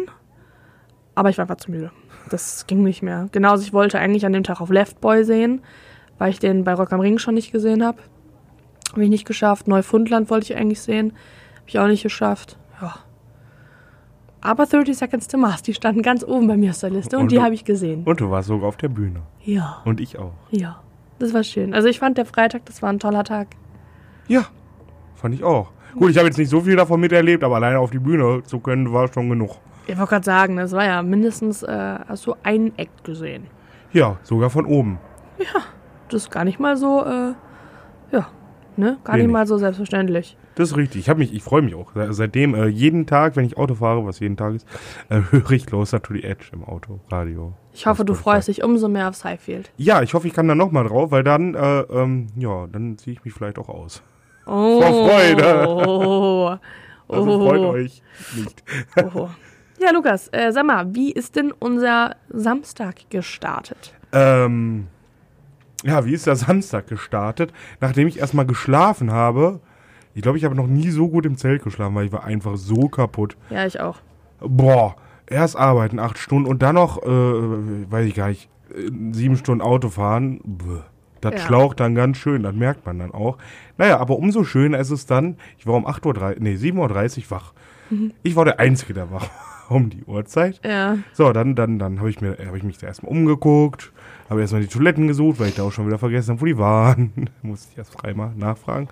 Aber 1.15 1.31
ich 1.31 1.39
war 1.39 1.45
einfach 1.45 1.57
zu 1.57 1.71
müde. 1.71 1.91
Das 2.29 2.67
ging 2.67 2.83
nicht 2.83 3.03
mehr. 3.03 3.29
Genauso, 3.33 3.63
ich 3.63 3.73
wollte 3.73 3.99
eigentlich 3.99 4.25
an 4.27 4.33
dem 4.33 4.45
Tag 4.45 4.61
auf 4.61 4.71
Left 4.71 5.01
Boy 5.01 5.25
sehen, 5.25 5.63
weil 6.19 6.31
ich 6.31 6.39
den 6.39 6.65
bei 6.65 6.75
Rock 6.75 6.93
am 6.93 7.01
Ring 7.01 7.19
schon 7.19 7.35
nicht 7.35 7.53
gesehen 7.53 7.85
habe. 7.85 7.99
Habe 8.93 9.05
ich 9.05 9.11
nicht 9.11 9.27
geschafft. 9.27 9.69
Neufundland 9.69 10.31
wollte 10.31 10.53
ich 10.53 10.59
eigentlich 10.59 10.81
sehen. 10.81 11.13
Habe 11.57 11.65
ich 11.69 11.79
auch 11.79 11.87
nicht 11.87 12.03
geschafft. 12.03 12.59
Ja. 12.81 12.97
Aber 14.41 14.67
30 14.67 14.97
Seconds 14.97 15.29
to 15.29 15.37
Mars, 15.37 15.63
die 15.63 15.75
standen 15.75 16.03
ganz 16.03 16.25
oben 16.25 16.47
bei 16.49 16.57
mir 16.57 16.71
auf 16.71 16.81
der 16.81 16.91
Liste 16.91 17.17
und, 17.17 17.25
Und 17.25 17.33
die 17.33 17.41
habe 17.43 17.55
ich 17.55 17.65
gesehen. 17.65 18.05
Und 18.05 18.21
du 18.21 18.31
warst 18.31 18.49
sogar 18.49 18.69
auf 18.69 18.77
der 18.77 18.89
Bühne. 18.89 19.21
Ja, 19.45 19.83
Und 19.85 20.01
ich 20.01 20.19
auch. 20.19 20.33
ja. 20.51 20.81
Das 21.19 21.35
war 21.35 21.45
schön. 21.45 21.75
Also 21.75 21.87
ich 21.87 21.99
fand 21.99 22.17
der 22.17 22.25
Freitag, 22.25 22.65
das 22.65 22.81
war 22.81 22.89
ein 22.89 22.99
toller 22.99 23.25
Tag. 23.25 23.49
Ja, 24.27 24.47
fand 25.17 25.35
ich 25.35 25.45
auch. 25.45 25.71
Gut, 25.95 26.11
ich 26.13 26.17
habe 26.17 26.29
jetzt 26.29 26.39
nicht 26.39 26.49
so 26.49 26.63
viel 26.63 26.77
davon 26.77 26.99
miterlebt, 26.99 27.45
aber 27.45 27.57
alleine 27.57 27.79
auf 27.79 27.91
die 27.91 27.99
Bühne 27.99 28.43
zu 28.45 28.59
können, 28.59 28.91
war 28.91 29.13
schon 29.13 29.29
genug. 29.29 29.59
Ich 29.93 29.99
wollte 29.99 30.11
gerade 30.11 30.25
sagen, 30.25 30.57
das 30.57 30.73
war 30.73 30.85
ja 30.85 31.03
mindestens, 31.03 31.63
äh, 31.63 31.99
hast 32.09 32.27
du 32.27 32.35
einen 32.43 32.77
Act 32.79 33.05
gesehen. 33.05 33.47
Ja, 33.93 34.19
sogar 34.23 34.51
von 34.51 34.67
oben. 34.67 34.99
Das 36.09 36.23
ist 36.23 36.31
gar 36.31 36.45
nicht 36.45 36.61
mal 36.61 36.77
so, 36.77 37.05
äh, 37.05 37.33
ja, 38.13 38.29
ne? 38.77 38.99
Gar 39.05 39.15
Wenig. 39.15 39.27
nicht 39.27 39.33
mal 39.33 39.47
so 39.47 39.59
selbstverständlich. 39.59 40.37
Das 40.57 40.71
ist 40.71 40.77
richtig. 40.77 41.01
Ich 41.01 41.09
habe 41.09 41.19
mich, 41.21 41.33
ich 41.33 41.43
freue 41.43 41.63
mich 41.63 41.75
auch. 41.75 41.93
Se- 41.95 42.13
Seitdem 42.13 42.55
äh, 42.55 42.67
jeden 42.67 43.07
Tag, 43.07 43.37
wenn 43.37 43.45
ich 43.45 43.57
Auto 43.57 43.75
fahre, 43.77 44.05
was 44.05 44.21
jeden 44.21 44.37
Tag 44.37 44.55
ist, 44.55 44.67
äh, 45.09 45.21
höre 45.31 45.51
ich 45.53 45.67
Closer 45.67 46.03
to 46.03 46.13
the 46.15 46.23
Edge 46.25 46.47
im 46.53 46.65
Auto, 46.65 47.01
Radio. 47.11 47.55
Ich 47.73 47.87
hoffe, 47.87 48.05
du 48.05 48.15
freust 48.15 48.49
dich 48.49 48.63
umso 48.63 48.89
mehr 48.89 49.09
aufs 49.09 49.25
Highfield. 49.25 49.71
Ja, 49.77 50.03
ich 50.03 50.13
hoffe, 50.15 50.27
ich 50.27 50.35
kann 50.35 50.47
da 50.49 50.55
nochmal 50.55 50.85
drauf, 50.85 51.11
weil 51.13 51.25
dann, 51.25 51.55
äh, 51.55 51.81
ähm, 51.83 52.27
ja, 52.37 52.67
dann 52.67 52.99
ziehe 52.99 53.15
ich 53.17 53.25
mich 53.25 53.33
vielleicht 53.33 53.59
auch 53.59 53.69
aus. 53.69 54.03
Oh. 54.47 54.81
Freude. 55.09 55.67
Oh. 55.69 56.57
Also 57.09 57.41
freut 57.41 57.61
euch 57.61 58.03
nicht. 58.37 58.63
Oh. 59.15 59.29
Ja, 59.83 59.93
Lukas, 59.93 60.29
äh, 60.33 60.53
sag 60.53 60.67
mal, 60.67 60.95
wie 60.95 61.11
ist 61.11 61.37
denn 61.37 61.53
unser 61.59 62.17
Samstag 62.29 63.09
gestartet? 63.09 63.95
Ähm, 64.13 64.89
ja, 65.85 66.05
wie 66.05 66.13
ist 66.13 66.27
der 66.27 66.37
Samstag 66.37 66.87
gestartet? 66.87 67.53
Nachdem 67.81 68.07
ich 68.07 68.19
erstmal 68.19 68.45
geschlafen 68.47 69.11
habe. 69.11 69.61
Ich 70.15 70.23
glaube, 70.23 70.37
ich 70.37 70.45
habe 70.45 70.55
noch 70.57 70.67
nie 70.67 70.91
so 70.91 71.09
gut 71.09 71.25
im 71.25 71.37
Zelt 71.37 71.63
geschlafen, 71.63 71.95
weil 71.95 72.07
ich 72.07 72.13
war 72.13 72.25
einfach 72.25 72.57
so 72.57 72.89
kaputt. 72.89 73.37
Ja, 73.49 73.65
ich 73.65 73.81
auch. 73.81 73.99
Boah, 74.41 74.97
erst 75.27 75.57
arbeiten, 75.57 75.99
acht 75.99 76.19
Stunden 76.19 76.49
und 76.49 76.63
dann 76.63 76.75
noch, 76.75 77.01
äh, 77.03 77.07
weiß 77.91 78.07
ich 78.07 78.15
gar 78.17 78.29
nicht, 78.29 78.51
äh, 78.75 78.91
sieben 79.13 79.37
Stunden 79.37 79.63
Auto 79.63 79.89
fahren. 79.89 80.41
Bäh. 80.45 80.81
Das 81.23 81.35
Ja. 81.35 81.39
schlaucht 81.41 81.81
dann 81.81 81.95
ganz 81.95 82.17
schön, 82.17 82.43
das 82.43 82.55
merkt 82.55 82.85
man 82.87 82.99
dann 82.99 83.13
auch. 83.13 83.39
Naja, 83.79 83.99
aber 83.99 84.17
umso 84.19 84.43
schöner 84.43 84.79
ist 84.79 84.91
es 84.91 85.07
dann, 85.07 85.37
ich 85.59 85.67
war 85.67 85.75
um 85.75 85.87
8.30 85.87 86.07
Uhr, 86.07 86.37
nee, 86.41 86.55
7.30 86.57 87.25
Uhr 87.25 87.31
wach. 87.31 87.53
Ich 88.23 88.37
war 88.37 88.45
der 88.45 88.59
Einzige, 88.59 88.95
der 88.95 89.11
wach 89.11 89.23
war 89.23 89.60
um 89.71 89.89
die 89.91 90.05
Uhrzeit. 90.05 90.61
Ja. 90.65 90.99
So, 91.13 91.33
dann, 91.33 91.55
dann, 91.55 91.79
dann 91.79 91.99
habe 92.01 92.11
ich, 92.11 92.21
mir- 92.21 92.37
hab 92.45 92.55
ich 92.55 92.63
mich 92.63 92.79
da 92.79 92.87
erstmal 92.89 93.11
umgeguckt, 93.13 93.93
habe 94.29 94.41
erstmal 94.43 94.63
die 94.63 94.69
Toiletten 94.69 95.07
gesucht, 95.09 95.39
weil 95.41 95.49
ich 95.49 95.55
da 95.55 95.63
auch 95.63 95.73
schon 95.73 95.87
wieder 95.87 95.99
vergessen 95.99 96.33
habe, 96.33 96.41
wo 96.43 96.45
die 96.45 96.59
waren. 96.59 97.13
Musste 97.43 97.69
ich 97.73 97.79
erst 97.79 97.95
dreimal 98.03 98.33
nachfragen. 98.37 98.89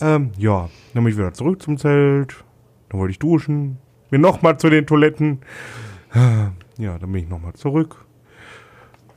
Ähm, 0.00 0.30
ja, 0.38 0.68
dann 0.94 1.04
bin 1.04 1.12
ich 1.12 1.18
wieder 1.18 1.32
zurück 1.32 1.60
zum 1.62 1.76
Zelt. 1.78 2.36
Dann 2.88 3.00
wollte 3.00 3.12
ich 3.12 3.18
duschen. 3.18 3.78
Bin 4.10 4.20
nochmal 4.20 4.58
zu 4.58 4.70
den 4.70 4.86
Toiletten. 4.86 5.40
Ja, 6.78 6.98
dann 6.98 7.12
bin 7.12 7.22
ich 7.24 7.28
nochmal 7.28 7.52
zurück. 7.52 8.04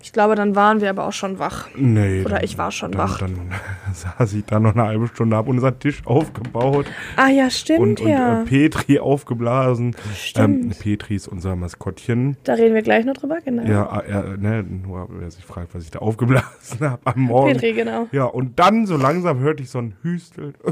Ich 0.04 0.14
glaube, 0.14 0.36
dann 0.36 0.56
waren 0.56 0.82
wir 0.82 0.89
aber 0.89 1.06
auch 1.08 1.14
schon 1.14 1.38
wach. 1.39 1.68
Nee. 1.76 2.22
Oder 2.22 2.36
dann- 2.36 2.43
ich 2.43 2.58
war 2.58 2.72
schon 2.72 2.91
dann, 2.91 3.02
wach. 3.02 3.20
Dann 3.20 3.52
saß 3.93 4.34
ich 4.34 4.45
da 4.45 4.60
noch 4.60 4.74
eine 4.74 4.84
halbe 4.84 5.08
Stunde, 5.08 5.36
habe 5.36 5.49
unseren 5.49 5.78
Tisch 5.80 6.02
aufgebaut 6.06 6.86
Ah 7.16 7.28
ja, 7.30 7.49
stimmt 7.49 7.80
und, 7.80 7.99
ja. 8.02 8.39
und 8.39 8.47
äh, 8.47 8.49
Petri 8.49 8.99
aufgeblasen. 8.99 9.95
Stimmt. 10.16 10.64
Ähm, 10.64 10.70
Petri 10.80 11.16
ist 11.16 11.28
unser 11.28 11.56
Maskottchen. 11.56 12.38
da 12.43 12.54
reden 12.54 12.74
wir 12.76 12.82
gleich 12.82 13.06
noch 13.06 13.14
drüber, 13.14 13.39
genau. 13.43 13.64
Ja, 13.64 13.99
äh, 14.02 14.38
ne, 14.38 14.64
nur 14.64 15.08
wer 15.12 15.30
sich 15.30 15.45
fragt, 15.45 15.74
was 15.76 15.84
ich 15.84 15.91
da 15.91 15.99
aufgeblasen 15.99 16.80
habe 16.82 16.99
am 17.06 17.22
Morgen. 17.22 17.54
Petri, 17.54 17.74
genau. 17.74 18.08
Ja, 18.12 18.26
und 18.26 18.60
dann 18.60 18.86
so 18.86 18.97
langsam 18.97 19.39
hörte 19.39 19.64
ich 19.64 19.70
so 19.70 19.80
ein 19.80 19.95
Hüsteln. 20.02 20.54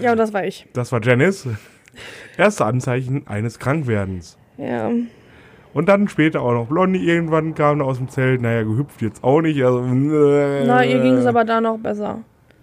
Ja, 0.00 0.12
und 0.12 0.18
das 0.18 0.32
war 0.32 0.44
ich. 0.44 0.66
Das 0.72 0.92
war 0.92 1.02
Janice. 1.02 1.48
Erste 2.36 2.64
Anzeichen 2.64 3.26
eines 3.26 3.58
Krankwerdens. 3.58 4.36
Ja. 4.56 4.90
Und 5.74 5.88
dann 5.88 6.08
später 6.08 6.42
auch 6.42 6.52
noch 6.52 6.66
Blondie 6.66 7.04
irgendwann 7.06 7.54
kam 7.54 7.78
da 7.78 7.84
aus 7.84 7.98
dem 7.98 8.08
Zelt. 8.08 8.40
Naja, 8.40 8.62
gehüpft 8.62 9.02
jetzt 9.02 9.22
auch 9.22 9.40
nicht. 9.40 9.62
Also, 9.62 9.80
Na, 9.82 10.84
ihr 10.84 11.00
ging 11.00 11.14
es 11.14 11.26
aber 11.26 11.44
da 11.44 11.60
noch 11.60 11.78
besser. 11.78 12.20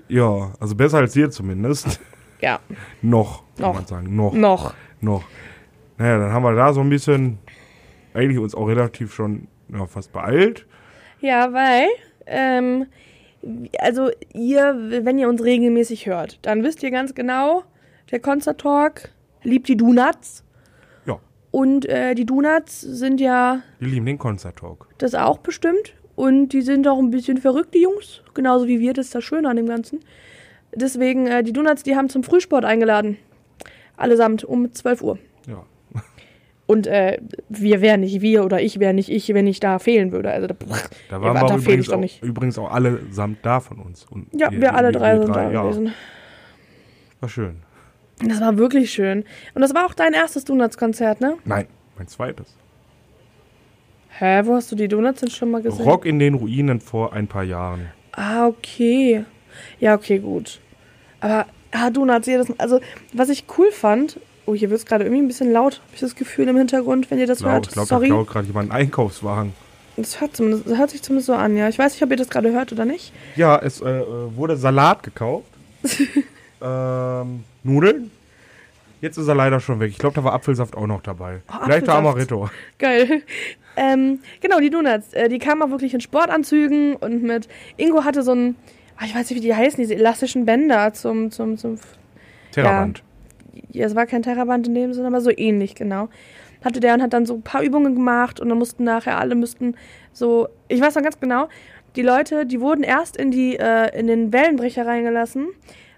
Ja, 0.07 0.51
also 0.59 0.75
besser 0.75 0.97
als 0.99 1.13
dir 1.13 1.29
zumindest. 1.29 1.99
Ja, 2.41 2.59
noch, 3.01 3.43
kann 3.55 3.67
Noch. 3.67 3.73
man 3.75 3.85
sagen. 3.85 4.15
Noch. 4.15 4.33
noch. 4.33 4.73
Noch. 4.99 5.23
Naja, 5.97 6.19
dann 6.19 6.33
haben 6.33 6.43
wir 6.43 6.53
da 6.53 6.73
so 6.73 6.81
ein 6.81 6.89
bisschen, 6.89 7.39
eigentlich 8.13 8.37
uns 8.37 8.53
auch 8.53 8.67
relativ 8.67 9.13
schon 9.13 9.47
ja, 9.69 9.85
fast 9.87 10.11
beeilt. 10.11 10.65
Ja, 11.21 11.53
weil, 11.53 11.87
ähm, 12.27 12.87
also 13.79 14.11
ihr, 14.33 14.75
wenn 15.03 15.17
ihr 15.17 15.29
uns 15.29 15.43
regelmäßig 15.43 16.07
hört, 16.07 16.39
dann 16.45 16.61
wisst 16.61 16.83
ihr 16.83 16.91
ganz 16.91 17.15
genau, 17.15 17.63
der 18.11 18.19
Concert 18.19 18.61
Talk 18.61 19.09
liebt 19.43 19.67
die 19.67 19.77
Donuts. 19.77 20.43
Und 21.55 21.85
äh, 21.85 22.15
die 22.15 22.25
Donuts 22.25 22.81
sind 22.81 23.21
ja 23.21 23.61
wir 23.79 23.87
lieben 23.87 24.05
den 24.05 24.17
Concert 24.17 24.57
Talk. 24.57 24.89
das 24.97 25.15
auch 25.15 25.37
bestimmt. 25.37 25.93
Und 26.15 26.49
die 26.49 26.61
sind 26.61 26.85
auch 26.85 26.99
ein 26.99 27.11
bisschen 27.11 27.37
verrückt, 27.37 27.73
die 27.73 27.81
Jungs. 27.83 28.21
Genauso 28.33 28.67
wie 28.67 28.79
wir, 28.81 28.91
das 28.93 29.05
ist 29.05 29.15
das 29.15 29.23
Schöne 29.23 29.47
an 29.49 29.55
dem 29.55 29.65
Ganzen. 29.65 29.99
Deswegen, 30.75 31.27
äh, 31.27 31.43
die 31.43 31.53
Donuts, 31.53 31.83
die 31.83 31.95
haben 31.95 32.09
zum 32.09 32.23
Frühsport 32.23 32.65
eingeladen. 32.65 33.17
Allesamt 33.95 34.43
um 34.43 34.73
12 34.73 35.01
Uhr. 35.01 35.17
Ja. 35.47 35.63
Und 36.67 36.87
äh, 36.87 37.19
wir 37.47 37.79
wären 37.79 38.01
nicht 38.01 38.19
wir 38.21 38.43
oder 38.43 38.61
ich 38.61 38.79
wäre 38.81 38.93
nicht 38.93 39.09
ich, 39.09 39.33
wenn 39.33 39.47
ich 39.47 39.61
da 39.61 39.79
fehlen 39.79 40.11
würde. 40.11 40.31
Also 40.31 40.47
da, 40.47 40.55
Da 41.09 41.21
waren 41.21 41.35
wir 41.35 41.43
auch 41.45 41.57
übrigens 41.57 41.85
doch 41.87 41.93
auch, 41.93 41.99
nicht. 41.99 42.21
übrigens 42.21 42.57
auch 42.59 42.69
alle 42.71 42.99
samt 43.11 43.45
da 43.45 43.61
von 43.61 43.79
uns. 43.79 44.05
Und 44.09 44.27
ja, 44.33 44.51
ihr- 44.51 44.59
wir 44.59 44.75
alle 44.75 44.91
drei 44.91 45.15
ihr 45.15 45.21
sind 45.23 45.33
da 45.33 45.49
ja, 45.51 45.61
gewesen. 45.63 45.93
War 47.21 47.29
schön. 47.29 47.57
Das 48.19 48.39
war 48.39 48.57
wirklich 48.57 48.91
schön. 48.91 49.25
Und 49.53 49.61
das 49.61 49.73
war 49.73 49.85
auch 49.85 49.93
dein 49.93 50.13
erstes 50.13 50.45
Donuts-Konzert, 50.45 51.21
ne? 51.21 51.37
Nein, 51.43 51.67
mein 51.97 52.07
zweites. 52.07 52.55
Hä, 54.17 54.41
wo 54.45 54.55
hast 54.55 54.71
du 54.71 54.75
die 54.75 54.87
Donuts 54.87 55.19
denn 55.19 55.29
schon 55.29 55.51
mal 55.51 55.61
gesehen? 55.61 55.83
Rock 55.85 56.05
in 56.05 56.19
den 56.19 56.35
Ruinen 56.35 56.79
vor 56.79 57.11
ein 57.11 57.27
paar 57.27 57.43
Jahren. 57.43 57.89
Ah, 58.13 58.47
okay. 58.47 59.25
Ja, 59.79 59.95
okay, 59.95 60.19
gut. 60.19 60.61
Aber, 61.19 61.45
ah, 61.71 61.89
Donuts, 61.89 62.25
jedes 62.27 62.47
Mal. 62.47 62.55
Also, 62.57 62.79
was 63.11 63.27
ich 63.27 63.45
cool 63.57 63.71
fand, 63.71 64.17
oh, 64.45 64.55
hier 64.55 64.69
wird 64.69 64.79
es 64.79 64.85
gerade 64.85 65.03
irgendwie 65.03 65.21
ein 65.21 65.27
bisschen 65.27 65.51
laut, 65.51 65.81
habe 65.81 65.95
ich 65.95 65.99
das 65.99 66.15
Gefühl 66.15 66.47
im 66.47 66.55
Hintergrund, 66.55 67.11
wenn 67.11 67.19
ihr 67.19 67.27
das 67.27 67.41
Laut. 67.41 67.51
hört. 67.51 67.67
Ich 67.67 67.73
glaube, 67.73 67.89
da 67.89 67.99
klaut 67.99 68.27
gerade 68.27 68.47
jemand 68.47 68.71
einen 68.71 68.83
Einkaufswagen. 68.83 69.53
Das 69.97 70.19
hört, 70.19 70.39
das 70.39 70.77
hört 70.77 70.89
sich 70.89 71.01
zumindest 71.01 71.27
so 71.27 71.33
an, 71.33 71.55
ja. 71.55 71.67
Ich 71.69 71.79
weiß 71.79 71.93
nicht, 71.93 72.03
ob 72.03 72.11
ihr 72.11 72.17
das 72.17 72.29
gerade 72.29 72.51
hört 72.51 72.71
oder 72.71 72.85
nicht. 72.85 73.13
Ja, 73.35 73.57
es 73.57 73.81
äh, 73.81 73.89
äh, 73.89 74.35
wurde 74.35 74.57
Salat 74.57 75.03
gekauft. 75.03 75.47
ähm, 76.61 77.43
Nudeln. 77.65 78.11
Jetzt 79.01 79.17
ist 79.17 79.27
er 79.27 79.35
leider 79.35 79.59
schon 79.59 79.79
weg. 79.79 79.91
Ich 79.91 79.97
glaube, 79.97 80.15
da 80.15 80.23
war 80.23 80.33
Apfelsaft 80.33 80.75
auch 80.75 80.87
noch 80.87 81.01
dabei. 81.01 81.41
Oh, 81.49 81.63
Vielleicht 81.65 81.87
der. 81.87 81.95
Amaretto. 81.95 82.49
Geil. 82.79 83.21
Ähm, 83.77 84.19
genau, 84.39 84.61
die 84.61 84.69
Donuts. 84.69 85.11
Äh, 85.11 85.27
die 85.27 85.37
kamen 85.37 85.61
auch 85.61 85.69
wirklich 85.69 85.93
in 85.93 85.99
Sportanzügen 85.99 86.95
und 86.95 87.23
mit. 87.23 87.49
Ingo 87.75 88.05
hatte 88.05 88.23
so 88.23 88.31
ein. 88.31 88.55
ah, 88.95 89.03
Ich 89.05 89.13
weiß 89.13 89.29
nicht, 89.29 89.35
wie 89.41 89.45
die 89.45 89.53
heißen, 89.53 89.75
diese 89.75 89.95
elastischen 89.95 90.45
Bänder 90.45 90.93
zum. 90.93 91.29
zum, 91.29 91.57
zum 91.57 91.77
Terraband. 92.53 93.03
ja, 93.73 93.85
es 93.85 93.93
war 93.93 94.05
kein 94.05 94.23
Terraband 94.23 94.65
in 94.67 94.75
dem 94.75 94.93
Sinne, 94.93 95.07
aber 95.07 95.19
so 95.19 95.29
ähnlich, 95.29 95.75
genau. 95.75 96.07
Hatte 96.63 96.79
der 96.79 96.93
und 96.93 97.01
hat 97.01 97.11
dann 97.11 97.25
so 97.25 97.33
ein 97.33 97.41
paar 97.41 97.63
Übungen 97.63 97.95
gemacht 97.95 98.39
und 98.39 98.47
dann 98.47 98.57
mussten 98.57 98.85
nachher 98.85 99.17
alle 99.19 99.35
müssten 99.35 99.75
so. 100.13 100.47
Ich 100.69 100.79
weiß 100.79 100.95
noch 100.95 101.03
ganz 101.03 101.19
genau, 101.19 101.49
die 101.97 102.01
Leute, 102.01 102.45
die 102.45 102.61
wurden 102.61 102.83
erst 102.83 103.17
in 103.17 103.29
die, 103.29 103.57
äh, 103.59 103.93
in 103.99 104.07
den 104.07 104.31
Wellenbrecher 104.31 104.85
reingelassen, 104.85 105.47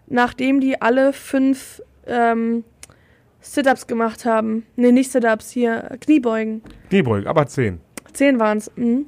nachdem 0.07 0.59
die 0.59 0.81
alle 0.81 1.13
fünf 1.13 1.81
ähm, 2.05 2.63
Sit-Ups 3.39 3.87
gemacht 3.87 4.25
haben. 4.25 4.65
Nee, 4.75 4.91
nicht 4.91 5.11
Sit-Ups, 5.11 5.51
hier, 5.51 5.97
Kniebeugen. 6.01 6.61
Kniebeugen, 6.89 7.27
aber 7.27 7.47
10. 7.47 7.79
Zehn 8.13 8.39
waren 8.39 8.57
es. 8.57 8.71
Mhm. 8.75 9.05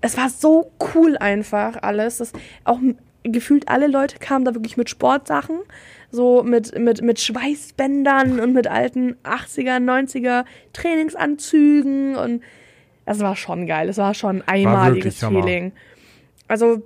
Es 0.00 0.16
war 0.16 0.28
so 0.28 0.72
cool 0.94 1.16
einfach 1.16 1.82
alles. 1.82 2.18
Das 2.18 2.32
auch 2.64 2.78
gefühlt 3.22 3.68
alle 3.68 3.86
Leute 3.86 4.18
kamen 4.18 4.44
da 4.44 4.54
wirklich 4.54 4.76
mit 4.76 4.88
Sportsachen, 4.88 5.58
so 6.10 6.42
mit, 6.42 6.78
mit, 6.78 7.02
mit 7.02 7.20
Schweißbändern 7.20 8.38
und 8.40 8.52
mit 8.52 8.68
alten 8.68 9.16
80er, 9.24 9.78
90er 9.78 10.44
Trainingsanzügen 10.72 12.16
und 12.16 12.42
das 13.04 13.20
war 13.20 13.36
schon 13.36 13.66
geil. 13.66 13.88
Es 13.88 13.98
war 13.98 14.14
schon 14.14 14.42
ein 14.42 14.66
einmaliges 14.66 15.22
Hammer. 15.22 15.42
Feeling. 15.42 15.72
Also 16.48 16.82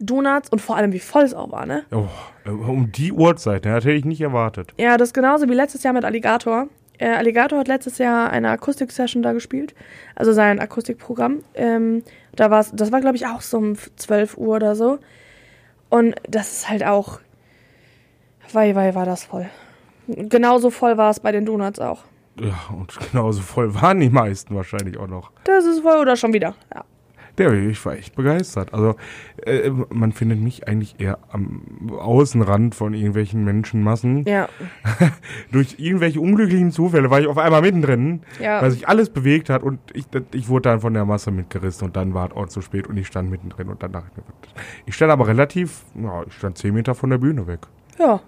Donuts 0.00 0.48
und 0.50 0.60
vor 0.60 0.76
allem 0.76 0.92
wie 0.92 0.98
voll 0.98 1.24
es 1.24 1.34
auch 1.34 1.50
war, 1.50 1.66
ne? 1.66 1.84
Oh, 1.90 2.06
äh, 2.44 2.50
um 2.50 2.92
die 2.92 3.12
Uhrzeit, 3.12 3.64
ne, 3.64 3.74
das 3.74 3.84
hätte 3.84 3.94
ich 3.94 4.04
nicht 4.04 4.20
erwartet. 4.20 4.72
Ja, 4.78 4.96
das 4.96 5.08
ist 5.08 5.14
genauso 5.14 5.48
wie 5.48 5.54
letztes 5.54 5.82
Jahr 5.82 5.92
mit 5.92 6.04
Alligator. 6.04 6.68
Äh, 6.98 7.10
Alligator 7.10 7.60
hat 7.60 7.68
letztes 7.68 7.98
Jahr 7.98 8.30
eine 8.30 8.50
Akustik-Session 8.50 9.22
da 9.22 9.32
gespielt, 9.32 9.74
also 10.14 10.32
sein 10.32 10.58
Akustikprogramm. 10.58 11.44
Ähm, 11.54 12.02
da 12.34 12.50
war's, 12.50 12.72
das 12.74 12.92
war, 12.92 13.00
glaube 13.00 13.16
ich, 13.16 13.26
auch 13.26 13.40
so 13.40 13.58
um 13.58 13.76
12 13.96 14.36
Uhr 14.36 14.56
oder 14.56 14.74
so. 14.74 14.98
Und 15.88 16.16
das 16.28 16.52
ist 16.52 16.68
halt 16.68 16.84
auch. 16.84 17.20
Wei, 18.52 18.74
wei, 18.74 18.94
war 18.94 19.04
das 19.04 19.24
voll. 19.24 19.48
Genauso 20.06 20.70
voll 20.70 20.96
war 20.96 21.10
es 21.10 21.20
bei 21.20 21.32
den 21.32 21.44
Donuts 21.44 21.78
auch. 21.78 22.04
Ja, 22.40 22.74
und 22.74 22.96
genauso 23.10 23.42
voll 23.42 23.74
waren 23.74 24.00
die 24.00 24.10
meisten 24.10 24.54
wahrscheinlich 24.54 24.96
auch 24.96 25.06
noch. 25.06 25.30
Das 25.44 25.64
ist 25.64 25.80
voll 25.80 25.98
oder 25.98 26.16
schon 26.16 26.32
wieder. 26.32 26.54
Ja. 26.74 26.84
Der, 27.38 27.52
ich 27.52 27.84
war 27.86 27.94
echt 27.94 28.16
begeistert. 28.16 28.74
Also, 28.74 28.96
äh, 29.46 29.70
man 29.90 30.12
findet 30.12 30.40
mich 30.40 30.66
eigentlich 30.66 30.98
eher 30.98 31.18
am 31.30 31.62
Außenrand 31.98 32.74
von 32.74 32.94
irgendwelchen 32.94 33.44
Menschenmassen. 33.44 34.24
Ja. 34.26 34.48
Durch 35.52 35.76
irgendwelche 35.78 36.20
unglücklichen 36.20 36.72
Zufälle 36.72 37.10
war 37.10 37.20
ich 37.20 37.26
auf 37.28 37.38
einmal 37.38 37.62
mittendrin, 37.62 38.22
Ja. 38.40 38.60
weil 38.60 38.70
sich 38.72 38.88
alles 38.88 39.10
bewegt 39.10 39.48
hat 39.50 39.62
und 39.62 39.78
ich, 39.92 40.06
ich 40.34 40.48
wurde 40.48 40.68
dann 40.70 40.80
von 40.80 40.94
der 40.94 41.04
Masse 41.04 41.30
mitgerissen 41.30 41.86
und 41.86 41.96
dann 41.96 42.12
war 42.14 42.26
es 42.30 42.36
auch 42.36 42.46
zu 42.48 42.60
spät 42.60 42.86
und 42.88 42.96
ich 42.96 43.06
stand 43.06 43.30
mittendrin 43.30 43.68
und 43.68 43.82
dann 43.82 43.92
dachte 43.92 44.08
ich 44.10 44.16
mir, 44.16 44.24
ich 44.86 44.94
stand 44.94 45.12
aber 45.12 45.28
relativ, 45.28 45.82
ja, 45.94 46.24
ich 46.26 46.34
stand 46.34 46.58
10 46.58 46.74
Meter 46.74 46.94
von 46.94 47.10
der 47.10 47.18
Bühne 47.18 47.46
weg. 47.46 47.60
Ja. 47.98 48.20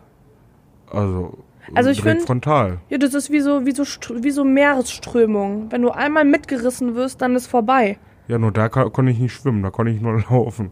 Also, 0.90 1.38
Also 1.74 1.90
ich 1.90 1.98
direkt 2.00 2.18
find- 2.20 2.26
frontal. 2.26 2.78
Ja, 2.88 2.98
das 2.98 3.14
ist 3.14 3.30
wie 3.30 3.40
so, 3.40 3.64
wie 3.66 3.72
so, 3.72 3.84
wie 4.22 4.30
so 4.30 4.44
Meeresströmung. 4.44 5.66
Wenn 5.70 5.82
du 5.82 5.90
einmal 5.90 6.24
mitgerissen 6.24 6.94
wirst, 6.94 7.20
dann 7.22 7.34
ist 7.36 7.46
vorbei. 7.46 7.98
Ja, 8.31 8.39
nur 8.39 8.53
da 8.53 8.68
konnte 8.68 9.11
ich 9.11 9.18
nicht 9.18 9.35
schwimmen, 9.35 9.61
da 9.64 9.70
konnte 9.70 9.91
ich 9.91 10.01
nur 10.01 10.22
laufen. 10.31 10.70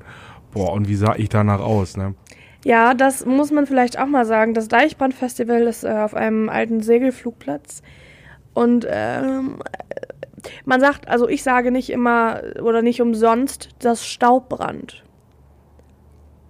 Boah, 0.53 0.73
und 0.73 0.87
wie 0.89 0.95
sah 0.95 1.17
ich 1.17 1.29
danach 1.29 1.59
aus, 1.59 1.97
ne? 1.97 2.15
Ja, 2.65 2.95
das 2.95 3.27
muss 3.27 3.51
man 3.51 3.67
vielleicht 3.67 3.99
auch 3.99 4.07
mal 4.07 4.25
sagen. 4.25 4.55
Das 4.55 4.69
Deichbrand-Festival 4.69 5.63
ist 5.63 5.83
äh, 5.83 5.89
auf 5.91 6.15
einem 6.15 6.49
alten 6.49 6.81
Segelflugplatz. 6.81 7.83
Und 8.55 8.87
ähm, 8.89 9.59
man 10.65 10.81
sagt, 10.81 11.09
also 11.09 11.29
ich 11.29 11.43
sage 11.43 11.73
nicht 11.73 11.91
immer 11.91 12.43
oder 12.63 12.81
nicht 12.81 13.03
umsonst, 13.03 13.71
das 13.81 14.07
Staubbrand. 14.07 15.03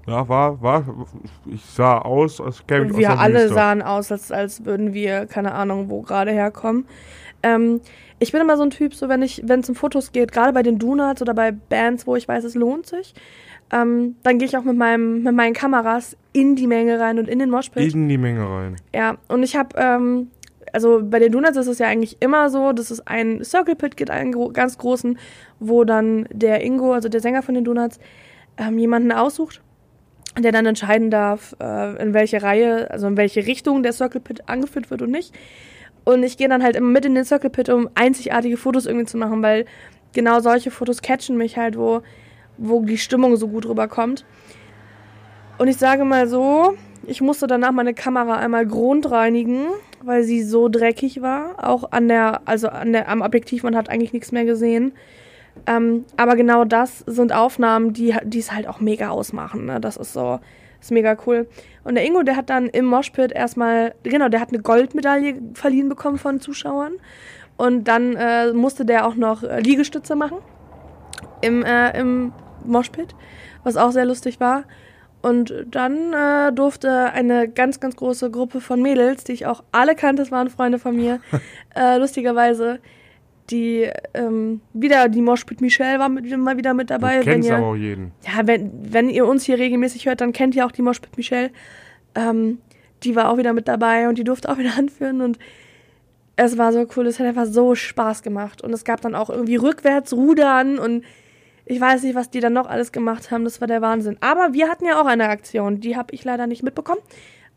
Ja, 0.06 0.28
war, 0.28 0.60
war, 0.60 0.84
ich 1.46 1.64
sah 1.64 1.98
aus, 1.98 2.38
als 2.38 2.66
käme 2.66 2.84
ich 2.84 2.90
Und 2.90 2.94
aus 2.96 2.98
wir 3.00 3.08
der 3.08 3.18
alle 3.18 3.42
Wüste. 3.44 3.54
sahen 3.54 3.80
aus, 3.82 4.12
als, 4.12 4.30
als 4.30 4.66
würden 4.66 4.92
wir, 4.92 5.24
keine 5.24 5.52
Ahnung, 5.52 5.88
wo 5.88 6.02
gerade 6.02 6.32
herkommen. 6.32 6.86
Ähm, 7.42 7.80
ich 8.18 8.32
bin 8.32 8.40
immer 8.40 8.56
so 8.56 8.62
ein 8.62 8.70
Typ, 8.70 8.94
so 8.94 9.08
wenn 9.08 9.22
ich, 9.22 9.42
wenn 9.44 9.60
es 9.60 9.68
um 9.68 9.74
Fotos 9.74 10.12
geht, 10.12 10.32
gerade 10.32 10.52
bei 10.52 10.62
den 10.62 10.78
Donuts 10.78 11.22
oder 11.22 11.34
bei 11.34 11.52
Bands, 11.52 12.06
wo 12.06 12.16
ich 12.16 12.26
weiß, 12.26 12.44
es 12.44 12.54
lohnt 12.54 12.86
sich, 12.86 13.14
ähm, 13.70 14.16
dann 14.22 14.38
gehe 14.38 14.48
ich 14.48 14.56
auch 14.56 14.64
mit, 14.64 14.76
meinem, 14.76 15.22
mit 15.22 15.34
meinen 15.34 15.52
Kameras 15.52 16.16
in 16.32 16.56
die 16.56 16.66
Menge 16.66 16.98
rein 16.98 17.18
und 17.18 17.28
in 17.28 17.38
den 17.38 17.50
Moshpit. 17.50 17.92
in 17.94 18.08
die 18.08 18.18
Menge 18.18 18.48
rein. 18.48 18.76
Ja, 18.94 19.18
und 19.28 19.42
ich 19.42 19.56
habe, 19.56 19.76
ähm, 19.76 20.30
also 20.72 21.00
bei 21.02 21.18
den 21.18 21.32
Donuts 21.32 21.56
ist 21.56 21.66
es 21.66 21.78
ja 21.78 21.86
eigentlich 21.86 22.16
immer 22.20 22.50
so, 22.50 22.72
dass 22.72 22.90
es 22.90 23.06
einen 23.06 23.44
Circle 23.44 23.76
Pit 23.76 23.96
gibt, 23.96 24.10
einen 24.10 24.32
gro 24.32 24.50
ganz 24.50 24.78
großen, 24.78 25.18
wo 25.60 25.84
dann 25.84 26.26
der 26.32 26.64
Ingo, 26.64 26.92
also 26.92 27.08
der 27.08 27.20
Sänger 27.20 27.42
von 27.42 27.54
den 27.54 27.64
Donuts, 27.64 27.98
ähm, 28.56 28.78
jemanden 28.78 29.12
aussucht, 29.12 29.62
der 30.38 30.52
dann 30.52 30.66
entscheiden 30.66 31.10
darf, 31.10 31.54
äh, 31.60 32.02
in 32.02 32.14
welche 32.14 32.42
Reihe, 32.42 32.90
also 32.90 33.06
in 33.06 33.16
welche 33.16 33.46
Richtung 33.46 33.82
der 33.82 33.92
Circle 33.92 34.20
Pit 34.20 34.48
angeführt 34.48 34.90
wird 34.90 35.02
und 35.02 35.10
nicht. 35.10 35.34
Und 36.08 36.22
ich 36.22 36.38
gehe 36.38 36.48
dann 36.48 36.62
halt 36.62 36.74
immer 36.74 36.88
mit 36.88 37.04
in 37.04 37.14
den 37.14 37.26
Circle 37.26 37.50
Pit, 37.50 37.68
um 37.68 37.90
einzigartige 37.94 38.56
Fotos 38.56 38.86
irgendwie 38.86 39.04
zu 39.04 39.18
machen, 39.18 39.42
weil 39.42 39.66
genau 40.14 40.40
solche 40.40 40.70
Fotos 40.70 41.02
catchen 41.02 41.36
mich 41.36 41.58
halt, 41.58 41.76
wo, 41.76 42.00
wo 42.56 42.82
die 42.82 42.96
Stimmung 42.96 43.36
so 43.36 43.46
gut 43.46 43.66
rüberkommt. 43.66 44.24
Und 45.58 45.68
ich 45.68 45.76
sage 45.76 46.06
mal 46.06 46.26
so, 46.26 46.78
ich 47.06 47.20
musste 47.20 47.46
danach 47.46 47.72
meine 47.72 47.92
Kamera 47.92 48.36
einmal 48.38 48.66
grundreinigen, 48.66 49.66
weil 50.02 50.22
sie 50.22 50.42
so 50.42 50.70
dreckig 50.70 51.20
war. 51.20 51.62
Auch 51.62 51.92
an 51.92 52.08
der, 52.08 52.40
also 52.46 52.68
an 52.68 52.94
der, 52.94 53.10
am 53.10 53.20
Objektiv, 53.20 53.62
man 53.62 53.76
hat 53.76 53.90
eigentlich 53.90 54.14
nichts 54.14 54.32
mehr 54.32 54.46
gesehen. 54.46 54.92
Ähm, 55.66 56.06
aber 56.16 56.36
genau 56.36 56.64
das 56.64 57.00
sind 57.00 57.34
Aufnahmen, 57.34 57.92
die 57.92 58.14
es 58.38 58.50
halt 58.50 58.66
auch 58.66 58.80
mega 58.80 59.10
ausmachen. 59.10 59.66
Ne? 59.66 59.78
Das 59.78 59.98
ist 59.98 60.14
so, 60.14 60.40
ist 60.80 60.90
mega 60.90 61.16
cool. 61.26 61.48
Und 61.84 61.94
der 61.94 62.04
Ingo, 62.04 62.22
der 62.22 62.36
hat 62.36 62.50
dann 62.50 62.66
im 62.66 62.84
Moshpit 62.84 63.32
erstmal, 63.32 63.94
genau, 64.02 64.28
der 64.28 64.40
hat 64.40 64.50
eine 64.50 64.60
Goldmedaille 64.60 65.40
verliehen 65.54 65.88
bekommen 65.88 66.18
von 66.18 66.40
Zuschauern. 66.40 66.94
Und 67.56 67.84
dann 67.84 68.14
äh, 68.14 68.52
musste 68.52 68.84
der 68.84 69.06
auch 69.06 69.16
noch 69.16 69.42
äh, 69.42 69.60
Liegestütze 69.60 70.14
machen 70.14 70.38
im, 71.40 71.64
äh, 71.64 71.98
im 71.98 72.32
Moshpit, 72.64 73.14
was 73.64 73.76
auch 73.76 73.90
sehr 73.90 74.04
lustig 74.04 74.38
war. 74.38 74.64
Und 75.20 75.52
dann 75.68 76.12
äh, 76.12 76.52
durfte 76.52 77.12
eine 77.12 77.48
ganz, 77.48 77.80
ganz 77.80 77.96
große 77.96 78.30
Gruppe 78.30 78.60
von 78.60 78.80
Mädels, 78.80 79.24
die 79.24 79.32
ich 79.32 79.46
auch 79.46 79.64
alle 79.72 79.96
kannte, 79.96 80.22
das 80.22 80.30
waren 80.30 80.48
Freunde 80.48 80.78
von 80.78 80.94
mir, 80.94 81.20
äh, 81.74 81.98
lustigerweise, 81.98 82.78
die 83.50 83.90
ähm, 84.14 84.60
wieder, 84.72 85.08
die 85.08 85.22
Moshpit 85.22 85.60
Michelle 85.60 85.98
war 85.98 86.08
mit, 86.08 86.36
mal 86.36 86.56
wieder 86.56 86.74
mit 86.74 86.90
dabei. 86.90 87.18
du 87.18 87.24
kennst 87.24 87.48
wenn 87.48 87.54
ihr, 87.54 87.58
aber 87.58 87.66
auch 87.68 87.76
jeden. 87.76 88.12
ja, 88.26 88.46
wenn, 88.46 88.70
wenn 88.92 89.08
ihr 89.08 89.26
uns 89.26 89.44
hier 89.44 89.58
regelmäßig 89.58 90.06
hört, 90.06 90.20
dann 90.20 90.32
kennt 90.32 90.54
ihr 90.54 90.66
auch 90.66 90.72
die 90.72 90.82
Moshpit 90.82 91.16
Michelle. 91.16 91.50
Ähm, 92.14 92.58
die 93.04 93.16
war 93.16 93.30
auch 93.30 93.38
wieder 93.38 93.52
mit 93.52 93.68
dabei 93.68 94.08
und 94.08 94.18
die 94.18 94.24
durfte 94.24 94.50
auch 94.50 94.58
wieder 94.58 94.74
anführen 94.78 95.20
und 95.20 95.38
es 96.40 96.56
war 96.56 96.72
so 96.72 96.86
cool, 96.96 97.06
es 97.06 97.18
hat 97.18 97.26
einfach 97.26 97.46
so 97.46 97.74
Spaß 97.74 98.22
gemacht. 98.22 98.62
Und 98.62 98.72
es 98.72 98.84
gab 98.84 99.00
dann 99.00 99.16
auch 99.16 99.28
irgendwie 99.28 99.56
rückwärts 99.56 100.12
rudern 100.12 100.78
und 100.78 101.04
ich 101.64 101.80
weiß 101.80 102.04
nicht, 102.04 102.14
was 102.14 102.30
die 102.30 102.38
dann 102.40 102.52
noch 102.52 102.68
alles 102.68 102.92
gemacht 102.92 103.30
haben. 103.30 103.44
Das 103.44 103.60
war 103.60 103.66
der 103.66 103.82
Wahnsinn. 103.82 104.16
Aber 104.20 104.54
wir 104.54 104.68
hatten 104.68 104.86
ja 104.86 105.00
auch 105.00 105.06
eine 105.06 105.28
Aktion, 105.28 105.80
die 105.80 105.96
habe 105.96 106.14
ich 106.14 106.24
leider 106.24 106.46
nicht 106.46 106.62
mitbekommen. 106.62 107.00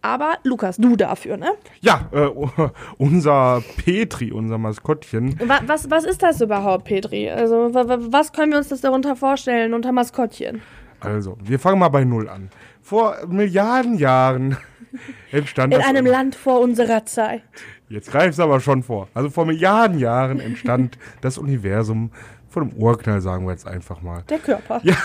Aber 0.01 0.37
Lukas, 0.43 0.77
du 0.77 0.95
dafür, 0.95 1.37
ne? 1.37 1.51
Ja, 1.81 2.09
äh, 2.11 2.27
unser 2.97 3.63
Petri, 3.77 4.31
unser 4.31 4.57
Maskottchen, 4.57 5.39
Wa 5.47 5.59
was, 5.67 5.89
was 5.91 6.05
ist 6.05 6.23
das 6.23 6.41
überhaupt, 6.41 6.85
Petri? 6.85 7.29
Also, 7.29 7.73
wa 7.73 7.87
wa 7.87 7.97
was 7.99 8.33
können 8.33 8.51
wir 8.51 8.57
uns 8.57 8.69
das 8.69 8.81
darunter 8.81 9.15
vorstellen 9.15 9.73
unter 9.73 9.91
Maskottchen? 9.91 10.61
Also, 10.99 11.37
wir 11.43 11.59
fangen 11.59 11.79
mal 11.79 11.89
bei 11.89 12.03
Null 12.03 12.29
an. 12.29 12.49
Vor 12.81 13.15
Milliarden 13.27 13.97
Jahren 13.97 14.57
entstand 15.31 15.73
In 15.73 15.81
einem 15.81 16.05
Land 16.05 16.35
vor 16.35 16.59
unserer 16.61 17.05
Zeit. 17.05 17.43
Jetzt 17.89 18.11
greifst 18.11 18.39
aber 18.39 18.59
schon 18.59 18.83
vor. 18.83 19.09
Also 19.13 19.29
vor 19.29 19.45
Milliarden 19.45 19.99
Jahren 19.99 20.39
entstand 20.39 20.97
das 21.21 21.37
Universum 21.37 22.11
von 22.51 22.63
einem 22.63 22.73
Urknall, 22.73 23.21
sagen 23.21 23.45
wir 23.45 23.51
jetzt 23.51 23.67
einfach 23.67 24.01
mal. 24.01 24.23
Der 24.29 24.39
Körper. 24.39 24.79
Ja. 24.83 24.95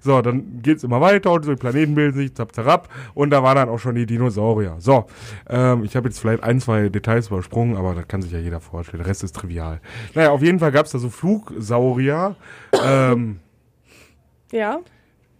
So, 0.00 0.22
dann 0.22 0.60
geht's 0.62 0.82
immer 0.82 1.00
weiter 1.00 1.30
und 1.32 1.44
so 1.44 1.50
die 1.52 1.58
Planeten 1.58 1.94
bilden 1.94 2.16
sich, 2.16 2.34
zap, 2.34 2.54
zap, 2.54 2.88
und 3.14 3.30
da 3.30 3.42
waren 3.42 3.56
dann 3.56 3.68
auch 3.68 3.78
schon 3.78 3.94
die 3.94 4.06
Dinosaurier. 4.06 4.76
So, 4.78 5.06
ähm, 5.48 5.84
ich 5.84 5.94
habe 5.96 6.08
jetzt 6.08 6.18
vielleicht 6.20 6.42
ein, 6.42 6.60
zwei 6.60 6.88
Details 6.88 7.28
übersprungen, 7.28 7.76
aber 7.76 7.94
das 7.94 8.08
kann 8.08 8.22
sich 8.22 8.32
ja 8.32 8.38
jeder 8.38 8.60
vorstellen. 8.60 9.02
Der 9.02 9.08
Rest 9.10 9.22
ist 9.22 9.36
trivial. 9.36 9.80
Naja, 10.14 10.30
auf 10.30 10.42
jeden 10.42 10.58
Fall 10.58 10.72
gab's 10.72 10.92
da 10.92 10.98
so 10.98 11.10
Flugsaurier, 11.10 12.36
ähm, 12.82 13.40
Ja. 14.52 14.78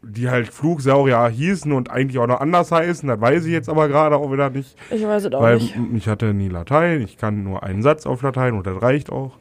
die 0.02 0.28
halt 0.28 0.48
Flugsaurier 0.48 1.26
hießen 1.28 1.72
und 1.72 1.90
eigentlich 1.90 2.18
auch 2.18 2.26
noch 2.26 2.40
anders 2.40 2.70
heißen. 2.70 3.08
Das 3.08 3.20
weiß 3.20 3.46
ich 3.46 3.52
jetzt 3.52 3.70
aber 3.70 3.88
gerade 3.88 4.16
auch 4.16 4.30
wieder 4.30 4.50
nicht. 4.50 4.76
Ich 4.90 5.06
weiß 5.06 5.24
es 5.24 5.32
auch 5.32 5.40
Weil 5.40 5.56
nicht. 5.56 5.74
ich 5.94 6.08
hatte 6.08 6.34
nie 6.34 6.48
Latein, 6.48 7.00
ich 7.00 7.16
kann 7.16 7.44
nur 7.44 7.62
einen 7.62 7.82
Satz 7.82 8.04
auf 8.04 8.20
Latein 8.22 8.54
und 8.54 8.66
das 8.66 8.82
reicht 8.82 9.10
auch. 9.10 9.38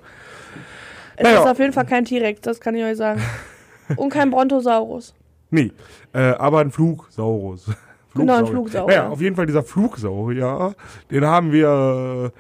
Es 1.16 1.24
naja. 1.24 1.42
ist 1.42 1.48
auf 1.48 1.60
jeden 1.60 1.74
Fall 1.74 1.86
kein 1.86 2.06
T-Rex, 2.06 2.42
das 2.42 2.60
kann 2.60 2.76
ich 2.76 2.84
euch 2.84 2.98
sagen. 2.98 3.22
Und 3.98 4.10
kein 4.10 4.32
Brontosaurus. 4.32 5.14
Nee, 5.50 5.72
äh, 6.14 6.20
aber 6.20 6.60
ein 6.60 6.72
Flugsaurus. 6.72 7.66
Genau, 8.16 8.36
ein 8.36 8.46
Flugsaurier. 8.46 8.96
Naja, 8.96 9.10
auf 9.10 9.22
jeden 9.22 9.36
Fall 9.36 9.48
dieser 9.48 9.64
Flugsaurier, 9.64 10.76
den 11.10 11.26
haben 11.26 11.52
wir, 11.52 12.32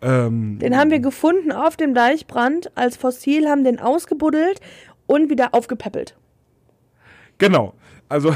äh, 0.00 0.26
ähm, 0.26 0.58
Den 0.58 0.74
haben 0.74 0.90
wir 0.90 1.00
gefunden 1.00 1.52
auf 1.52 1.76
dem 1.76 1.92
Deichbrand 1.92 2.74
als 2.78 2.96
Fossil, 2.96 3.46
haben 3.46 3.62
den 3.62 3.78
ausgebuddelt 3.78 4.58
und 5.06 5.28
wieder 5.28 5.52
aufgepäppelt. 5.52 6.16
genau, 7.36 7.74
also, 8.08 8.34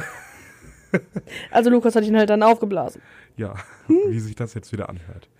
Also 1.51 1.71
Lukas 1.71 1.97
hat 1.97 2.05
ihn 2.05 2.15
halt 2.15 2.29
dann 2.29 2.43
aufgeblasen. 2.43 3.01
ja, 3.39 3.55
wie 3.89 4.21
sich 4.21 4.35
das 4.35 4.53
jetzt 4.53 4.71
wieder 4.73 4.91
anhört. 4.91 5.31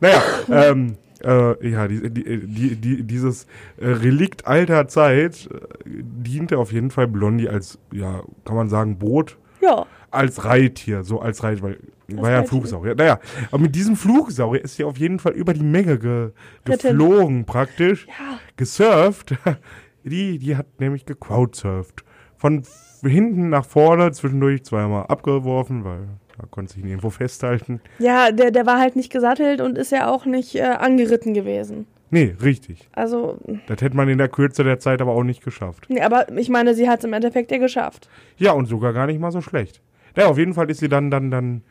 naja, 0.00 0.22
ähm, 0.50 0.96
äh, 1.24 1.68
ja, 1.68 1.88
die, 1.88 2.10
die, 2.10 2.46
die, 2.46 2.76
die, 2.76 3.02
dieses 3.04 3.46
äh, 3.78 3.88
Relikt 3.88 4.46
alter 4.46 4.88
Zeit 4.88 5.48
äh, 5.52 5.58
diente 5.84 6.58
auf 6.58 6.72
jeden 6.72 6.90
Fall 6.90 7.08
Blondie 7.08 7.48
als, 7.48 7.78
ja, 7.92 8.22
kann 8.44 8.56
man 8.56 8.68
sagen, 8.68 8.98
Boot, 8.98 9.36
Ja. 9.60 9.86
als 10.10 10.44
Reittier, 10.44 11.04
so 11.04 11.20
als 11.20 11.42
Reit, 11.42 11.62
weil 11.62 11.78
war 12.10 12.30
ja. 12.30 12.42
Flugsaurier. 12.42 12.94
Naja, 12.94 13.20
aber 13.50 13.60
mit 13.62 13.74
diesem 13.74 13.94
Flugsaurier 13.94 14.64
ist 14.64 14.76
sie 14.76 14.84
auf 14.84 14.96
jeden 14.96 15.18
Fall 15.18 15.32
über 15.32 15.52
die 15.52 15.62
Menge 15.62 15.98
ge 15.98 16.30
geflogen 16.64 17.44
praktisch, 17.44 18.06
Ja. 18.06 18.38
gesurft. 18.56 19.34
Die, 20.04 20.38
die 20.38 20.56
hat 20.56 20.66
nämlich 20.80 21.04
gecrowdsurft. 21.04 22.02
Von 22.36 22.62
hinten 23.02 23.50
nach 23.50 23.66
vorne, 23.66 24.10
zwischendurch 24.12 24.64
zweimal 24.64 25.04
abgeworfen, 25.06 25.84
weil 25.84 26.08
da 26.38 26.46
konnte 26.50 26.72
sich 26.74 26.84
nirgendwo 26.84 27.10
festhalten. 27.10 27.80
Ja, 27.98 28.30
der, 28.32 28.50
der 28.50 28.66
war 28.66 28.78
halt 28.78 28.96
nicht 28.96 29.10
gesattelt 29.12 29.60
und 29.60 29.76
ist 29.78 29.92
ja 29.92 30.08
auch 30.10 30.24
nicht 30.24 30.54
äh, 30.54 30.62
angeritten 30.62 31.34
gewesen. 31.34 31.86
Nee, 32.10 32.34
richtig. 32.42 32.88
Also, 32.92 33.38
Das 33.66 33.82
hätte 33.82 33.94
man 33.96 34.08
in 34.08 34.16
der 34.16 34.28
Kürze 34.28 34.64
der 34.64 34.78
Zeit 34.78 35.02
aber 35.02 35.12
auch 35.12 35.24
nicht 35.24 35.44
geschafft. 35.44 35.86
nee, 35.90 36.00
aber 36.00 36.30
ich 36.38 36.48
meine, 36.48 36.74
sie 36.74 36.88
hat 36.88 37.00
es 37.00 37.04
im 37.04 37.12
Endeffekt 37.12 37.50
ja 37.50 37.58
geschafft. 37.58 38.08
Ja, 38.38 38.52
und 38.52 38.64
sogar 38.66 38.94
gar 38.94 39.06
nicht 39.06 39.20
mal 39.20 39.30
so 39.30 39.42
schlecht. 39.42 39.82
Ja, 40.16 40.26
auf 40.28 40.38
jeden 40.38 40.54
Fall 40.54 40.70
ist 40.70 40.80
sie 40.80 40.88
dann, 40.88 41.10
dann, 41.10 41.30
dann, 41.30 41.62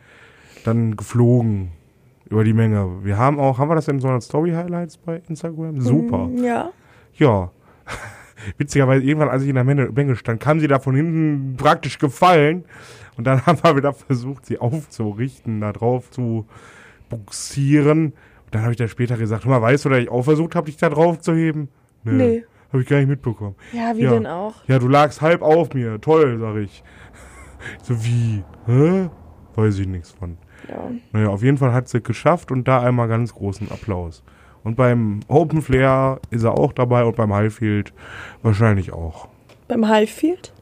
dann 0.64 0.96
geflogen 0.96 1.72
über 2.30 2.44
die 2.44 2.54
Menge. 2.54 3.04
Wir 3.04 3.18
haben 3.18 3.40
auch, 3.40 3.58
haben 3.58 3.70
wir 3.70 3.76
das 3.76 3.88
in 3.88 4.00
so 4.00 4.10
einer 4.10 4.22
Story-Highlights 4.22 4.98
bei 4.98 5.22
Instagram? 5.28 5.82
Super. 5.82 6.26
Mm, 6.28 6.44
Ja. 6.44 6.70
Ja. 7.16 7.52
Witzigerweise, 8.58 9.04
irgendwann, 9.04 9.30
als 9.30 9.42
ich 9.44 9.50
in 9.50 9.56
der 9.56 9.64
Menge, 9.64 9.90
Menge 9.92 10.16
stand, 10.16 10.40
kam 10.40 10.60
sie 10.60 10.68
da 10.68 10.78
von 10.80 10.96
hinten 10.96 11.56
praktisch 11.58 11.98
gefallen. 11.98 12.64
Und 13.18 13.26
dann 13.26 13.44
haben 13.46 13.60
wir 13.64 13.76
wieder 13.76 13.94
versucht, 13.94 14.46
sie 14.46 14.60
aufzurichten, 14.60 15.62
da 15.62 15.74
drauf 15.74 16.10
zu 16.12 16.46
buxieren. 17.10 18.06
Und 18.46 18.56
dann 18.56 18.62
habe 18.62 18.72
ich 18.72 18.78
da 18.78 18.88
später 18.88 19.18
gesagt, 19.18 19.46
hör 19.46 19.52
mal, 19.52 19.62
weißt 19.62 19.86
du, 19.86 19.90
dass 19.90 20.00
ich 20.00 20.10
auch 20.10 20.24
versucht 20.24 20.56
habe, 20.56 20.68
dich 20.68 20.78
da 20.78 20.90
drauf 20.90 21.20
zu 21.20 21.34
heben? 21.34 21.70
Nee. 22.04 22.46
Habe 22.72 22.82
ich 22.84 22.88
gar 22.90 22.98
nicht 22.98 23.08
mitbekommen. 23.10 23.56
Ja, 23.72 23.96
wie 23.96 24.02
Ja. 24.04 24.12
denn 24.12 24.28
auch? 24.28 24.56
Ja, 24.68 24.78
du 24.80 24.88
lagst 24.88 25.22
halb 25.22 25.42
auf 25.42 25.74
mir. 25.74 26.00
Toll, 26.02 26.38
sag 26.40 26.56
ich. 26.58 26.84
So 27.82 28.06
wie? 28.06 28.44
Hä? 28.68 29.10
Weiß 29.56 29.80
ich 29.80 29.88
nichts 29.88 30.12
von. 30.12 30.38
Ja. 30.70 30.92
Naja, 31.12 31.30
auf 31.30 31.42
jeden 31.42 31.58
Fall 31.58 31.74
hat 31.74 31.88
sie 31.90 32.02
geschafft 32.04 32.52
und 32.52 32.68
da 32.68 32.82
einmal 32.82 33.08
ganz 33.08 33.34
großen 33.34 33.72
Applaus. 33.72 34.24
Und 34.64 34.76
beim 34.76 35.22
Open 35.28 35.64
Flair 35.64 36.20
ist 36.30 36.44
er 36.44 36.52
auch 36.58 36.72
dabei 36.72 37.04
und 37.04 37.16
beim 37.16 37.34
Highfield 37.34 37.94
wahrscheinlich 38.44 38.94
auch. 38.94 39.28
Beim 39.68 39.88
Highfield? 39.88 40.54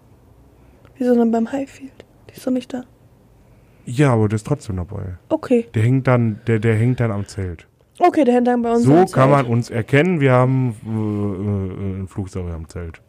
Wieso 0.97 1.15
denn 1.15 1.31
beim 1.31 1.51
Highfield? 1.51 2.04
Die 2.35 2.39
ist 2.39 2.45
doch 2.47 2.51
nicht 2.51 2.73
da. 2.73 2.83
Ja, 3.85 4.11
aber 4.13 4.27
der 4.27 4.35
ist 4.35 4.45
trotzdem 4.45 4.75
dabei. 4.77 5.17
Okay. 5.29 5.67
Der 5.73 5.83
hängt 5.83 6.05
dann, 6.07 6.41
der, 6.47 6.59
der 6.59 6.75
hängt 6.75 6.99
dann 6.99 7.11
am 7.11 7.25
Zelt. 7.27 7.65
Okay, 7.99 8.25
der 8.25 8.33
hängt 8.33 8.47
dann 8.47 8.61
bei 8.61 8.71
uns. 8.73 8.83
So 8.83 8.91
am 8.93 8.97
kann 9.05 9.07
Zelt. 9.07 9.29
man 9.29 9.45
uns 9.45 9.69
erkennen. 9.69 10.19
Wir 10.19 10.33
haben 10.33 10.75
äh, 10.85 10.89
äh, 10.89 11.95
einen 11.95 12.07
Flugsaurier 12.07 12.55
am 12.55 12.67
Zelt. 12.67 12.99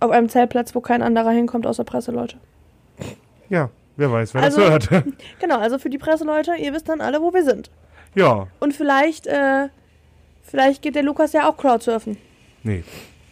Auf 0.00 0.10
einem 0.10 0.28
Zeltplatz, 0.28 0.74
wo 0.74 0.80
kein 0.80 1.02
anderer 1.02 1.30
hinkommt, 1.30 1.66
außer 1.66 1.84
Presseleute. 1.84 2.36
Ja, 3.48 3.70
wer 3.96 4.12
weiß, 4.12 4.34
wer 4.34 4.42
Also- 4.42 4.60
das 4.60 4.90
hört. 4.90 5.04
Genau, 5.40 5.58
also 5.58 5.78
für 5.78 5.90
die 5.90 5.98
Presseleute, 5.98 6.52
ihr 6.56 6.72
wisst 6.72 6.88
dann 6.88 7.00
alle, 7.00 7.20
wo 7.20 7.32
wir 7.32 7.42
sind. 7.44 7.70
ja, 8.14 8.46
Und 8.60 8.74
vielleicht, 8.74 9.26
äh, 9.26 9.68
vielleicht 10.42 10.82
geht 10.82 10.94
der 10.94 11.02
Lukas 11.02 11.32
ja 11.32 11.48
auch 11.48 11.56
Crowdsurfen. 11.56 12.16
nee. 12.62 12.84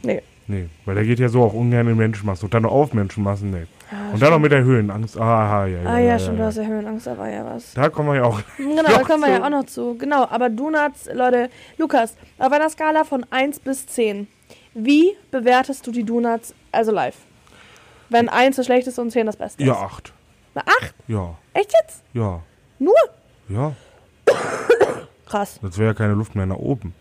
Nee. 0.02 0.22
Nee, 0.52 0.68
weil 0.84 0.94
der 0.96 1.04
geht 1.04 1.18
ja 1.18 1.30
so 1.30 1.42
auch 1.42 1.54
ungern 1.54 1.88
in 1.88 1.96
Menschenmassen 1.96 2.44
und 2.44 2.52
dann 2.52 2.64
noch 2.64 2.72
auf 2.72 2.92
Menschenmassen, 2.92 3.50
nee. 3.52 3.66
Ja, 3.90 4.12
und 4.12 4.20
dann 4.20 4.30
noch 4.32 4.38
mit 4.38 4.52
der 4.52 4.62
Höhenangst. 4.62 5.16
Aha, 5.16 5.64
ja, 5.66 5.82
ja. 5.82 5.88
Ah 5.88 5.98
ja, 5.98 6.04
ja, 6.10 6.18
stimmt, 6.18 6.36
du 6.36 6.42
ja. 6.42 6.48
hast 6.48 6.56
ja 6.58 6.64
Höhenangst, 6.64 7.06
war 7.06 7.28
ja 7.30 7.42
was. 7.46 7.72
Da 7.72 7.88
kommen 7.88 8.10
wir 8.10 8.16
ja 8.16 8.24
auch. 8.24 8.38
Genau, 8.58 8.82
da 8.82 9.02
kommen 9.02 9.22
wir 9.22 9.30
ja 9.30 9.42
auch 9.42 9.48
noch 9.48 9.64
zu. 9.64 9.96
Genau, 9.96 10.26
aber 10.28 10.50
Donuts, 10.50 11.08
Leute, 11.10 11.48
Lukas, 11.78 12.16
auf 12.38 12.52
einer 12.52 12.68
Skala 12.68 13.04
von 13.04 13.24
1 13.30 13.60
bis 13.60 13.86
10, 13.86 14.26
wie 14.74 15.12
bewertest 15.30 15.86
du 15.86 15.90
die 15.90 16.04
Donuts, 16.04 16.54
also 16.70 16.92
live? 16.92 17.16
Wenn 18.10 18.28
1 18.28 18.56
das 18.56 18.66
schlechteste 18.66 19.00
und 19.00 19.10
10 19.10 19.24
das 19.24 19.36
beste 19.36 19.64
Ja, 19.64 19.72
ist. 19.72 19.78
acht. 19.78 20.12
Na, 20.54 20.62
8? 20.82 20.94
Ja, 21.08 21.34
Echt 21.54 21.72
jetzt? 21.82 22.02
ja, 22.12 22.40
Nur? 22.78 22.94
ja. 23.48 23.72
Krass. 25.26 25.58
Das 25.62 25.78
wäre 25.78 25.88
ja 25.92 25.94
keine 25.94 26.12
Luft 26.12 26.34
mehr 26.34 26.44
nach 26.44 26.56
oben. 26.56 26.92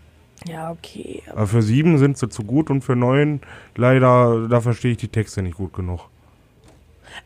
Ja, 0.48 0.72
okay. 0.72 1.22
Aber 1.30 1.48
für 1.48 1.62
sieben 1.62 1.98
sind 1.98 2.18
sie 2.18 2.30
zu 2.30 2.44
gut 2.44 2.70
und 2.70 2.82
für 2.82 2.96
neun 2.96 3.42
leider, 3.76 4.48
da 4.48 4.62
verstehe 4.62 4.92
ich 4.92 4.98
die 4.98 5.08
Texte 5.08 5.42
nicht 5.42 5.58
gut 5.58 5.74
genug. 5.74 6.10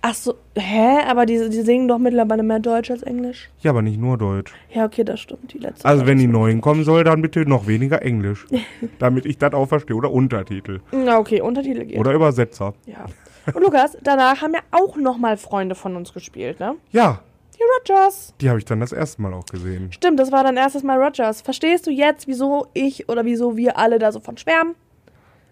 Ach 0.02 0.14
so, 0.14 0.36
hä? 0.56 1.00
Aber 1.08 1.26
die, 1.26 1.50
die 1.50 1.62
singen 1.62 1.88
doch 1.88 2.00
mittlerweile 2.00 2.44
mehr 2.44 2.60
Deutsch 2.60 2.90
als 2.92 3.04
Englisch. 3.04 3.50
Ja, 3.62 3.72
aber 3.72 3.82
nicht 3.82 4.00
nur 4.00 4.18
Deutsch. 4.18 4.54
Ja, 4.74 4.86
okay, 4.86 5.04
das 5.04 5.20
stimmt. 5.20 5.54
Die 5.54 5.60
letzte 5.60 5.86
Also 5.86 6.06
wenn 6.08 6.18
die 6.18 6.28
neuen 6.28 6.60
kommen 6.60 6.84
soll, 6.84 7.04
dann 7.04 7.22
bitte 7.22 7.48
noch 7.48 7.68
weniger 7.68 8.02
Englisch. 8.02 8.46
damit 9.00 9.26
ich 9.26 9.38
das 9.38 9.54
auch 9.54 9.68
verstehe. 9.68 9.96
Oder 9.96 10.12
Untertitel. 10.12 10.82
Na, 10.92 11.20
okay, 11.20 11.42
Untertitel 11.42 11.86
geht. 11.86 12.00
Oder 12.00 12.14
Übersetzer. 12.14 12.74
Ja. 12.86 13.06
Und 13.54 13.62
Lukas, 13.62 13.96
danach 14.02 14.42
haben 14.42 14.54
ja 14.54 14.62
auch 14.72 14.98
nochmal 14.98 15.38
Freunde 15.38 15.76
von 15.76 15.96
uns 15.96 16.14
gespielt, 16.14 16.60
ne? 16.60 16.76
Ja, 16.92 17.22
Die 17.56 17.94
Rogers. 17.94 18.34
die 18.42 18.50
habe 18.50 18.60
ich 18.60 18.66
dann 18.66 18.82
das 18.82 18.92
erste 18.92 19.22
Mal 19.22 19.34
auch 19.34 19.46
gesehen. 19.46 19.92
Stimmt, 19.92 20.20
das 20.20 20.32
war 20.32 20.44
dein 20.44 20.58
erstes 20.58 20.84
Mal 20.84 21.02
Rogers. 21.02 21.42
Verstehst 21.42 21.88
du 21.88 21.92
jetzt, 21.92 22.28
wieso 22.28 22.68
ich 22.74 23.08
oder 23.08 23.24
wieso 23.26 23.56
wir 23.56 23.78
alle 23.78 23.98
da 23.98 24.12
so 24.12 24.20
von 24.20 24.38
schwärmen? 24.38 24.76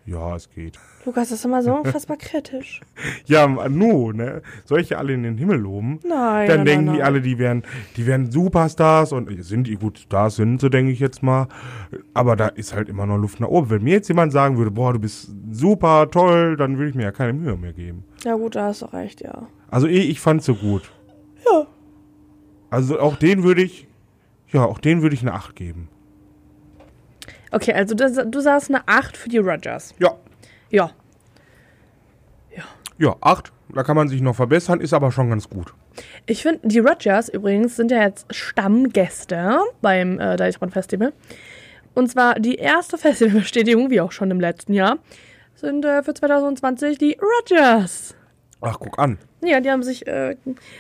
Ja, 0.06 0.36
es 0.36 0.50
geht. 0.50 0.78
Lukas 1.06 1.32
ist 1.32 1.46
immer 1.46 1.64
so 1.64 1.76
unfassbar 1.76 2.18
kritisch. 2.18 2.82
Ja, 3.26 3.48
nu, 3.48 4.12
ne? 4.12 4.42
Soll 4.66 4.82
ich 4.82 4.90
ja 4.90 4.98
alle 4.98 5.14
in 5.14 5.24
den 5.24 5.38
Himmel 5.38 5.58
loben? 5.60 6.00
Nein. 6.06 6.48
Dann 6.48 6.58
nein, 6.58 6.66
denken 6.66 6.86
nein, 6.86 6.94
die 6.96 7.00
nein. 7.00 7.08
alle, 7.08 7.22
die 7.22 7.38
wären, 7.38 7.64
die 7.96 8.06
wären 8.06 8.32
Superstars 8.32 9.14
und 9.14 9.30
sind 9.44 9.68
die 9.68 9.76
gut 9.76 10.00
Stars 10.00 10.36
sind 10.36 10.60
sie, 10.60 10.70
denke 10.70 10.92
ich 10.92 11.00
jetzt 11.00 11.24
mal. 11.24 11.48
Aber 12.14 12.36
da 12.36 12.48
ist 12.48 12.74
halt 12.74 12.90
immer 12.90 13.06
noch 13.06 13.18
Luft 13.18 13.40
nach 13.40 13.48
oben. 13.48 13.70
Wenn 13.70 13.84
mir 13.84 13.94
jetzt 13.94 14.10
jemand 14.10 14.34
sagen 14.34 14.58
würde, 14.58 14.72
boah, 14.72 14.92
du 14.92 15.00
bist 15.00 15.32
super 15.52 16.12
toll, 16.12 16.58
dann 16.58 16.78
würde 16.78 16.90
ich 16.90 16.96
mir 16.96 17.04
ja 17.04 17.12
keine 17.12 17.34
Mühe 17.34 17.56
mehr 17.56 17.74
geben. 17.74 18.04
Ja 18.26 18.36
gut, 18.36 18.56
da 18.56 18.66
hast 18.66 18.82
du 18.82 18.86
recht, 18.88 19.22
ja. 19.22 19.48
Also 19.70 19.88
ich, 19.88 20.10
ich 20.10 20.20
fand's 20.20 20.46
so 20.46 20.56
gut. 20.56 20.92
Ja. 21.46 21.66
Also 22.74 23.00
auch 23.00 23.18
den 23.18 23.44
würde 23.44 23.62
ich, 23.62 23.88
ja, 24.52 24.66
auch 24.66 24.80
den 24.80 25.04
würde 25.04 25.14
ich 25.14 25.22
eine 25.22 25.34
8 25.34 25.56
geben. 25.56 25.90
Okay, 27.52 27.72
also 27.72 27.94
das, 27.94 28.20
du 28.26 28.40
sagst 28.40 28.70
eine 28.70 28.82
8 28.88 29.16
für 29.16 29.30
die 29.30 29.38
Rogers. 29.38 29.94
Ja. 30.00 30.16
Ja. 30.72 30.90
Ja, 32.98 33.16
8. 33.22 33.52
Da 33.76 33.84
kann 33.84 33.96
man 33.96 34.08
sich 34.08 34.22
noch 34.22 34.36
verbessern, 34.36 34.82
ist 34.82 34.92
aber 34.92 35.12
schon 35.12 35.30
ganz 35.30 35.48
gut. 35.48 35.72
Ich 36.26 36.42
finde, 36.42 36.68
die 36.68 36.80
Rogers 36.80 37.30
übrigens 37.30 37.76
sind 37.76 37.92
ja 37.92 38.02
jetzt 38.02 38.26
Stammgäste 38.34 39.60
beim 39.84 40.20
äh, 40.20 40.36
Deichbrand 40.36 40.74
Festival. 40.74 41.14
Und 41.94 42.10
zwar 42.10 42.40
die 42.40 42.56
erste 42.56 42.98
Festivalbestätigung, 42.98 43.92
wie 43.92 44.02
auch 44.02 44.12
schon 44.12 44.32
im 44.32 44.40
letzten 44.40 44.74
Jahr, 44.74 44.98
sind 45.54 45.86
äh, 45.86 46.02
für 46.02 46.16
2020 46.16 46.98
die 46.98 47.20
Rogers. 47.22 48.16
Ach, 48.66 48.78
guck 48.80 48.98
an. 48.98 49.18
Ja, 49.42 49.60
die 49.60 49.70
haben 49.70 49.84
sich 49.84 50.08
äh, 50.08 50.38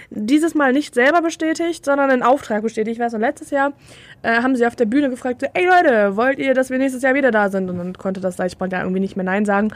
dieses 0.09 0.55
Mal 0.55 0.71
nicht 0.71 0.93
selber 0.93 1.21
bestätigt, 1.21 1.83
sondern 1.83 2.09
einen 2.09 2.23
Auftrag 2.23 2.63
bestätigt. 2.63 2.97
Ich 2.97 3.03
weiß 3.03 3.11
noch, 3.11 3.19
letztes 3.19 3.49
Jahr 3.49 3.73
äh, 4.21 4.41
haben 4.41 4.55
sie 4.55 4.65
auf 4.65 4.77
der 4.77 4.85
Bühne 4.85 5.09
gefragt, 5.09 5.43
ey 5.53 5.65
Leute, 5.65 6.15
wollt 6.15 6.39
ihr, 6.39 6.53
dass 6.53 6.69
wir 6.69 6.77
nächstes 6.77 7.03
Jahr 7.03 7.13
wieder 7.13 7.31
da 7.31 7.49
sind? 7.49 7.69
Und 7.69 7.77
dann 7.77 7.93
konnte 7.93 8.21
das 8.21 8.37
Deichbrand 8.37 8.71
ja 8.71 8.79
irgendwie 8.79 9.01
nicht 9.01 9.17
mehr 9.17 9.25
Nein 9.25 9.43
sagen. 9.43 9.73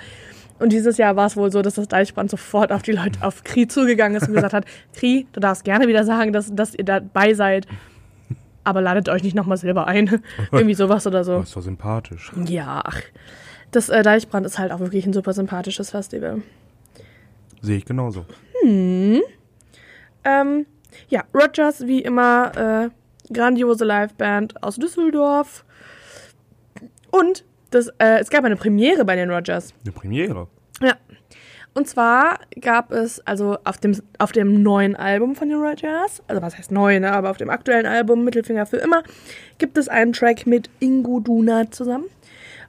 Und 0.58 0.72
dieses 0.72 0.98
Jahr 0.98 1.18
war 1.18 1.28
es 1.28 1.36
wohl 1.36 1.52
so, 1.52 1.62
dass 1.62 1.76
das 1.76 1.90
Deichbrand 1.90 2.32
sofort 2.32 2.72
auf 2.72 2.82
die 2.82 2.94
Leute, 2.94 3.22
auf 3.22 3.44
Kri 3.44 3.68
zugegangen 3.68 4.16
ist 4.16 4.30
und 4.30 4.36
gesagt 4.36 4.54
hat, 4.54 4.66
Kri, 4.96 5.28
du 5.34 5.42
darfst 5.42 5.66
gerne 5.66 5.90
wieder 5.90 6.06
sagen, 6.06 6.32
dass, 6.32 6.56
dass 6.56 6.76
ihr 6.76 6.86
dabei 6.86 7.34
seid, 7.34 7.68
aber 8.64 8.80
ladet 8.80 9.10
euch 9.10 9.22
nicht 9.22 9.36
nochmal 9.36 9.58
selber 9.58 9.86
ein. 9.86 10.22
Irgendwie 10.54 10.76
sowas 10.76 11.06
oder 11.06 11.26
so. 11.26 11.40
Das 11.40 11.50
ist 11.50 11.56
doch 11.58 11.62
sympathisch. 11.62 12.32
Ja, 12.46 12.82
ach. 12.86 13.02
Das 13.72 13.90
äh, 13.90 14.02
Deichbrand 14.02 14.46
ist 14.46 14.60
halt 14.60 14.72
auch 14.72 14.80
wirklich 14.80 15.06
ein 15.06 15.12
super 15.12 15.34
sympathisches 15.34 15.90
Festival. 15.90 16.42
Sehe 17.62 17.78
ich 17.78 17.86
genauso. 17.86 18.26
Ähm, 18.64 19.22
ja, 21.10 21.24
Rogers, 21.34 21.88
wie 21.88 22.02
immer, 22.02 22.52
äh, 22.56 23.34
grandiose 23.34 23.86
Liveband 23.86 24.62
aus 24.62 24.76
Düsseldorf. 24.76 25.66
Und 27.12 27.46
das, 27.72 27.88
äh, 28.00 28.20
es 28.20 28.30
gab 28.30 28.44
eine 28.44 28.56
Premiere 28.56 29.06
bei 29.06 29.16
den 29.16 29.32
Rogers. 29.32 29.74
Eine 29.84 29.94
Premiere. 29.94 30.48
Ja. 30.82 30.96
Und 31.74 31.88
zwar 31.88 32.40
gab 32.60 32.92
es, 32.92 33.26
also 33.28 33.58
auf 33.64 33.78
dem, 33.78 33.96
auf 34.18 34.32
dem 34.32 34.64
neuen 34.64 34.96
Album 34.96 35.36
von 35.36 35.48
den 35.48 35.60
Rogers, 35.60 36.24
also 36.28 36.42
was 36.42 36.58
heißt 36.58 36.72
neu, 36.72 37.00
ne, 37.00 37.12
aber 37.12 37.30
auf 37.30 37.38
dem 37.38 37.52
aktuellen 37.52 37.86
Album 37.86 38.24
Mittelfinger 38.24 38.66
für 38.66 38.78
immer, 38.78 39.04
gibt 39.60 39.78
es 39.78 39.88
einen 39.88 40.12
Track 40.12 40.48
mit 40.48 40.72
Ingo 40.80 41.20
Duna 41.20 41.70
zusammen. 41.70 42.06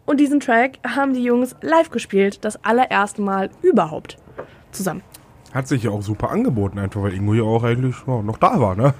Und 0.04 0.20
diesen 0.20 0.40
Track 0.40 0.78
haben 0.86 1.14
die 1.14 1.22
Jungs 1.22 1.56
live 1.62 1.90
gespielt, 1.90 2.44
das 2.44 2.62
allererste 2.64 3.22
Mal 3.22 3.48
überhaupt 3.62 4.18
zusammen. 4.78 5.02
Hat 5.52 5.68
sich 5.68 5.82
ja 5.82 5.90
auch 5.90 6.02
super 6.02 6.30
angeboten, 6.30 6.78
einfach 6.78 7.02
weil 7.02 7.14
Ingo 7.14 7.34
ja 7.34 7.42
auch 7.42 7.64
eigentlich 7.64 7.96
ja, 8.06 8.22
noch 8.22 8.38
da 8.38 8.60
war, 8.60 8.74
ne? 8.74 8.94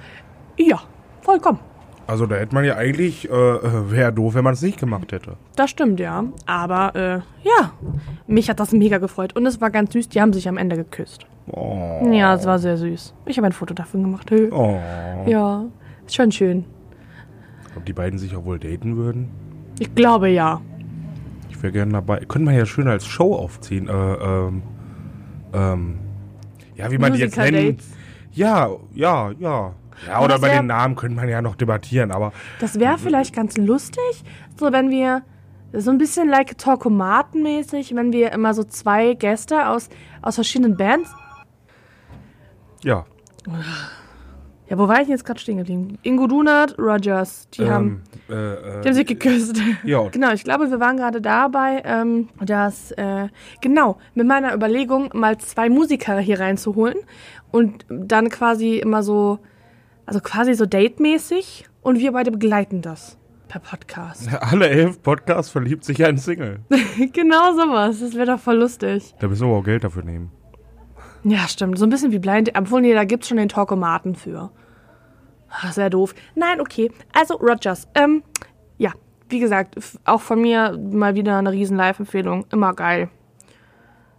Ja, 0.57 0.81
vollkommen. 1.21 1.59
Also 2.07 2.25
da 2.25 2.37
hätte 2.37 2.55
man 2.55 2.65
ja 2.65 2.75
eigentlich, 2.75 3.29
äh, 3.29 3.33
äh, 3.33 3.91
wäre 3.91 4.11
doof, 4.11 4.33
wenn 4.33 4.43
man 4.43 4.53
es 4.53 4.63
nicht 4.63 4.79
gemacht 4.79 5.11
hätte. 5.11 5.37
Das 5.55 5.69
stimmt, 5.69 5.99
ja. 5.99 6.23
Aber 6.47 6.95
äh, 6.95 7.47
ja, 7.47 7.71
mich 8.25 8.49
hat 8.49 8.59
das 8.59 8.71
mega 8.71 8.97
gefreut. 8.97 9.35
Und 9.35 9.45
es 9.45 9.61
war 9.61 9.69
ganz 9.69 9.93
süß, 9.93 10.09
die 10.09 10.19
haben 10.19 10.33
sich 10.33 10.49
am 10.49 10.57
Ende 10.57 10.75
geküsst. 10.75 11.27
Oh. 11.51 12.09
Ja, 12.11 12.33
es 12.33 12.47
war 12.47 12.57
sehr 12.57 12.77
süß. 12.77 13.13
Ich 13.27 13.37
habe 13.37 13.45
ein 13.45 13.53
Foto 13.53 13.75
davon 13.75 14.01
gemacht. 14.01 14.31
Hö. 14.31 14.49
oh. 14.51 14.79
Ja, 15.27 15.65
ist 16.07 16.15
schon 16.15 16.31
schön. 16.31 16.65
Ob 17.75 17.85
die 17.85 17.93
beiden 17.93 18.17
sich 18.17 18.35
auch 18.35 18.43
wohl 18.43 18.57
daten 18.57 18.97
würden? 18.97 19.29
Ich 19.77 19.93
glaube 19.93 20.29
ja. 20.29 20.61
Ich 21.49 21.61
wäre 21.61 21.71
gerne 21.71 21.91
dabei. 21.91 22.21
Könnte 22.21 22.45
man 22.45 22.55
ja 22.55 22.65
schön 22.65 22.87
als 22.87 23.05
Show 23.05 23.35
aufziehen. 23.35 23.87
Äh, 23.87 23.91
ähm, 23.91 24.63
ähm, 25.53 25.99
ja, 26.75 26.91
wie 26.91 26.97
man 26.97 27.13
die 27.13 27.19
jetzt. 27.19 27.37
Dates. 27.37 27.85
Ja, 28.31 28.69
ja, 28.93 29.31
ja. 29.39 29.73
Ja, 30.07 30.21
oder 30.21 30.39
bei 30.39 30.49
den 30.49 30.67
Namen 30.67 30.95
könnte 30.95 31.17
man 31.17 31.27
ja 31.27 31.41
noch 31.41 31.55
debattieren, 31.55 32.11
aber 32.11 32.31
Das 32.61 32.79
wäre 32.79 32.97
vielleicht 32.97 33.35
ganz 33.35 33.57
lustig, 33.57 34.23
so 34.57 34.71
wenn 34.71 34.89
wir 34.89 35.23
so 35.73 35.91
ein 35.91 35.97
bisschen 35.97 36.29
like 36.29 36.57
Talkomaten-mäßig, 36.57 37.93
wenn 37.95 38.13
wir 38.13 38.31
immer 38.31 38.53
so 38.53 38.63
zwei 38.63 39.13
Gäste 39.13 39.67
aus, 39.67 39.89
aus 40.21 40.35
verschiedenen 40.35 40.77
Bands. 40.77 41.11
ja. 42.83 43.05
Ja, 44.69 44.77
wo 44.77 44.87
war 44.87 44.97
ich 44.97 45.07
denn 45.07 45.11
jetzt 45.11 45.25
gerade 45.25 45.39
stehen 45.39 45.57
geblieben? 45.57 45.97
Ingo 46.03 46.27
Dunat, 46.27 46.77
Rogers, 46.77 47.49
die 47.49 47.67
haben, 47.67 47.87
ähm, 47.87 48.01
äh, 48.08 48.08
äh, 48.29 48.81
die 48.81 48.87
haben 48.87 48.93
sich 48.93 49.07
geküsst. 49.07 49.61
ja, 49.83 50.07
Genau, 50.11 50.31
ich 50.31 50.43
glaube, 50.43 50.69
wir 50.69 50.79
waren 50.79 50.97
gerade 50.97 51.21
dabei, 51.21 51.81
ähm, 51.85 52.29
dass, 52.41 52.91
äh, 52.91 53.27
genau, 53.61 53.97
mit 54.13 54.27
meiner 54.27 54.53
Überlegung, 54.53 55.09
mal 55.13 55.37
zwei 55.37 55.69
Musiker 55.69 56.19
hier 56.19 56.39
reinzuholen 56.39 56.97
und 57.51 57.85
dann 57.89 58.29
quasi 58.29 58.77
immer 58.77 59.03
so, 59.03 59.39
also 60.05 60.19
quasi 60.19 60.53
so 60.53 60.65
datemäßig 60.65 61.65
und 61.81 61.99
wir 61.99 62.11
beide 62.11 62.31
begleiten 62.31 62.81
das 62.81 63.17
per 63.47 63.59
Podcast. 63.59 64.29
alle 64.41 64.69
elf 64.69 65.01
Podcasts 65.01 65.51
verliebt 65.51 65.83
sich 65.83 66.05
ein 66.05 66.17
Single. 66.17 66.59
genau 67.13 67.53
sowas, 67.53 67.99
das 67.99 68.13
wäre 68.15 68.27
doch 68.27 68.39
voll 68.39 68.57
lustig. 68.57 69.15
Da 69.19 69.27
müssen 69.27 69.47
wir 69.47 69.55
auch 69.55 69.63
Geld 69.63 69.83
dafür 69.83 70.03
nehmen. 70.03 70.31
Ja, 71.23 71.47
stimmt, 71.49 71.77
so 71.77 71.85
ein 71.85 71.89
bisschen 71.89 72.11
wie 72.13 72.19
Blind, 72.19 72.51
obwohl, 72.57 72.81
nee, 72.81 72.93
da 72.93 73.03
gibt's 73.03 73.27
schon 73.27 73.37
den 73.37 73.49
Talkomaten 73.49 74.15
für. 74.15 74.51
Ah, 75.49 75.71
Sehr 75.71 75.89
doof. 75.89 76.13
Nein, 76.35 76.61
okay, 76.61 76.91
also 77.13 77.35
Rogers, 77.35 77.87
ähm, 77.95 78.23
ja, 78.77 78.91
wie 79.29 79.39
gesagt, 79.39 79.75
auch 80.05 80.21
von 80.21 80.41
mir 80.41 80.77
mal 80.91 81.15
wieder 81.15 81.37
eine 81.37 81.51
riesen 81.51 81.77
Live-Empfehlung, 81.77 82.45
immer 82.51 82.73
geil. 82.73 83.09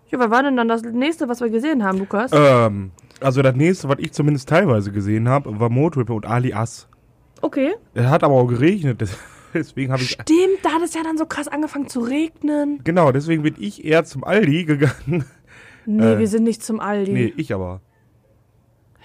Ja, 0.08 0.18
was 0.18 0.30
war 0.30 0.42
denn 0.42 0.56
dann 0.56 0.68
das 0.68 0.82
nächste, 0.82 1.28
was 1.28 1.40
wir 1.40 1.50
gesehen 1.50 1.84
haben, 1.84 1.98
Lukas? 1.98 2.32
Ähm, 2.34 2.90
also 3.20 3.42
das 3.42 3.54
nächste, 3.54 3.88
was 3.88 3.98
ich 4.00 4.12
zumindest 4.12 4.48
teilweise 4.48 4.90
gesehen 4.90 5.28
habe, 5.28 5.58
war 5.60 5.70
Motripper 5.70 6.14
und 6.14 6.26
Ali 6.26 6.52
Ass. 6.52 6.88
Okay. 7.42 7.74
Es 7.94 8.06
hat 8.06 8.24
aber 8.24 8.34
auch 8.34 8.46
geregnet, 8.46 9.00
des- 9.00 9.16
deswegen 9.54 9.92
habe 9.92 10.02
ich... 10.02 10.10
Stimmt, 10.10 10.58
da 10.64 10.70
hat 10.70 10.82
es 10.82 10.94
ja 10.94 11.02
dann 11.04 11.16
so 11.16 11.26
krass 11.26 11.46
angefangen 11.48 11.88
zu 11.88 12.00
regnen. 12.00 12.80
Genau, 12.82 13.12
deswegen 13.12 13.42
bin 13.44 13.54
ich 13.58 13.84
eher 13.84 14.04
zum 14.04 14.24
Aldi 14.24 14.64
gegangen. 14.64 15.24
Nee, 15.86 16.04
Äh, 16.14 16.18
wir 16.18 16.28
sind 16.28 16.42
nicht 16.44 16.62
zum 16.64 16.80
Aldi. 16.80 17.12
Nee, 17.12 17.32
ich 17.36 17.54
aber. 17.54 17.80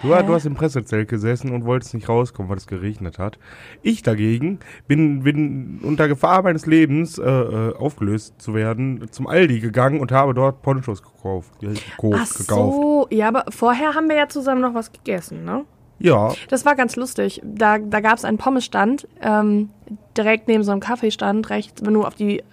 Du, 0.01 0.09
du 0.09 0.33
hast 0.33 0.45
im 0.45 0.55
Pressezelt 0.55 1.07
gesessen 1.07 1.51
und 1.51 1.65
wolltest 1.65 1.93
nicht 1.93 2.09
rauskommen, 2.09 2.49
weil 2.49 2.57
es 2.57 2.67
geregnet 2.67 3.17
hat. 3.17 3.39
Ich 3.81 4.03
dagegen 4.03 4.59
bin, 4.87 5.23
bin 5.23 5.79
unter 5.83 6.07
Gefahr 6.07 6.43
meines 6.43 6.65
Lebens, 6.65 7.17
äh, 7.17 7.23
äh, 7.23 7.75
aufgelöst 7.75 8.35
zu 8.37 8.53
werden, 8.53 9.07
zum 9.11 9.27
Aldi 9.27 9.59
gegangen 9.59 9.99
und 9.99 10.11
habe 10.11 10.33
dort 10.33 10.61
Ponchos 10.61 11.01
gekauft. 11.01 11.53
Ja, 11.61 11.69
gekauft, 11.69 12.15
Ach 12.15 12.25
so, 12.27 13.07
ja, 13.09 13.27
aber 13.29 13.45
vorher 13.49 13.93
haben 13.95 14.09
wir 14.09 14.15
ja 14.15 14.27
zusammen 14.27 14.61
noch 14.61 14.73
was 14.73 14.91
gegessen, 14.91 15.45
ne? 15.45 15.65
Ja, 15.97 16.33
Das 16.49 16.65
war 16.65 16.75
ganz 16.75 16.97
lustig. 16.97 17.41
Da, 17.45 17.77
da 17.77 18.01
gab 18.01 18.17
es 18.17 18.25
einen 18.25 18.37
Pommesstand, 18.37 19.07
ähm, 19.21 19.69
direkt 20.17 20.49
neben 20.49 20.63
so 20.63 20.71
einem 20.71 20.81
Kaffeestand, 20.81 21.49
rechts, 21.49 21.85
wenn 21.85 21.93
du 21.93 22.03
auf 22.03 22.15
die 22.15 22.43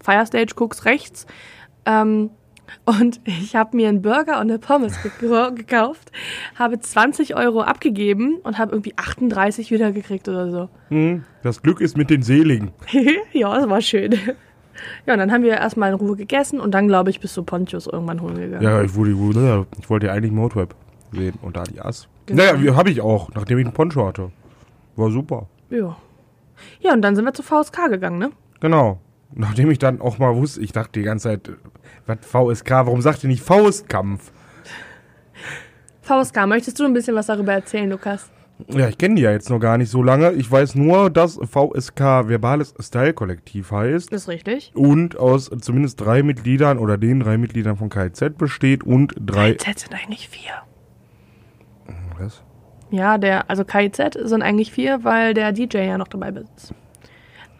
Firestage 0.00 0.54
guckst, 0.54 0.84
rechts. 0.84 1.26
Ähm, 1.86 2.30
und 2.84 3.20
ich 3.24 3.56
habe 3.56 3.76
mir 3.76 3.88
einen 3.88 4.02
Burger 4.02 4.34
und 4.40 4.50
eine 4.50 4.58
Pommes 4.58 4.94
gek- 4.98 5.50
gekauft, 5.54 6.10
habe 6.56 6.78
20 6.80 7.36
Euro 7.36 7.62
abgegeben 7.62 8.36
und 8.42 8.58
habe 8.58 8.72
irgendwie 8.72 8.94
38 8.96 9.70
wieder 9.70 9.92
gekriegt 9.92 10.28
oder 10.28 10.50
so. 10.50 10.68
hm, 10.88 11.24
das 11.42 11.62
Glück 11.62 11.80
ist 11.80 11.96
mit 11.96 12.10
den 12.10 12.22
Seligen. 12.22 12.70
ja, 13.32 13.54
das 13.54 13.68
war 13.68 13.80
schön. 13.80 14.12
Ja, 15.06 15.12
und 15.14 15.18
dann 15.18 15.30
haben 15.30 15.42
wir 15.42 15.52
erstmal 15.52 15.90
in 15.90 15.96
Ruhe 15.96 16.16
gegessen 16.16 16.58
und 16.60 16.72
dann, 16.72 16.88
glaube 16.88 17.10
ich, 17.10 17.20
bis 17.20 17.34
zu 17.34 17.42
Pontius 17.42 17.86
irgendwann 17.86 18.20
holen 18.22 18.36
gegangen. 18.36 18.62
Ja, 18.62 18.82
ich, 18.82 18.94
wurde, 18.94 19.10
ich 19.10 19.90
wollte 19.90 20.06
ja 20.06 20.12
eigentlich 20.12 20.32
Motrap 20.32 20.74
sehen 21.12 21.34
und 21.42 21.58
Ali 21.58 21.78
Ass. 21.80 22.08
Genau. 22.26 22.42
Naja, 22.42 22.76
habe 22.76 22.90
ich 22.90 23.00
auch, 23.00 23.30
nachdem 23.34 23.58
ich 23.58 23.66
einen 23.66 23.74
Poncho 23.74 24.06
hatte. 24.06 24.30
War 24.96 25.10
super. 25.10 25.48
Ja. 25.68 25.96
Ja, 26.80 26.92
und 26.92 27.02
dann 27.02 27.14
sind 27.16 27.24
wir 27.24 27.32
zur 27.34 27.44
VSK 27.44 27.88
gegangen, 27.90 28.18
ne? 28.18 28.30
Genau. 28.60 29.00
Nachdem 29.34 29.70
ich 29.70 29.78
dann 29.78 30.00
auch 30.00 30.18
mal 30.18 30.34
wusste, 30.34 30.60
ich 30.60 30.72
dachte 30.72 30.92
die 30.98 31.02
ganze 31.02 31.28
Zeit, 31.28 31.50
was 32.06 32.18
VSK, 32.22 32.70
warum 32.70 33.00
sagt 33.00 33.24
ihr 33.24 33.28
nicht 33.28 33.42
Faustkampf? 33.42 34.32
VSK, 36.02 36.46
möchtest 36.46 36.78
du 36.80 36.84
ein 36.84 36.92
bisschen 36.92 37.14
was 37.14 37.26
darüber 37.26 37.52
erzählen, 37.52 37.88
Lukas? 37.88 38.30
Ja, 38.68 38.88
ich 38.88 38.98
kenne 38.98 39.14
die 39.14 39.22
ja 39.22 39.30
jetzt 39.30 39.48
noch 39.48 39.58
gar 39.58 39.78
nicht 39.78 39.90
so 39.90 40.02
lange. 40.02 40.32
Ich 40.32 40.50
weiß 40.50 40.74
nur, 40.74 41.08
dass 41.08 41.36
VSK 41.36 42.28
Verbales 42.28 42.74
Style 42.78 43.14
Kollektiv 43.14 43.70
heißt 43.70 44.12
Ist 44.12 44.28
richtig. 44.28 44.72
und 44.74 45.16
aus 45.18 45.50
zumindest 45.60 46.00
drei 46.00 46.22
Mitgliedern 46.22 46.78
oder 46.78 46.98
den 46.98 47.20
drei 47.20 47.38
Mitgliedern 47.38 47.76
von 47.76 47.88
KZ 47.88 48.36
besteht 48.36 48.84
und 48.84 49.14
drei. 49.18 49.54
KIZ 49.54 49.80
sind 49.80 49.94
eigentlich 49.94 50.28
vier. 50.28 50.52
Was? 52.18 52.42
Ja, 52.90 53.18
der, 53.18 53.48
also 53.48 53.64
KIZ 53.64 54.18
sind 54.24 54.42
eigentlich 54.42 54.72
vier, 54.72 55.04
weil 55.04 55.32
der 55.32 55.52
DJ 55.52 55.78
ja 55.78 55.96
noch 55.96 56.08
dabei 56.08 56.32
ist. 56.56 56.74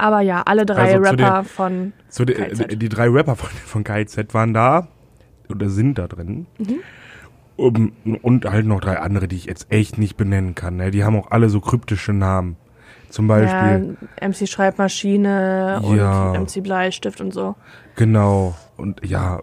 Aber 0.01 0.20
ja, 0.20 0.43
alle 0.43 0.66
drei 0.66 0.94
Also 0.94 0.97
zu 0.97 1.10
Rapper 1.10 1.44
von 1.44 1.93
So, 2.09 2.24
die, 2.24 2.35
KZ. 2.35 2.81
die 2.81 2.89
drei 2.89 3.09
Rapper 3.09 3.36
von, 3.36 3.51
von 3.51 3.85
KZ 3.85 4.32
waren 4.35 4.52
da 4.55 4.89
oder 5.48 5.68
sind 5.68 5.98
da 5.98 6.09
drin. 6.09 6.47
Um, 7.56 7.93
und 8.22 8.47
halt 8.47 8.64
noch 8.66 8.81
drei 8.81 8.98
andere, 8.98 9.28
die 9.28 9.36
ich 9.36 9.44
jetzt 9.44 9.66
echt 9.70 9.98
nicht 9.98 10.16
benennen 10.16 10.55
kann. 10.55 10.77
Ne? 10.77 10.90
Die 10.90 11.05
haben 11.05 11.16
auch 11.16 11.31
alle 11.31 11.51
so 11.51 11.60
kryptische 11.60 12.12
Namen. 12.12 12.56
Zum 13.10 13.28
ja, 13.28 13.36
Beispiel, 13.36 13.97
MC 14.22 14.48
Schreibmaschine 14.48 15.82
Ja. 15.97 16.31
und 16.31 16.40
MC 16.44 16.62
Bleistift 16.62 17.20
und 17.20 17.35
so. 17.35 17.56
genau. 17.97 18.55
Und 18.77 19.05
ja, 19.05 19.40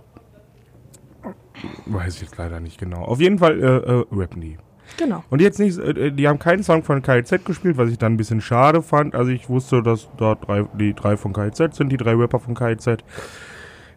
weiß 1.86 2.16
ich 2.16 2.22
jetzt 2.22 2.38
leider 2.38 2.60
nicht 2.60 2.80
genau. 2.80 3.04
Auf 3.04 3.20
jeden 3.20 3.40
Fall 3.40 3.60
äh, 3.62 3.66
äh, 3.66 4.06
rappen 4.12 4.42
die. 4.42 4.58
Genau. 4.98 5.24
Und 5.30 5.42
jetzt 5.42 5.60
nicht, 5.60 5.78
äh, 5.78 6.12
die 6.12 6.28
haben 6.28 6.40
keinen 6.40 6.64
Song 6.64 6.84
von 6.84 7.02
KZ 7.02 7.44
gespielt, 7.46 7.78
was 7.78 7.90
ich 7.90 7.98
dann 7.98 8.14
ein 8.14 8.18
bisschen 8.18 8.42
schade 8.42 8.82
fand. 8.82 9.16
Also 9.16 9.32
ich 9.32 9.50
wusste, 9.50 9.84
dass 9.84 10.08
dort 10.18 10.48
drei, 10.48 10.66
die 10.80 10.94
drei 10.94 11.18
von 11.18 11.34
KZ 11.34 11.76
sind, 11.76 11.90
die 11.90 11.98
drei 11.98 12.14
Rapper 12.14 12.40
von 12.40 12.56
KZ. 12.56 13.04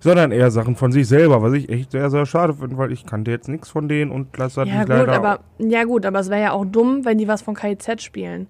Sondern 0.02 0.32
eher 0.32 0.50
Sachen 0.50 0.76
von 0.76 0.92
sich 0.92 1.06
selber, 1.06 1.42
was 1.42 1.52
ich 1.52 1.68
echt 1.68 1.90
sehr, 1.92 2.08
sehr 2.08 2.24
schade 2.24 2.54
finde, 2.54 2.78
weil 2.78 2.90
ich 2.90 3.04
kannte 3.04 3.30
jetzt 3.30 3.48
nichts 3.48 3.68
von 3.68 3.86
denen 3.86 4.10
und 4.10 4.28
das 4.38 4.56
hat 4.56 4.66
Ja 4.66 4.78
mich 4.78 4.80
gut, 4.82 4.88
leider... 4.88 5.12
aber 5.12 5.40
ja 5.58 5.84
gut, 5.84 6.06
aber 6.06 6.20
es 6.20 6.30
wäre 6.30 6.40
ja 6.40 6.52
auch 6.52 6.64
dumm, 6.64 7.04
wenn 7.04 7.18
die 7.18 7.28
was 7.28 7.42
von 7.42 7.54
KIZ 7.54 8.02
spielen. 8.02 8.46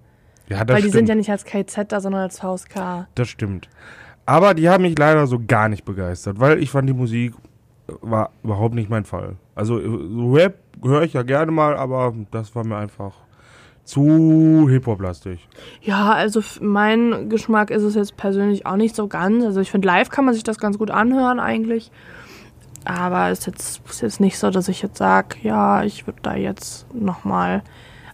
ja, 0.49 0.65
das 0.65 0.77
weil 0.77 0.83
die 0.83 0.91
stimmt, 0.91 0.93
sind 0.95 1.09
ja 1.09 1.15
nicht 1.17 1.31
als 1.31 1.45
KIZ 1.45 1.87
da, 1.89 2.01
sondern 2.01 2.23
als 2.23 2.39
VSK. 2.39 3.09
das 3.17 3.29
stimmt. 3.29 3.69
Aber 4.27 4.55
die 4.55 4.69
haben 4.69 4.83
mich 4.83 4.97
leider 4.97 5.27
so 5.27 5.41
gar 5.45 5.69
nicht 5.69 5.85
begeistert, 5.85 6.39
weil 6.39 6.62
ich 6.62 6.71
fand, 6.71 6.89
die 6.89 6.93
Musik 6.95 7.35
äh, 7.89 7.95
war 8.01 8.31
überhaupt 8.45 8.77
nicht 8.77 8.89
mein 8.89 9.05
Fall. 9.05 9.35
Also 9.57 9.81
äh, 9.81 9.89
Rap 10.33 10.55
höre 10.82 11.02
ich 11.02 11.12
ja 11.12 11.23
gerne 11.23 11.52
mal, 11.52 11.77
aber 11.77 12.15
das 12.31 12.55
war 12.55 12.65
mir 12.65 12.77
einfach 12.77 13.12
zu 13.85 14.69
Hip-Hop-lastig. 14.70 15.48
Ja, 15.82 16.12
also 16.12 16.43
mein 16.61 17.28
Geschmack 17.28 17.70
ist 17.70 17.82
es 17.82 17.94
jetzt 17.94 18.16
persönlich 18.16 18.66
auch 18.66 18.77
nicht 18.77 18.94
so 18.94 19.09
ganz. 19.09 19.44
Also 19.44 19.61
ich 19.61 19.70
finde, 19.70 19.86
live 19.89 20.11
kann 20.11 20.24
man 20.24 20.35
sich 20.35 20.44
das 20.44 20.59
ganz 20.59 20.78
gut 20.78 20.90
anhören 20.90 21.40
eigentlich. 21.40 21.90
Aber 22.85 23.28
es 23.31 23.40
ist 23.40 23.47
jetzt, 23.47 23.81
ist 23.90 24.02
jetzt 24.02 24.20
nicht 24.20 24.39
so, 24.39 24.51
dass 24.51 24.69
ich 24.69 24.81
jetzt 24.82 24.97
sage, 24.98 25.36
ja, 25.43 25.82
ich 25.82 26.07
würde 26.07 26.20
da 26.23 26.35
jetzt 26.35 26.86
nochmal. 26.94 27.62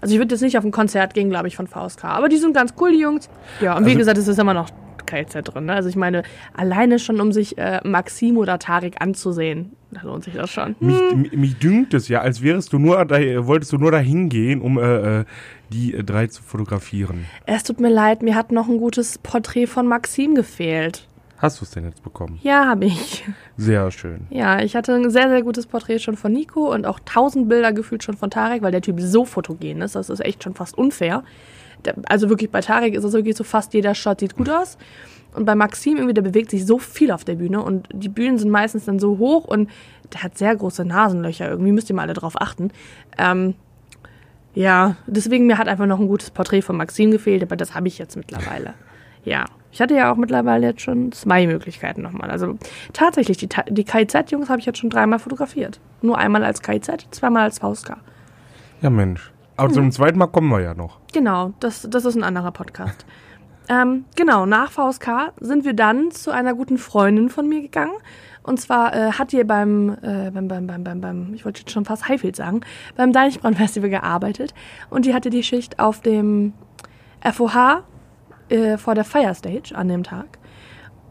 Also 0.01 0.15
ich 0.15 0.21
würde 0.21 0.35
jetzt 0.35 0.43
nicht 0.43 0.57
auf 0.59 0.65
ein 0.65 0.73
Konzert 0.73 1.15
gehen, 1.15 1.31
glaube 1.31 1.49
ich, 1.49 1.57
von 1.57 1.67
VSK. 1.67 2.05
Aber 2.05 2.29
die 2.29 2.37
sind 2.37 2.55
ganz 2.55 2.75
cool, 2.81 2.91
die 2.93 3.01
Jungs. 3.01 3.29
Ja, 3.61 3.77
und 3.77 3.85
wie 3.85 3.91
Also- 3.91 3.99
gesagt, 3.99 4.19
es 4.19 4.29
ist 4.29 4.39
immer 4.39 4.55
noch 4.55 4.69
KZ 5.07 5.43
drin. 5.43 5.67
Ne? 5.67 5.75
Also 5.75 5.89
ich 5.89 5.97
meine, 5.97 6.23
alleine 6.55 6.99
schon, 6.99 7.21
um 7.21 7.33
sich 7.33 7.57
äh, 7.59 7.81
Maxim 7.85 8.37
oder 8.37 8.59
Tarek 8.59 8.97
anzusehen, 9.01 9.73
da 9.91 10.03
lohnt 10.03 10.25
sich 10.25 10.35
das 10.35 10.51
schon. 10.51 10.77
Mich, 10.81 11.15
mich, 11.15 11.33
mich 11.33 11.59
dünkt 11.59 11.95
es 11.95 12.09
ja, 12.09 12.21
als 12.21 12.43
wärst 12.43 12.73
du 12.73 12.79
nur 12.79 13.05
da, 13.05 13.19
wolltest 13.47 13.73
du 13.73 13.79
nur 13.79 13.91
dahin 13.91 14.29
gehen, 14.29 14.61
um 14.61 14.79
äh, 14.79 15.21
äh, 15.21 15.25
die 15.73 15.95
äh, 15.95 16.05
drei 16.05 16.27
zu 16.27 16.43
fotografieren. 16.43 17.27
Es 17.47 17.63
tut 17.63 17.81
mir 17.81 17.91
leid, 17.91 18.23
mir 18.23 18.35
hat 18.35 18.53
noch 18.53 18.69
ein 18.69 18.79
gutes 18.79 19.19
Porträt 19.19 19.67
von 19.67 19.87
Maxim 19.87 20.35
gefehlt. 20.35 21.07
Hast 21.39 21.61
du 21.61 21.65
es 21.65 21.71
denn 21.71 21.85
jetzt 21.85 22.03
bekommen? 22.03 22.39
Ja, 22.43 22.67
habe 22.67 22.87
ich. 22.87 23.25
Sehr 23.59 23.91
schön. 23.91 24.27
Ja, 24.31 24.61
ich 24.61 24.75
hatte 24.75 24.95
ein 24.95 25.11
sehr, 25.11 25.29
sehr 25.29 25.43
gutes 25.43 25.67
Porträt 25.67 25.99
schon 25.99 26.17
von 26.17 26.33
Nico 26.33 26.73
und 26.73 26.87
auch 26.87 26.99
tausend 27.05 27.49
Bilder 27.49 27.73
gefühlt 27.73 28.03
schon 28.03 28.17
von 28.17 28.31
Tarek, 28.31 28.63
weil 28.63 28.73
der 28.73 28.81
Typ 28.81 29.01
so 29.01 29.27
fotogen 29.27 29.83
ist. 29.83 29.95
Das 29.97 30.09
ist 30.09 30.21
echt 30.21 30.43
schon 30.43 30.55
fast 30.55 30.79
unfair. 30.79 31.25
Also 32.09 32.29
wirklich 32.29 32.51
bei 32.51 32.61
Tarek 32.61 32.95
ist 32.95 33.05
es 33.05 33.13
wirklich 33.13 33.37
so 33.37 33.45
fast 33.45 33.75
jeder 33.75 33.95
Shot 33.95 34.21
sieht 34.21 34.37
gut 34.37 34.51
aus. 34.51 34.79
Und 35.35 35.45
bei 35.45 35.55
Maxim 35.55 35.97
irgendwie, 35.97 36.15
der 36.15 36.23
bewegt 36.23 36.51
sich 36.51 36.65
so 36.65 36.79
viel 36.79 37.11
auf 37.11 37.25
der 37.25 37.35
Bühne 37.35 37.63
und 37.63 37.89
die 37.93 38.09
Bühnen 38.09 38.39
sind 38.39 38.51
meistens 38.51 38.87
dann 38.87 38.99
so 38.99 39.19
hoch 39.19 39.45
und 39.45 39.69
der 40.13 40.23
hat 40.23 40.39
sehr 40.39 40.57
große 40.57 40.85
Nasenlöcher. 40.85 41.49
Irgendwie 41.51 41.73
müsst 41.73 41.91
ihr 41.91 41.97
mal 41.97 42.03
alle 42.03 42.15
drauf 42.15 42.41
achten. 42.41 42.71
Ähm, 43.19 43.55
ja, 44.55 44.97
deswegen 45.07 45.47
mir 45.47 45.59
hat 45.59 45.69
einfach 45.69 45.85
noch 45.85 46.01
ein 46.01 46.09
gutes 46.09 46.31
Porträt 46.31 46.63
von 46.63 46.79
Maxim 46.79 47.11
gefehlt, 47.11 47.43
aber 47.43 47.57
das 47.57 47.75
habe 47.75 47.89
ich 47.89 47.99
jetzt 47.99 48.17
mittlerweile. 48.17 48.73
Ja, 49.25 49.45
ich 49.71 49.83
hatte 49.83 49.95
ja 49.95 50.11
auch 50.11 50.17
mittlerweile 50.17 50.69
jetzt 50.69 50.81
schon 50.81 51.13
zwei 51.13 51.47
Möglichkeiten 51.47 52.01
nochmal. 52.01 52.31
Also 52.31 52.57
tatsächlich, 52.95 53.37
die, 53.37 53.49
die 53.69 53.85
KIZ-Jungs 53.85 54.49
habe 54.49 54.61
ich 54.61 54.65
jetzt 54.65 54.79
schon 54.79 54.89
dreimal 54.89 55.19
fotografiert. 55.19 55.81
Nur 56.01 56.17
einmal 56.17 56.45
als 56.45 56.63
KIZ, 56.63 57.09
zweimal 57.11 57.43
als 57.43 57.59
VSK. 57.59 57.99
Ja, 58.81 58.89
Mensch. 58.89 59.31
Aber 59.57 59.73
zum 59.73 59.91
zweiten 59.91 60.19
Mal 60.19 60.27
kommen 60.27 60.51
wir 60.51 60.61
ja 60.61 60.75
noch. 60.75 60.99
Genau, 61.13 61.53
das, 61.61 61.87
das 61.91 62.05
ist 62.05 62.17
ein 62.17 62.25
anderer 62.25 62.53
Podcast. 62.53 63.07
ähm, 63.69 64.05
genau, 64.15 64.47
nach 64.47 64.71
VSK 64.71 65.33
sind 65.41 65.65
wir 65.65 65.73
dann 65.73 66.11
zu 66.11 66.31
einer 66.31 66.55
guten 66.55 66.79
Freundin 66.79 67.29
von 67.29 67.49
mir 67.49 67.63
gegangen. 67.63 67.95
Und 68.43 68.61
zwar 68.61 68.95
äh, 68.95 69.13
hat 69.13 69.33
ihr 69.33 69.47
beim, 69.47 69.97
äh, 70.03 70.31
beim, 70.31 70.47
beim, 70.47 70.67
beim, 70.67 70.85
beim, 70.85 71.01
beim, 71.01 71.35
ich 71.35 71.45
wollte 71.45 71.61
jetzt 71.61 71.73
schon 71.73 71.85
fast 71.85 72.09
Highfield 72.09 72.37
sagen, 72.37 72.61
beim 72.95 73.13
Deichbrand 73.13 73.57
Festival 73.59 73.91
gearbeitet. 73.91 74.55
Und 74.89 75.05
die 75.05 75.15
hatte 75.15 75.31
die 75.31 75.43
Schicht 75.43 75.81
auf 75.81 76.01
dem 76.01 76.53
FOH 77.25 77.83
äh, 78.49 78.77
vor 78.77 78.95
der 78.95 79.05
Fire 79.05 79.35
Stage 79.35 79.75
an 79.75 79.89
dem 79.89 80.05
Tag. 80.05 80.39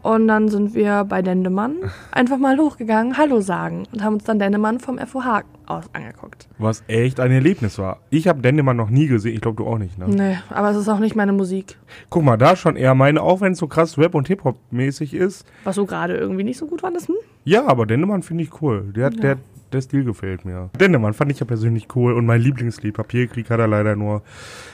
Und 0.06 0.28
dann 0.28 0.48
sind 0.48 0.74
wir 0.74 1.02
bei 1.04 1.20
Dendemann 1.20 1.76
einfach 2.12 2.38
mal 2.38 2.56
hochgegangen, 2.58 3.16
Hallo 3.18 3.40
sagen 3.40 3.84
und 3.92 4.04
haben 4.04 4.14
uns 4.14 4.24
dann 4.24 4.38
Dendemann 4.38 4.78
vom 4.78 4.98
FOH 4.98 5.42
aus 5.66 5.84
angeguckt. 5.94 6.46
Was 6.58 6.84
echt 6.86 7.18
ein 7.18 7.32
Erlebnis 7.32 7.76
war. 7.78 7.98
Ich 8.10 8.28
habe 8.28 8.40
Dendemann 8.40 8.76
noch 8.76 8.88
nie 8.88 9.08
gesehen. 9.08 9.34
Ich 9.34 9.40
glaube, 9.40 9.56
du 9.56 9.68
auch 9.68 9.78
nicht, 9.78 9.98
ne? 9.98 10.06
Nee, 10.08 10.38
aber 10.50 10.70
es 10.70 10.76
ist 10.76 10.88
auch 10.88 11.00
nicht 11.00 11.16
meine 11.16 11.32
Musik. 11.32 11.76
Guck 12.08 12.22
mal, 12.22 12.36
da 12.36 12.54
schon 12.54 12.76
eher 12.76 12.94
meine, 12.94 13.20
auch 13.20 13.40
wenn 13.40 13.52
es 13.54 13.58
so 13.58 13.66
krass 13.66 13.98
Rap- 13.98 14.14
und 14.14 14.28
Hip-Hop-mäßig 14.28 15.12
ist. 15.14 15.44
Was 15.64 15.74
du 15.74 15.86
gerade 15.86 16.16
irgendwie 16.16 16.44
nicht 16.44 16.58
so 16.58 16.66
gut 16.66 16.82
fandest, 16.82 17.08
hm? 17.08 17.16
Ja, 17.44 17.66
aber 17.66 17.84
Dendemann 17.84 18.22
finde 18.22 18.44
ich 18.44 18.62
cool. 18.62 18.92
Der, 18.94 19.06
hat- 19.06 19.20
der, 19.22 19.38
der 19.72 19.80
Stil 19.80 20.04
gefällt 20.04 20.44
mir. 20.44 20.70
Dendemann 20.78 21.14
fand 21.14 21.32
ich 21.32 21.40
ja 21.40 21.46
persönlich 21.46 21.88
cool. 21.94 22.12
Und 22.12 22.26
mein 22.26 22.40
Lieblingslied, 22.40 22.94
Papierkrieg, 22.94 23.50
hat 23.50 23.60
er 23.60 23.66
leider 23.66 23.96
nur 23.96 24.22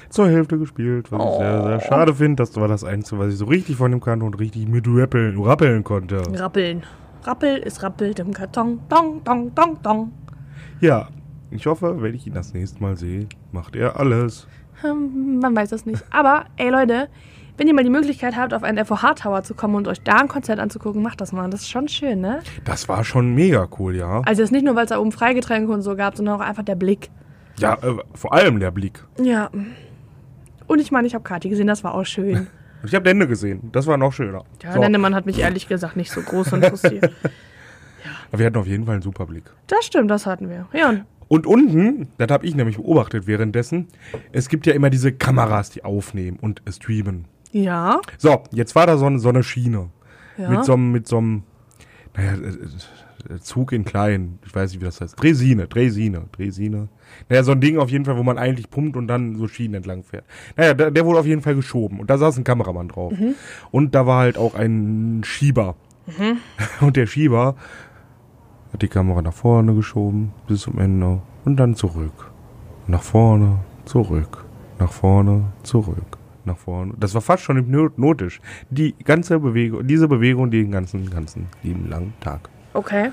zur 0.09 0.29
Hälfte 0.29 0.59
gespielt. 0.59 1.11
Was 1.11 1.23
ich 1.23 1.39
sehr, 1.39 1.63
sehr 1.63 1.81
schade 1.81 2.15
finde. 2.15 2.37
Das 2.37 2.55
war 2.57 2.69
das 2.69 2.85
Einzige, 2.85 3.21
was 3.21 3.33
ich 3.33 3.39
so 3.39 3.47
richtig 3.47 3.77
von 3.77 3.93
ihm 3.93 4.01
kannte 4.01 4.25
und 4.25 4.39
richtig 4.39 4.69
mit 4.69 4.87
rappeln, 4.89 5.41
rappeln 5.41 5.85
konnte. 5.85 6.23
Rappeln. 6.35 6.83
Rappel 7.25 7.59
ist 7.59 7.83
rappelt 7.83 8.19
im 8.19 8.33
Karton. 8.33 8.81
Dong, 8.89 9.23
dong, 9.25 9.55
dong, 9.55 9.79
dong. 9.83 10.13
Ja, 10.81 11.09
ich 11.51 11.67
hoffe, 11.67 12.03
wenn 12.03 12.15
ich 12.15 12.27
ihn 12.27 12.35
das 12.35 12.53
nächste 12.53 12.83
Mal 12.83 12.97
sehe, 12.97 13.29
macht 13.53 13.77
er 13.77 13.99
alles. 13.99 14.49
Hm, 14.81 15.39
man 15.39 15.55
weiß 15.55 15.73
es 15.73 15.87
nicht. 15.87 16.05
Aber, 16.11 16.47
ey 16.57 16.71
Leute, 16.71 17.09
wenn 17.59 17.69
ihr 17.69 17.75
mal 17.75 17.85
die 17.85 17.91
Möglichkeit 17.91 18.37
habt, 18.37 18.55
auf 18.55 18.63
einen 18.63 18.85
FOH-Tower 18.85 19.43
zu 19.43 19.55
kommen 19.55 19.75
und 19.75 19.87
euch 19.89 20.01
da 20.03 20.17
ein 20.17 20.29
Konzert 20.29 20.59
anzugucken, 20.59 21.03
macht 21.03 21.21
das 21.21 21.33
mal. 21.33 21.49
Das 21.51 21.61
ist 21.63 21.71
schon 21.71 21.89
schön, 21.89 22.21
ne? 22.21 22.41
Das 22.65 22.89
war 22.89 23.05
schon 23.05 23.35
mega 23.35 23.69
cool, 23.79 23.95
ja. 23.97 24.23
Also 24.25 24.43
jetzt 24.43 24.53
nicht 24.53 24.65
nur, 24.65 24.75
weil 24.75 24.85
es 24.85 24.91
da 24.91 24.99
oben 24.99 25.13
Freigetränke 25.13 25.71
und 25.73 25.83
so 25.83 25.95
gab, 25.97 26.17
sondern 26.17 26.37
auch 26.41 26.45
einfach 26.45 26.63
der 26.65 26.75
Blick. 26.77 27.11
Ja, 27.59 27.75
äh, 27.75 27.97
vor 28.15 28.33
allem 28.33 28.59
der 28.61 28.71
Blick. 28.71 29.05
Ja. 29.21 29.51
Und 30.67 30.79
ich 30.81 30.91
meine, 30.91 31.07
ich 31.07 31.15
habe 31.15 31.23
Kati 31.25 31.49
gesehen, 31.51 31.67
das 31.67 31.85
war 31.85 31.95
auch 31.95 32.05
schön. 32.07 32.47
Ich 32.85 32.97
habe 32.97 33.05
Dende 33.05 33.29
gesehen. 33.29 33.71
Das 33.71 33.87
war 33.87 33.97
noch 33.97 34.13
schöner. 34.13 34.43
Ja, 34.61 34.73
So, 34.73 34.81
Nennemann 34.81 35.15
hat 35.15 35.25
mich 35.25 35.39
ehrlich 35.39 35.69
gesagt 35.69 35.95
nicht 35.97 36.11
so 36.11 36.21
groß 36.21 36.53
interessiert. 36.55 37.13
aber 38.33 38.39
wir 38.41 38.47
hatten 38.47 38.57
auf 38.57 38.67
jeden 38.67 38.85
Fall 38.87 38.95
einen 38.95 39.03
super 39.03 39.25
Blick. 39.27 39.45
Das 39.69 39.85
stimmt, 39.85 40.11
das 40.11 40.27
hatten 40.27 40.49
wir. 40.51 40.67
Ja, 40.73 40.93
Und 41.29 41.47
unten, 41.47 42.09
das 42.19 42.29
habe 42.33 42.45
ich 42.45 42.57
nämlich 42.57 42.79
beobachtet 42.79 43.29
währenddessen, 43.29 43.87
es 44.33 44.49
gibt 44.49 44.67
ja 44.67 44.73
immer 44.73 44.91
diese 44.91 45.13
Kameras, 45.13 45.71
die 45.71 45.85
aufnehmen 45.85 46.39
und 46.41 46.61
streamen. 46.69 47.27
Ja. 47.53 48.01
So, 48.19 48.43
jetzt 48.51 48.75
war 48.75 48.87
da 48.87 48.97
so 48.97 49.07
eine, 49.07 49.19
so 49.19 49.29
eine 49.29 49.43
Schiene. 49.43 49.91
ja. 50.37 50.51
Mit 50.51 50.65
so 50.65 50.73
einem, 50.75 50.93
mit 50.93 51.07
so 51.07 51.19
einem, 51.19 51.43
naja, 52.17 52.33
äh, 52.33 53.35
äh, 53.35 53.39
Zug 53.41 53.73
in 53.73 53.85
klein. 53.85 54.39
Ich 54.45 54.55
weiß 54.55 54.73
nicht, 54.73 54.81
wie 54.81 54.85
das 54.85 55.01
heißt. 55.01 55.21
Dresine, 55.23 55.69
Dresine, 55.69 56.25
Dresine. 56.33 56.89
Naja, 57.29 57.45
so 57.45 57.53
ein 57.53 57.61
Ding 57.61 57.79
auf 57.79 57.91
jeden 57.91 58.05
Fall, 58.05 58.17
wo 58.17 58.23
man 58.23 58.39
eigentlich 58.39 58.69
pumpt 58.71 58.97
und 58.97 59.07
dann 59.07 59.37
so 59.37 59.47
Schienen 59.47 59.75
entlang 59.75 60.03
fährt. 60.03 60.25
Naja, 60.57 60.75
der, 60.75 60.91
der 60.91 61.07
wurde 61.07 61.21
auf 61.21 61.27
jeden 61.27 61.43
Fall 61.43 61.55
geschoben. 61.55 62.01
Und 62.01 62.11
da 62.11 62.19
saß 62.19 62.39
ein 62.39 62.45
Kameramann 62.45 62.89
drauf. 62.89 63.13
Und 63.71 63.95
da 63.95 64.07
war 64.07 64.21
halt 64.21 64.39
auch 64.39 64.55
ein 64.55 65.23
Schieber. 65.25 65.77
Und 66.81 66.97
der 66.97 67.07
Schieber 67.07 67.55
hat 68.73 68.83
die 68.83 68.89
Kamera 68.89 69.23
nach 69.23 69.35
vorne 69.35 69.75
geschoben 69.75 70.33
bis 70.49 70.63
zum 70.63 70.79
Ende 70.79 71.21
und 71.45 71.57
dann 71.57 71.77
zurück. 71.77 72.31
Nach 72.87 73.03
vorne, 73.03 73.59
zurück. 73.85 74.45
Nach 74.79 74.91
vorne, 74.91 75.53
zurück. 75.63 76.19
Nach 76.45 76.57
vorne. 76.57 76.95
Das 76.99 77.15
war 77.15 77.21
fast 77.21 77.43
schon 77.45 77.57
hypnotisch. 77.57 78.41
Die 78.71 78.95
ganze 79.05 79.39
Bewegung, 79.39 79.87
diese 79.87 80.09
Bewegung 80.09 80.51
den 80.51 80.73
ganzen, 80.73 81.09
ganzen 81.09 81.47
lieben 81.63 81.89
langen 81.89 82.13
Tag. 82.21 82.49
Okay. 82.75 83.11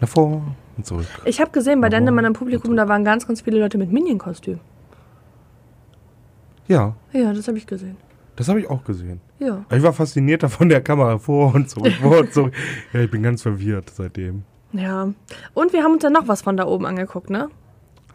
Nach 0.00 0.08
vorne 0.08 0.42
und 0.76 0.84
zurück. 0.84 1.06
Ich 1.24 1.40
habe 1.40 1.50
gesehen, 1.52 1.80
bei 1.80 1.88
Dendemann 1.88 2.24
im 2.24 2.32
Publikum, 2.32 2.74
da 2.76 2.88
waren 2.88 3.04
ganz, 3.04 3.26
ganz 3.26 3.42
viele 3.42 3.60
Leute 3.60 3.78
mit 3.78 3.92
Minion-Kostüm. 3.92 4.58
Ja, 6.68 6.94
Ja, 7.12 7.32
das 7.32 7.46
habe 7.48 7.58
ich 7.58 7.66
gesehen. 7.66 7.96
das 8.34 8.48
habe 8.48 8.60
ich 8.60 8.68
auch 8.68 8.82
gesehen. 8.84 9.20
Ja. 9.38 9.64
Ich 9.70 9.82
war 9.82 9.92
fasziniert 9.92 10.42
davon 10.42 10.68
der 10.68 10.80
Kamera 10.80 11.18
vor 11.18 11.54
und 11.54 11.70
zurück, 11.70 11.92
vor 12.02 12.18
und 12.20 12.32
zurück. 12.32 12.52
Ja, 12.92 13.00
ich 13.00 13.10
bin 13.10 13.22
ganz 13.22 13.42
verwirrt 13.42 13.90
seitdem. 13.94 14.42
Ja. 14.72 15.12
Und 15.54 15.72
wir 15.72 15.82
haben 15.84 15.92
uns 15.92 16.02
dann 16.02 16.12
noch 16.12 16.26
was 16.28 16.42
von 16.42 16.56
da 16.56 16.66
oben 16.66 16.86
angeguckt, 16.86 17.30
ne? 17.30 17.48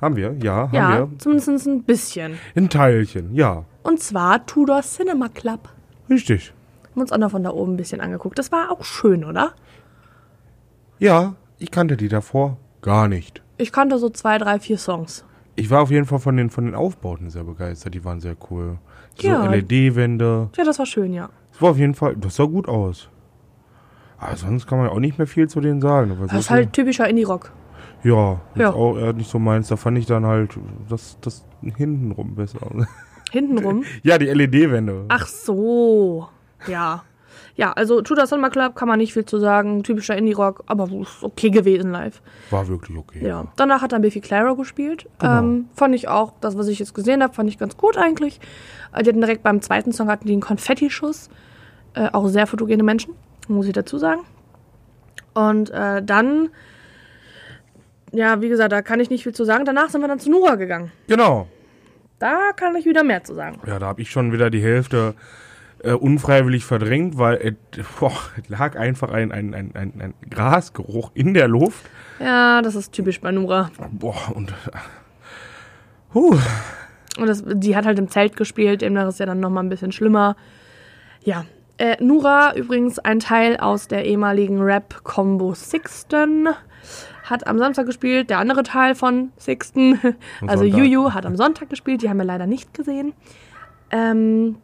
Haben 0.01 0.15
wir? 0.15 0.35
Ja, 0.41 0.63
haben 0.67 0.73
ja, 0.73 0.99
wir. 0.99 1.09
zumindest 1.19 1.67
ein 1.67 1.83
bisschen. 1.83 2.33
Ein 2.55 2.69
Teilchen, 2.69 3.33
ja. 3.35 3.63
Und 3.83 3.99
zwar 3.99 4.45
Tudor 4.45 4.81
Cinema 4.81 5.29
Club. 5.29 5.69
Richtig. 6.09 6.53
Haben 6.91 7.01
uns 7.01 7.11
auch 7.11 7.17
noch 7.17 7.31
von 7.31 7.43
da 7.43 7.51
oben 7.51 7.73
ein 7.73 7.77
bisschen 7.77 8.01
angeguckt. 8.01 8.37
Das 8.37 8.51
war 8.51 8.71
auch 8.71 8.83
schön, 8.83 9.23
oder? 9.23 9.53
Ja, 10.99 11.35
ich 11.57 11.71
kannte 11.71 11.97
die 11.97 12.09
davor 12.09 12.57
gar 12.81 13.07
nicht. 13.07 13.41
Ich 13.57 13.71
kannte 13.71 13.97
so 13.97 14.09
zwei, 14.09 14.37
drei, 14.37 14.59
vier 14.59 14.77
Songs. 14.77 15.25
Ich 15.55 15.69
war 15.69 15.81
auf 15.81 15.91
jeden 15.91 16.05
Fall 16.05 16.19
von 16.19 16.37
den, 16.37 16.49
von 16.49 16.65
den 16.65 16.75
Aufbauten 16.75 17.29
sehr 17.29 17.43
begeistert. 17.43 17.93
Die 17.93 18.03
waren 18.05 18.19
sehr 18.19 18.35
cool. 18.49 18.77
So 19.19 19.27
Ja. 19.27 19.45
LED-Wände. 19.45 20.49
Ja, 20.55 20.63
das 20.63 20.79
war 20.79 20.85
schön, 20.85 21.13
ja. 21.13 21.29
Das 21.51 21.61
war 21.61 21.71
auf 21.71 21.77
jeden 21.77 21.93
Fall, 21.95 22.15
das 22.15 22.35
sah 22.35 22.45
gut 22.45 22.67
aus. 22.67 23.09
Aber 24.17 24.35
sonst 24.35 24.67
kann 24.67 24.77
man 24.77 24.89
auch 24.89 24.99
nicht 24.99 25.17
mehr 25.17 25.27
viel 25.27 25.49
zu 25.49 25.61
denen 25.61 25.81
sagen. 25.81 26.11
Aber 26.11 26.27
Das 26.27 26.37
ist 26.39 26.49
halt 26.49 26.73
typischer 26.73 27.07
Indie-Rock. 27.09 27.51
Ja, 28.03 28.39
ist 28.55 28.61
Ja. 28.61 28.73
auch 28.73 28.97
eher 28.97 29.13
nicht 29.13 29.29
so 29.29 29.39
meins. 29.39 29.67
Da 29.67 29.75
fand 29.75 29.97
ich 29.97 30.05
dann 30.05 30.25
halt 30.25 30.57
das, 30.89 31.17
das 31.21 31.45
hintenrum 31.61 32.35
besser. 32.35 32.59
Hintenrum. 33.31 33.83
ja, 34.03 34.17
die 34.17 34.25
LED-Wände. 34.25 35.05
Ach 35.07 35.25
so. 35.25 36.27
Ja. 36.67 37.03
Ja, 37.55 37.73
also 37.73 38.01
Tudor 38.01 38.25
Cinema 38.25 38.49
Club 38.49 38.75
kann 38.75 38.87
man 38.87 38.99
nicht 38.99 39.13
viel 39.13 39.25
zu 39.25 39.39
sagen. 39.39 39.83
Typischer 39.83 40.17
Indie-Rock, 40.17 40.63
aber 40.67 40.89
ist 41.01 41.23
okay 41.23 41.49
gewesen 41.49 41.91
live. 41.91 42.21
War 42.49 42.67
wirklich 42.67 42.97
okay. 42.97 43.25
Ja. 43.25 43.45
Danach 43.55 43.81
hat 43.81 43.91
dann 43.91 44.01
Biffy 44.01 44.21
Clyro 44.21 44.55
gespielt. 44.55 45.07
Genau. 45.19 45.39
Ähm, 45.39 45.69
fand 45.75 45.95
ich 45.95 46.07
auch, 46.07 46.33
das, 46.41 46.57
was 46.57 46.67
ich 46.67 46.79
jetzt 46.79 46.93
gesehen 46.93 47.23
habe, 47.23 47.33
fand 47.33 47.49
ich 47.49 47.57
ganz 47.57 47.77
gut 47.77 47.97
eigentlich. 47.97 48.39
Die 48.99 49.09
hatten 49.09 49.21
direkt 49.21 49.43
beim 49.43 49.61
zweiten 49.61 49.91
Song 49.91 50.09
hatten 50.09 50.27
die 50.27 50.33
einen 50.33 50.41
Konfettischuss. 50.41 51.29
Äh, 51.93 52.09
auch 52.11 52.27
sehr 52.27 52.47
fotogene 52.47 52.83
Menschen, 52.83 53.13
muss 53.47 53.65
ich 53.67 53.73
dazu 53.73 53.97
sagen. 53.97 54.21
Und 55.33 55.69
äh, 55.71 56.01
dann, 56.03 56.49
ja, 58.11 58.41
wie 58.41 58.49
gesagt, 58.49 58.71
da 58.71 58.81
kann 58.81 58.99
ich 58.99 59.09
nicht 59.09 59.23
viel 59.23 59.33
zu 59.33 59.45
sagen. 59.45 59.65
Danach 59.65 59.89
sind 59.89 60.01
wir 60.01 60.07
dann 60.07 60.19
zu 60.19 60.29
Nura 60.29 60.55
gegangen. 60.55 60.91
Genau. 61.07 61.47
Da 62.21 62.51
kann 62.55 62.75
ich 62.75 62.85
wieder 62.85 63.03
mehr 63.03 63.23
zu 63.23 63.33
sagen. 63.33 63.59
Ja, 63.65 63.79
da 63.79 63.87
habe 63.87 64.01
ich 64.01 64.11
schon 64.11 64.31
wieder 64.31 64.49
die 64.49 64.61
Hälfte 64.61 65.15
äh, 65.83 65.93
unfreiwillig 65.93 66.63
verdrängt, 66.63 67.17
weil 67.17 67.57
es, 67.75 67.85
boah, 67.99 68.13
lag 68.47 68.77
einfach 68.77 69.11
ein, 69.11 69.31
ein, 69.31 69.53
ein, 69.53 69.71
ein, 69.75 69.93
ein 69.99 70.13
Grasgeruch 70.29 71.11
in 71.15 71.33
der 71.33 71.47
Luft. 71.47 71.83
Ja, 72.19 72.61
das 72.61 72.75
ist 72.75 72.91
typisch 72.93 73.19
bei 73.19 73.31
Nura. 73.31 73.71
Boah, 73.91 74.31
und. 74.35 74.51
äh, 74.51 74.53
Huh. 76.13 76.37
Und 77.17 77.27
das, 77.27 77.43
die 77.47 77.75
hat 77.75 77.85
halt 77.85 77.97
im 77.97 78.09
Zelt 78.09 78.35
gespielt, 78.35 78.81
demnach 78.81 79.07
ist 79.07 79.19
ja 79.19 79.25
dann 79.25 79.39
nochmal 79.39 79.63
ein 79.63 79.69
bisschen 79.69 79.91
schlimmer. 79.91 80.35
Ja, 81.23 81.45
Äh, 81.77 81.95
Nura, 82.03 82.53
übrigens 82.55 82.99
ein 82.99 83.19
Teil 83.19 83.57
aus 83.57 83.87
der 83.87 84.05
ehemaligen 84.05 84.61
Rap-Combo 84.61 85.53
Sixten, 85.55 86.49
hat 87.31 87.47
am 87.47 87.57
Samstag 87.57 87.85
gespielt. 87.85 88.29
Der 88.29 88.37
andere 88.37 88.63
Teil 88.63 88.93
von 88.93 89.31
Sixten, 89.37 89.99
also 90.45 90.63
Sonntag. 90.63 90.79
Juju, 90.79 91.13
hat 91.13 91.25
am 91.25 91.35
Sonntag 91.35 91.69
gespielt. 91.69 92.01
Die 92.01 92.09
haben 92.09 92.17
wir 92.17 92.25
leider 92.25 92.45
nicht 92.45 92.73
gesehen. 92.73 93.13
Ähm, 93.89 94.57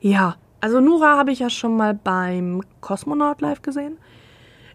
ja, 0.00 0.36
also 0.60 0.80
Nura 0.80 1.16
habe 1.16 1.32
ich 1.32 1.40
ja 1.40 1.50
schon 1.50 1.76
mal 1.76 1.94
beim 1.94 2.62
Cosmonaut 2.80 3.40
live 3.40 3.62
gesehen. 3.62 3.98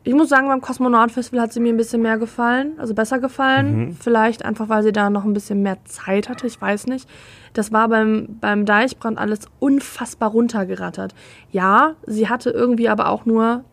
Ich 0.03 0.13
muss 0.13 0.29
sagen, 0.29 0.47
beim 0.47 0.61
Kosmonaut 0.61 1.11
Festival 1.11 1.41
hat 1.41 1.51
sie 1.51 1.59
mir 1.59 1.73
ein 1.73 1.75
bisschen 1.75 2.01
mehr 2.01 2.17
gefallen, 2.17 2.73
also 2.77 2.93
besser 2.93 3.19
gefallen. 3.19 3.97
Vielleicht 3.99 4.45
einfach, 4.45 4.69
weil 4.69 4.81
sie 4.81 4.93
da 4.93 5.09
noch 5.09 5.25
ein 5.25 5.33
bisschen 5.33 5.61
mehr 5.63 5.83
Zeit 5.83 6.29
hatte, 6.29 6.47
ich 6.47 6.61
weiß 6.61 6.87
nicht. 6.87 7.09
Das 7.51 7.73
war 7.73 7.89
beim, 7.89 8.37
beim 8.39 8.65
Deichbrand 8.65 9.17
alles 9.17 9.49
unfassbar 9.59 10.31
runtergerattert. 10.31 11.13
Ja, 11.51 11.95
sie 12.05 12.29
hatte 12.29 12.51
irgendwie 12.51 12.87
aber 12.87 13.09
auch 13.09 13.25
nur 13.25 13.65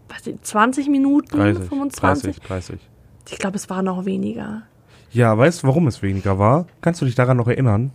20 0.42 0.88
Minuten, 0.88 1.36
30, 1.36 1.68
25. 1.68 2.36
30, 2.40 2.46
30. 2.78 2.90
Ich 3.30 3.38
glaube, 3.38 3.56
es 3.56 3.68
war 3.70 3.82
noch 3.82 4.04
weniger. 4.04 4.62
Ja, 5.10 5.36
weißt 5.36 5.62
du, 5.62 5.66
warum 5.68 5.86
es 5.86 6.02
weniger 6.02 6.38
war? 6.38 6.66
Kannst 6.80 7.00
du 7.00 7.04
dich 7.06 7.14
daran 7.14 7.36
noch 7.36 7.48
erinnern? 7.48 7.92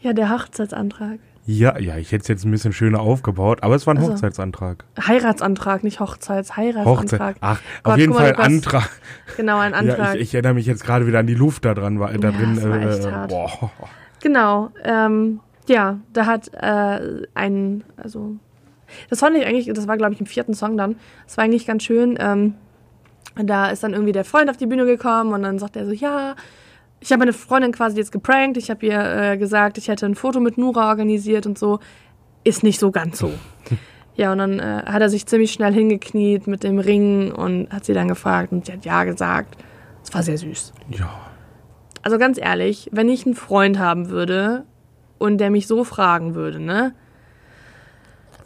Ja, 0.00 0.12
der 0.12 0.30
Hochzeitsantrag. 0.30 1.18
Ja, 1.46 1.78
ja, 1.78 1.96
ich 1.96 2.12
hätte 2.12 2.22
es 2.22 2.28
jetzt 2.28 2.44
ein 2.44 2.50
bisschen 2.50 2.72
schöner 2.72 3.00
aufgebaut, 3.00 3.62
aber 3.62 3.74
es 3.74 3.86
war 3.86 3.94
ein 3.94 3.98
Also. 3.98 4.12
Hochzeitsantrag. 4.12 4.84
Heiratsantrag, 5.04 5.82
nicht 5.82 5.98
Hochzeits, 5.98 6.56
Heiratsantrag. 6.56 7.34
Hochzeit. 7.34 7.36
Ach, 7.40 7.60
Gott, 7.82 7.92
auf 7.94 7.98
jeden 7.98 8.12
mal, 8.12 8.18
Fall 8.18 8.32
ein 8.32 8.38
hast- 8.38 8.46
Antrag. 8.46 8.90
Genau, 9.36 9.58
ein 9.58 9.72
Ja, 9.72 9.78
Antrag. 9.78 10.14
ich, 10.16 10.20
ich 10.20 10.34
erinnere 10.34 10.54
mich 10.54 10.66
jetzt 10.66 10.84
gerade 10.84 11.06
wieder 11.06 11.18
an 11.18 11.26
die 11.26 11.34
Luft 11.34 11.64
da 11.64 11.74
dran, 11.74 11.98
war, 11.98 12.12
da 12.12 12.28
Ja, 12.30 12.36
drin. 12.36 12.54
das 12.56 12.68
war 12.68 12.80
echt 12.82 13.04
äh, 13.04 13.10
hart. 13.12 13.30
boah. 13.30 13.70
Genau, 14.22 14.68
ähm, 14.84 15.40
ja, 15.66 15.98
da 16.12 16.26
hat 16.26 16.52
äh, 16.54 17.22
ein, 17.34 17.84
also, 17.96 18.36
das 19.08 19.20
fand 19.20 19.36
ich 19.36 19.46
eigentlich, 19.46 19.66
das 19.72 19.86
war 19.86 19.96
glaube 19.96 20.14
ich 20.14 20.20
im 20.20 20.26
vierten 20.26 20.54
Song 20.54 20.76
dann, 20.76 20.96
das 21.26 21.36
war 21.36 21.44
eigentlich 21.44 21.66
ganz 21.66 21.82
schön, 21.82 22.16
ähm, 22.18 22.54
da 23.36 23.70
ist 23.70 23.82
dann 23.82 23.92
irgendwie 23.92 24.12
der 24.12 24.24
Freund 24.24 24.50
auf 24.50 24.56
die 24.56 24.66
Bühne 24.66 24.86
gekommen 24.86 25.32
und 25.32 25.42
dann 25.42 25.58
sagt 25.58 25.76
er 25.76 25.86
so, 25.86 25.92
ja, 25.92 26.34
ich 27.00 27.10
habe 27.12 27.20
meine 27.20 27.32
Freundin 27.32 27.72
quasi 27.72 27.96
jetzt 27.96 28.12
geprankt, 28.12 28.56
ich 28.56 28.70
habe 28.70 28.84
ihr 28.86 29.00
äh, 29.00 29.38
gesagt, 29.38 29.78
ich 29.78 29.88
hätte 29.88 30.06
ein 30.06 30.14
Foto 30.14 30.40
mit 30.40 30.58
Nura 30.58 30.88
organisiert 30.88 31.46
und 31.46 31.58
so, 31.58 31.80
ist 32.44 32.62
nicht 32.62 32.80
so 32.80 32.90
ganz 32.90 33.18
so. 33.18 33.32
Ja, 34.16 34.32
und 34.32 34.38
dann 34.38 34.58
äh, 34.58 34.82
hat 34.84 35.00
er 35.00 35.08
sich 35.08 35.24
ziemlich 35.24 35.50
schnell 35.50 35.72
hingekniet 35.72 36.46
mit 36.46 36.62
dem 36.62 36.78
Ring 36.78 37.32
und 37.32 37.70
hat 37.70 37.86
sie 37.86 37.94
dann 37.94 38.08
gefragt 38.08 38.52
und 38.52 38.66
sie 38.66 38.72
hat 38.72 38.84
ja 38.84 39.04
gesagt. 39.04 39.56
Es 40.02 40.12
war 40.12 40.22
sehr 40.22 40.36
süß. 40.36 40.74
Ja. 40.90 41.08
Also 42.02 42.18
ganz 42.18 42.38
ehrlich, 42.38 42.90
wenn 42.92 43.08
ich 43.08 43.24
einen 43.24 43.34
Freund 43.34 43.78
haben 43.78 44.10
würde 44.10 44.64
und 45.16 45.38
der 45.38 45.48
mich 45.48 45.66
so 45.66 45.84
fragen 45.84 46.34
würde, 46.34 46.60
ne? 46.60 46.92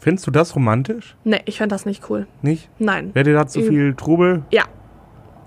Findest 0.05 0.27
du 0.27 0.31
das 0.31 0.55
romantisch? 0.55 1.15
Ne, 1.23 1.41
ich 1.45 1.57
fände 1.57 1.73
das 1.73 1.87
nicht 1.87 2.11
cool. 2.11 2.27
Nicht? 2.43 2.69
Nein. 2.77 3.09
Wäre 3.15 3.23
dir 3.23 3.33
da 3.33 3.47
zu 3.47 3.63
viel 3.63 3.95
Trubel? 3.95 4.43
Ja, 4.51 4.65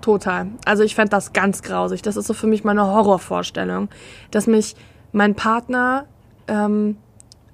total. 0.01 0.47
Also 0.65 0.83
ich 0.83 0.95
fände 0.95 1.11
das 1.11 1.31
ganz 1.31 1.61
grausig. 1.61 2.01
Das 2.01 2.17
ist 2.17 2.27
so 2.27 2.33
für 2.33 2.45
mich 2.45 2.65
meine 2.65 2.85
Horrorvorstellung, 2.85 3.87
dass 4.31 4.47
mich 4.47 4.75
mein 5.13 5.33
Partner 5.33 6.07
ähm, 6.49 6.97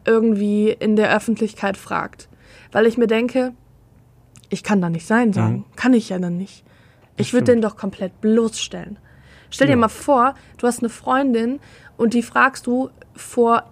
irgendwie 0.04 0.70
in 0.72 0.96
der 0.96 1.16
Öffentlichkeit 1.16 1.78
fragt. 1.78 2.28
Weil 2.72 2.88
ich 2.88 2.98
mir 2.98 3.06
denke, 3.06 3.54
ich 4.50 4.64
kann 4.64 4.82
da 4.82 4.90
nicht 4.90 5.06
sein 5.06 5.32
sagen. 5.32 5.66
Kann 5.76 5.94
ich 5.94 6.10
ja 6.10 6.18
dann 6.18 6.38
nicht. 6.38 6.64
Ich 7.18 7.34
würde 7.34 7.52
den 7.52 7.62
doch 7.62 7.78
komplett 7.78 8.20
bloßstellen. 8.20 8.98
Stell 9.52 9.68
dir 9.68 9.74
Ja. 9.74 9.78
mal 9.78 9.90
vor, 9.90 10.34
du 10.58 10.66
hast 10.66 10.80
eine 10.80 10.90
Freundin 10.90 11.60
und 11.98 12.16
die 12.16 12.24
fragst 12.24 12.66
du 12.66 12.90
vor 13.16 13.64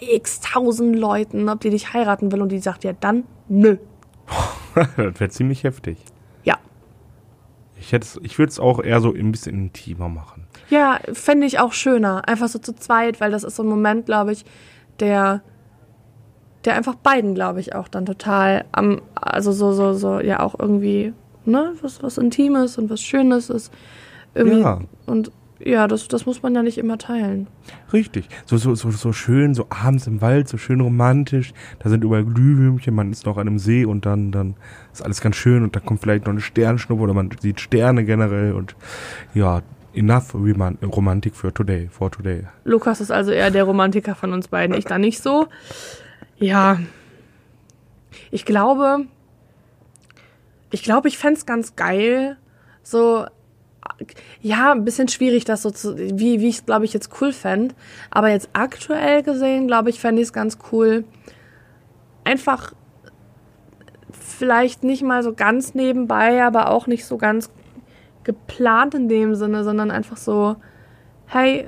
x 0.00 0.40
tausend 0.40 0.96
Leuten, 0.96 1.48
ob 1.48 1.60
die 1.60 1.70
dich 1.70 1.92
heiraten 1.92 2.32
will 2.32 2.42
und 2.42 2.50
die 2.50 2.58
sagt 2.58 2.84
ja 2.84 2.92
dann 2.92 3.24
nö. 3.48 3.76
das 4.74 5.20
wäre 5.20 5.30
ziemlich 5.30 5.64
heftig. 5.64 5.98
Ja. 6.44 6.58
Ich, 7.76 7.92
ich 7.92 8.38
würde 8.38 8.50
es 8.50 8.60
auch 8.60 8.82
eher 8.82 9.00
so 9.00 9.12
ein 9.12 9.32
bisschen 9.32 9.54
intimer 9.54 10.08
machen. 10.08 10.46
Ja, 10.70 11.00
fände 11.12 11.46
ich 11.46 11.58
auch 11.58 11.72
schöner. 11.72 12.28
Einfach 12.28 12.48
so 12.48 12.58
zu 12.58 12.74
zweit, 12.74 13.20
weil 13.20 13.30
das 13.30 13.44
ist 13.44 13.56
so 13.56 13.62
ein 13.62 13.68
Moment, 13.68 14.06
glaube 14.06 14.32
ich, 14.32 14.44
der, 15.00 15.42
der 16.64 16.74
einfach 16.74 16.96
beiden, 16.96 17.34
glaube 17.34 17.60
ich, 17.60 17.74
auch 17.74 17.88
dann 17.88 18.04
total 18.04 18.64
am, 18.72 19.00
also 19.14 19.52
so, 19.52 19.72
so, 19.72 19.94
so, 19.94 20.20
ja 20.20 20.40
auch 20.40 20.58
irgendwie, 20.58 21.14
ne, 21.44 21.74
was, 21.80 22.02
was 22.02 22.18
Intimes 22.18 22.76
und 22.78 22.90
was 22.90 23.00
Schönes 23.00 23.48
ist. 23.48 23.72
Irgendwie. 24.34 24.60
Ja. 24.60 24.80
Und 25.06 25.32
ja, 25.60 25.88
das, 25.88 26.08
das 26.08 26.26
muss 26.26 26.42
man 26.42 26.54
ja 26.54 26.62
nicht 26.62 26.78
immer 26.78 26.98
teilen. 26.98 27.48
Richtig. 27.92 28.28
So, 28.46 28.56
so, 28.56 28.74
so, 28.74 28.90
so 28.90 29.12
schön, 29.12 29.54
so 29.54 29.66
abends 29.70 30.06
im 30.06 30.20
Wald, 30.20 30.48
so 30.48 30.56
schön 30.56 30.80
romantisch. 30.80 31.52
Da 31.80 31.88
sind 31.88 32.04
überall 32.04 32.24
Glühwürmchen, 32.24 32.94
man 32.94 33.10
ist 33.10 33.26
noch 33.26 33.36
an 33.36 33.48
einem 33.48 33.58
See 33.58 33.84
und 33.84 34.06
dann, 34.06 34.30
dann 34.30 34.54
ist 34.92 35.02
alles 35.02 35.20
ganz 35.20 35.36
schön 35.36 35.62
und 35.62 35.74
da 35.74 35.80
kommt 35.80 36.00
vielleicht 36.00 36.24
noch 36.26 36.32
eine 36.32 36.40
Sternschnuppe 36.40 37.02
oder 37.02 37.14
man 37.14 37.30
sieht 37.40 37.60
Sterne 37.60 38.04
generell 38.04 38.52
und 38.52 38.76
ja, 39.34 39.62
enough 39.94 40.34
Roman 40.34 40.78
Romantik 40.82 41.34
für 41.34 41.52
today, 41.52 41.88
for 41.90 42.10
today. 42.10 42.44
Lukas 42.64 43.00
ist 43.00 43.10
also 43.10 43.32
eher 43.32 43.50
der 43.50 43.64
Romantiker 43.64 44.14
von 44.14 44.32
uns 44.32 44.48
beiden, 44.48 44.76
ich 44.76 44.84
da 44.84 44.98
nicht 44.98 45.22
so. 45.22 45.48
Ja. 46.36 46.78
Ich 48.30 48.44
glaube, 48.44 49.06
ich 50.70 50.82
glaube, 50.82 51.08
ich 51.08 51.18
fänd's 51.18 51.46
ganz 51.46 51.76
geil, 51.76 52.36
so, 52.82 53.26
ja, 54.40 54.72
ein 54.72 54.84
bisschen 54.84 55.08
schwierig, 55.08 55.44
das 55.44 55.62
so 55.62 55.70
zu, 55.70 55.96
wie, 55.96 56.40
wie 56.40 56.48
ich 56.48 56.58
es, 56.58 56.66
glaube 56.66 56.84
ich, 56.84 56.92
jetzt 56.92 57.10
cool 57.20 57.32
fänd. 57.32 57.74
Aber 58.10 58.28
jetzt 58.30 58.50
aktuell 58.52 59.22
gesehen, 59.22 59.66
glaube 59.66 59.90
ich, 59.90 60.00
fände 60.00 60.22
ich 60.22 60.28
es 60.28 60.32
ganz 60.32 60.58
cool. 60.72 61.04
Einfach 62.24 62.72
vielleicht 64.12 64.84
nicht 64.84 65.02
mal 65.02 65.22
so 65.22 65.34
ganz 65.34 65.74
nebenbei, 65.74 66.44
aber 66.44 66.70
auch 66.70 66.86
nicht 66.86 67.04
so 67.04 67.18
ganz 67.18 67.50
geplant 68.24 68.94
in 68.94 69.08
dem 69.08 69.34
Sinne, 69.34 69.64
sondern 69.64 69.90
einfach 69.90 70.16
so, 70.16 70.56
hey, 71.26 71.66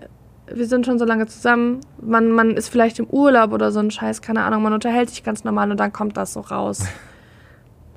wir 0.52 0.66
sind 0.66 0.86
schon 0.86 0.98
so 0.98 1.04
lange 1.04 1.26
zusammen, 1.26 1.80
man, 2.00 2.30
man 2.30 2.50
ist 2.50 2.68
vielleicht 2.68 2.98
im 2.98 3.06
Urlaub 3.06 3.52
oder 3.52 3.72
so 3.72 3.80
ein 3.80 3.90
Scheiß, 3.90 4.20
keine 4.20 4.42
Ahnung, 4.42 4.62
man 4.62 4.72
unterhält 4.72 5.10
sich 5.10 5.22
ganz 5.22 5.44
normal 5.44 5.70
und 5.70 5.78
dann 5.78 5.92
kommt 5.92 6.16
das 6.16 6.32
so 6.32 6.40
raus. 6.40 6.84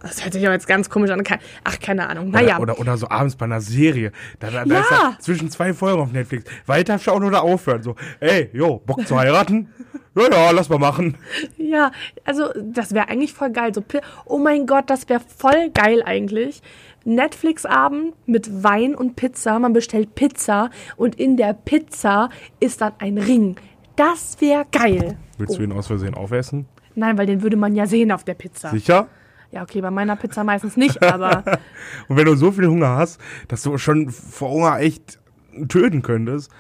Das 0.04 0.24
hört 0.24 0.34
sich 0.34 0.46
aber 0.46 0.54
jetzt 0.54 0.68
ganz 0.68 0.90
komisch 0.90 1.10
an. 1.12 1.24
Ach, 1.64 1.80
keine 1.80 2.08
Ahnung. 2.10 2.30
Naja. 2.30 2.60
Oder, 2.60 2.74
oder, 2.74 2.80
oder 2.82 2.98
so 2.98 3.10
abends 3.10 3.36
bei 3.36 3.46
einer 3.46 3.62
Serie. 3.62 4.12
Da, 4.40 4.52
da, 4.52 4.66
da 4.66 4.74
Ja. 4.76 4.82
ist 4.82 4.92
ja 4.92 5.16
zwischen 5.20 5.50
zwei 5.50 5.74
Folgen 5.74 6.02
auf 6.02 6.12
Netflix. 6.12 6.44
Weiterschauen 6.66 7.24
oder 7.24 7.42
aufhören. 7.42 7.82
So, 7.84 7.96
ey, 8.20 8.50
jo, 8.54 8.78
Bock 8.86 9.08
zu 9.08 9.18
heiraten? 9.18 9.70
Ja, 10.16 10.30
ja, 10.32 10.52
lass 10.52 10.70
mal 10.70 10.78
machen. 10.78 11.18
Ja, 11.58 11.92
also 12.24 12.44
das 12.62 12.94
wäre 12.94 13.10
eigentlich 13.10 13.34
voll 13.34 13.50
geil. 13.50 13.74
So, 13.74 13.84
oh 14.26 14.38
mein 14.38 14.68
Gott, 14.68 14.88
das 14.92 15.10
wäre 15.10 15.22
voll 15.22 15.72
geil 15.74 16.04
eigentlich. 16.06 16.62
Netflix-Abend 17.04 18.14
mit 18.28 18.64
Wein 18.64 18.94
und 18.96 19.16
Pizza. 19.16 19.58
Man 19.58 19.74
bestellt 19.74 20.14
Pizza 20.14 20.70
und 20.98 21.16
in 21.16 21.36
der 21.38 21.54
Pizza 21.54 22.30
ist 22.60 22.82
dann 22.82 22.94
ein 23.00 23.18
Ring. 23.18 23.56
Das 23.96 24.38
wäre 24.40 24.66
geil. 24.72 25.18
Willst 25.40 25.58
du 25.58 25.64
ihn 25.64 25.72
aus 25.72 25.88
Versehen 25.88 26.14
aufessen? 26.14 26.68
Nein, 26.96 27.18
weil 27.18 27.26
den 27.26 27.42
würde 27.42 27.58
man 27.58 27.74
ja 27.76 27.86
sehen 27.88 28.12
auf 28.12 28.24
der 28.24 28.36
Pizza. 28.36 28.70
Sicher? 28.70 29.08
Ja, 29.54 29.62
okay, 29.62 29.82
bei 29.82 29.92
meiner 29.92 30.16
Pizza 30.16 30.44
meistens 30.44 30.78
nicht, 30.78 31.04
aber 31.04 31.44
Und 32.08 32.18
wenn 32.18 32.26
du 32.26 32.36
so 32.36 32.52
viel 32.52 32.66
Hunger 32.68 32.96
hast, 32.98 33.22
dass 33.50 33.62
du 33.62 33.78
schon 33.78 34.10
vor 34.10 34.50
Hunger 34.50 34.80
echt 34.80 35.20
töten 35.68 36.02
könntest, 36.02 36.52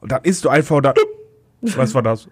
und 0.00 0.12
dann 0.12 0.22
isst 0.22 0.44
du 0.44 0.50
einfach 0.50 0.82
da. 0.82 0.92
Was 1.62 1.94
war 1.94 2.02
das? 2.02 2.28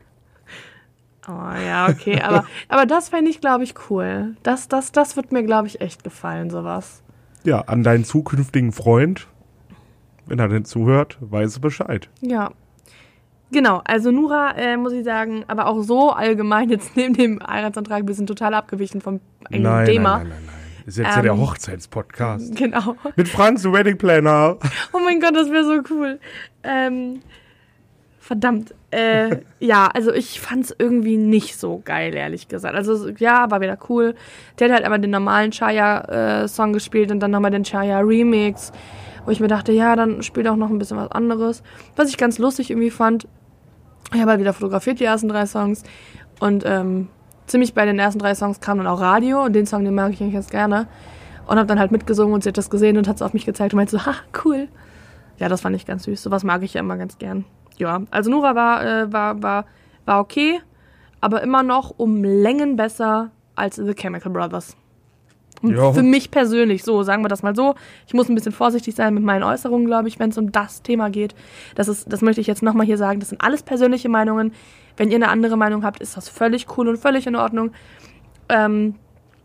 oh 1.28 1.32
ja, 1.32 1.89
okay, 1.89 2.20
aber 2.20 2.44
aber 2.68 2.85
das 2.85 3.09
fände 3.09 3.31
ich 3.31 3.40
glaube 3.40 3.64
ich 3.64 3.74
cool. 3.89 4.36
Das 4.43 4.68
das 4.68 4.93
das 4.93 5.16
wird 5.16 5.32
mir 5.32 5.43
glaube 5.43 5.68
ich 5.68 5.81
echt 5.81 6.05
gefallen 6.05 6.51
sowas. 6.51 7.02
Ja, 7.44 7.62
an 7.62 7.82
deinen 7.82 8.05
zukünftigen 8.05 8.72
Freund, 8.72 9.26
wenn 10.26 10.39
er 10.39 10.48
denn 10.48 10.66
zuhört, 10.66 11.16
weiß 11.20 11.56
er 11.56 11.60
Bescheid. 11.60 12.10
Ja. 12.20 12.51
Genau, 13.55 13.82
also 13.85 14.10
Nura, 14.10 14.51
äh, 14.56 14.76
muss 14.76 14.93
ich 14.93 15.05
sagen, 15.05 15.44
aber 15.47 15.68
auch 15.68 15.81
so 15.82 16.10
allgemein 16.10 16.68
jetzt 16.70 16.97
neben 16.97 17.14
dem 17.14 17.40
Heiratsantrag, 17.47 18.05
wir 18.06 18.14
sind 18.14 18.26
total 18.26 18.52
abgewichen 18.52 19.01
vom 19.01 19.20
eigentlichen 19.44 19.62
Nein, 19.62 19.86
Thema. 19.86 20.18
nein, 20.18 20.28
nein, 20.28 20.36
nein, 20.39 20.47
nein. 20.47 20.55
Ist 20.86 20.98
jetzt 20.98 21.14
ja 21.16 21.22
der 21.22 21.32
Ähm, 21.32 21.40
Hochzeitspodcast. 21.40 22.56
Genau. 22.56 22.97
Mit 23.14 23.28
Franz, 23.28 23.64
Wedding 23.64 23.97
Planner. 23.97 24.56
Oh 24.93 24.98
mein 24.98 25.20
Gott, 25.20 25.36
das 25.36 25.51
wäre 25.52 25.64
so 25.64 25.81
cool. 25.94 26.18
Ähm, 26.64 27.20
verdammt. 28.18 28.74
Äh, 28.90 29.36
ja, 29.60 29.86
also 29.94 30.12
ich 30.12 30.40
fand's 30.40 30.74
irgendwie 30.76 31.16
nicht 31.16 31.56
so 31.56 31.81
geil, 31.85 32.12
ehrlich 32.14 32.48
gesagt. 32.48 32.74
Also 32.74 33.09
ja, 33.18 33.51
war 33.52 33.60
wieder 33.60 33.78
cool. 33.89 34.14
Der 34.59 34.68
hat 34.68 34.74
halt 34.74 34.85
aber 34.85 34.98
den 34.98 35.10
normalen 35.12 35.52
Chaya-Song 35.52 36.72
gespielt 36.72 37.12
und 37.12 37.20
dann 37.20 37.31
nochmal 37.31 37.51
den 37.52 37.62
Chaya-Remix, 37.64 38.72
wo 39.24 39.31
ich 39.31 39.40
mir 39.40 39.48
dachte, 39.48 39.72
ja, 39.72 39.94
dann 39.97 40.22
spielt 40.22 40.48
auch 40.48 40.56
noch 40.56 40.70
ein 40.70 40.78
bisschen 40.78 40.97
was 40.97 41.10
anderes. 41.12 41.62
Was 41.97 42.09
ich 42.10 42.18
ganz 42.18 42.39
lustig 42.39 42.70
irgendwie 42.70 42.90
fand, 42.90 43.26
ich 44.12 44.20
habe 44.20 44.32
halt 44.32 44.40
wieder 44.40 44.52
fotografiert, 44.52 45.01
die 45.01 45.05
ersten 45.05 45.28
drei 45.28 45.47
Songs. 45.47 45.82
Und 46.40 46.64
ähm, 46.66 47.09
ziemlich 47.47 47.74
bei 47.74 47.86
den 47.86 47.98
ersten 47.98 48.18
drei 48.18 48.35
Songs 48.35 48.60
kam 48.60 48.78
dann 48.78 48.86
auch 48.86 49.01
Radio 49.01 49.44
und 49.44 49.52
den 49.52 49.66
Song, 49.66 49.85
den 49.85 49.94
mag 49.94 50.12
ich 50.12 50.20
eigentlich 50.20 50.35
ganz 50.35 50.51
gerne. 50.51 50.86
Und 51.47 51.59
habe 51.59 51.66
dann 51.66 51.78
halt 51.78 51.93
mitgesungen 51.93 52.35
und 52.35 52.43
sie 52.43 52.48
hat 52.48 52.59
das 52.59 52.70
gesehen 52.70 52.97
und 52.97 53.06
hat 53.06 53.16
es 53.16 53.22
auf 53.22 53.35
mich 53.35 53.44
gezeigt 53.44 53.74
und 53.74 53.78
meinte 53.78 53.97
so, 53.97 54.06
ha, 54.06 54.14
cool. 54.44 54.68
Ja, 55.39 55.48
das 55.48 55.60
fand 55.60 55.76
ich 55.76 55.85
ganz 55.85 56.05
süß. 56.05 56.22
Sowas 56.22 56.44
mag 56.44 56.62
ich 56.62 56.74
ja 56.74 56.81
immer 56.81 56.97
ganz 56.97 57.18
gern. 57.18 57.44
Ja, 57.76 58.02
also 58.10 58.31
Nura 58.31 58.55
war, 58.55 58.85
äh, 58.85 59.12
war, 59.12 59.43
war, 59.43 59.64
war 60.05 60.20
okay, 60.20 60.60
aber 61.20 61.43
immer 61.43 61.62
noch 61.62 61.93
um 61.97 62.22
Längen 62.22 62.76
besser 62.76 63.31
als 63.56 63.76
The 63.76 63.94
Chemical 63.94 64.32
Brothers. 64.32 64.76
Ja. 65.70 65.93
Für 65.93 66.03
mich 66.03 66.31
persönlich, 66.31 66.82
so 66.82 67.03
sagen 67.03 67.23
wir 67.23 67.28
das 67.28 67.43
mal 67.43 67.55
so. 67.55 67.74
Ich 68.07 68.15
muss 68.15 68.28
ein 68.28 68.35
bisschen 68.35 68.53
vorsichtig 68.53 68.95
sein 68.95 69.15
mit 69.15 69.23
meinen 69.23 69.43
Äußerungen, 69.43 69.86
glaube 69.86 70.09
ich, 70.09 70.19
wenn 70.19 70.31
es 70.31 70.39
um 70.39 70.53
das 70.53 70.82
Thema 70.82 71.11
geht. 71.11 71.35
Das, 71.74 71.89
ist, 71.89 72.12
das 72.12 72.20
möchte 72.20 72.41
ich 72.41 72.47
jetzt 72.47 72.62
nochmal 72.62 72.86
hier 72.86 72.99
sagen. 72.99 73.20
Das 73.20 73.31
sind 73.31 73.41
alles 73.41 73.62
persönliche 73.62 74.09
Meinungen. 74.09 74.53
Wenn 74.97 75.11
ihr 75.11 75.16
eine 75.16 75.28
andere 75.28 75.57
Meinung 75.57 75.85
habt, 75.85 76.01
ist 76.01 76.16
das 76.16 76.28
völlig 76.28 76.66
cool 76.77 76.89
und 76.89 76.99
völlig 76.99 77.27
in 77.27 77.36
Ordnung. 77.36 77.73
Ähm, 78.49 78.95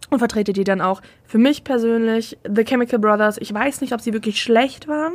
und 0.10 0.20
vertrete 0.20 0.54
die 0.54 0.64
dann 0.64 0.82
auch. 0.82 1.02
Für 1.26 1.38
mich 1.38 1.64
persönlich, 1.64 2.38
The 2.44 2.64
Chemical 2.64 3.00
Brothers, 3.00 3.38
ich 3.40 3.54
weiß 3.54 3.82
nicht, 3.82 3.94
ob 3.94 4.02
sie 4.02 4.14
wirklich 4.14 4.41
schlecht 4.41 4.88
waren. 4.88 5.14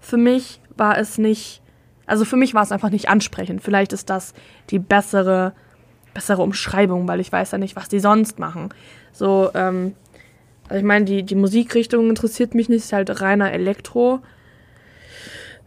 Für 0.00 0.16
mich 0.16 0.60
war 0.76 0.98
es 0.98 1.18
nicht, 1.18 1.62
also 2.06 2.24
für 2.24 2.36
mich 2.36 2.54
war 2.54 2.62
es 2.62 2.72
einfach 2.72 2.90
nicht 2.90 3.08
ansprechend. 3.08 3.62
Vielleicht 3.62 3.92
ist 3.92 4.08
das 4.08 4.34
die 4.70 4.78
bessere, 4.78 5.52
bessere 6.14 6.42
Umschreibung, 6.42 7.08
weil 7.08 7.20
ich 7.20 7.32
weiß 7.32 7.52
ja 7.52 7.58
nicht, 7.58 7.76
was 7.76 7.88
die 7.88 7.98
sonst 7.98 8.38
machen. 8.38 8.68
So, 9.12 9.50
ähm, 9.54 9.94
also 10.68 10.76
ich 10.78 10.84
meine, 10.84 11.04
die, 11.04 11.22
die 11.22 11.34
Musikrichtung 11.34 12.08
interessiert 12.08 12.54
mich 12.54 12.68
nicht, 12.68 12.84
ist 12.84 12.92
halt 12.92 13.20
reiner 13.20 13.52
Elektro. 13.52 14.20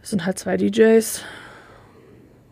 Das 0.00 0.10
sind 0.10 0.24
halt 0.26 0.38
zwei 0.38 0.56
DJs. 0.56 1.22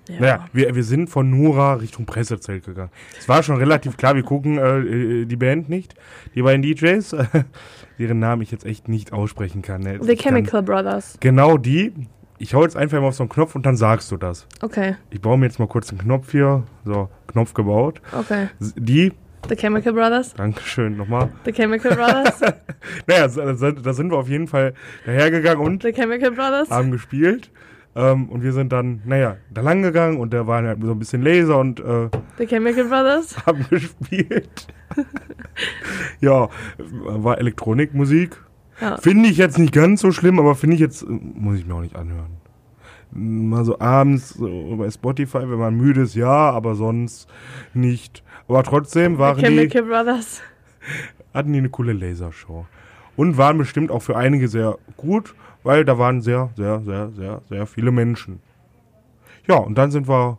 Ja. 0.09 0.21
Naja, 0.21 0.49
wir, 0.55 0.75
wir 0.75 0.85
sind 0.85 1.11
von 1.11 1.29
Nura 1.29 1.75
Richtung 1.75 2.07
Pressezelt 2.07 2.65
gegangen. 2.65 2.91
Es 3.19 3.29
war 3.29 3.43
schon 3.43 3.57
relativ 3.57 3.99
klar, 3.99 4.15
wir 4.15 4.23
gucken 4.23 4.57
äh, 4.57 4.79
äh, 4.79 5.25
die 5.27 5.37
Band 5.37 5.69
nicht, 5.69 5.95
die 6.35 6.41
beiden 6.41 6.63
DJs, 6.63 7.15
deren 7.99 8.19
Namen 8.19 8.41
ich 8.41 8.51
jetzt 8.51 8.65
echt 8.65 8.89
nicht 8.89 9.13
aussprechen 9.13 9.61
kann. 9.61 9.83
Ne? 9.83 9.99
The 10.01 10.17
kann- 10.17 10.35
Chemical 10.35 10.63
Brothers. 10.63 11.19
Genau 11.21 11.59
die. 11.59 11.93
Ich 12.39 12.55
hau 12.55 12.63
jetzt 12.63 12.77
einfach 12.77 13.01
mal 13.01 13.09
auf 13.09 13.17
so 13.17 13.25
einen 13.25 13.29
Knopf 13.31 13.55
und 13.55 13.67
dann 13.67 13.77
sagst 13.77 14.11
du 14.11 14.17
das. 14.17 14.47
Okay, 14.63 14.95
Ich 15.11 15.21
baue 15.21 15.37
mir 15.37 15.45
jetzt 15.47 15.59
mal 15.59 15.67
kurz 15.69 15.91
einen 15.91 15.99
Knopf 15.99 16.31
hier. 16.31 16.63
So, 16.85 17.11
Knopf 17.27 17.53
gebaut. 17.53 18.01
okay. 18.19 18.49
Die, 18.61 19.13
The 19.49 19.57
Chemical 19.57 19.93
Brothers. 19.93 20.35
Dankeschön 20.35 20.97
nochmal. 20.97 21.31
The 21.45 21.53
Chemical 21.53 21.95
Brothers. 21.95 22.41
Naja, 23.07 23.27
da 23.29 23.93
sind 23.93 24.11
wir 24.11 24.17
auf 24.19 24.29
jeden 24.29 24.47
Fall 24.47 24.75
dahergegangen 25.05 25.65
und 25.65 25.83
The 25.83 25.93
Chemical 25.93 26.31
Brothers. 26.31 26.71
haben 26.71 26.91
gespielt. 26.91 27.51
Ähm, 27.97 28.29
und 28.29 28.43
wir 28.43 28.53
sind 28.53 28.73
dann, 28.73 29.03
naja, 29.07 29.39
da 29.51 29.61
lang 29.63 29.83
gegangen 29.83 30.19
und 30.19 30.33
da 30.33 30.47
waren 30.47 30.67
halt 30.67 30.79
so 30.83 30.93
ein 30.93 30.99
bisschen 30.99 31.23
Laser 31.23 31.59
und 31.59 31.81
äh, 31.81 32.09
The 32.37 32.47
Chemical 32.47 32.85
Brothers. 32.85 33.37
haben 33.47 33.67
gespielt. 33.69 34.69
ja, 36.21 36.49
war 36.79 37.39
Elektronikmusik. 37.39 38.37
Ja. 38.81 38.99
Finde 38.99 39.29
ich 39.29 39.39
jetzt 39.39 39.59
nicht 39.59 39.73
ganz 39.73 40.01
so 40.01 40.13
schlimm, 40.13 40.39
aber 40.39 40.55
finde 40.55 40.75
ich 40.75 40.81
jetzt, 40.81 41.05
muss 41.09 41.59
ich 41.59 41.67
mir 41.67 41.75
auch 41.75 41.81
nicht 41.81 41.97
anhören. 41.97 42.37
Mal 43.11 43.65
so 43.65 43.81
abends 43.81 44.35
so 44.35 44.77
bei 44.77 44.91
Spotify, 44.91 45.41
wenn 45.41 45.59
man 45.59 45.75
müde 45.75 46.03
ist, 46.03 46.15
ja, 46.15 46.51
aber 46.51 46.75
sonst 46.75 47.29
nicht. 47.75 48.23
Aber 48.49 48.63
trotzdem 48.63 49.19
waren 49.19 49.37
die, 49.39 49.45
Chemical 49.45 49.83
Brothers. 49.83 50.43
hatten 51.35 51.53
die 51.53 51.59
eine 51.59 51.69
coole 51.69 51.93
Lasershow. 51.93 52.67
Und 53.17 53.37
waren 53.37 53.59
bestimmt 53.59 53.91
auch 53.91 54.01
für 54.03 54.17
einige 54.17 54.49
sehr 54.49 54.79
gut, 54.97 55.35
weil 55.65 55.85
da 55.85 55.99
waren 55.99 56.21
sehr, 56.23 56.51
sehr, 56.57 56.81
sehr, 56.81 57.11
sehr, 57.11 57.43
sehr 57.49 57.67
viele 57.67 57.91
Menschen. 57.91 58.41
Ja, 59.47 59.57
und 59.57 59.77
dann 59.77 59.91
sind 59.91 60.09
wir, 60.09 60.39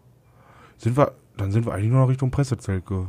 sind 0.77 0.98
wir, 0.98 1.14
dann 1.38 1.52
sind 1.52 1.65
wir 1.65 1.73
eigentlich 1.73 1.91
nur 1.91 2.02
noch 2.02 2.10
Richtung 2.10 2.31
Pressezelt 2.31 2.86
ge, 2.86 3.06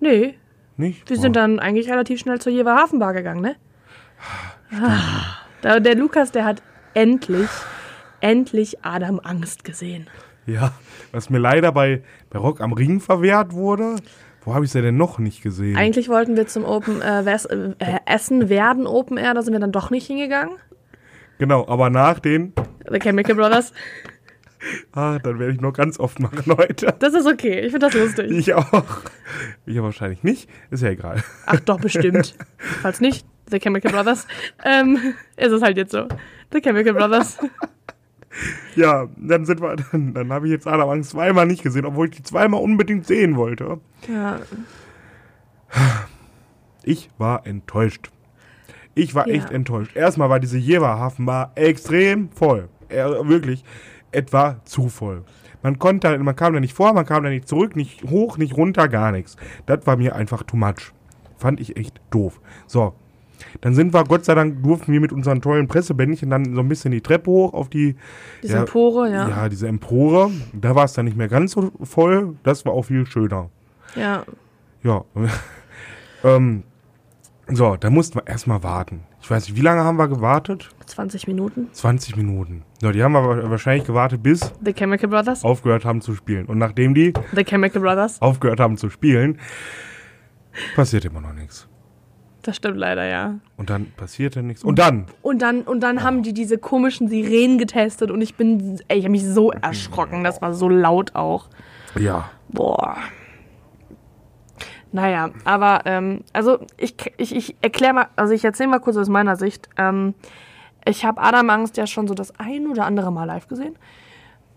Nee, 0.00 0.34
nicht? 0.76 1.08
wir 1.08 1.16
sind 1.16 1.30
Oh. 1.36 1.40
dann 1.40 1.58
eigentlich 1.58 1.88
relativ 1.90 2.20
schnell 2.20 2.40
zur 2.40 2.52
Jever 2.52 2.74
Hafenbar 2.76 3.12
gegangen, 3.12 3.40
ne? 3.42 3.56
Ah, 4.72 5.78
der 5.80 5.94
Lukas, 5.94 6.32
der 6.32 6.44
hat 6.44 6.62
endlich, 6.94 7.48
endlich 8.20 8.84
Adam 8.84 9.20
Angst 9.22 9.64
gesehen. 9.64 10.06
Ja, 10.46 10.72
was 11.12 11.28
mir 11.30 11.38
leider 11.38 11.72
bei, 11.72 12.02
bei 12.30 12.38
Rock 12.38 12.60
am 12.60 12.72
Ring 12.72 13.00
verwehrt 13.00 13.52
wurde. 13.52 13.96
Wo 14.44 14.54
habe 14.54 14.64
ich 14.64 14.70
sie 14.70 14.80
denn 14.80 14.96
noch 14.96 15.18
nicht 15.18 15.42
gesehen? 15.42 15.76
Eigentlich 15.76 16.08
wollten 16.08 16.36
wir 16.36 16.46
zum 16.46 16.64
Open 16.64 17.02
äh, 17.02 17.24
Wes- 17.24 17.46
äh, 17.46 17.74
Essen 18.06 18.48
werden 18.48 18.86
Open 18.86 19.16
Air, 19.16 19.34
da 19.34 19.42
sind 19.42 19.52
wir 19.52 19.60
dann 19.60 19.72
doch 19.72 19.90
nicht 19.90 20.06
hingegangen. 20.06 20.54
genau, 21.38 21.66
aber 21.68 21.90
nach 21.90 22.20
den, 22.20 22.52
The 22.88 23.00
Chemical 23.00 23.34
Brothers. 23.34 23.72
ah, 24.92 25.18
dann 25.18 25.40
werde 25.40 25.52
ich 25.52 25.60
noch 25.60 25.72
ganz 25.72 25.98
oft 25.98 26.20
machen 26.20 26.44
heute. 26.56 26.94
Das 27.00 27.12
ist 27.14 27.26
okay, 27.26 27.58
ich 27.60 27.72
finde 27.72 27.86
das 27.88 27.94
lustig. 27.94 28.30
Ich 28.30 28.54
auch. 28.54 28.84
Ich 29.66 29.82
wahrscheinlich 29.82 30.22
nicht. 30.22 30.48
Ist 30.70 30.82
ja 30.84 30.90
egal. 30.90 31.24
Ach 31.46 31.58
doch, 31.60 31.80
bestimmt. 31.80 32.36
Falls 32.82 33.00
nicht, 33.00 33.26
The 33.50 33.58
Chemical 33.58 33.90
Brothers. 33.90 34.28
Ähm, 34.64 35.14
ist 35.36 35.50
es 35.50 35.60
halt 35.62 35.76
jetzt 35.76 35.90
so. 35.90 36.06
The 36.52 36.60
Chemical 36.60 36.94
Brothers. 36.94 37.38
Ja, 38.74 39.06
dann 39.16 39.44
sind 39.46 39.60
wir, 39.60 39.76
dann, 39.92 40.14
dann 40.14 40.32
habe 40.32 40.46
ich 40.46 40.52
jetzt 40.52 40.66
Adam 40.66 40.88
Angst 40.90 41.10
zweimal 41.10 41.46
nicht 41.46 41.62
gesehen, 41.62 41.86
obwohl 41.86 42.08
ich 42.08 42.16
die 42.16 42.22
zweimal 42.22 42.60
unbedingt 42.60 43.06
sehen 43.06 43.36
wollte. 43.36 43.80
Ja, 44.08 44.40
Ich 46.82 47.10
war 47.18 47.46
enttäuscht. 47.46 48.10
Ich 48.94 49.14
war 49.14 49.28
Ja. 49.28 49.34
echt 49.34 49.50
enttäuscht. 49.50 49.96
Erstmal 49.96 50.30
war 50.30 50.40
diese 50.40 50.58
Jever-Hafenbar 50.58 51.52
extrem 51.54 52.30
voll. 52.30 52.68
Er, 52.88 53.28
wirklich 53.28 53.64
etwa 54.12 54.60
zu 54.64 54.88
voll. 54.88 55.24
Man 55.62 55.78
konnte, 55.78 56.16
man 56.18 56.36
kam 56.36 56.54
da 56.54 56.60
nicht 56.60 56.74
vor, 56.74 56.92
man 56.92 57.04
kam 57.04 57.24
da 57.24 57.28
nicht 57.30 57.48
zurück, 57.48 57.74
nicht 57.74 58.04
hoch, 58.04 58.38
nicht 58.38 58.56
runter, 58.56 58.88
gar 58.88 59.10
nichts. 59.10 59.36
Das 59.66 59.86
war 59.86 59.96
mir 59.96 60.14
einfach 60.14 60.44
too 60.44 60.56
much. 60.56 60.92
Fand 61.36 61.60
ich 61.60 61.76
echt 61.76 62.00
doof. 62.10 62.40
So. 62.66 62.94
Dann 63.60 63.74
sind 63.74 63.94
wir, 63.94 64.04
Gott 64.04 64.24
sei 64.24 64.34
Dank, 64.34 64.62
durften 64.62 64.92
wir 64.92 65.00
mit 65.00 65.12
unseren 65.12 65.40
tollen 65.40 65.68
Pressebändchen 65.68 66.30
dann 66.30 66.54
so 66.54 66.60
ein 66.60 66.68
bisschen 66.68 66.92
die 66.92 67.00
Treppe 67.00 67.30
hoch 67.30 67.54
auf 67.54 67.68
die. 67.68 67.96
diese 68.42 68.54
ja, 68.54 68.60
Empore, 68.60 69.10
ja. 69.10 69.28
Ja, 69.28 69.48
diese 69.48 69.68
Empore. 69.68 70.30
Da 70.52 70.74
war 70.74 70.84
es 70.84 70.92
dann 70.92 71.04
nicht 71.04 71.16
mehr 71.16 71.28
ganz 71.28 71.52
so 71.52 71.72
voll. 71.82 72.36
Das 72.42 72.64
war 72.64 72.72
auch 72.72 72.82
viel 72.82 73.06
schöner. 73.06 73.50
Ja, 73.94 74.24
Ja. 74.82 75.04
ähm, 76.24 76.62
so, 77.48 77.76
da 77.76 77.90
mussten 77.90 78.18
wir 78.18 78.26
erstmal 78.26 78.62
warten. 78.64 79.04
Ich 79.22 79.30
weiß 79.30 79.48
nicht, 79.48 79.56
wie 79.56 79.62
lange 79.62 79.82
haben 79.82 79.96
wir 79.98 80.08
gewartet? 80.08 80.68
20 80.84 81.28
Minuten. 81.28 81.68
20 81.72 82.16
Minuten. 82.16 82.62
So, 82.80 82.90
die 82.90 83.02
haben 83.02 83.12
wir 83.12 83.50
wahrscheinlich 83.50 83.86
gewartet, 83.86 84.22
bis 84.22 84.52
The 84.64 84.72
Chemical 84.72 85.08
Brothers. 85.08 85.44
aufgehört 85.44 85.84
haben 85.84 86.00
zu 86.00 86.14
spielen. 86.14 86.46
Und 86.46 86.58
nachdem 86.58 86.94
die 86.94 87.12
The 87.34 87.44
Chemical 87.44 87.82
Brothers. 87.82 88.20
aufgehört 88.20 88.58
haben 88.58 88.76
zu 88.76 88.90
spielen, 88.90 89.38
passiert 90.74 91.04
immer 91.04 91.20
noch 91.20 91.32
nichts. 91.32 91.68
Das 92.46 92.54
stimmt 92.54 92.76
leider, 92.76 93.04
ja. 93.04 93.40
Und 93.56 93.70
dann 93.70 93.90
passierte 93.96 94.40
nichts. 94.40 94.62
Und 94.62 94.78
dann, 94.78 95.06
Und 95.20 95.42
dann, 95.42 95.62
und 95.62 95.80
dann 95.80 96.04
haben 96.04 96.22
die 96.22 96.32
diese 96.32 96.58
komischen 96.58 97.08
Sirenen 97.08 97.58
getestet 97.58 98.12
und 98.12 98.22
ich 98.22 98.36
bin, 98.36 98.80
ey, 98.86 98.98
ich 98.98 99.04
habe 99.04 99.10
mich 99.10 99.24
so 99.24 99.50
erschrocken. 99.50 100.22
Das 100.22 100.40
war 100.42 100.54
so 100.54 100.68
laut 100.68 101.16
auch. 101.16 101.48
ja, 101.98 102.30
Boah. 102.48 102.98
Naja, 104.92 105.30
aber 105.44 105.80
ähm, 105.86 106.22
also 106.32 106.60
ich, 106.76 106.94
ich, 107.16 107.34
ich 107.34 107.56
erkläre 107.62 107.92
mal, 107.94 108.06
also 108.14 108.32
ich 108.32 108.44
erzähle 108.44 108.68
mal 108.68 108.78
kurz 108.78 108.96
aus 108.96 109.08
meiner 109.08 109.34
Sicht. 109.34 109.68
Ähm, 109.76 110.14
ich 110.84 111.04
habe 111.04 111.20
Adam 111.20 111.50
Angst 111.50 111.76
ja 111.76 111.88
schon 111.88 112.06
so 112.06 112.14
das 112.14 112.38
ein 112.38 112.68
oder 112.68 112.84
andere 112.86 113.10
Mal 113.10 113.24
live 113.24 113.48
gesehen. 113.48 113.76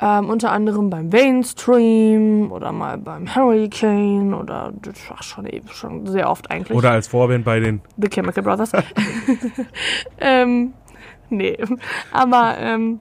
Ähm, 0.01 0.29
unter 0.29 0.51
anderem 0.51 0.89
beim 0.89 1.09
Mainstream 1.09 2.51
oder 2.53 2.71
mal 2.71 2.97
beim 2.97 3.35
Hurricane 3.35 4.33
oder 4.33 4.71
ach, 5.13 5.23
schon, 5.23 5.45
eben- 5.45 5.67
schon 5.67 6.07
sehr 6.07 6.29
oft 6.29 6.49
eigentlich. 6.49 6.77
oder 6.77 6.91
als 6.91 7.09
Vorband 7.09 7.43
bei 7.43 7.59
den, 7.59 7.81
The 7.97 8.07
Chemical 8.07 8.43
Brothers. 8.43 8.71
ähm, 10.19 10.73
nee, 11.29 11.57
aber 12.13 12.55
ähm, 12.59 12.99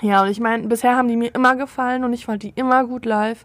ja, 0.00 0.22
und 0.22 0.28
ich 0.30 0.40
meine, 0.40 0.66
bisher 0.68 0.96
haben 0.96 1.08
die 1.08 1.16
mir 1.16 1.34
immer 1.34 1.54
gefallen 1.56 2.04
und 2.04 2.12
ich 2.12 2.24
fand 2.26 2.42
die 2.42 2.50
immer 2.50 2.84
gut 2.86 3.04
live. 3.04 3.44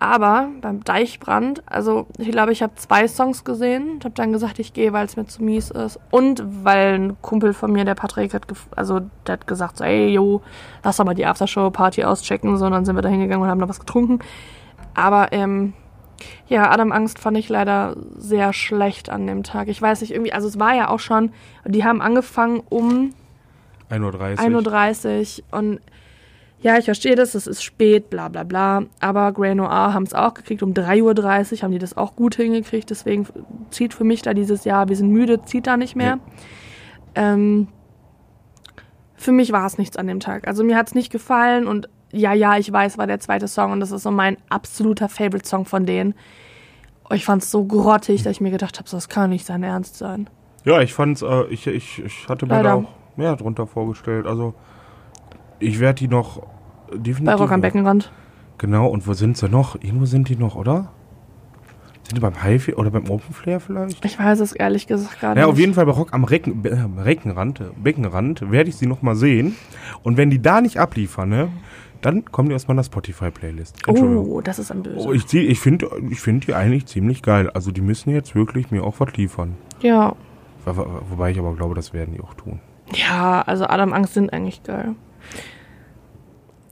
Aber 0.00 0.50
beim 0.60 0.84
Deichbrand, 0.84 1.62
also 1.66 2.06
ich 2.18 2.30
glaube, 2.30 2.52
ich 2.52 2.62
habe 2.62 2.74
zwei 2.76 3.08
Songs 3.08 3.42
gesehen 3.42 3.94
und 3.94 4.04
habe 4.04 4.14
dann 4.14 4.32
gesagt, 4.32 4.60
ich 4.60 4.72
gehe, 4.72 4.92
weil 4.92 5.04
es 5.04 5.16
mir 5.16 5.26
zu 5.26 5.42
mies 5.42 5.72
ist. 5.72 5.98
Und 6.10 6.42
weil 6.64 6.94
ein 6.94 7.20
Kumpel 7.20 7.52
von 7.52 7.72
mir, 7.72 7.84
der 7.84 7.96
Patrick, 7.96 8.32
hat, 8.32 8.46
also 8.76 9.00
der 9.26 9.34
hat 9.34 9.48
gesagt, 9.48 9.78
so, 9.78 9.84
ey, 9.84 10.10
jo, 10.10 10.40
lass 10.84 10.98
doch 10.98 11.04
mal 11.04 11.14
die 11.14 11.26
Aftershow-Party 11.26 12.04
auschecken. 12.04 12.56
So, 12.58 12.66
und 12.66 12.72
dann 12.72 12.84
sind 12.84 12.94
wir 12.94 13.02
da 13.02 13.08
hingegangen 13.08 13.42
und 13.42 13.50
haben 13.50 13.58
noch 13.58 13.68
was 13.68 13.80
getrunken. 13.80 14.20
Aber 14.94 15.32
ähm, 15.32 15.72
ja, 16.46 16.70
Adam 16.70 16.92
Angst 16.92 17.18
fand 17.18 17.36
ich 17.36 17.48
leider 17.48 17.96
sehr 18.16 18.52
schlecht 18.52 19.10
an 19.10 19.26
dem 19.26 19.42
Tag. 19.42 19.66
Ich 19.66 19.82
weiß 19.82 20.00
nicht, 20.00 20.12
irgendwie, 20.12 20.32
also 20.32 20.46
es 20.46 20.60
war 20.60 20.74
ja 20.74 20.90
auch 20.90 21.00
schon, 21.00 21.32
die 21.64 21.84
haben 21.84 22.00
angefangen 22.00 22.62
um 22.68 23.14
1.30 23.90 24.52
Uhr. 24.52 24.60
1.30 24.60 25.38
Uhr 25.40 25.58
und 25.58 25.80
ja, 26.60 26.76
ich 26.76 26.86
verstehe 26.86 27.14
das, 27.14 27.34
es 27.34 27.46
ist 27.46 27.62
spät, 27.62 28.10
bla 28.10 28.28
bla 28.28 28.42
bla. 28.42 28.82
Aber 29.00 29.32
Grey 29.32 29.54
Noir 29.54 29.94
haben 29.94 30.02
es 30.02 30.14
auch 30.14 30.34
gekriegt, 30.34 30.62
um 30.62 30.72
3.30 30.72 31.02
Uhr 31.02 31.62
haben 31.62 31.72
die 31.72 31.78
das 31.78 31.96
auch 31.96 32.16
gut 32.16 32.34
hingekriegt. 32.34 32.90
Deswegen 32.90 33.26
zieht 33.70 33.94
für 33.94 34.04
mich 34.04 34.22
da 34.22 34.34
dieses 34.34 34.64
Jahr, 34.64 34.88
wir 34.88 34.96
sind 34.96 35.10
müde, 35.10 35.42
zieht 35.44 35.66
da 35.66 35.76
nicht 35.76 35.94
mehr. 35.94 36.18
Ähm, 37.14 37.68
für 39.14 39.32
mich 39.32 39.52
war 39.52 39.66
es 39.66 39.78
nichts 39.78 39.96
an 39.96 40.08
dem 40.08 40.20
Tag. 40.20 40.48
Also 40.48 40.64
mir 40.64 40.76
hat 40.76 40.88
es 40.88 40.94
nicht 40.94 41.10
gefallen 41.10 41.66
und 41.66 41.88
ja, 42.10 42.32
ja, 42.32 42.56
ich 42.56 42.72
weiß, 42.72 42.98
war 42.98 43.06
der 43.06 43.20
zweite 43.20 43.48
Song 43.48 43.72
und 43.72 43.80
das 43.80 43.92
ist 43.92 44.02
so 44.02 44.10
mein 44.10 44.38
absoluter 44.48 45.08
Favorite-Song 45.08 45.64
von 45.64 45.86
denen. 45.86 46.14
Ich 47.10 47.24
fand 47.24 47.42
es 47.42 47.50
so 47.50 47.64
grottig, 47.64 48.22
dass 48.22 48.32
ich 48.32 48.40
mir 48.40 48.50
gedacht 48.50 48.78
habe, 48.78 48.88
so, 48.88 48.96
das 48.96 49.08
kann 49.08 49.30
nicht 49.30 49.46
sein 49.46 49.62
Ernst 49.62 49.96
sein. 49.96 50.28
Ja, 50.64 50.80
ich 50.80 50.92
fand's, 50.92 51.22
äh, 51.22 51.44
ich, 51.50 51.66
ich, 51.66 52.02
ich 52.04 52.28
hatte 52.28 52.46
mir 52.46 52.54
Leider. 52.54 52.68
da 52.68 52.74
auch 52.74 52.88
mehr 53.16 53.36
drunter 53.36 53.66
vorgestellt. 53.66 54.26
Also, 54.26 54.54
ich 55.60 55.80
werde 55.80 55.98
die 56.00 56.08
noch 56.08 56.42
definitiv. 56.92 57.24
Bei 57.24 57.34
Rock 57.34 57.52
am 57.52 57.60
Beckenrand. 57.60 58.10
Genau, 58.58 58.86
und 58.88 59.06
wo 59.06 59.12
sind 59.12 59.36
sie 59.36 59.48
noch? 59.48 59.76
Irgendwo 59.76 60.06
sind 60.06 60.28
die 60.28 60.36
noch, 60.36 60.56
oder? 60.56 60.92
Sind 62.04 62.16
die 62.16 62.20
beim 62.20 62.42
Highfield 62.42 62.78
oder 62.78 62.90
beim 62.90 63.08
Open 63.10 63.34
Flair 63.34 63.60
vielleicht? 63.60 64.02
Ich 64.04 64.18
weiß 64.18 64.40
es 64.40 64.52
ehrlich 64.52 64.86
gesagt 64.86 65.20
gar 65.20 65.36
Ja, 65.36 65.42
nicht. 65.42 65.52
auf 65.52 65.58
jeden 65.58 65.74
Fall 65.74 65.84
bei 65.86 65.92
Rock 65.92 66.12
am 66.14 66.24
Recken, 66.24 66.64
äh, 66.64 67.00
Reckenrand, 67.02 67.60
äh, 67.60 67.64
Beckenrand 67.76 68.50
werde 68.50 68.70
ich 68.70 68.76
sie 68.76 68.86
nochmal 68.86 69.14
sehen. 69.14 69.54
Und 70.02 70.16
wenn 70.16 70.30
die 70.30 70.40
da 70.40 70.60
nicht 70.62 70.78
abliefern, 70.78 71.28
ne, 71.28 71.48
dann 72.00 72.24
kommen 72.24 72.48
die 72.48 72.54
aus 72.54 72.66
meiner 72.66 72.82
Spotify-Playlist. 72.82 73.86
Oh, 73.88 74.40
das 74.40 74.58
ist 74.58 74.70
ein 74.70 74.82
Böse. 74.82 75.06
Oh, 75.08 75.12
ich 75.12 75.32
ich 75.34 75.60
finde 75.60 75.90
ich 76.10 76.20
find 76.20 76.46
die 76.46 76.54
eigentlich 76.54 76.86
ziemlich 76.86 77.22
geil. 77.22 77.50
Also 77.50 77.72
die 77.72 77.80
müssen 77.82 78.10
jetzt 78.10 78.34
wirklich 78.34 78.70
mir 78.70 78.84
auch 78.84 78.98
was 79.00 79.12
liefern. 79.16 79.56
Ja. 79.82 80.14
Wo- 80.64 80.76
wo- 80.76 81.00
Wobei 81.10 81.30
ich 81.32 81.38
aber 81.38 81.54
glaube, 81.54 81.74
das 81.74 81.92
werden 81.92 82.14
die 82.14 82.20
auch 82.22 82.34
tun. 82.34 82.60
Ja, 82.94 83.42
also 83.42 83.66
Adam 83.66 83.92
Angst 83.92 84.14
sind 84.14 84.32
eigentlich 84.32 84.62
geil. 84.62 84.94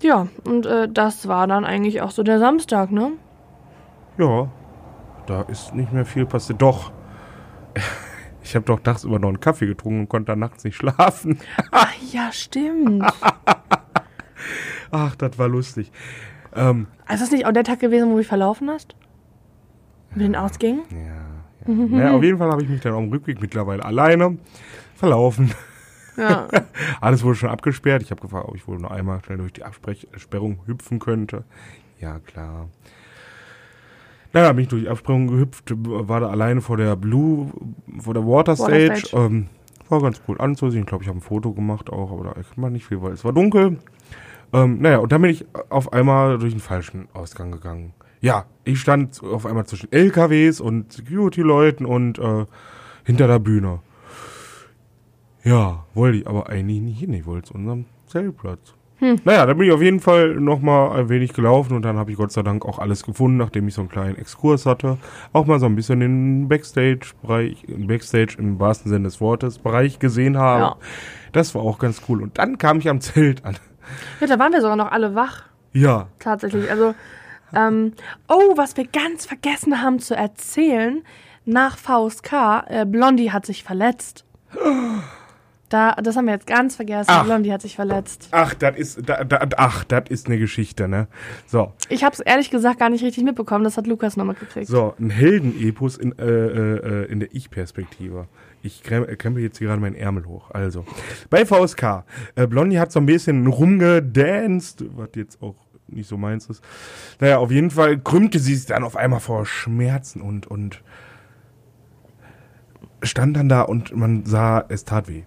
Ja, 0.01 0.29
und 0.45 0.67
äh, 0.67 0.89
das 0.89 1.27
war 1.27 1.47
dann 1.47 1.65
eigentlich 1.65 2.03
auch 2.03 2.11
so 2.11 2.23
der 2.23 2.39
Samstag, 2.39 2.91
ne? 2.93 3.13
Ja, 4.19 4.49
da 5.27 5.43
ist 5.43 5.75
nicht 5.75 5.93
mehr 5.93 6.05
viel 6.05 6.27
passiert. 6.27 6.61
Doch, 6.63 6.93
ich 8.43 8.55
habe 8.55 8.65
doch 8.65 9.05
immer 9.05 9.19
noch 9.19 9.29
einen 9.29 9.41
Kaffee 9.41 9.67
getrunken 9.67 10.01
und 10.01 10.09
konnte 10.09 10.33
dann 10.33 10.39
nachts 10.39 10.65
nicht 10.65 10.77
schlafen. 10.77 11.41
Ach 11.71 11.93
ja, 12.13 12.31
stimmt. 12.33 13.05
Ach, 14.91 15.17
das 15.17 15.39
war 15.39 15.49
lustig. 15.49 15.91
Ähm, 16.55 16.87
ist 17.13 17.23
das 17.23 17.31
nicht 17.31 17.47
auch 17.47 17.53
der 17.53 17.65
Tag 17.65 17.81
gewesen, 17.81 18.09
wo 18.09 18.13
du 18.13 18.19
dich 18.19 18.29
verlaufen 18.29 18.71
hast? 18.71 18.95
Mit 20.11 20.23
den 20.23 20.37
Ausgängen? 20.37 20.83
ja, 20.91 20.99
ja. 21.67 21.75
naja, 21.75 22.13
auf 22.13 22.23
jeden 22.23 22.39
Fall 22.39 22.51
habe 22.51 22.63
ich 22.63 22.69
mich 22.69 22.81
dann 22.81 22.93
auf 22.93 23.01
dem 23.01 23.11
Rückweg 23.11 23.41
mittlerweile 23.41 23.85
alleine 23.85 24.39
verlaufen. 24.95 25.53
Ja. 26.17 26.49
Alles 27.01 27.23
wurde 27.23 27.37
schon 27.37 27.51
abgesperrt. 27.51 28.03
Ich 28.03 28.11
habe 28.11 28.21
gefragt, 28.21 28.49
ob 28.49 28.57
ich 28.57 28.67
wohl 28.67 28.79
noch 28.79 28.91
einmal 28.91 29.23
schnell 29.25 29.39
durch 29.39 29.53
die 29.53 29.65
Absperrung 29.65 30.61
hüpfen 30.67 30.99
könnte. 30.99 31.45
Ja, 32.01 32.19
klar. 32.21 32.69
Naja, 34.33 34.53
bin 34.53 34.65
ich 34.65 34.69
durch 34.69 34.83
die 34.83 34.89
Absperrung 34.89 35.29
gehüpft, 35.29 35.73
war 35.75 36.21
da 36.21 36.29
alleine 36.29 36.61
vor 36.61 36.77
der 36.77 36.95
Blue, 36.97 37.51
vor 37.99 38.13
der 38.13 38.27
Water 38.27 38.55
Stage. 38.55 38.91
Water 38.91 38.97
Stage. 38.97 39.25
Ähm, 39.25 39.49
war 39.89 40.03
ganz 40.03 40.21
cool 40.29 40.41
anzusehen. 40.41 40.83
Ich 40.83 40.89
glaube, 40.89 41.05
ich 41.05 41.09
habe 41.09 41.19
ein 41.19 41.23
Foto 41.23 41.53
gemacht 41.53 41.91
auch, 41.91 42.13
aber 42.13 42.25
da 42.25 42.31
erkennt 42.31 42.59
man 42.59 42.73
nicht 42.73 42.87
viel, 42.87 43.01
weil 43.03 43.13
es 43.13 43.25
war 43.25 43.33
dunkel. 43.33 43.79
Ähm, 44.53 44.81
naja, 44.81 44.99
und 44.99 45.13
dann 45.13 45.23
bin 45.23 45.31
ich 45.31 45.47
auf 45.71 45.93
einmal 45.93 46.39
durch 46.39 46.53
den 46.53 46.61
falschen 46.61 47.09
Ausgang 47.13 47.51
gegangen. 47.51 47.93
Ja, 48.21 48.47
ich 48.65 48.81
stand 48.81 49.23
auf 49.23 49.47
einmal 49.47 49.67
zwischen 49.67 49.93
LKWs 49.93 50.61
und 50.61 50.93
Security-Leuten 50.93 51.87
und 51.87 52.19
äh, 52.19 52.47
hinter 53.05 53.27
der 53.27 53.39
Bühne. 53.39 53.81
Ja, 55.47 55.85
wollte 55.95 56.19
ich 56.19 56.27
aber 56.27 56.49
eigentlich 56.49 56.81
nicht 56.81 56.99
hin. 56.99 57.13
Ich 57.13 57.25
wollte 57.25 57.49
zu 57.49 57.55
unserem 57.55 57.85
Zeltplatz. 58.07 58.75
Naja, 58.99 59.45
da 59.45 59.53
bin 59.53 59.67
ich 59.67 59.73
auf 59.73 59.83
jeden 59.83 60.01
Fall 60.01 60.35
nochmal 60.37 60.99
ein 60.99 61.09
wenig 61.11 61.35
gelaufen 61.35 61.77
und 61.77 61.83
dann 61.83 61.99
habe 61.99 62.11
ich 62.11 62.17
Gott 62.17 62.33
sei 62.33 62.43
Dank 62.43 62.65
auch 62.65 62.79
alles 62.79 63.05
gefunden, 63.05 63.37
nachdem 63.37 63.69
ich 63.69 63.75
so 63.75 63.83
einen 63.83 63.91
kleinen 63.91 64.17
Exkurs 64.17 64.65
hatte. 64.65 64.97
Auch 65.35 65.47
mal 65.47 65.61
so 65.61 65.67
ein 65.67 65.77
bisschen 65.77 66.01
den 66.01 66.49
Backstage-Bereich, 66.49 67.65
Backstage 67.69 68.37
im 68.39 68.59
wahrsten 68.59 68.91
Sinne 68.91 69.05
des 69.05 69.21
Wortes, 69.21 69.59
Bereich 69.59 69.99
gesehen 69.99 70.39
habe. 70.39 70.63
Ja. 70.63 70.77
Das 71.33 71.55
war 71.55 71.63
auch 71.63 71.79
ganz 71.79 72.03
cool. 72.09 72.23
Und 72.23 72.39
dann 72.39 72.57
kam 72.59 72.79
ich 72.79 72.89
am 72.89 73.01
Zelt 73.01 73.45
an. 73.45 73.57
ja, 74.21 74.27
da 74.27 74.39
waren 74.39 74.53
wir 74.53 74.63
sogar 74.63 74.77
noch 74.77 74.91
alle 74.91 75.15
wach. 75.15 75.45
Ja, 75.75 76.09
Tatsächlich. 76.19 76.71
Also, 76.71 76.95
ähm, 77.55 77.93
oh, 78.29 78.57
was 78.57 78.77
wir 78.79 78.87
ganz 78.87 79.27
vergessen 79.27 79.83
haben 79.83 79.99
zu 79.99 80.17
erzählen, 80.17 81.03
nach 81.45 81.77
VSK, 81.77 82.33
äh, 82.67 82.87
Blondie 82.87 83.31
hat 83.31 83.45
sich 83.45 83.63
verletzt. 83.63 84.25
Da, 85.69 85.93
das 85.95 86.17
haben 86.17 86.27
wir 86.27 86.35
jetzt 86.35 86.47
ganz 86.47 86.77
vergessen. 86.77 87.11
Ach. 87.11 87.25
Blondie 87.25 87.53
hat 87.53 87.63
sich 87.63 87.75
verletzt. 87.75 88.29
ach, 88.31 88.55
das 88.55 88.77
ist, 88.77 89.09
da, 89.09 89.25
da, 89.25 89.41
ach, 89.57 89.83
das 89.85 90.05
ist 90.11 90.27
eine 90.27 90.39
Geschichte, 90.39 90.87
ne? 90.87 91.09
So, 91.47 91.73
Ich 91.89 92.05
habe 92.05 92.13
es 92.13 92.21
ehrlich 92.21 92.51
gesagt 92.51 92.79
gar 92.79 92.89
nicht 92.89 93.03
richtig 93.03 93.25
mitbekommen. 93.25 93.65
Das 93.65 93.77
hat 93.77 93.87
Lukas 93.87 94.17
noch 94.17 94.25
mitgekriegt. 94.25 94.69
So, 94.69 94.95
ein 95.01 95.11
Heldenepos 95.11 95.97
in, 95.97 96.17
äh, 96.19 96.25
äh, 96.25 97.05
in 97.11 97.19
der 97.21 97.35
Ich-Perspektive. 97.35 98.29
Ich 98.63 98.89
äh, 98.91 99.17
krempel 99.17 99.43
jetzt 99.43 99.59
hier 99.59 99.67
gerade 99.69 99.81
meinen 99.81 99.97
Ärmel 99.97 100.27
hoch. 100.27 100.51
Also, 100.53 100.85
bei 101.31 101.45
VSK. 101.45 102.05
Äh, 102.37 102.47
Blondie 102.47 102.79
hat 102.79 102.93
so 102.93 103.01
ein 103.01 103.07
bisschen 103.07 103.47
rumgedanced, 103.49 104.85
was 104.97 105.09
jetzt 105.17 105.43
auch 105.43 105.57
nicht 105.89 106.09
so 106.09 106.17
meins 106.17 106.47
ist. 106.47 106.63
Naja, 107.21 107.39
auf 107.39 107.51
jeden 107.51 107.71
Fall 107.71 107.99
krümmte 107.99 108.39
sie 108.39 108.55
sich 108.55 108.67
dann 108.67 108.85
auf 108.85 108.97
einmal 108.97 109.21
vor 109.21 109.47
Schmerzen 109.47 110.21
und, 110.21 110.47
und 110.47 110.83
stand 113.03 113.37
dann 113.37 113.49
da 113.49 113.63
und 113.63 113.95
man 113.97 114.25
sah, 114.25 114.65
es 114.69 114.85
tat 114.85 115.09
weh. 115.09 115.23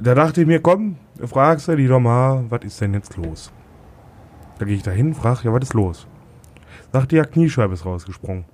Da 0.00 0.14
dachte 0.14 0.40
ich 0.40 0.46
mir, 0.46 0.60
komm, 0.60 0.96
fragst 1.24 1.68
du 1.68 1.76
die 1.76 1.86
doch 1.86 2.00
mal, 2.00 2.44
was 2.48 2.64
ist 2.64 2.80
denn 2.80 2.94
jetzt 2.94 3.16
los? 3.16 3.52
Da 4.58 4.64
gehe 4.64 4.76
ich 4.76 4.82
da 4.82 4.90
hin, 4.90 5.14
frag, 5.14 5.44
ja, 5.44 5.52
was 5.52 5.62
ist 5.62 5.74
los? 5.74 6.06
Sagt 6.92 7.12
die 7.12 7.16
ja, 7.16 7.24
Kniescheibe 7.24 7.74
ist 7.74 7.86
rausgesprungen. 7.86 8.44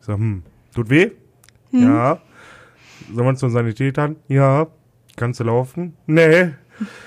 Ich 0.00 0.06
sag, 0.06 0.16
hm, 0.16 0.42
tut 0.74 0.90
weh? 0.90 1.12
Ja. 1.70 2.20
Sollen 3.12 3.26
wir 3.26 3.34
zum 3.36 3.50
Sanitätern? 3.50 4.16
Ja. 4.28 4.66
Kannst 5.16 5.40
du 5.40 5.44
laufen? 5.44 5.94
Nee. 6.06 6.50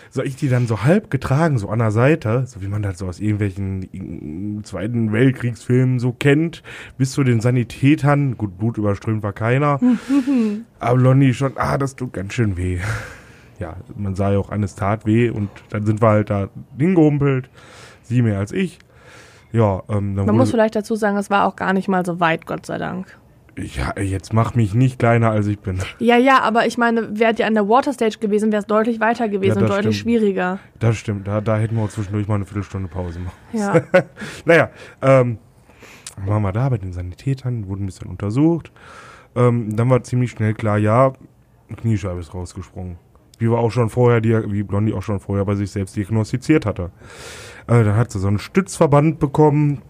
Soll 0.10 0.28
ich 0.28 0.36
die 0.36 0.50
dann 0.50 0.68
so 0.68 0.84
halb 0.84 1.10
getragen, 1.10 1.58
so 1.58 1.70
an 1.70 1.80
der 1.80 1.92
Seite, 1.92 2.46
so 2.46 2.62
wie 2.62 2.68
man 2.68 2.82
das 2.82 2.98
so 2.98 3.08
aus 3.08 3.20
irgendwelchen 3.20 4.62
Zweiten 4.64 5.14
Weltkriegsfilmen 5.14 6.00
so 6.00 6.12
kennt, 6.12 6.62
bis 6.98 7.14
zu 7.14 7.24
den 7.24 7.40
Sanitätern, 7.40 8.38
gut, 8.38 8.58
Blut 8.58 8.78
überströmt 8.78 9.24
war 9.24 9.32
keiner, 9.32 9.80
aber 10.80 11.00
Lonnie 11.00 11.34
schon, 11.34 11.54
ah, 11.56 11.78
das 11.78 11.96
tut 11.96 12.12
ganz 12.14 12.34
schön 12.34 12.58
weh. 12.58 12.80
Ja, 13.62 13.76
man 13.96 14.16
sah 14.16 14.32
ja 14.32 14.40
auch 14.40 14.50
an, 14.50 14.64
es 14.64 14.74
tat 14.74 15.06
weh 15.06 15.30
und 15.30 15.50
dann 15.70 15.86
sind 15.86 16.02
wir 16.02 16.10
halt 16.10 16.32
da 16.32 16.50
hingehumpelt, 16.80 17.48
sie 18.02 18.24
mehr 18.24 18.40
als 18.40 18.52
ich. 18.52 18.80
Ja, 19.52 19.84
ähm, 19.88 20.16
Man 20.16 20.36
muss 20.36 20.50
vielleicht 20.50 20.76
dazu 20.76 20.96
sagen, 20.96 21.16
es 21.18 21.30
war 21.30 21.46
auch 21.46 21.56
gar 21.56 21.72
nicht 21.74 21.88
mal 21.88 22.04
so 22.04 22.20
weit, 22.20 22.48
Gott 22.48 22.66
sei 22.66 22.80
Dank. 22.80 23.18
Ja, 23.60 23.94
jetzt 24.02 24.34
mach 24.34 24.56
mich 24.56 24.74
nicht 24.74 24.98
kleiner, 24.98 25.30
als 25.30 25.46
ich 25.46 25.60
bin. 25.60 25.78
Ja, 26.00 26.18
ja, 26.18 26.40
aber 26.42 26.66
ich 26.66 26.80
meine, 26.80 27.20
wärt 27.20 27.38
ihr 27.38 27.46
an 27.46 27.54
der 27.54 27.70
Waterstage 27.70 28.18
gewesen, 28.18 28.52
wäre 28.52 28.62
es 28.62 28.66
deutlich 28.66 29.00
weiter 29.00 29.30
gewesen 29.30 29.58
Ja, 29.58 29.62
und 29.62 29.70
deutlich 29.70 29.98
stimmt. 29.98 30.16
schwieriger. 30.20 30.58
Das 30.80 30.98
stimmt, 30.98 31.28
da, 31.28 31.40
da 31.42 31.58
hätten 31.58 31.76
wir 31.76 31.84
auch 31.84 31.90
zwischendurch 31.90 32.28
mal 32.28 32.36
eine 32.36 32.46
Viertelstunde 32.46 32.88
Pause 32.88 33.20
machen. 33.20 33.38
Ja. 33.54 33.82
Naja, 34.46 34.72
ähm, 35.04 35.38
waren 36.26 36.42
wir 36.42 36.52
da 36.52 36.70
bei 36.70 36.80
den 36.80 36.94
Sanitätern, 36.94 37.68
wurden 37.68 37.84
ein 37.84 37.86
bisschen 37.88 38.08
untersucht. 38.08 38.72
Ähm, 39.36 39.76
dann 39.76 39.88
war 39.90 40.02
ziemlich 40.02 40.32
schnell 40.32 40.56
klar, 40.56 40.78
ja, 40.80 41.14
Kniescheibe 41.76 42.20
ist 42.22 42.34
rausgesprungen. 42.34 42.98
Wie 43.42 43.50
wir 43.50 43.58
auch 43.58 43.72
schon 43.72 43.90
vorher, 43.90 44.22
dia- 44.22 44.44
wie 44.52 44.62
Blondie 44.62 44.94
auch 44.94 45.02
schon 45.02 45.20
vorher 45.20 45.44
bei 45.46 45.56
sich 45.56 45.72
selbst 45.72 45.96
diagnostiziert 45.96 46.66
hatte. 46.68 46.92
Äh, 47.68 47.84
dann 47.84 47.96
hat 47.96 48.12
sie 48.12 48.20
so 48.20 48.28
einen 48.28 48.38
Stützverband 48.38 49.18
bekommen 49.20 49.82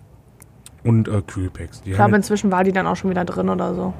und 0.86 1.10
äh, 1.10 1.22
Kühlpacks. 1.22 1.82
Die 1.82 1.90
Ich 1.91 1.95
glaube, 1.98 2.15
inzwischen 2.15 2.49
war 2.49 2.64
die 2.64 2.72
dann 2.72 2.88
auch 2.88 2.95
schon 2.95 3.10
wieder 3.10 3.26
drin 3.26 3.49
oder 3.49 3.73
so. 3.76 3.94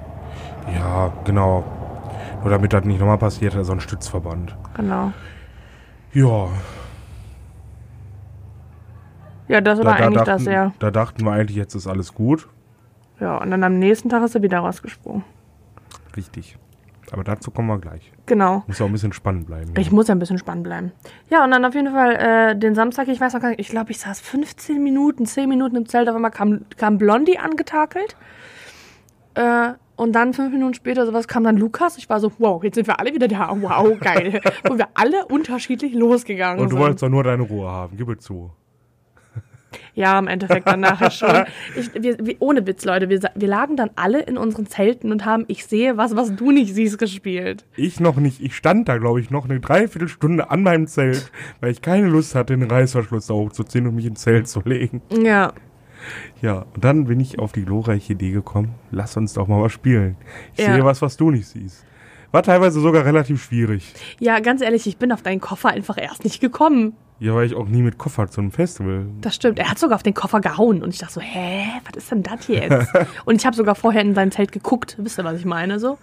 ja, 0.74 1.12
genau. 1.26 1.66
Nur 2.42 2.50
damit 2.50 2.72
das 2.74 2.86
nicht 2.86 3.00
nochmal 3.00 3.18
passiert, 3.18 3.56
so 3.64 3.72
ein 3.74 3.80
Stützverband. 3.82 4.56
Genau. 4.76 5.12
Ja, 6.14 6.48
Ja, 9.48 9.60
das 9.62 9.84
war 9.84 9.96
eigentlich 9.98 10.24
das, 10.24 10.44
dachten, 10.44 10.50
ja. 10.52 10.72
da 10.80 10.92
dachten 10.92 11.26
wir 11.26 11.32
eigentlich, 11.34 11.58
jetzt 11.58 11.76
ist 11.76 11.88
alles 11.88 12.14
gut. 12.14 12.48
Ja, 13.20 13.38
und 13.38 13.52
dann 13.52 13.64
am 13.64 13.78
nächsten 13.80 14.08
Tag 14.10 14.24
ist 14.24 14.34
er 14.34 14.42
wieder 14.42 14.60
rausgesprungen. 14.60 15.24
Richtig. 16.16 16.58
Aber 17.12 17.24
dazu 17.26 17.52
kommen 17.52 17.68
wir 17.68 17.78
gleich. 17.78 18.12
Genau. 18.26 18.64
Muss 18.68 18.82
auch 18.82 18.86
ein 18.86 18.92
bisschen 18.94 19.12
spannend 19.12 19.46
bleiben. 19.46 19.74
Ich 19.78 19.92
muss 19.92 20.08
ja 20.08 20.16
ein 20.16 20.20
bisschen 20.20 20.38
spannend 20.38 20.64
bleiben. 20.64 20.94
Ja, 21.30 21.44
und 21.44 21.52
dann 21.52 21.66
auf 21.66 21.76
jeden 21.76 21.92
Fall 21.92 22.16
äh, 22.16 22.56
den 22.58 22.74
Samstag, 22.74 23.10
ich 23.10 23.20
weiß 23.20 23.34
noch 23.34 23.42
gar 23.42 23.50
nicht, 23.50 23.60
ich 23.60 23.68
glaube, 23.68 23.92
ich 23.92 24.00
saß 24.00 24.22
15 24.22 24.82
Minuten, 24.82 25.26
10 25.26 25.50
Minuten 25.50 25.76
im 25.76 25.86
Zelt, 25.88 26.08
auf 26.08 26.16
einmal 26.16 26.32
kam, 26.32 26.62
kam 26.78 26.98
Blondie 26.98 27.38
angetakelt. 27.38 28.16
Äh, 29.34 29.74
und 29.98 30.14
dann 30.14 30.34
fünf 30.34 30.52
Minuten 30.52 30.74
später 30.74 31.06
sowas 31.06 31.28
kam 31.28 31.44
dann 31.44 31.58
Lukas. 31.58 31.98
Ich 31.98 32.10
war 32.10 32.20
so, 32.20 32.32
wow, 32.40 32.64
jetzt 32.64 32.76
sind 32.76 32.88
wir 32.88 33.00
alle 33.00 33.14
wieder 33.14 33.28
da. 33.28 33.56
Wow, 33.60 34.00
geil. 34.00 34.42
Wo 34.64 34.78
wir 34.78 34.88
alle 34.94 35.26
unterschiedlich 35.28 35.94
losgegangen 35.94 36.60
Und 36.60 36.72
du 36.72 36.76
sind. 36.76 36.80
wolltest 36.84 37.04
doch 37.04 37.10
nur 37.10 37.24
deine 37.24 37.44
Ruhe 37.44 37.70
haben, 37.70 37.98
gib 37.98 38.10
es 38.10 38.24
zu. 38.24 38.52
Ja, 39.94 40.20
im 40.20 40.28
Endeffekt 40.28 40.68
dann 40.68 40.80
nachher 40.82 41.12
schon. 41.12 41.30
Ich, 41.76 41.94
wir, 41.94 42.18
wir, 42.26 42.36
ohne 42.40 42.66
Witz, 42.68 42.84
Leute, 42.86 43.10
wir, 43.10 43.20
wir 43.36 43.48
lagen 43.48 43.76
dann 43.78 43.90
alle 43.96 44.22
in 44.22 44.38
unseren 44.38 44.66
Zelten 44.68 45.12
und 45.12 45.26
haben 45.26 45.46
Ich 45.48 45.66
sehe 45.66 45.98
was, 45.98 46.16
was 46.16 46.36
du 46.36 46.52
nicht 46.52 46.74
siehst 46.74 46.98
gespielt. 46.98 47.66
Ich 47.76 48.00
noch 48.00 48.18
nicht. 48.18 48.42
Ich 48.42 48.56
stand 48.56 48.90
da, 48.90 48.98
glaube 48.98 49.22
ich, 49.22 49.30
noch 49.30 49.46
eine 49.46 49.60
Dreiviertelstunde 49.60 50.50
an 50.50 50.64
meinem 50.64 50.88
Zelt, 50.88 51.32
weil 51.62 51.72
ich 51.72 51.82
keine 51.82 52.08
Lust 52.08 52.36
hatte, 52.36 52.58
den 52.58 52.70
Reißverschluss 52.70 53.28
da 53.28 53.34
hochzuziehen 53.34 53.88
und 53.88 53.96
mich 53.96 54.06
ins 54.06 54.22
Zelt 54.22 54.48
zu 54.48 54.62
legen. 54.66 55.02
Ja. 55.24 55.54
Ja, 56.42 56.66
und 56.74 56.84
dann 56.84 57.06
bin 57.06 57.20
ich 57.20 57.38
auf 57.40 57.52
die 57.52 57.64
glorreiche 57.64 58.14
Idee 58.14 58.32
gekommen, 58.32 58.74
lass 58.90 59.16
uns 59.18 59.34
doch 59.34 59.48
mal 59.48 59.62
was 59.62 59.72
spielen. 59.72 60.18
Ich 60.56 60.66
Ja. 60.66 60.74
sehe 60.74 60.84
was, 60.84 61.02
was 61.02 61.16
du 61.16 61.30
nicht 61.32 61.48
siehst. 61.48 61.86
War 62.32 62.44
teilweise 62.44 62.80
sogar 62.80 63.06
relativ 63.06 63.44
schwierig. 63.44 63.94
Ja, 64.20 64.40
ganz 64.40 64.62
ehrlich, 64.62 64.88
ich 64.88 64.98
bin 64.98 65.12
auf 65.12 65.22
deinen 65.22 65.42
Koffer 65.42 65.70
einfach 65.70 65.98
erst 66.02 66.24
nicht 66.24 66.40
gekommen. 66.42 66.94
Ja, 67.22 67.36
weil 67.36 67.46
ich 67.46 67.54
auch 67.54 67.68
nie 67.68 67.84
mit 67.84 68.00
Koffer 68.00 68.28
zu 68.30 68.42
einem 68.42 68.50
Festival. 68.50 69.06
Das 69.22 69.36
stimmt. 69.36 69.60
Er 69.60 69.70
hat 69.70 69.78
sogar 69.78 69.96
auf 69.96 70.02
den 70.02 70.16
Koffer 70.16 70.42
gehauen. 70.42 70.82
Und 70.82 70.90
ich 70.90 70.98
dachte 70.98 71.14
so, 71.14 71.22
hä, 71.22 71.66
was 71.86 72.04
ist 72.04 72.12
denn 72.12 72.24
das 72.24 72.48
jetzt? 72.48 72.92
und 73.26 73.36
ich 73.36 73.46
habe 73.46 73.56
sogar 73.56 73.76
vorher 73.76 74.02
in 74.02 74.16
sein 74.16 74.32
Zelt 74.32 74.52
geguckt. 74.52 74.96
Wisst 74.98 75.20
ihr, 75.20 75.24
was 75.24 75.38
ich 75.38 75.46
meine? 75.46 75.80
So. 75.80 76.00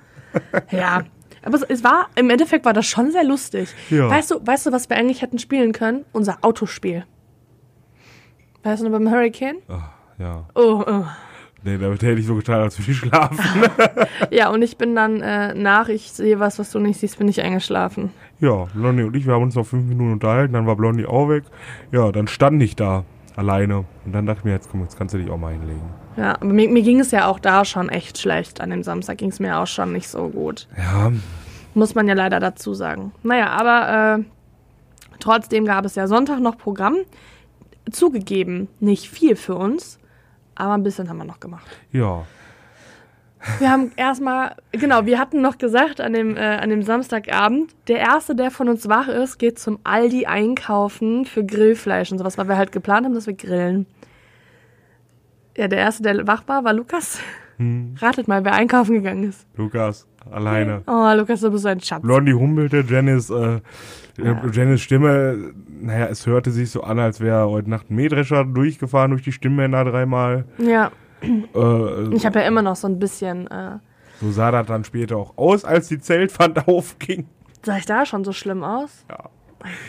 Ja. 0.70 1.02
Aber 1.42 1.58
es, 1.68 1.82
war, 1.82 2.08
im 2.14 2.30
Endeffekt 2.30 2.64
war 2.64 2.72
das 2.72 2.86
schon 2.86 3.10
sehr 3.10 3.24
lustig. 3.24 3.74
Ja. 3.90 4.08
Weißt 4.08 4.30
du, 4.30 4.46
weißt 4.46 4.66
du, 4.66 4.72
was 4.72 4.88
wir 4.90 4.96
eigentlich 4.96 5.20
hätten 5.20 5.40
spielen 5.40 5.72
können? 5.72 6.04
Unser 6.12 6.38
Autospiel. 6.42 7.04
Weißt 8.62 8.82
du 8.82 8.88
noch 8.88 8.96
beim 8.96 9.10
Hurricane? 9.10 9.56
Ah, 9.66 9.90
ja. 10.18 10.48
Oh, 10.54 10.84
oh. 10.86 11.04
Nee, 11.68 11.76
damit 11.78 12.02
hätte 12.02 12.18
ich 12.18 12.26
so 12.26 12.34
getan, 12.34 12.60
als 12.62 12.78
würde 12.78 12.90
ich 12.92 12.96
schlafen. 12.98 13.38
Ja, 14.30 14.50
und 14.50 14.62
ich 14.62 14.76
bin 14.78 14.94
dann 14.94 15.20
äh, 15.20 15.54
nach, 15.54 15.88
ich 15.88 16.10
sehe 16.12 16.40
was, 16.40 16.58
was 16.58 16.70
du 16.70 16.78
nicht 16.78 16.98
siehst, 16.98 17.18
bin 17.18 17.28
ich 17.28 17.40
eingeschlafen. 17.42 18.10
ja, 18.40 18.64
Blondie 18.74 19.02
und 19.04 19.14
ich, 19.16 19.26
wir 19.26 19.34
haben 19.34 19.42
uns 19.42 19.54
noch 19.54 19.66
fünf 19.66 19.86
Minuten 19.86 20.12
unterhalten, 20.12 20.54
dann 20.54 20.66
war 20.66 20.76
Blondie 20.76 21.06
auch 21.06 21.28
weg. 21.28 21.44
Ja, 21.92 22.10
dann 22.12 22.26
stand 22.26 22.62
ich 22.62 22.74
da 22.76 23.04
alleine. 23.36 23.84
Und 24.04 24.12
dann 24.12 24.26
dachte 24.26 24.40
ich 24.40 24.44
mir, 24.44 24.52
jetzt 24.52 24.70
komm, 24.70 24.82
jetzt 24.82 24.96
kannst 24.98 25.14
du 25.14 25.18
dich 25.18 25.30
auch 25.30 25.36
mal 25.38 25.52
hinlegen. 25.52 25.82
Ja, 26.16 26.34
aber 26.34 26.46
mir, 26.46 26.68
mir 26.68 26.82
ging 26.82 27.00
es 27.00 27.10
ja 27.10 27.26
auch 27.26 27.38
da 27.38 27.64
schon 27.64 27.88
echt 27.88 28.18
schlecht. 28.18 28.60
An 28.60 28.70
dem 28.70 28.82
Samstag 28.82 29.18
ging 29.18 29.28
es 29.30 29.40
mir 29.40 29.58
auch 29.58 29.66
schon 29.66 29.92
nicht 29.92 30.08
so 30.08 30.28
gut. 30.28 30.66
Ja, 30.76 31.12
Muss 31.74 31.94
man 31.94 32.08
ja 32.08 32.14
leider 32.14 32.40
dazu 32.40 32.74
sagen. 32.74 33.12
Naja, 33.22 33.48
aber 33.50 34.18
äh, 34.18 34.24
trotzdem 35.20 35.64
gab 35.64 35.84
es 35.84 35.94
ja 35.94 36.06
Sonntag 36.08 36.40
noch 36.40 36.56
Programm. 36.58 36.96
Zugegeben, 37.90 38.68
nicht 38.80 39.08
viel 39.08 39.34
für 39.36 39.54
uns, 39.54 39.98
aber 40.58 40.74
ein 40.74 40.82
bisschen 40.82 41.08
haben 41.08 41.18
wir 41.18 41.24
noch 41.24 41.40
gemacht. 41.40 41.66
ja. 41.92 42.24
Wir 43.60 43.70
haben 43.70 43.92
erstmal, 43.94 44.56
genau, 44.72 45.06
wir 45.06 45.18
hatten 45.18 45.40
noch 45.40 45.58
gesagt 45.58 46.00
an 46.00 46.12
dem, 46.12 46.36
äh, 46.36 46.40
an 46.40 46.70
dem 46.70 46.82
Samstagabend, 46.82 47.72
der 47.86 47.98
Erste, 47.98 48.34
der 48.34 48.50
von 48.50 48.68
uns 48.68 48.88
wach 48.88 49.06
ist, 49.06 49.38
geht 49.38 49.60
zum 49.60 49.78
Aldi 49.84 50.26
einkaufen 50.26 51.24
für 51.24 51.44
Grillfleisch 51.44 52.10
und 52.10 52.18
sowas, 52.18 52.36
weil 52.36 52.48
wir 52.48 52.56
halt 52.56 52.72
geplant 52.72 53.06
haben, 53.06 53.14
dass 53.14 53.28
wir 53.28 53.34
grillen. 53.34 53.86
Ja, 55.56 55.68
der 55.68 55.78
Erste, 55.78 56.02
der 56.02 56.26
wach 56.26 56.42
war, 56.48 56.64
war 56.64 56.72
Lukas. 56.72 57.20
Hm. 57.58 57.94
Ratet 57.98 58.26
mal, 58.26 58.44
wer 58.44 58.54
einkaufen 58.54 58.94
gegangen 58.94 59.24
ist. 59.24 59.46
Lukas, 59.56 60.06
alleine. 60.30 60.82
Oh, 60.86 61.12
Lukas, 61.16 61.40
du 61.40 61.50
bist 61.50 61.62
so 61.62 61.68
ein 61.68 61.80
Schatz. 61.80 62.02
Blondie 62.02 62.34
humpelte, 62.34 62.84
Janice, 62.88 63.30
äh, 63.30 63.60
Janice 64.52 64.80
Stimme, 64.82 65.52
naja, 65.80 66.06
es 66.06 66.26
hörte 66.26 66.50
sich 66.50 66.70
so 66.70 66.82
an, 66.82 66.98
als 66.98 67.20
wäre 67.20 67.48
heute 67.48 67.70
Nacht 67.70 67.90
ein 67.90 67.94
Mähdrescher 67.96 68.44
durchgefahren 68.44 69.10
durch 69.12 69.22
die 69.22 69.32
Stimmbänder 69.32 69.84
dreimal. 69.84 70.44
Ja, 70.58 70.90
Äh, 71.22 72.14
ich 72.14 72.24
habe 72.26 72.40
ja 72.40 72.46
immer 72.46 72.62
noch 72.62 72.76
so 72.76 72.86
ein 72.88 72.98
bisschen, 72.98 73.46
äh, 73.48 73.78
so 74.20 74.30
sah 74.30 74.50
das 74.50 74.66
dann 74.66 74.84
später 74.84 75.16
auch 75.16 75.36
aus, 75.36 75.64
als 75.64 75.88
die 75.88 75.98
Zeltwand 75.98 76.66
aufging. 76.68 77.26
sah 77.64 77.76
ich 77.78 77.86
da 77.86 78.04
schon 78.06 78.24
so 78.24 78.32
schlimm 78.32 78.62
aus? 78.64 79.04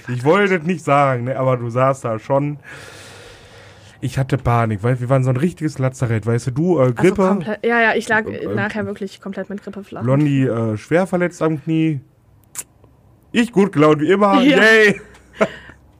Ich 0.07 0.23
wollte 0.23 0.56
es 0.56 0.64
nicht 0.64 0.84
sagen, 0.84 1.26
ne, 1.26 1.38
aber 1.38 1.57
du 1.57 1.69
sahst 1.69 2.03
da 2.06 2.18
schon. 2.19 2.57
Ich 4.01 4.18
hatte 4.18 4.38
Panik, 4.38 4.81
weil 4.81 4.99
wir 4.99 5.10
waren 5.10 5.23
so 5.23 5.30
ein 5.30 5.35
richtiges 5.38 5.77
Lazarett, 5.77 6.26
weißt 6.26 6.47
du, 6.47 6.51
du, 6.51 6.77
äh, 6.80 6.81
Also 6.84 6.93
Grippe, 6.95 7.27
komplett, 7.27 7.65
ja, 7.65 7.81
ja, 7.81 7.95
ich 7.95 8.07
lag 8.07 8.26
Äh, 8.26 8.38
äh, 8.45 8.56
nachher 8.56 8.85
wirklich 8.85 9.19
komplett 9.22 9.49
mit 9.49 9.61
Grippe 9.61 9.84
flach. 9.84 10.01
Blondie 10.03 10.43
äh, 10.45 10.77
schwer 10.77 11.06
verletzt 11.06 11.41
am 11.41 11.61
Knie. 11.61 11.99
Ich 13.31 13.51
gut 13.51 13.72
gelaunt 13.72 14.01
wie 14.01 14.11
immer, 14.11 14.41
Ja. 14.41 14.57
yay! 14.57 14.99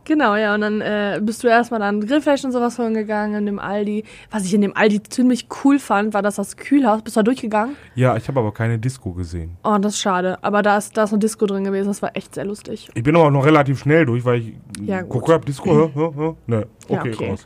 Genau, 0.06 0.36
ja, 0.36 0.56
und 0.56 0.62
dann 0.62 0.82
äh, 0.82 1.20
bist 1.22 1.44
du 1.44 1.48
erstmal 1.48 1.80
dann 1.82 2.02
Grillfleisch 2.02 2.44
und 2.44 2.52
sowas 2.52 2.80
holen 2.80 2.96
gegangen 2.96 3.36
in 3.36 3.46
dem 3.46 3.60
Aldi. 3.60 4.04
Was 4.32 4.44
ich 4.44 4.56
in 4.56 4.62
dem 4.62 4.76
Aldi 4.76 5.04
ziemlich 5.04 5.48
cool 5.64 5.78
fand, 5.78 6.16
war 6.16 6.24
dass 6.24 6.38
das 6.38 6.58
Kühlhaus. 6.58 7.04
Bist 7.04 7.16
du 7.16 7.20
da 7.20 7.24
durchgegangen? 7.26 7.76
Ja, 7.94 8.18
ich 8.18 8.28
habe 8.28 8.40
aber 8.40 8.52
keine 8.52 8.80
Disco 8.80 9.12
gesehen. 9.14 9.56
Oh, 9.64 9.78
das 9.80 9.94
ist 9.94 10.00
schade. 10.00 10.40
Aber 10.42 10.64
da 10.64 10.80
ist, 10.80 10.98
da 10.98 11.04
ist 11.04 11.12
eine 11.12 11.20
Disco 11.20 11.46
drin 11.46 11.64
gewesen, 11.64 11.90
das 11.90 12.02
war 12.02 12.10
echt 12.18 12.34
sehr 12.34 12.46
lustig. 12.46 12.90
Ich 12.96 13.04
bin 13.04 13.16
aber 13.16 13.26
auch 13.26 13.30
noch 13.32 13.46
relativ 13.46 13.78
schnell 13.82 14.08
durch, 14.08 14.26
weil 14.26 14.40
ich 14.40 14.54
Ja, 14.82 15.02
gut. 15.04 15.12
gucke, 15.12 15.32
hab 15.34 15.46
Disco, 15.46 15.70
hä, 15.70 15.92
hä, 15.94 16.10
hä? 16.18 16.34
Ne, 16.48 16.66
Ja, 16.90 17.00
okay, 17.02 17.14
okay. 17.14 17.30
raus. 17.30 17.46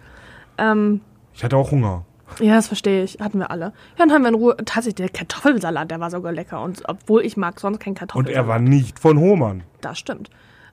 Ähm, 0.57 1.01
Ich 1.33 1.43
hatte 1.43 1.57
auch 1.57 1.69
Hunger. 1.69 2.05
Ja, 2.39 2.55
das 2.55 2.67
verstehe 2.67 3.03
ich. 3.03 3.17
Hatten 3.19 3.39
wir 3.39 3.49
alle. 3.51 3.65
Ja, 3.65 3.71
dann 3.97 4.11
haben 4.11 4.21
wir 4.23 4.29
in 4.29 4.35
Ruhe. 4.35 4.55
Tatsächlich, 4.57 4.95
der 4.95 5.09
Kartoffelsalat, 5.09 5.89
der 5.91 5.99
war 5.99 6.09
sogar 6.09 6.31
lecker. 6.31 6.61
Und 6.63 6.81
obwohl 6.87 7.25
ich 7.25 7.37
mag 7.37 7.59
sonst 7.59 7.79
keinen 7.79 7.91
Und 7.93 7.99
Kartoffelsalat. 7.99 8.43
er 8.43 8.47
war 8.47 8.59
nicht 8.59 8.99
von 8.99 9.17
Hohmann. 9.19 9.63
Das 9.81 9.99
stimmt. 9.99 10.29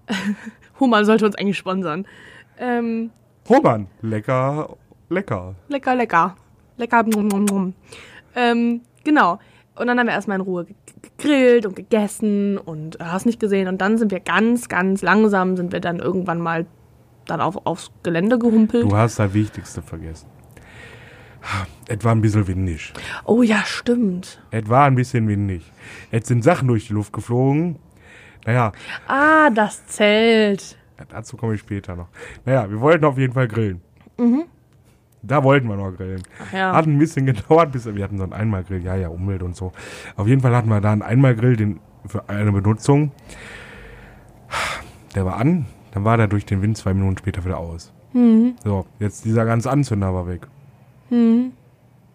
Human 0.80 1.04
sollte 1.04 1.26
uns 1.26 1.36
eigentlich 1.36 1.58
sponsern. 1.58 2.06
Ähm, 2.58 3.10
Hohmann, 3.48 3.86
lecker, 4.02 4.76
lecker. 5.08 5.54
Lecker, 5.68 5.94
lecker. 5.94 6.36
Lecker. 6.76 7.04
Brumm, 7.04 7.28
brumm, 7.28 7.46
brumm. 7.46 7.74
Ähm, 8.34 8.80
genau. 9.04 9.38
Und 9.76 9.86
dann 9.86 9.98
haben 9.98 10.06
wir 10.06 10.12
erstmal 10.14 10.36
in 10.36 10.42
Ruhe 10.42 10.64
ge- 10.66 10.74
gegrillt 11.02 11.64
und 11.66 11.74
gegessen 11.76 12.58
und 12.58 13.00
äh, 13.00 13.04
hast 13.04 13.24
nicht 13.26 13.40
gesehen. 13.40 13.68
Und 13.68 13.80
dann 13.80 13.98
sind 13.98 14.10
wir 14.10 14.20
ganz, 14.20 14.68
ganz 14.68 15.02
langsam, 15.02 15.56
sind 15.56 15.72
wir 15.72 15.80
dann 15.80 15.98
irgendwann 15.98 16.40
mal 16.40 16.66
dann 17.26 17.40
auf, 17.40 17.64
aufs 17.66 17.90
Gelände 18.02 18.38
gehumpelt. 18.38 18.84
Du 18.90 18.96
hast 18.96 19.18
das 19.18 19.32
Wichtigste 19.32 19.82
vergessen. 19.82 20.28
Es 21.88 22.04
war 22.04 22.12
ein 22.12 22.20
bisschen 22.20 22.46
windig. 22.46 22.92
Oh 23.24 23.42
ja, 23.42 23.62
stimmt. 23.64 24.42
Es 24.50 24.68
war 24.68 24.84
ein 24.84 24.94
bisschen 24.94 25.26
windig. 25.28 25.62
Jetzt 26.12 26.28
sind 26.28 26.44
Sachen 26.44 26.68
durch 26.68 26.86
die 26.88 26.92
Luft 26.92 27.12
geflogen. 27.12 27.76
Naja, 28.46 28.72
Ah, 29.06 29.50
das 29.50 29.86
Zelt. 29.86 30.76
dazu 31.08 31.36
komme 31.36 31.54
ich 31.54 31.60
später 31.60 31.96
noch. 31.96 32.08
Naja, 32.44 32.68
wir 32.70 32.80
wollten 32.80 33.04
auf 33.04 33.18
jeden 33.18 33.32
Fall 33.32 33.48
grillen. 33.48 33.80
Da 35.22 35.42
wollten 35.44 35.68
wir 35.68 35.76
noch 35.76 35.92
grillen. 35.96 36.22
Ach 36.42 36.52
ja. 36.52 36.72
Hat 36.74 36.86
ein 36.86 36.98
bisschen 36.98 37.26
gedauert, 37.26 37.72
bis 37.72 37.86
wir 37.86 38.02
hatten 38.04 38.16
so 38.18 38.24
einen 38.24 38.32
Einmalgrill. 38.32 38.82
Ja, 38.82 38.96
ja, 38.96 39.08
Umwelt 39.08 39.42
und 39.42 39.56
so. 39.56 39.72
Auf 40.16 40.26
jeden 40.26 40.40
Fall 40.40 40.54
hatten 40.56 40.68
wir 40.68 40.80
da 40.80 40.92
einen 40.92 41.02
Einmalgrill 41.02 41.56
den, 41.56 41.80
für 42.06 42.28
eine 42.28 42.52
Benutzung. 42.52 43.12
Der 45.14 45.24
war 45.24 45.36
an, 45.36 45.66
dann 45.92 46.04
war 46.04 46.16
der 46.16 46.26
durch 46.28 46.46
den 46.46 46.62
Wind 46.62 46.76
zwei 46.76 46.94
Minuten 46.94 47.18
später 47.18 47.44
wieder 47.44 47.58
aus. 47.58 47.92
Mhm. 48.12 48.54
So, 48.64 48.86
jetzt 48.98 49.24
dieser 49.24 49.44
ganze 49.44 49.70
Anzünder 49.70 50.14
war 50.14 50.26
weg. 50.28 50.46
Mhm. 51.10 51.52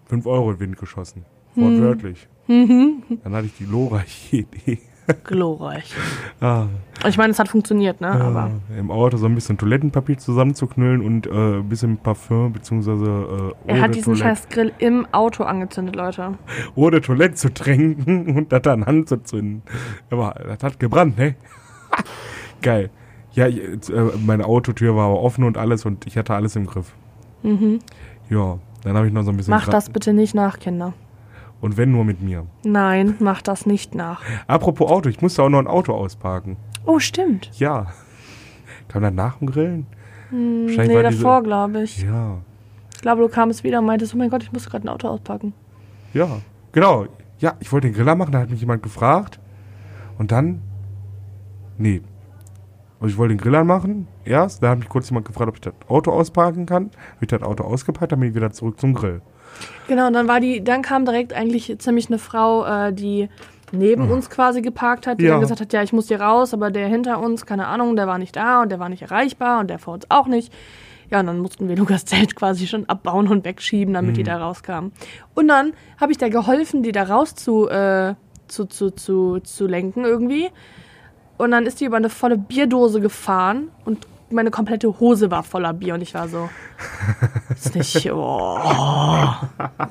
Fünf 0.05 0.25
Euro 0.25 0.51
in 0.51 0.57
den 0.57 0.59
Wind 0.61 0.77
geschossen. 0.77 1.25
Wortwörtlich. 1.55 2.27
Mhm. 2.47 3.03
Dann 3.23 3.33
hatte 3.33 3.47
ich 3.47 3.57
die 3.57 3.65
glorreiche 3.65 4.37
Idee. 4.37 4.79
Glorreich. 5.23 5.93
Ah, 6.41 6.65
Ich 7.07 7.15
meine, 7.17 7.29
es 7.31 7.37
hat 7.37 7.47
funktioniert, 7.47 8.01
ne? 8.01 8.09
Aber 8.09 8.49
äh, 8.75 8.79
Im 8.79 8.89
Auto 8.89 9.17
so 9.17 9.27
ein 9.27 9.35
bisschen 9.35 9.55
Toilettenpapier 9.55 10.17
zusammenzuknüllen 10.17 11.01
und 11.01 11.27
äh, 11.27 11.57
ein 11.59 11.69
bisschen 11.69 11.97
Parfum 11.97 12.51
beziehungsweise 12.53 13.53
äh, 13.67 13.71
er 13.71 13.81
hat 13.81 13.93
diesen 13.93 14.15
Toilette- 14.15 14.23
scheiß 14.35 14.49
Grill 14.49 14.71
im 14.79 15.05
Auto 15.11 15.43
angezündet, 15.43 15.95
Leute. 15.95 16.33
De 16.75 16.99
Toilette 17.01 17.35
zu 17.35 17.53
tränken 17.53 18.27
und 18.37 18.51
das 18.51 18.63
dann 18.63 18.83
anzuzünden. 18.83 19.61
Aber 20.09 20.31
das 20.43 20.63
hat 20.63 20.79
gebrannt, 20.79 21.19
ne? 21.19 21.35
Geil. 22.63 22.89
Ja, 23.33 23.47
ich, 23.47 23.59
äh, 23.59 24.01
meine 24.25 24.45
Autotür 24.45 24.95
war 24.95 25.05
aber 25.05 25.21
offen 25.21 25.43
und 25.43 25.57
alles 25.57 25.85
und 25.85 26.07
ich 26.07 26.17
hatte 26.17 26.33
alles 26.33 26.55
im 26.55 26.65
Griff. 26.65 26.93
Mhm. 27.43 27.77
Ja, 28.29 28.57
dann 28.85 28.97
habe 28.97 29.07
ich 29.07 29.13
noch 29.13 29.23
so 29.23 29.31
ein 29.31 29.37
bisschen... 29.37 29.51
Macht 29.51 29.67
Gra- 29.67 29.71
das 29.71 29.89
bitte 29.89 30.13
nicht 30.13 30.33
nach, 30.35 30.59
Kinder. 30.59 30.93
Und 31.61 31.77
wenn 31.77 31.91
nur 31.91 32.05
mit 32.05 32.21
mir. 32.21 32.45
Nein, 32.63 33.15
macht 33.19 33.47
das 33.47 33.65
nicht 33.65 33.95
nach. 33.95 34.21
Apropos 34.47 34.89
Auto, 34.91 35.09
ich 35.09 35.21
musste 35.21 35.41
auch 35.43 35.49
noch 35.49 35.59
ein 35.59 35.67
Auto 35.67 35.93
ausparken. 35.93 36.57
Oh, 36.85 36.99
stimmt. 36.99 37.49
Ja. 37.59 37.87
Kam 38.87 39.01
dann 39.01 39.15
nach 39.15 39.37
dem 39.37 39.47
Grillen? 39.49 39.87
Wahrscheinlich 40.31 40.95
Nee, 40.97 41.03
davor, 41.03 41.43
glaube 41.43 41.81
ich. 41.83 42.03
Ja. 42.03 42.37
Ich 42.93 43.01
glaube, 43.01 43.21
du 43.21 43.29
kamst 43.29 43.63
wieder 43.63 43.79
und 43.79 43.85
meintest, 43.85 44.13
oh 44.13 44.17
mein 44.17 44.29
Gott, 44.29 44.43
ich 44.43 44.51
muss 44.51 44.69
gerade 44.69 44.85
ein 44.85 44.89
Auto 44.89 45.07
auspacken. 45.07 45.53
Ja, 46.13 46.27
genau. 46.71 47.05
Ja, 47.39 47.53
ich 47.59 47.71
wollte 47.71 47.87
den 47.87 47.95
Griller 47.95 48.15
machen, 48.15 48.31
da 48.31 48.39
hat 48.39 48.49
mich 48.49 48.59
jemand 48.59 48.83
gefragt. 48.83 49.39
Und 50.17 50.31
dann. 50.31 50.61
Nee. 51.77 52.01
Also 53.05 53.13
ich 53.13 53.19
wollte 53.19 53.35
den 53.35 53.39
Griller 53.39 53.63
machen, 53.63 54.07
erst. 54.23 54.63
Da 54.63 54.69
hat 54.69 54.79
mich 54.79 54.89
kurz 54.89 55.11
jemand 55.11 55.27
gefragt, 55.27 55.47
ob 55.49 55.55
ich 55.57 55.61
das 55.61 55.73
Auto 55.87 56.11
ausparken 56.11 56.65
kann. 56.65 56.85
Habe 56.85 57.21
ich 57.21 57.27
das 57.27 57.43
Auto 57.43 57.63
ausgepackt, 57.63 58.11
dann 58.11 58.19
bin 58.19 58.29
ich 58.29 58.35
wieder 58.35 58.49
zurück 58.51 58.79
zum 58.79 58.95
Grill. 58.95 59.21
Genau, 59.87 60.07
und 60.07 60.13
dann 60.13 60.27
war 60.27 60.39
die, 60.39 60.63
dann 60.63 60.81
kam 60.81 61.05
direkt 61.05 61.31
eigentlich 61.31 61.77
ziemlich 61.77 62.07
eine 62.07 62.17
Frau, 62.17 62.65
äh, 62.65 62.91
die 62.93 63.29
neben 63.71 64.09
uns 64.09 64.31
quasi 64.31 64.63
geparkt 64.63 65.05
hat, 65.05 65.19
die 65.19 65.25
Ja. 65.25 65.33
dann 65.33 65.41
gesagt 65.41 65.61
hat, 65.61 65.71
ja, 65.71 65.83
ich 65.83 65.93
muss 65.93 66.07
hier 66.07 66.19
raus, 66.19 66.55
aber 66.55 66.71
der 66.71 66.87
hinter 66.87 67.19
uns, 67.19 67.45
keine 67.45 67.67
Ahnung, 67.67 67.95
der 67.95 68.07
war 68.07 68.17
nicht 68.17 68.35
da 68.35 68.63
und 68.63 68.69
der 68.71 68.79
war 68.79 68.89
nicht 68.89 69.03
erreichbar 69.03 69.59
und 69.59 69.69
der 69.69 69.77
vor 69.77 69.93
uns 69.93 70.09
auch 70.09 70.25
nicht. 70.25 70.51
Ja, 71.11 71.19
und 71.19 71.27
dann 71.27 71.37
mussten 71.37 71.69
wir 71.69 71.75
Lukas 71.77 72.05
Zelt 72.05 72.35
quasi 72.35 72.65
schon 72.65 72.89
abbauen 72.89 73.27
und 73.27 73.45
wegschieben, 73.45 73.93
damit 73.93 74.17
die 74.17 74.23
da 74.23 74.37
rauskamen. 74.39 74.93
Und 75.35 75.47
dann 75.47 75.73
habe 76.01 76.11
ich 76.11 76.17
da 76.17 76.27
geholfen, 76.27 76.81
die 76.81 76.91
da 76.91 77.03
raus 77.03 77.35
zu, 77.35 77.69
äh, 77.69 78.15
zu, 78.47 78.65
zu, 78.65 78.89
zu, 78.89 79.41
zu 79.41 79.67
lenken 79.67 80.05
irgendwie. 80.05 80.49
Und 81.37 81.51
dann 81.51 81.65
ist 81.65 81.81
die 81.81 81.85
über 81.85 81.97
eine 81.97 82.09
volle 82.09 82.37
Bierdose 82.37 83.01
gefahren 83.01 83.69
und 83.83 84.07
meine 84.31 84.51
komplette 84.51 84.99
Hose 84.99 85.29
war 85.29 85.43
voller 85.43 85.73
Bier 85.73 85.93
und 85.93 86.01
ich 86.01 86.13
war 86.13 86.27
so, 86.27 86.49
ist 87.49 87.75
nicht, 87.75 88.11
oh. 88.11 88.57
Ja, 88.57 89.39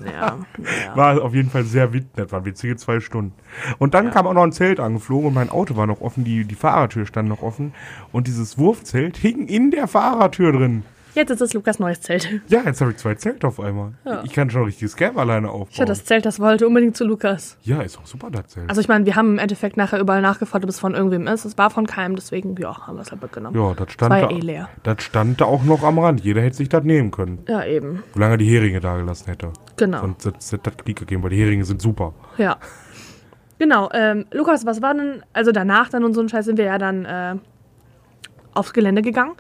ja. 0.04 0.96
War 0.96 1.22
auf 1.22 1.34
jeden 1.34 1.50
Fall 1.50 1.64
sehr 1.64 1.92
witzig. 1.92 2.10
Das 2.16 2.32
waren 2.32 2.44
witzige 2.44 2.76
zwei 2.76 3.00
Stunden. 3.00 3.32
Und 3.78 3.94
dann 3.94 4.10
kam 4.10 4.26
auch 4.26 4.34
noch 4.34 4.42
ein 4.42 4.52
Zelt 4.52 4.80
angeflogen 4.80 5.28
und 5.28 5.34
mein 5.34 5.50
Auto 5.50 5.76
war 5.76 5.86
noch 5.86 6.00
offen. 6.00 6.24
Die, 6.24 6.44
die 6.44 6.54
Fahrertür 6.54 7.06
stand 7.06 7.28
noch 7.28 7.42
offen. 7.42 7.74
Und 8.12 8.26
dieses 8.26 8.58
Wurfzelt 8.58 9.16
hing 9.16 9.46
in 9.46 9.70
der 9.70 9.86
Fahrertür 9.88 10.52
drin. 10.52 10.82
Jetzt 11.14 11.30
ist 11.30 11.40
es 11.40 11.54
Lukas 11.54 11.78
neues 11.78 12.00
Zelt. 12.00 12.28
Ja, 12.48 12.62
jetzt 12.64 12.80
habe 12.80 12.90
ich 12.90 12.96
zwei 12.96 13.14
Zelte 13.14 13.46
auf 13.46 13.60
einmal. 13.60 13.92
Ja. 14.04 14.22
Ich 14.24 14.32
kann 14.32 14.50
schon 14.50 14.62
ein 14.62 14.64
richtiges 14.66 14.96
Camp 14.96 15.16
alleine 15.16 15.48
aufbauen. 15.48 15.68
Ich 15.70 15.80
hatte 15.80 15.92
das 15.92 16.04
Zelt, 16.04 16.26
das 16.26 16.40
wollte 16.40 16.66
unbedingt 16.66 16.96
zu 16.96 17.04
Lukas. 17.04 17.56
ja, 17.62 17.82
ist 17.82 17.98
auch 17.98 18.06
super, 18.06 18.30
das 18.30 18.48
Zelt. 18.48 18.68
Also 18.68 18.80
ich 18.80 18.88
meine, 18.88 19.06
wir 19.06 19.14
haben 19.14 19.34
im 19.34 19.38
Endeffekt 19.38 19.76
nachher 19.76 20.00
überall 20.00 20.22
nachgefragt, 20.22 20.64
ob 20.64 20.70
es 20.70 20.80
von 20.80 20.94
irgendwem 20.94 21.26
ist. 21.28 21.44
Es 21.44 21.56
war 21.56 21.70
von 21.70 21.86
keinem, 21.86 22.16
deswegen, 22.16 22.56
ja, 22.56 22.86
haben 22.86 22.96
wir 22.96 23.02
es 23.02 23.12
halt 23.12 23.22
mitgenommen. 23.22 23.56
ja, 23.56 23.74
das 23.74 23.92
stand, 23.92 24.10
war 24.10 24.20
da, 24.22 24.30
eh 24.30 24.40
leer. 24.40 24.68
das 24.82 25.02
stand 25.02 25.40
da 25.40 25.44
auch 25.44 25.62
noch 25.62 25.84
am 25.84 25.98
Rand. 25.98 26.20
Jeder 26.24 26.42
hätte 26.42 26.56
sich 26.56 26.68
das 26.68 26.82
nehmen 26.82 27.10
können. 27.10 27.44
Ja, 27.48 27.64
eben. 27.64 28.02
Solange 28.12 28.34
er 28.34 28.38
die 28.38 28.50
Heringe 28.50 28.80
da 28.80 28.96
gelassen 28.96 29.26
hätte. 29.26 29.52
Genau. 29.76 30.00
Sonst 30.00 30.52
hätte 30.52 30.70
das 30.70 30.76
Krieg 30.78 30.98
gegeben, 30.98 31.22
weil 31.22 31.30
die 31.30 31.40
Heringe 31.40 31.64
sind 31.64 31.80
super. 31.80 32.12
Ja. 32.38 32.56
Genau, 33.58 33.88
ähm, 33.92 34.26
Lukas, 34.32 34.66
was 34.66 34.82
war 34.82 34.94
denn, 34.94 35.22
also 35.32 35.52
danach 35.52 35.88
dann 35.88 36.04
und 36.04 36.14
so 36.14 36.20
ein 36.20 36.28
Scheiß 36.28 36.44
sind 36.44 36.58
wir 36.58 36.64
ja 36.64 36.78
dann 36.78 37.04
äh, 37.04 37.36
aufs 38.52 38.72
Gelände 38.72 39.00
gegangen. 39.02 39.32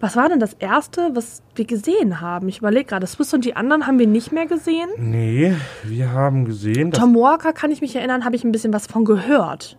Was 0.00 0.14
war 0.14 0.28
denn 0.28 0.38
das 0.38 0.54
erste, 0.54 1.10
was 1.14 1.42
wir 1.56 1.64
gesehen 1.64 2.20
haben? 2.20 2.48
Ich 2.48 2.58
überlege 2.58 2.84
gerade, 2.84 3.06
Swiss 3.06 3.34
und 3.34 3.44
die 3.44 3.56
anderen 3.56 3.86
haben 3.86 3.98
wir 3.98 4.06
nicht 4.06 4.30
mehr 4.30 4.46
gesehen. 4.46 4.88
Nee, 4.96 5.54
wir 5.82 6.12
haben 6.12 6.44
gesehen. 6.44 6.92
Tom 6.92 7.16
Walker, 7.16 7.52
kann 7.52 7.70
ich 7.72 7.80
mich 7.80 7.96
erinnern, 7.96 8.24
habe 8.24 8.36
ich 8.36 8.44
ein 8.44 8.52
bisschen 8.52 8.72
was 8.72 8.86
von 8.86 9.04
gehört. 9.04 9.76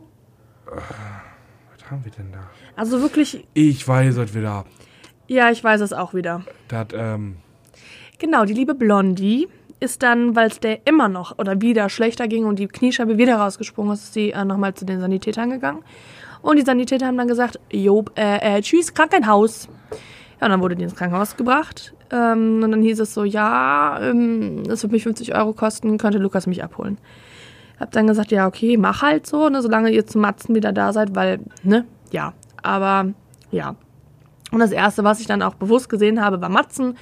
Was 0.66 1.90
haben 1.90 2.04
wir 2.04 2.12
denn 2.12 2.32
da? 2.32 2.50
Also 2.76 3.02
wirklich, 3.02 3.48
Ich 3.54 3.88
weiß 3.88 4.18
es 4.18 4.36
wieder. 4.36 4.66
ja, 5.28 5.50
ich 5.52 5.64
weiß 5.64 5.82
es 5.82 5.94
auch 5.94 6.14
wieder. 6.14 6.42
Das, 6.68 6.88
ähm, 6.94 7.38
Genau, 8.20 8.44
die 8.44 8.54
liebe 8.54 8.76
Blondie 8.76 9.48
ist 9.80 10.04
dann, 10.04 10.36
weil 10.36 10.50
es 10.50 10.60
der 10.60 10.86
immer 10.86 11.08
noch 11.08 11.38
oder 11.40 11.62
wieder 11.62 11.88
schlechter 11.88 12.28
ging 12.28 12.44
und 12.44 12.60
die 12.60 12.68
Kniescheibe 12.68 13.18
wieder 13.18 13.38
rausgesprungen 13.38 13.94
ist, 13.94 14.04
ist 14.04 14.14
sie 14.14 14.32
äh, 14.32 14.44
nochmal 14.44 14.74
zu 14.74 14.84
den 14.84 15.00
Sanitätern 15.00 15.50
gegangen. 15.50 15.80
Und 16.42 16.58
die 16.58 16.64
Sanitäter 16.64 17.08
haben 17.08 17.18
dann 17.18 17.28
gesagt, 17.28 17.60
Job, 17.72 18.12
äh, 18.16 18.58
äh, 18.58 18.62
tschüss, 18.62 18.94
Krankenhaus. 18.94 19.68
Ja, 20.40 20.46
und 20.46 20.52
dann 20.52 20.62
wurde 20.62 20.76
die 20.76 20.84
ins 20.84 20.96
Krankenhaus 20.96 21.36
gebracht. 21.36 21.94
Ähm, 22.12 22.62
und 22.64 22.72
dann 22.72 22.82
hieß 22.82 23.00
es 23.00 23.14
so, 23.14 23.24
ja, 23.24 24.00
ähm, 24.02 24.64
das 24.66 24.84
wird 24.84 24.92
mich 24.94 25.04
50 25.04 25.36
Euro 25.36 25.54
kosten, 25.54 25.98
könnte 25.98 26.18
Lukas 26.18 26.48
mich 26.48 26.64
abholen. 26.64 26.98
Hab 27.80 27.92
dann 27.92 28.08
gesagt, 28.08 28.32
ja, 28.32 28.48
okay, 28.48 28.78
mach 28.78 29.02
halt 29.02 29.26
so, 29.28 29.50
ne, 29.50 29.62
solange 29.62 29.90
ihr 29.92 30.06
zum 30.06 30.22
Matzen 30.22 30.56
wieder 30.56 30.72
da 30.72 30.92
seid, 30.94 31.16
weil, 31.16 31.40
ne, 31.64 31.86
ja. 32.12 32.34
Aber, 32.62 33.14
ja. 33.52 33.76
Und 34.52 34.60
das 34.60 34.72
Erste, 34.72 35.04
was 35.04 35.20
ich 35.20 35.28
dann 35.28 35.42
auch 35.42 35.56
bewusst 35.56 35.90
gesehen 35.90 36.22
habe, 36.22 36.42
war 36.42 36.50
Matzen. 36.50 36.98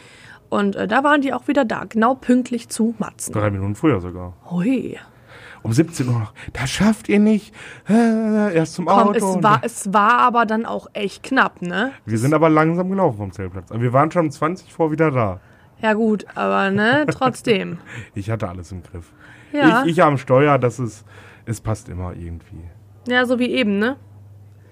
Und 0.49 0.75
äh, 0.75 0.87
da 0.87 1.03
waren 1.03 1.21
die 1.21 1.33
auch 1.33 1.47
wieder 1.47 1.65
da, 1.65 1.85
genau 1.85 2.15
pünktlich 2.15 2.69
zu 2.69 2.95
Matzen. 2.99 3.33
drei 3.33 3.49
Minuten 3.49 3.75
früher 3.75 3.99
sogar. 4.01 4.33
Hui. 4.49 4.97
Um 5.67 5.73
17 5.73 6.07
Uhr 6.07 6.19
noch. 6.19 6.33
Das 6.53 6.69
schafft 6.69 7.09
ihr 7.09 7.19
nicht. 7.19 7.53
Äh, 7.89 8.55
erst 8.55 8.75
zum 8.75 8.87
Auto. 8.87 9.03
Komm, 9.07 9.15
es 9.15 9.23
und- 9.23 9.43
war, 9.43 9.59
es 9.63 9.93
war 9.93 10.19
aber 10.19 10.45
dann 10.45 10.65
auch 10.65 10.87
echt 10.93 11.23
knapp, 11.23 11.61
ne? 11.61 11.91
Wir 12.05 12.17
sind 12.17 12.33
aber 12.33 12.49
langsam 12.49 12.89
gelaufen 12.89 13.17
vom 13.17 13.31
Zeltplatz. 13.33 13.69
Aber 13.69 13.81
wir 13.81 13.91
waren 13.91 14.09
schon 14.09 14.27
um 14.27 14.31
20 14.31 14.73
vor 14.73 14.91
wieder 14.91 15.11
da. 15.11 15.41
Ja 15.81 15.93
gut, 15.93 16.25
aber 16.35 16.71
ne, 16.71 17.05
trotzdem. 17.11 17.79
Ich 18.15 18.29
hatte 18.31 18.47
alles 18.47 18.71
im 18.71 18.81
Griff. 18.81 19.11
Ja, 19.51 19.83
Ich, 19.83 19.91
ich 19.97 20.03
am 20.03 20.17
Steuer, 20.17 20.57
das 20.57 20.79
ist, 20.79 21.05
es 21.45 21.59
passt 21.59 21.89
immer 21.89 22.13
irgendwie. 22.13 22.63
ja 23.07 23.25
so 23.25 23.37
wie 23.37 23.51
eben, 23.51 23.77
ne? 23.77 23.97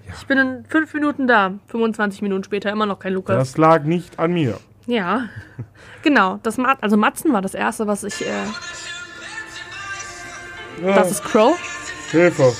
Ja. 0.06 0.14
Ich 0.18 0.26
bin 0.26 0.38
in 0.38 0.64
fünf 0.66 0.94
Minuten 0.94 1.26
da, 1.26 1.52
25 1.66 2.22
Minuten 2.22 2.42
später 2.44 2.72
immer 2.72 2.86
noch 2.86 3.00
kein 3.00 3.12
Lukas. 3.12 3.36
Das 3.36 3.58
lag 3.58 3.82
nicht 3.84 4.18
an 4.18 4.32
mir. 4.32 4.58
Ja, 4.86 5.24
genau. 6.02 6.38
Das 6.42 6.58
also 6.58 6.96
Matzen 6.96 7.32
war 7.34 7.42
das 7.42 7.54
erste, 7.54 7.86
was 7.86 8.02
ich. 8.02 8.22
Äh, 8.24 8.30
das 10.82 11.10
ist 11.10 11.24
Crow. 11.24 11.56
Hilfe. 12.10 12.52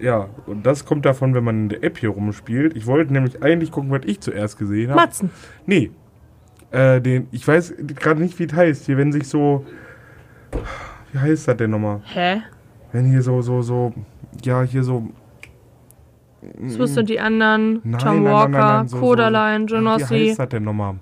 Ja, 0.00 0.28
und 0.46 0.66
das 0.66 0.84
kommt 0.84 1.04
davon, 1.04 1.34
wenn 1.34 1.44
man 1.44 1.56
in 1.64 1.68
der 1.68 1.84
App 1.84 1.98
hier 1.98 2.10
rumspielt. 2.10 2.76
Ich 2.76 2.86
wollte 2.86 3.12
nämlich 3.12 3.42
eigentlich 3.42 3.70
gucken, 3.70 3.90
was 3.90 4.02
ich 4.06 4.20
zuerst 4.20 4.58
gesehen 4.58 4.90
habe. 4.90 5.00
Matzen. 5.00 5.30
Nee. 5.66 5.90
Äh, 6.70 7.00
den, 7.00 7.28
ich 7.30 7.46
weiß 7.46 7.74
gerade 7.94 8.20
nicht, 8.20 8.38
wie 8.38 8.44
es 8.44 8.52
heißt. 8.52 8.86
Hier, 8.86 8.96
wenn 8.96 9.12
sich 9.12 9.28
so. 9.28 9.64
Wie 11.12 11.18
heißt 11.18 11.46
das 11.46 11.56
denn 11.56 11.70
nochmal? 11.70 12.00
Hä? 12.06 12.42
Wenn 12.92 13.06
hier 13.06 13.22
so, 13.22 13.40
so, 13.42 13.62
so. 13.62 13.92
Ja, 14.42 14.62
hier 14.62 14.82
so. 14.82 15.08
Swiss 16.68 16.98
und 16.98 17.08
die 17.08 17.20
anderen, 17.20 17.80
Nein, 17.84 17.98
Tom 17.98 18.24
Walker, 18.24 18.48
nein, 18.48 18.60
nein, 18.60 18.88
so, 18.88 18.98
Kodaline, 18.98 19.66
so, 19.66 19.76
Wie 19.76 20.28
heißt 20.28 20.38
das 20.38 20.48
denn 20.50 20.64
nochmal? 20.64 20.96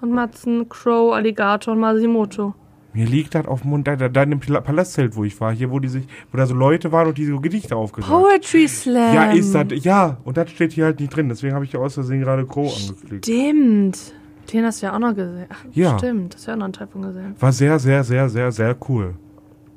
und 0.00 0.12
Matzen, 0.12 0.68
Crow, 0.68 1.14
Alligator 1.14 1.74
und 1.74 1.80
Masimoto. 1.80 2.54
Mir 2.92 3.06
liegt 3.06 3.34
das 3.36 3.46
auf 3.46 3.60
dem 3.62 3.70
Mund, 3.70 3.86
da, 3.86 3.94
da, 3.94 4.08
da 4.08 4.22
in 4.24 4.30
dem 4.30 4.40
Pala- 4.40 4.60
Palastzelt, 4.60 5.14
wo 5.14 5.22
ich 5.24 5.40
war, 5.40 5.52
hier, 5.52 5.70
wo 5.70 5.78
die 5.78 5.88
sich, 5.88 6.04
wo 6.32 6.36
da 6.38 6.46
so 6.46 6.54
Leute 6.54 6.90
waren 6.90 7.06
und 7.08 7.18
die 7.18 7.24
so 7.24 7.38
Gedichte 7.40 7.76
aufgesagt 7.76 8.12
haben. 8.12 8.22
Poetry 8.22 8.66
Slam. 8.66 9.14
Ja, 9.14 9.30
ist 9.32 9.54
das, 9.54 9.66
ja, 9.84 10.18
und 10.24 10.36
das 10.36 10.50
steht 10.50 10.72
hier 10.72 10.86
halt 10.86 10.98
nicht 10.98 11.14
drin, 11.14 11.28
deswegen 11.28 11.54
habe 11.54 11.64
ich 11.64 11.72
ja 11.72 11.78
aus 11.80 11.94
Versehen 11.94 12.20
gerade 12.20 12.44
Crow 12.46 12.72
angeklickt. 12.74 13.26
Stimmt. 13.26 14.14
Den 14.52 14.64
hast 14.64 14.82
du 14.82 14.86
ja 14.86 14.94
auch 14.94 14.98
noch 14.98 15.14
gesehen. 15.14 15.46
Ach, 15.48 15.64
Ja. 15.72 15.96
Stimmt, 15.98 16.34
das 16.34 16.40
hast 16.40 16.46
du 16.46 16.50
ja 16.50 16.54
auch 16.54 16.58
noch 16.58 16.64
einen 16.64 16.72
Teil 16.72 16.86
von 16.88 17.02
gesehen. 17.02 17.34
War 17.38 17.52
sehr, 17.52 17.78
sehr, 17.78 18.02
sehr, 18.02 18.28
sehr, 18.28 18.50
sehr 18.50 18.76
cool. 18.88 19.14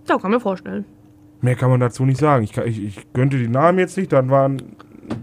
Ja, 0.10 0.18
kann 0.18 0.32
mir 0.32 0.40
vorstellen. 0.40 0.84
Mehr 1.42 1.56
kann 1.56 1.70
man 1.70 1.80
dazu 1.80 2.06
nicht 2.06 2.20
sagen. 2.20 2.44
Ich, 2.44 2.54
kann, 2.54 2.66
ich, 2.68 2.82
ich 2.84 3.14
gönnte 3.14 3.38
die 3.38 3.48
Namen 3.48 3.78
jetzt 3.78 3.96
nicht, 3.98 4.12
dann 4.12 4.32
waren, 4.32 4.60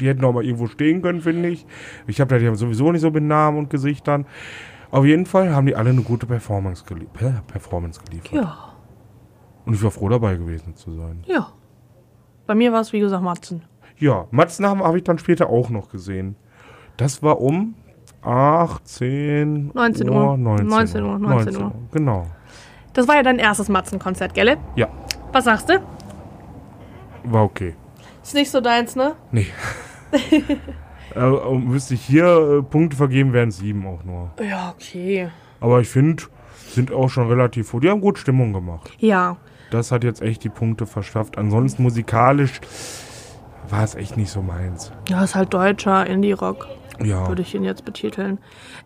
die 0.00 0.06
hätten 0.06 0.24
auch 0.24 0.32
mal 0.32 0.44
irgendwo 0.44 0.68
stehen 0.68 1.02
können, 1.02 1.22
finde 1.22 1.48
ich. 1.48 1.66
Ich 2.06 2.20
habe 2.20 2.28
da 2.32 2.38
die 2.38 2.46
haben 2.46 2.54
sowieso 2.54 2.92
nicht 2.92 3.00
so 3.00 3.10
mit 3.10 3.24
Namen 3.24 3.58
und 3.58 3.70
Gesichtern. 3.70 4.26
Auf 4.90 5.04
jeden 5.04 5.26
Fall 5.26 5.54
haben 5.54 5.66
die 5.66 5.76
alle 5.76 5.90
eine 5.90 6.02
gute 6.02 6.26
Performance, 6.26 6.84
gelie 6.84 7.06
Performance 7.46 8.00
geliefert. 8.04 8.32
Ja, 8.32 8.56
Und 9.64 9.74
ich 9.74 9.82
war 9.82 9.90
froh 9.90 10.08
dabei 10.08 10.36
gewesen 10.36 10.74
zu 10.76 10.92
sein. 10.94 11.24
ja. 11.26 11.48
Bei 12.46 12.56
mir 12.56 12.72
war 12.72 12.80
es, 12.80 12.92
wie 12.92 12.98
gesagt, 12.98 13.22
Matzen. 13.22 13.62
Ja, 13.98 14.26
Matzen 14.32 14.66
habe 14.66 14.82
hab 14.82 14.96
ich 14.96 15.04
dann 15.04 15.18
später 15.18 15.48
auch 15.48 15.70
noch 15.70 15.88
gesehen. 15.88 16.34
Das 16.96 17.22
war 17.22 17.40
um 17.40 17.76
18 18.22 19.70
19 19.72 20.10
Uhr. 20.10 20.36
19, 20.36 20.66
19 20.66 21.04
Uhr, 21.04 21.18
19 21.18 21.62
Uhr. 21.62 21.72
Genau. 21.92 22.26
Das 22.92 23.06
war 23.06 23.14
ja 23.14 23.22
dein 23.22 23.38
erstes 23.38 23.68
Matzenkonzert, 23.68 24.34
gell? 24.34 24.56
Ja, 24.74 24.88
Was 25.32 25.44
sagst 25.44 25.68
du? 25.68 25.80
war 27.24 27.44
okay. 27.44 27.76
Ist 28.22 28.34
nicht 28.34 28.50
so 28.50 28.60
deins, 28.60 28.96
ne? 28.96 29.12
Nee. 29.30 29.46
äh, 31.14 31.58
müsste 31.58 31.94
ich 31.94 32.02
hier 32.02 32.58
äh, 32.58 32.62
Punkte 32.62 32.96
vergeben, 32.96 33.32
wären 33.32 33.50
sieben 33.50 33.86
auch 33.86 34.04
nur. 34.04 34.30
Ja, 34.42 34.70
okay. 34.76 35.28
Aber 35.60 35.80
ich 35.80 35.88
finde, 35.88 36.22
sind 36.70 36.92
auch 36.92 37.08
schon 37.08 37.28
relativ 37.28 37.72
hoch. 37.72 37.80
Die 37.80 37.90
haben 37.90 38.00
gut 38.00 38.18
Stimmung 38.18 38.52
gemacht. 38.52 38.90
Ja. 38.98 39.36
Das 39.70 39.92
hat 39.92 40.02
jetzt 40.04 40.22
echt 40.22 40.42
die 40.44 40.48
Punkte 40.48 40.86
verschafft. 40.86 41.38
Ansonsten 41.38 41.82
musikalisch 41.82 42.60
war 43.68 43.84
es 43.84 43.94
echt 43.94 44.16
nicht 44.16 44.30
so 44.30 44.42
meins. 44.42 44.90
Ja, 45.08 45.22
ist 45.22 45.34
halt 45.36 45.54
deutscher 45.54 46.04
Indie-Rock, 46.06 46.66
Ja. 47.00 47.28
würde 47.28 47.42
ich 47.42 47.54
ihn 47.54 47.62
jetzt 47.62 47.84
betiteln. 47.84 48.38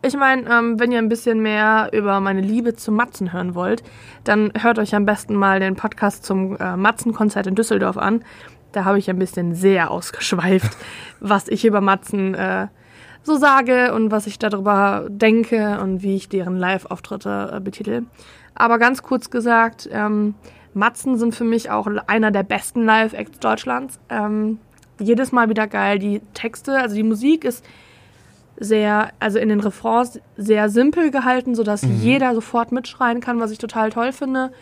Ich 0.02 0.14
meine, 0.16 0.42
ähm, 0.51 0.78
wenn 0.78 0.92
ihr 0.92 0.98
ein 0.98 1.09
bisschen 1.09 1.40
mehr 1.40 1.88
über 1.92 2.20
meine 2.20 2.42
Liebe 2.42 2.74
zu 2.74 2.92
Matzen 2.92 3.32
hören 3.32 3.55
wollt, 3.55 3.82
dann 4.24 4.52
hört 4.60 4.78
euch 4.78 4.94
am 4.94 5.06
besten 5.06 5.34
mal 5.36 5.59
den 5.59 5.74
Podcast 5.74 6.24
zum 6.24 6.56
äh, 6.59 6.76
Matzen-Konzert 6.76 7.46
in 7.46 7.55
Düsseldorf 7.55 7.96
an. 7.96 8.22
Da 8.74 8.84
habe 8.84 8.98
ich 8.98 9.09
ein 9.09 9.18
bisschen 9.18 9.55
sehr 9.55 9.90
ausgeschweift, 9.90 10.76
was 11.20 11.48
ich 11.48 11.64
über 11.64 11.80
Matzen 11.80 12.34
äh, 12.34 12.68
so 13.22 13.36
sage 13.36 13.94
und 13.94 14.10
was 14.10 14.26
ich 14.26 14.38
darüber 14.38 15.06
denke 15.09 15.78
und 15.80 16.02
wie 16.02 16.16
ich 16.16 16.28
deren 16.28 16.56
Live-Auftritte 16.56 17.52
äh, 17.55 17.60
betitel. 17.60 18.02
Aber 18.55 18.78
ganz 18.78 19.02
kurz 19.02 19.30
gesagt, 19.30 19.88
ähm, 19.92 20.34
Matzen 20.74 21.18
sind 21.18 21.34
für 21.34 21.44
mich 21.44 21.70
auch 21.70 21.88
einer 22.06 22.30
der 22.30 22.42
besten 22.42 22.84
Live-Acts 22.84 23.38
Deutschlands. 23.38 23.98
Ähm, 24.10 24.59
jedes 24.98 25.32
Mal 25.32 25.48
wieder 25.48 25.66
geil. 25.66 25.98
Die 25.98 26.20
Texte, 26.34 26.78
also 26.78 26.94
die 26.94 27.02
Musik 27.02 27.44
ist 27.44 27.64
sehr, 28.56 29.10
also 29.20 29.38
in 29.38 29.48
den 29.48 29.60
Refrains 29.60 30.20
sehr 30.36 30.68
simpel 30.68 31.10
gehalten, 31.10 31.55
sodass 31.55 31.82
jeder 31.82 32.34
sofort 32.34 32.72
mitschreien 32.72 33.20
kann, 33.20 33.40
was 33.40 33.51
ich 33.51 33.59
total 33.59 33.90
toll 33.90 34.12
finde. 34.12 34.52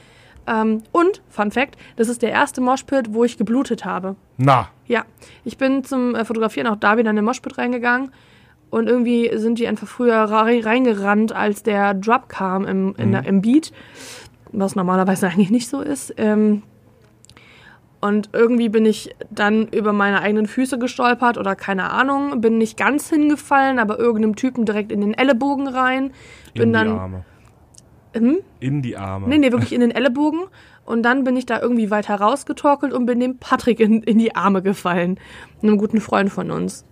Ähm, 0.46 0.82
und, 0.92 1.22
Fun 1.28 1.50
Fact, 1.50 1.76
das 1.96 2.08
ist 2.08 2.22
der 2.22 2.30
erste 2.30 2.60
Moshpit, 2.60 3.14
wo 3.14 3.24
ich 3.24 3.38
geblutet 3.38 3.84
habe. 3.84 4.16
Na, 4.38 4.68
Ja, 4.86 5.04
ich 5.44 5.56
bin 5.58 5.84
zum 5.84 6.14
äh, 6.14 6.24
Fotografieren 6.24 6.66
auch 6.66 6.76
da 6.76 6.96
wieder 6.98 7.10
in 7.10 7.16
den 7.16 7.24
Moshpit 7.24 7.58
reingegangen 7.58 8.10
und 8.70 8.88
irgendwie 8.88 9.30
sind 9.36 9.58
die 9.58 9.68
einfach 9.68 9.86
früher 9.86 10.16
rei- 10.16 10.60
reingerannt, 10.60 11.32
als 11.32 11.62
der 11.62 11.94
Drop 11.94 12.28
kam 12.28 12.64
im, 12.64 12.94
in 12.96 13.12
der, 13.12 13.24
im 13.26 13.40
Beat, 13.42 13.72
was 14.50 14.74
normalerweise 14.74 15.26
eigentlich 15.28 15.50
nicht 15.50 15.68
so 15.68 15.80
ist. 15.80 16.14
Ähm, 16.16 16.62
und 18.00 18.30
irgendwie 18.32 18.68
bin 18.68 18.84
ich 18.84 19.14
dann 19.30 19.68
über 19.68 19.92
meine 19.92 20.20
eigenen 20.22 20.46
Füße 20.48 20.76
gestolpert 20.80 21.38
oder 21.38 21.54
keine 21.54 21.90
Ahnung, 21.92 22.40
bin 22.40 22.58
nicht 22.58 22.76
ganz 22.76 23.08
hingefallen, 23.08 23.78
aber 23.78 23.96
irgendeinem 24.00 24.34
Typen 24.34 24.64
direkt 24.64 24.90
in 24.90 25.00
den 25.02 25.14
Ellenbogen 25.14 25.68
rein. 25.68 26.10
Bin 26.52 26.62
in 26.64 26.68
die 26.70 26.72
dann. 26.72 26.98
Arme. 26.98 27.24
Hm? 28.14 28.38
In 28.60 28.82
die 28.82 28.96
Arme. 28.96 29.28
Nee, 29.28 29.38
nee, 29.38 29.52
wirklich 29.52 29.72
in 29.72 29.80
den 29.80 29.90
Ellenbogen. 29.90 30.40
Und 30.84 31.02
dann 31.02 31.24
bin 31.24 31.36
ich 31.36 31.46
da 31.46 31.60
irgendwie 31.60 31.90
weiter 31.90 32.16
rausgetorkelt 32.16 32.92
und 32.92 33.06
bin 33.06 33.20
dem 33.20 33.38
Patrick 33.38 33.80
in, 33.80 34.02
in 34.02 34.18
die 34.18 34.34
Arme 34.34 34.62
gefallen. 34.62 35.18
Einem 35.62 35.78
guten 35.78 36.00
Freund 36.00 36.30
von 36.30 36.50
uns. 36.50 36.84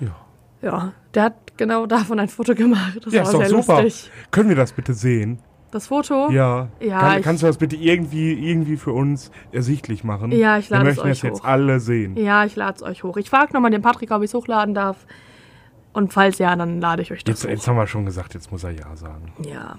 Ja, 0.00 0.14
Ja, 0.62 0.92
der 1.14 1.22
hat 1.24 1.34
genau 1.56 1.86
davon 1.86 2.18
ein 2.20 2.28
Foto 2.28 2.54
gemacht. 2.54 3.00
Das 3.04 3.12
ja 3.12 3.20
war 3.22 3.26
ist 3.28 3.32
doch 3.34 3.40
sehr 3.40 3.48
super. 3.50 3.82
lustig. 3.82 4.10
Können 4.30 4.48
wir 4.48 4.56
das 4.56 4.72
bitte 4.72 4.94
sehen? 4.94 5.38
Das 5.70 5.88
Foto? 5.88 6.30
Ja. 6.30 6.68
Ja, 6.80 7.00
Kann, 7.00 7.22
kannst 7.22 7.42
du 7.42 7.48
das 7.48 7.58
bitte 7.58 7.74
irgendwie, 7.74 8.32
irgendwie 8.48 8.76
für 8.76 8.92
uns 8.92 9.32
ersichtlich 9.50 10.04
machen? 10.04 10.30
Ja, 10.30 10.56
ich 10.58 10.70
lade 10.70 10.84
Wir 10.84 10.90
es 10.92 10.96
möchten 10.98 11.08
das 11.08 11.18
euch 11.18 11.24
jetzt 11.24 11.40
hoch. 11.42 11.44
alle 11.48 11.80
sehen. 11.80 12.16
Ja, 12.16 12.44
ich 12.44 12.54
lade 12.54 12.76
es 12.76 12.82
euch 12.84 13.02
hoch. 13.02 13.16
Ich 13.16 13.28
frage 13.28 13.52
nochmal 13.52 13.72
den 13.72 13.82
Patrick, 13.82 14.12
ob 14.12 14.22
ich 14.22 14.30
es 14.30 14.34
hochladen 14.34 14.74
darf. 14.74 15.04
Und 15.94 16.12
falls 16.12 16.36
ja, 16.38 16.54
dann 16.56 16.80
lade 16.80 17.00
ich 17.02 17.10
euch 17.12 17.24
das 17.24 17.42
Jetzt, 17.44 17.50
jetzt 17.50 17.66
haben 17.68 17.76
wir 17.76 17.86
schon 17.86 18.04
gesagt, 18.04 18.34
jetzt 18.34 18.52
muss 18.52 18.62
er 18.64 18.70
Ja 18.72 18.94
sagen. 18.96 19.32
Ja. 19.42 19.76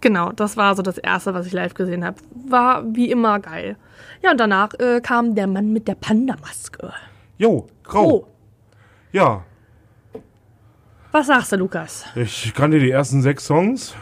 Genau, 0.00 0.32
das 0.32 0.56
war 0.56 0.74
so 0.74 0.82
das 0.82 0.98
Erste, 0.98 1.32
was 1.34 1.46
ich 1.46 1.52
live 1.52 1.74
gesehen 1.74 2.04
habe. 2.04 2.16
War 2.48 2.84
wie 2.94 3.10
immer 3.10 3.38
geil. 3.40 3.76
Ja, 4.22 4.32
und 4.32 4.40
danach 4.40 4.74
äh, 4.78 5.00
kam 5.00 5.34
der 5.36 5.46
Mann 5.46 5.72
mit 5.72 5.86
der 5.86 5.94
Panda-Maske. 5.94 6.92
Jo, 7.38 7.66
grau. 7.84 8.04
Oh, 8.10 8.26
Ja, 9.12 9.44
was 11.12 11.28
sagst 11.28 11.52
du, 11.52 11.56
Lukas? 11.56 12.04
ich 12.16 12.52
kannte 12.54 12.80
die 12.80 12.90
ersten 12.90 13.22
sechs 13.22 13.46
Songs. 13.46 13.94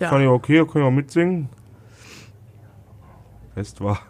Ja. 0.00 0.10
Fand 0.10 0.22
ich 0.22 0.28
okay, 0.28 0.58
kann 0.66 0.82
ich 0.82 0.86
auch 0.86 0.90
mitsingen. 0.90 1.48
Rest 3.56 3.80
war, 3.80 4.00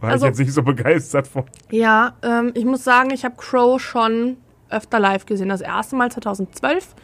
war 0.00 0.10
Also- 0.10 0.24
ich 0.26 0.30
jetzt 0.30 0.38
nicht 0.38 0.52
so 0.52 0.62
begeistert 0.62 1.26
von. 1.28 1.44
Ja, 1.70 2.14
ähm, 2.22 2.52
ich 2.54 2.64
muss 2.64 2.84
sagen, 2.84 3.10
ich 3.10 3.24
habe 3.24 3.34
Crow 3.36 3.80
schon 3.80 4.38
öfter 4.70 4.98
live 4.98 5.26
gesehen. 5.26 5.48
Das 5.48 5.60
erste 5.60 5.96
Mal 5.96 6.10
2012 6.10 6.94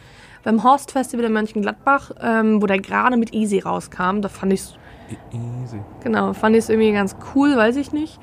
beim 0.43 0.63
Horst 0.63 0.91
Festival 0.91 1.25
in 1.25 1.33
Mönchengladbach, 1.33 2.11
ähm, 2.21 2.61
wo 2.61 2.65
der 2.65 2.79
gerade 2.79 3.17
mit 3.17 3.33
Easy 3.33 3.59
rauskam. 3.59 4.21
Da 4.21 4.29
fand 4.29 4.53
ich 4.53 4.77
Easy. 5.31 5.79
Genau, 6.03 6.33
fand 6.33 6.55
ich 6.55 6.63
es 6.63 6.69
irgendwie 6.69 6.93
ganz 6.93 7.15
cool, 7.35 7.55
weiß 7.55 7.75
ich 7.75 7.91
nicht. 7.91 8.19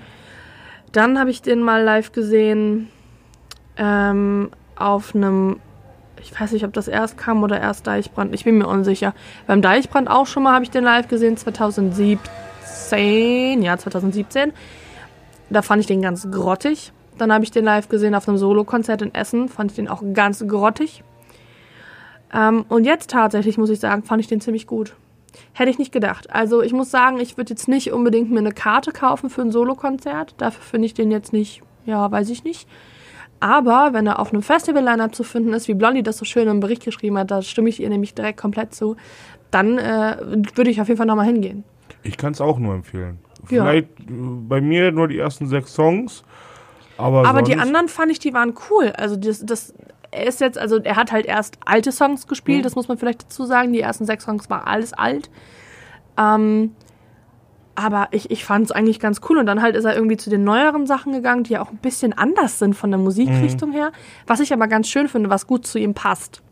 Dann 0.93 1.19
habe 1.19 1.31
ich 1.31 1.43
den 1.43 1.61
mal 1.61 1.83
live 1.83 2.13
gesehen 2.13 2.89
ähm, 3.77 4.51
auf 4.77 5.15
einem, 5.15 5.61
ich 6.21 6.39
weiß 6.39 6.53
nicht, 6.53 6.65
ob 6.65 6.73
das 6.73 6.89
erst 6.89 7.19
kam 7.19 7.43
oder 7.43 7.61
erst 7.61 7.87
Deichbrand, 7.87 8.35
ich 8.35 8.45
bin 8.45 8.59
mir 8.59 8.67
unsicher. 8.67 9.15
Beim 9.47 9.61
Deichbrand 9.61 10.09
auch 10.09 10.27
schon 10.27 10.45
mal 10.45 10.55
habe 10.55 10.65
ich 10.65 10.71
den 10.71 10.85
live 10.85 11.09
gesehen, 11.09 11.37
2017, 11.37 13.63
ja, 13.63 13.77
2017. 13.77 14.53
Da 15.51 15.63
fand 15.63 15.81
ich 15.81 15.87
den 15.87 16.03
ganz 16.03 16.31
grottig. 16.31 16.93
Dann 17.19 17.33
habe 17.33 17.45
ich 17.45 17.51
den 17.51 17.65
live 17.65 17.89
gesehen 17.89 18.15
auf 18.15 18.29
einem 18.29 18.39
Solokonzert 18.39 19.03
in 19.03 19.15
Essen, 19.15 19.49
fand 19.49 19.73
ich 19.73 19.77
den 19.77 19.89
auch 19.89 20.03
ganz 20.15 20.47
grottig. 20.47 21.03
Ähm, 22.33 22.65
und 22.69 22.85
jetzt 22.85 23.11
tatsächlich, 23.11 23.59
muss 23.59 23.71
ich 23.71 23.81
sagen, 23.81 24.03
fand 24.05 24.21
ich 24.21 24.29
den 24.29 24.41
ziemlich 24.41 24.67
gut. 24.67 24.95
Hätte 25.53 25.71
ich 25.71 25.79
nicht 25.79 25.93
gedacht. 25.93 26.31
Also 26.31 26.63
ich 26.63 26.73
muss 26.73 26.91
sagen, 26.91 27.21
ich 27.21 27.37
würde 27.37 27.51
jetzt 27.51 27.69
nicht 27.69 27.93
unbedingt 27.93 28.31
mir 28.31 28.39
eine 28.39 28.53
Karte 28.53 28.93
kaufen 28.93 29.31
für 29.31 29.43
ein 29.43 29.53
Solokonzert. 29.53 30.35
Dafür 30.39 30.63
finde 30.63 30.87
ich 30.87 30.95
den 30.95 31.11
jetzt 31.11 31.33
nicht, 31.33 31.63
ja, 31.85 32.11
weiß 32.11 32.31
ich 32.31 32.45
nicht. 32.45 32.69
Aber 33.41 33.91
wenn 33.93 34.07
er 34.07 34.19
auf 34.19 34.33
einem 34.33 34.43
Festival-Line-Up 34.43 35.15
zu 35.15 35.23
finden 35.23 35.53
ist, 35.53 35.69
wie 35.69 35.75
Blondie 35.75 36.03
das 36.03 36.19
so 36.19 36.25
schön 36.25 36.49
im 36.49 36.61
Bericht 36.61 36.85
geschrieben 36.85 37.19
hat, 37.19 37.31
da 37.31 37.43
stimme 37.43 37.69
ich 37.69 37.81
ihr 37.81 37.89
nämlich 37.89 38.15
direkt 38.15 38.41
komplett 38.41 38.75
zu, 38.75 38.97
dann 39.51 39.79
äh, 39.79 40.17
würde 40.55 40.71
ich 40.71 40.81
auf 40.81 40.89
jeden 40.89 40.99
Fall 40.99 41.07
nochmal 41.07 41.27
hingehen. 41.27 41.65
Ich 42.03 42.17
kann 42.17 42.33
es 42.33 42.41
auch 42.41 42.59
nur 42.59 42.75
empfehlen. 42.75 43.19
Ja. 43.43 43.63
Vielleicht 43.65 43.89
äh, 44.01 44.05
bei 44.09 44.61
mir 44.61 44.91
nur 44.91 45.09
die 45.09 45.19
ersten 45.19 45.47
sechs 45.47 45.73
Songs. 45.73 46.25
Aber, 46.99 47.27
Aber 47.27 47.43
die 47.43 47.57
anderen 47.57 47.89
fand 47.89 48.13
ich, 48.13 48.19
die 48.19 48.35
waren 48.35 48.55
cool. 48.71 48.93
Also 48.97 49.17
das, 49.17 49.45
das 49.47 49.73
er 50.11 50.27
ist 50.27 50.41
jetzt, 50.41 50.59
also 50.59 50.79
er 50.79 50.97
hat 50.97 51.13
halt 51.13 51.27
erst 51.27 51.59
alte 51.65 51.93
Songs 51.93 52.27
gespielt, 52.27 52.59
Mhm. 52.61 52.63
das 52.65 52.75
muss 52.75 52.89
man 52.89 52.99
vielleicht 52.99 53.25
dazu 53.25 53.45
sagen. 53.45 53.73
Die 53.73 53.81
ersten 53.81 54.05
sechs 54.05 54.25
Songs 54.25 54.49
war 54.51 54.67
alles 54.67 54.93
alt. 54.93 55.31
Ähm, 56.19 56.75
aber 57.75 58.09
ich, 58.11 58.31
ich 58.31 58.45
fand 58.45 58.65
es 58.67 58.73
eigentlich 58.73 58.99
ganz 58.99 59.21
cool. 59.29 59.39
Und 59.39 59.47
dann 59.47 59.63
halt 59.63 59.77
ist 59.77 59.85
er 59.85 59.95
irgendwie 59.95 60.17
zu 60.17 60.31
den 60.31 60.43
neueren 60.45 60.87
Sachen 60.87 61.13
gegangen, 61.13 61.45
die 61.45 61.53
ja 61.53 61.63
auch 61.63 61.71
ein 61.71 61.77
bisschen 61.77 62.13
anders 62.13 62.59
sind 62.59 62.75
von 62.75 62.91
der 62.91 62.99
Musikrichtung 62.99 63.71
her. 63.71 63.93
Was 64.27 64.41
ich 64.41 64.53
aber 64.53 64.67
ganz 64.67 64.89
schön 64.89 65.09
finde, 65.09 65.31
was 65.31 65.47
gut 65.47 65.67
zu 65.67 65.79
ihm 65.79 65.95
passt. 65.95 66.43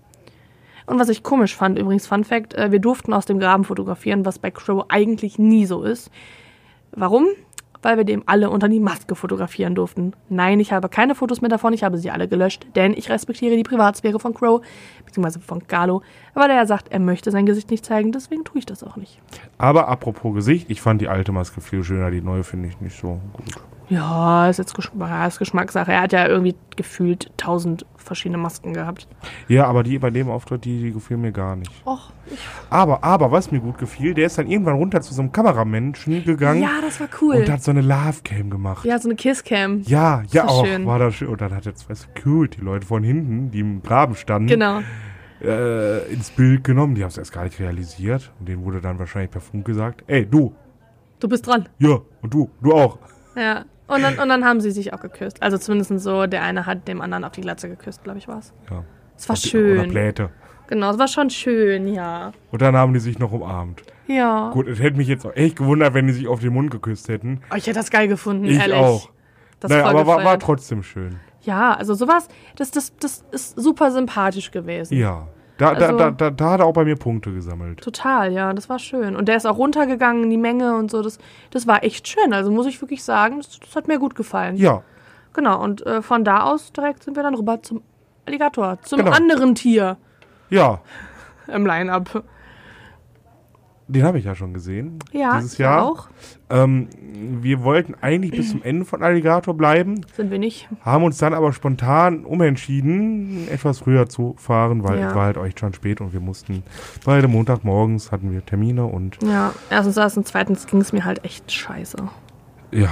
Und 0.86 1.01
was 1.01 1.09
ich 1.09 1.24
komisch 1.24 1.56
fand, 1.56 1.78
übrigens, 1.81 2.06
Fun 2.06 2.23
Fact, 2.23 2.55
äh, 2.55 2.70
wir 2.70 2.78
durften 2.78 3.12
aus 3.12 3.27
dem 3.27 3.40
Graben 3.40 3.64
fotografieren, 3.64 4.24
was 4.24 4.39
bei 4.39 4.52
Crow 4.52 4.85
eigentlich 4.89 5.36
nie 5.36 5.66
so 5.66 5.82
ist. 5.82 6.12
Warum? 6.93 7.27
Weil 7.82 7.96
wir 7.96 8.04
dem 8.04 8.22
alle 8.26 8.50
unter 8.50 8.68
die 8.68 8.80
Maske 8.80 9.14
fotografieren 9.14 9.74
durften. 9.74 10.12
Nein, 10.28 10.60
ich 10.60 10.72
habe 10.72 10.88
keine 10.88 11.14
Fotos 11.14 11.40
mehr 11.40 11.50
davon, 11.50 11.72
ich 11.72 11.84
habe 11.84 11.98
sie 11.98 12.10
alle 12.10 12.28
gelöscht, 12.28 12.66
denn 12.74 12.92
ich 12.92 13.10
respektiere 13.10 13.56
die 13.56 13.62
Privatsphäre 13.62 14.18
von 14.18 14.34
Crow, 14.34 14.60
beziehungsweise 15.04 15.40
von 15.40 15.62
Galo, 15.66 16.02
weil 16.34 16.50
er 16.50 16.66
sagt, 16.66 16.90
er 16.90 17.00
möchte 17.00 17.30
sein 17.30 17.46
Gesicht 17.46 17.70
nicht 17.70 17.84
zeigen, 17.84 18.12
deswegen 18.12 18.44
tue 18.44 18.58
ich 18.58 18.66
das 18.66 18.82
auch 18.82 18.96
nicht. 18.96 19.20
Aber 19.58 19.88
apropos 19.88 20.34
Gesicht, 20.34 20.70
ich 20.70 20.80
fand 20.80 21.00
die 21.00 21.08
alte 21.08 21.32
Maske 21.32 21.60
viel 21.60 21.84
schöner, 21.84 22.10
die 22.10 22.20
neue 22.20 22.44
finde 22.44 22.68
ich 22.68 22.80
nicht 22.80 22.98
so 22.98 23.20
gut. 23.32 23.60
Ja, 23.88 24.48
ist 24.48 24.58
jetzt 24.58 24.74
Geschmack, 24.74 25.08
ja, 25.10 25.26
ist 25.26 25.38
Geschmackssache. 25.38 25.92
Er 25.92 26.02
hat 26.02 26.12
ja 26.12 26.26
irgendwie 26.26 26.56
gefühlt 26.76 27.30
tausend 27.36 27.86
verschiedene 27.96 28.38
Masken 28.38 28.72
gehabt. 28.74 29.06
Ja, 29.48 29.66
aber 29.66 29.82
die 29.82 29.98
bei 29.98 30.10
dem 30.10 30.28
Auftritt, 30.28 30.64
die, 30.64 30.80
die 30.82 30.92
gefiel 30.92 31.16
mir 31.16 31.32
gar 31.32 31.54
nicht. 31.56 31.70
Och, 31.84 32.10
Aber, 32.70 33.02
aber, 33.04 33.30
was 33.30 33.50
mir 33.52 33.60
gut 33.60 33.78
gefiel, 33.78 34.14
der 34.14 34.26
ist 34.26 34.38
dann 34.38 34.48
irgendwann 34.48 34.74
runter 34.76 35.00
zu 35.00 35.14
so 35.14 35.22
einem 35.22 35.30
Kameramenschen 35.32 36.24
gegangen 36.24 36.62
ja, 36.62 36.80
das 36.82 36.98
war 37.00 37.08
cool. 37.20 37.36
und 37.36 37.50
hat 37.50 37.62
so 37.62 37.70
eine 37.70 37.80
Love-Cam 37.82 38.50
gemacht. 38.50 38.84
ja, 38.84 38.98
so 38.98 39.08
eine 39.08 39.16
Kisscam. 39.16 39.82
Ja, 39.82 40.22
ja, 40.30 40.42
war 40.44 40.50
auch 40.50 40.66
schön. 40.66 40.86
war 40.86 40.98
das 40.98 41.14
schön. 41.14 41.28
Und 41.28 41.40
dann 41.40 41.54
hat 41.54 41.66
er 41.66 41.74
zwei 41.76 41.94
Security-Leute 41.94 42.86
von 42.86 43.02
hinten, 43.04 43.50
die 43.52 43.60
im 43.60 43.82
Graben 43.82 44.14
standen, 44.16 44.48
Genau. 44.48 44.80
äh, 45.42 46.12
ins 46.12 46.30
Bild 46.30 46.64
genommen. 46.64 46.94
Die 46.96 47.02
haben 47.02 47.08
es 47.10 47.18
erst 47.18 47.32
gar 47.32 47.44
nicht 47.44 47.58
realisiert. 47.60 48.32
Und 48.40 48.48
denen 48.48 48.64
wurde 48.64 48.80
dann 48.80 48.98
wahrscheinlich 48.98 49.30
per 49.30 49.40
Funk 49.40 49.64
gesagt, 49.64 50.02
ey, 50.08 50.26
du, 50.26 50.54
Du 51.20 51.28
bist 51.28 51.46
dran. 51.46 51.68
ja, 51.78 51.98
und 52.22 52.34
du, 52.34 52.50
du 52.60 52.72
auch. 52.72 52.98
Ja. 53.36 53.64
Und 53.88 54.02
dann, 54.02 54.18
und 54.18 54.28
dann 54.28 54.44
haben 54.44 54.60
sie 54.60 54.70
sich 54.70 54.92
auch 54.92 55.00
geküsst. 55.00 55.42
Also 55.42 55.58
zumindest 55.58 55.98
so, 56.00 56.26
der 56.26 56.42
eine 56.42 56.66
hat 56.66 56.88
dem 56.88 57.00
anderen 57.00 57.24
auf 57.24 57.32
die 57.32 57.40
Glatze 57.40 57.68
geküsst, 57.68 58.02
glaube 58.04 58.18
ich, 58.18 58.26
war 58.28 58.38
es. 58.38 58.52
Ja. 58.70 58.84
Es 59.16 59.28
war 59.28 59.34
Oder 59.34 59.40
schön. 59.48 59.90
Pläte. 59.90 60.30
Genau, 60.68 60.90
es 60.90 60.98
war 60.98 61.08
schon 61.08 61.30
schön, 61.30 61.86
ja. 61.86 62.32
Und 62.50 62.60
dann 62.62 62.76
haben 62.76 62.92
die 62.92 62.98
sich 63.00 63.18
noch 63.18 63.30
umarmt. 63.30 63.82
Ja. 64.08 64.50
Gut, 64.52 64.66
es 64.66 64.80
hätte 64.80 64.96
mich 64.96 65.08
jetzt 65.08 65.24
auch 65.24 65.34
echt 65.34 65.56
gewundert, 65.56 65.94
wenn 65.94 66.06
die 66.06 66.12
sich 66.12 66.26
auf 66.26 66.40
den 66.40 66.52
Mund 66.52 66.70
geküsst 66.70 67.08
hätten. 67.08 67.40
Oh, 67.52 67.56
ich 67.56 67.66
hätte 67.66 67.78
das 67.78 67.90
geil 67.90 68.08
gefunden, 68.08 68.44
Ich 68.44 68.58
ehrlich. 68.58 68.74
auch. 68.76 69.10
Das 69.60 69.70
naja, 69.70 69.86
aber 69.86 70.06
war, 70.06 70.24
war 70.24 70.38
trotzdem 70.38 70.82
schön. 70.82 71.16
Ja, 71.42 71.74
also 71.74 71.94
sowas, 71.94 72.28
das, 72.56 72.72
das, 72.72 72.92
das 72.96 73.24
ist 73.30 73.58
super 73.58 73.90
sympathisch 73.92 74.50
gewesen. 74.50 74.98
Ja. 74.98 75.28
Da, 75.58 75.70
Also- 75.70 75.80
da, 75.80 75.92
da, 75.92 76.10
da, 76.10 76.30
da 76.30 76.50
hat 76.50 76.60
er 76.60 76.66
auch 76.66 76.72
bei 76.74 76.84
mir 76.84 76.96
Punkte 76.96 77.32
gesammelt. 77.32 77.80
Total, 77.82 78.32
ja, 78.32 78.52
das 78.52 78.68
war 78.68 78.78
schön. 78.78 79.16
Und 79.16 79.26
der 79.28 79.36
ist 79.36 79.46
auch 79.46 79.56
runtergegangen 79.56 80.24
in 80.24 80.30
die 80.30 80.36
Menge 80.36 80.76
und 80.76 80.90
so. 80.90 81.02
Das, 81.02 81.18
das 81.50 81.66
war 81.66 81.82
echt 81.82 82.06
schön. 82.08 82.32
Also 82.34 82.50
muss 82.50 82.66
ich 82.66 82.80
wirklich 82.82 83.02
sagen, 83.02 83.38
das, 83.38 83.58
das 83.58 83.74
hat 83.74 83.88
mir 83.88 83.98
gut 83.98 84.14
gefallen. 84.14 84.56
Ja, 84.56 84.82
Genau, 85.32 85.62
und 85.62 85.84
äh, 85.84 86.00
von 86.00 86.24
da 86.24 86.44
aus 86.44 86.72
direkt 86.72 87.02
sind 87.02 87.14
wir 87.14 87.22
dann 87.22 87.34
rüber 87.34 87.62
zum 87.62 87.82
Alligator, 88.24 88.78
zum 88.80 89.00
Genau. 89.00 89.10
anderen 89.12 89.54
Tier 89.54 89.98
ja. 90.48 90.80
im 91.46 91.66
Line-Up. 91.66 92.22
Den 93.88 94.02
habe 94.02 94.18
ich 94.18 94.24
ja 94.24 94.34
schon 94.34 94.52
gesehen. 94.52 94.98
Ja, 95.12 95.36
dieses 95.36 95.58
Jahr. 95.58 95.84
auch. 95.84 96.08
Ähm, 96.50 96.88
wir 97.40 97.62
wollten 97.62 97.94
eigentlich 98.00 98.32
bis 98.32 98.50
zum 98.50 98.62
Ende 98.64 98.84
von 98.84 99.02
Alligator 99.02 99.54
bleiben, 99.54 100.04
Sind 100.16 100.30
wir 100.32 100.38
nicht. 100.40 100.68
haben 100.80 101.04
uns 101.04 101.18
dann 101.18 101.32
aber 101.34 101.52
spontan 101.52 102.24
umentschieden, 102.24 103.46
etwas 103.48 103.78
früher 103.80 104.08
zu 104.08 104.34
fahren, 104.38 104.82
weil 104.82 104.98
Ja. 104.98 105.08
es 105.10 105.14
war 105.14 105.24
halt 105.26 105.36
echt 105.36 105.60
schon 105.60 105.72
spät 105.72 106.00
und 106.00 106.12
wir 106.12 106.20
mussten 106.20 106.62
beide 107.04 107.28
Montagmorgens 107.28 108.10
hatten 108.10 108.32
wir 108.32 108.44
Termine 108.44 108.86
und 108.86 109.18
Ja, 109.22 109.52
erstens 109.70 109.94
das 109.94 110.16
und 110.16 110.26
zweitens 110.26 110.66
ging 110.66 110.80
es 110.80 110.92
mir 110.92 111.04
halt 111.04 111.24
echt 111.24 111.50
scheiße. 111.52 111.96
ja. 112.72 112.88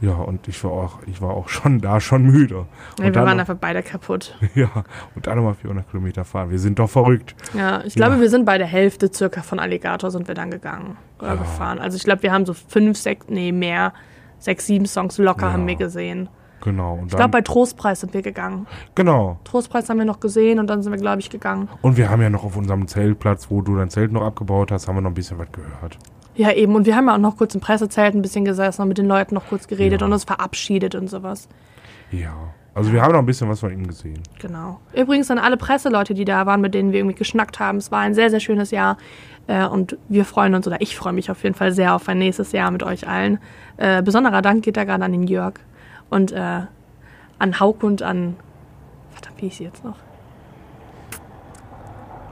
Ja, 0.00 0.12
und 0.14 0.48
ich 0.48 0.62
war 0.64 0.70
auch, 0.72 0.98
ich 1.06 1.20
war 1.20 1.30
auch 1.30 1.48
schon 1.50 1.80
da 1.80 2.00
schon 2.00 2.22
müde. 2.22 2.66
Ja, 2.98 3.06
Und 3.06 3.14
wir 3.14 3.22
waren 3.22 3.36
noch- 3.36 3.40
einfach 3.40 3.56
beide 3.60 3.82
kaputt. 3.82 4.36
Ja, 4.54 4.70
und 5.14 5.26
dann 5.26 5.36
nochmal 5.36 5.54
400 5.54 5.88
Kilometer 5.90 6.24
fahren. 6.24 6.50
Wir 6.50 6.58
sind 6.58 6.78
doch 6.78 6.88
verrückt. 6.88 7.34
Ja, 7.54 7.82
ich 7.84 7.94
glaube, 7.94 8.18
wir 8.20 8.30
sind 8.30 8.44
bei 8.46 8.56
der 8.58 8.66
Hälfte 8.66 9.12
circa 9.12 9.42
von 9.42 9.58
Alligator 9.58 10.10
sind 10.10 10.26
wir 10.28 10.34
dann 10.34 10.50
gegangen 10.50 10.96
oder 11.18 11.28
Ja. 11.28 11.34
gefahren. 11.36 11.78
Also 11.78 11.96
ich 11.96 12.04
glaube, 12.04 12.22
wir 12.22 12.32
haben 12.32 12.46
so 12.46 12.54
fünf, 12.54 12.96
sechs, 12.96 13.26
nee, 13.28 13.52
mehr, 13.52 13.92
sechs, 14.38 14.66
sieben 14.66 14.86
Songs 14.86 15.18
locker 15.18 15.46
Ja. 15.48 15.52
haben 15.52 15.66
wir 15.66 15.76
gesehen. 15.76 16.28
Genau. 16.62 17.02
Ich 17.06 17.14
glaube, 17.16 17.30
bei 17.30 17.40
Trostpreis 17.40 18.00
sind 18.00 18.12
wir 18.12 18.20
gegangen. 18.22 18.66
genau. 18.94 19.38
Trostpreis 19.44 19.88
haben 19.88 19.96
wir 19.98 20.04
noch 20.04 20.20
gesehen 20.20 20.58
und 20.58 20.66
dann 20.66 20.82
sind 20.82 20.92
wir, 20.92 20.98
glaube 21.00 21.20
ich, 21.20 21.30
gegangen. 21.30 21.68
Und 21.80 21.96
wir 21.96 22.10
haben 22.10 22.20
ja 22.20 22.28
noch 22.28 22.44
auf 22.44 22.54
unserem 22.56 22.86
Zeltplatz, 22.86 23.50
wo 23.50 23.62
du 23.62 23.76
dein 23.76 23.88
Zelt 23.88 24.12
noch 24.12 24.22
abgebaut 24.22 24.70
hast, 24.70 24.86
haben 24.86 24.96
wir 24.96 25.00
noch 25.00 25.10
ein 25.10 25.14
bisschen 25.14 25.38
was 25.38 25.50
gehört. 25.52 25.98
Ja, 26.40 26.52
eben. 26.52 26.74
Und 26.74 26.86
wir 26.86 26.96
haben 26.96 27.06
ja 27.06 27.12
auch 27.16 27.18
noch 27.18 27.36
kurz 27.36 27.54
im 27.54 27.60
Pressezelt 27.60 28.14
ein 28.14 28.22
bisschen 28.22 28.46
gesessen 28.46 28.80
und 28.80 28.88
mit 28.88 28.96
den 28.96 29.04
Leuten 29.06 29.34
noch 29.34 29.46
kurz 29.46 29.68
geredet 29.68 30.00
Ja. 30.00 30.06
und 30.06 30.12
uns 30.14 30.24
verabschiedet 30.24 30.94
und 30.94 31.08
sowas. 31.10 31.50
Ja. 32.10 32.32
Also 32.72 32.94
wir 32.94 33.02
haben 33.02 33.12
noch 33.12 33.18
ein 33.18 33.26
bisschen 33.26 33.46
was 33.50 33.60
von 33.60 33.70
ihm 33.70 33.86
gesehen. 33.86 34.22
Genau. 34.38 34.80
Übrigens 34.94 35.30
an 35.30 35.38
alle 35.38 35.58
Presseleute, 35.58 36.14
die 36.14 36.24
da 36.24 36.46
waren, 36.46 36.62
mit 36.62 36.72
denen 36.72 36.92
wir 36.92 37.00
irgendwie 37.00 37.18
geschnackt 37.18 37.60
haben. 37.60 37.76
Es 37.76 37.92
war 37.92 37.98
ein 37.98 38.14
sehr, 38.14 38.30
sehr 38.30 38.40
schönes 38.40 38.70
Jahr. 38.70 38.96
Äh, 39.48 39.66
und 39.66 39.98
wir 40.08 40.24
freuen 40.24 40.54
uns, 40.54 40.66
oder 40.66 40.80
ich 40.80 40.96
freue 40.96 41.12
mich 41.12 41.30
auf 41.30 41.42
jeden 41.42 41.54
Fall 41.54 41.72
sehr 41.72 41.94
auf 41.94 42.08
ein 42.08 42.16
nächstes 42.18 42.52
Jahr 42.52 42.70
mit 42.70 42.82
euch 42.84 43.06
allen. 43.06 43.38
Äh, 43.76 44.02
besonderer 44.02 44.40
Dank 44.40 44.62
geht 44.64 44.78
da 44.78 44.84
gerade 44.84 45.04
an 45.04 45.12
den 45.12 45.24
Jörg 45.24 45.54
und 46.08 46.32
äh, 46.32 46.60
an 47.38 47.60
Hauk 47.60 47.82
und 47.82 48.00
an. 48.00 48.36
Verdammt, 49.10 49.42
wie 49.42 49.48
hieß 49.48 49.58
sie 49.58 49.64
jetzt 49.64 49.84
noch? 49.84 49.96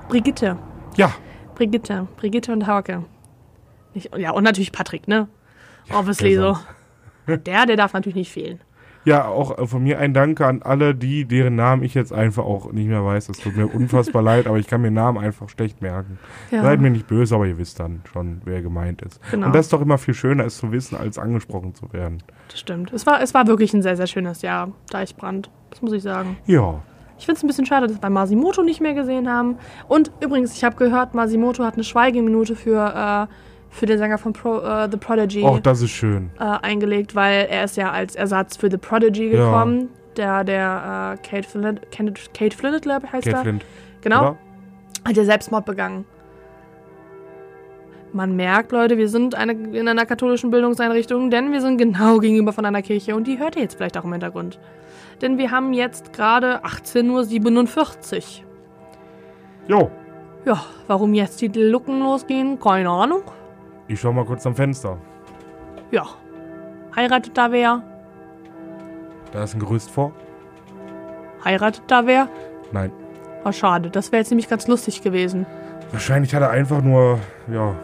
Brigitte. 0.08 0.56
Ja. 0.96 1.10
Brigitte. 1.56 2.06
Brigitte 2.16 2.52
und 2.54 2.66
Hauke. 2.66 3.04
Nicht, 3.94 4.16
ja, 4.16 4.30
und 4.32 4.44
natürlich 4.44 4.72
Patrick, 4.72 5.08
ne? 5.08 5.28
Obviously 5.90 6.34
so. 6.34 6.58
Der, 7.26 7.66
der 7.66 7.76
darf 7.76 7.92
natürlich 7.92 8.14
nicht 8.14 8.32
fehlen. 8.32 8.58
Ja, 9.04 9.26
auch 9.26 9.58
äh, 9.58 9.66
von 9.66 9.82
mir 9.82 9.98
ein 9.98 10.12
Danke 10.12 10.46
an 10.46 10.62
alle, 10.62 10.94
die, 10.94 11.24
deren 11.24 11.56
Namen 11.56 11.82
ich 11.82 11.94
jetzt 11.94 12.12
einfach 12.12 12.44
auch 12.44 12.72
nicht 12.72 12.88
mehr 12.88 13.04
weiß. 13.04 13.28
Es 13.28 13.38
tut 13.38 13.56
mir 13.56 13.66
unfassbar 13.66 14.22
leid, 14.30 14.46
aber 14.46 14.58
ich 14.58 14.66
kann 14.66 14.82
mir 14.82 14.90
Namen 14.90 15.18
einfach 15.18 15.48
schlecht 15.48 15.80
merken. 15.80 16.18
Ja. 16.50 16.62
Seid 16.62 16.80
mir 16.80 16.90
nicht 16.90 17.06
böse, 17.06 17.34
aber 17.34 17.46
ihr 17.46 17.58
wisst 17.58 17.80
dann 17.80 18.02
schon, 18.12 18.42
wer 18.44 18.60
gemeint 18.60 19.02
ist. 19.02 19.20
Genau. 19.30 19.46
Und 19.46 19.54
das 19.54 19.66
ist 19.66 19.72
doch 19.72 19.80
immer 19.80 19.98
viel 19.98 20.14
schöner, 20.14 20.44
es 20.44 20.58
zu 20.58 20.72
wissen, 20.72 20.96
als 20.96 21.18
angesprochen 21.18 21.74
zu 21.74 21.92
werden. 21.92 22.22
Das 22.48 22.60
stimmt. 22.60 22.92
Es 22.92 23.06
war, 23.06 23.22
es 23.22 23.34
war 23.34 23.46
wirklich 23.46 23.72
ein 23.72 23.82
sehr, 23.82 23.96
sehr 23.96 24.06
schönes 24.06 24.42
Jahr, 24.42 24.72
Deichbrand. 24.90 25.50
Das 25.70 25.80
muss 25.80 25.92
ich 25.92 26.02
sagen. 26.02 26.36
Ja. 26.46 26.82
Ich 27.18 27.24
finde 27.24 27.38
es 27.38 27.44
ein 27.44 27.48
bisschen 27.48 27.66
schade, 27.66 27.88
dass 27.88 28.00
wir 28.00 28.10
Masimoto 28.10 28.62
nicht 28.62 28.80
mehr 28.80 28.94
gesehen 28.94 29.28
haben. 29.28 29.56
Und 29.88 30.12
übrigens, 30.20 30.54
ich 30.54 30.64
habe 30.64 30.76
gehört, 30.76 31.14
Masimoto 31.14 31.64
hat 31.64 31.74
eine 31.74 31.84
Schweigeminute 31.84 32.54
für, 32.54 33.28
äh, 33.28 33.34
für 33.70 33.86
den 33.86 33.98
Sänger 33.98 34.18
von 34.18 34.32
Pro, 34.32 34.58
äh, 34.60 34.88
The 34.90 34.96
Prodigy 34.96 35.44
Auch 35.44 35.58
das 35.60 35.82
ist 35.82 35.90
schön. 35.90 36.30
äh, 36.38 36.44
eingelegt, 36.44 37.14
weil 37.14 37.46
er 37.50 37.64
ist 37.64 37.76
ja 37.76 37.90
als 37.90 38.14
Ersatz 38.16 38.56
für 38.56 38.70
The 38.70 38.78
Prodigy 38.78 39.32
Ja. 39.34 39.44
gekommen. 39.44 39.88
Der, 40.16 40.42
der 40.42 41.16
äh, 41.22 41.28
Kate 41.28 41.48
Flint, 41.48 41.80
Kate, 41.92 42.56
Flint, 42.56 42.82
glaube 42.82 43.06
ich, 43.06 43.12
heißt 43.12 43.24
Kate 43.26 43.36
er. 43.36 43.42
Flint. 43.42 43.64
Genau. 44.00 44.20
Oder? 44.20 44.36
Hat 45.06 45.16
er 45.16 45.24
Selbstmord 45.24 45.64
begangen. 45.64 46.04
Man 48.12 48.34
merkt, 48.36 48.72
Leute, 48.72 48.96
wir 48.96 49.08
sind 49.08 49.34
eine, 49.34 49.52
in 49.52 49.86
einer 49.86 50.06
katholischen 50.06 50.50
Bildungseinrichtung, 50.50 51.30
denn 51.30 51.52
wir 51.52 51.60
sind 51.60 51.76
genau 51.76 52.18
gegenüber 52.20 52.52
von 52.52 52.64
einer 52.64 52.82
Kirche 52.82 53.14
und 53.14 53.26
die 53.26 53.38
hört 53.38 53.54
ihr 53.56 53.62
jetzt 53.62 53.76
vielleicht 53.76 53.96
auch 53.98 54.04
im 54.04 54.12
Hintergrund. 54.12 54.58
Denn 55.20 55.36
wir 55.36 55.50
haben 55.50 55.72
jetzt 55.72 56.12
gerade 56.12 56.64
18.47 56.64 58.16
Uhr. 58.16 58.44
Jo, 59.68 59.90
Ja, 60.46 60.64
warum 60.86 61.12
jetzt 61.12 61.40
die 61.42 61.48
Lucken 61.48 62.00
losgehen, 62.00 62.58
keine 62.58 62.88
Ahnung. 62.88 63.22
Ich 63.88 64.00
schau 64.00 64.12
mal 64.12 64.24
kurz 64.24 64.46
am 64.46 64.54
Fenster. 64.54 64.98
Ja. 65.90 66.04
Heiratet 66.94 67.36
da 67.36 67.50
wer? 67.50 67.82
Da 69.32 69.44
ist 69.44 69.54
ein 69.54 69.60
Gerüst 69.60 69.90
vor. 69.90 70.12
Heiratet 71.44 71.82
da 71.86 72.06
wer? 72.06 72.28
Nein. 72.72 72.92
Oh, 73.44 73.52
schade, 73.52 73.90
das 73.90 74.12
wäre 74.12 74.20
jetzt 74.20 74.30
nämlich 74.30 74.48
ganz 74.48 74.66
lustig 74.68 75.02
gewesen. 75.02 75.46
Wahrscheinlich 75.92 76.34
hat 76.34 76.42
er 76.42 76.50
einfach 76.50 76.82
nur, 76.82 77.18
ja, 77.50 77.74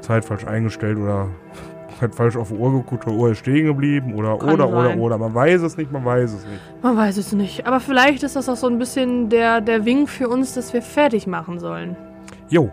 Zeit 0.00 0.24
falsch 0.24 0.46
eingestellt 0.46 0.98
oder 0.98 1.28
hat 2.00 2.14
falsch 2.14 2.36
auf 2.36 2.48
die 2.48 2.56
Uhr 2.56 2.72
geguckt, 2.72 3.06
die 3.06 3.10
Uhr 3.10 3.30
ist 3.30 3.38
stehen 3.38 3.66
geblieben 3.66 4.14
oder, 4.14 4.36
Kann 4.36 4.50
oder, 4.50 4.68
oder, 4.68 4.88
sein. 4.88 5.00
oder. 5.00 5.18
Man 5.18 5.34
weiß 5.34 5.62
es 5.62 5.76
nicht, 5.76 5.90
man 5.90 6.04
weiß 6.04 6.32
es 6.32 6.46
nicht. 6.46 6.60
Man 6.82 6.96
weiß 6.96 7.16
es 7.16 7.32
nicht. 7.32 7.66
Aber 7.66 7.80
vielleicht 7.80 8.22
ist 8.22 8.36
das 8.36 8.48
auch 8.48 8.56
so 8.56 8.66
ein 8.66 8.78
bisschen 8.78 9.30
der, 9.30 9.60
der 9.60 9.84
Wink 9.84 10.10
für 10.10 10.28
uns, 10.28 10.52
dass 10.54 10.72
wir 10.74 10.82
fertig 10.82 11.26
machen 11.26 11.58
sollen. 11.58 11.96
Jo, 12.48 12.70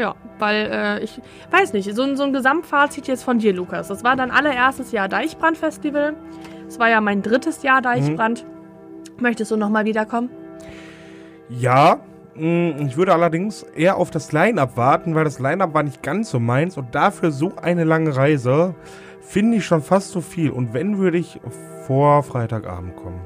Ja, 0.00 0.14
weil 0.38 0.70
äh, 0.72 1.04
ich 1.04 1.20
weiß 1.50 1.74
nicht, 1.74 1.94
so, 1.94 2.02
ein- 2.02 2.16
so 2.16 2.22
ein 2.22 2.32
Gesamtfazit 2.32 3.06
jetzt 3.06 3.22
von 3.22 3.38
dir, 3.38 3.52
Lukas. 3.52 3.88
Das 3.88 4.02
war 4.02 4.16
dein 4.16 4.30
allererstes 4.30 4.92
Jahr 4.92 5.08
Deichbrand-Festival. 5.08 6.14
Es 6.66 6.78
war 6.78 6.88
ja 6.88 7.00
mein 7.02 7.20
drittes 7.20 7.62
Jahr 7.62 7.82
Deichbrand. 7.82 8.46
Möchtest 9.18 9.50
du 9.50 9.56
nochmal 9.56 9.84
wiederkommen? 9.84 10.30
Ja, 11.48 11.98
mh, 12.34 12.86
ich 12.86 12.96
würde 12.96 13.12
allerdings 13.12 13.62
eher 13.74 13.96
auf 13.96 14.10
das 14.10 14.32
Line-Up 14.32 14.76
warten, 14.76 15.14
weil 15.14 15.24
das 15.24 15.38
Line-Up 15.38 15.74
war 15.74 15.82
nicht 15.82 16.02
ganz 16.02 16.30
so 16.30 16.40
meins 16.40 16.76
und 16.78 16.94
dafür 16.94 17.30
so 17.30 17.52
eine 17.60 17.84
lange 17.84 18.16
Reise 18.16 18.74
finde 19.20 19.58
ich 19.58 19.66
schon 19.66 19.82
fast 19.82 20.10
so 20.12 20.20
viel. 20.20 20.50
Und 20.50 20.72
wenn, 20.72 20.98
würde 20.98 21.18
ich 21.18 21.40
vor 21.86 22.22
Freitagabend 22.22 22.96
kommen. 22.96 23.20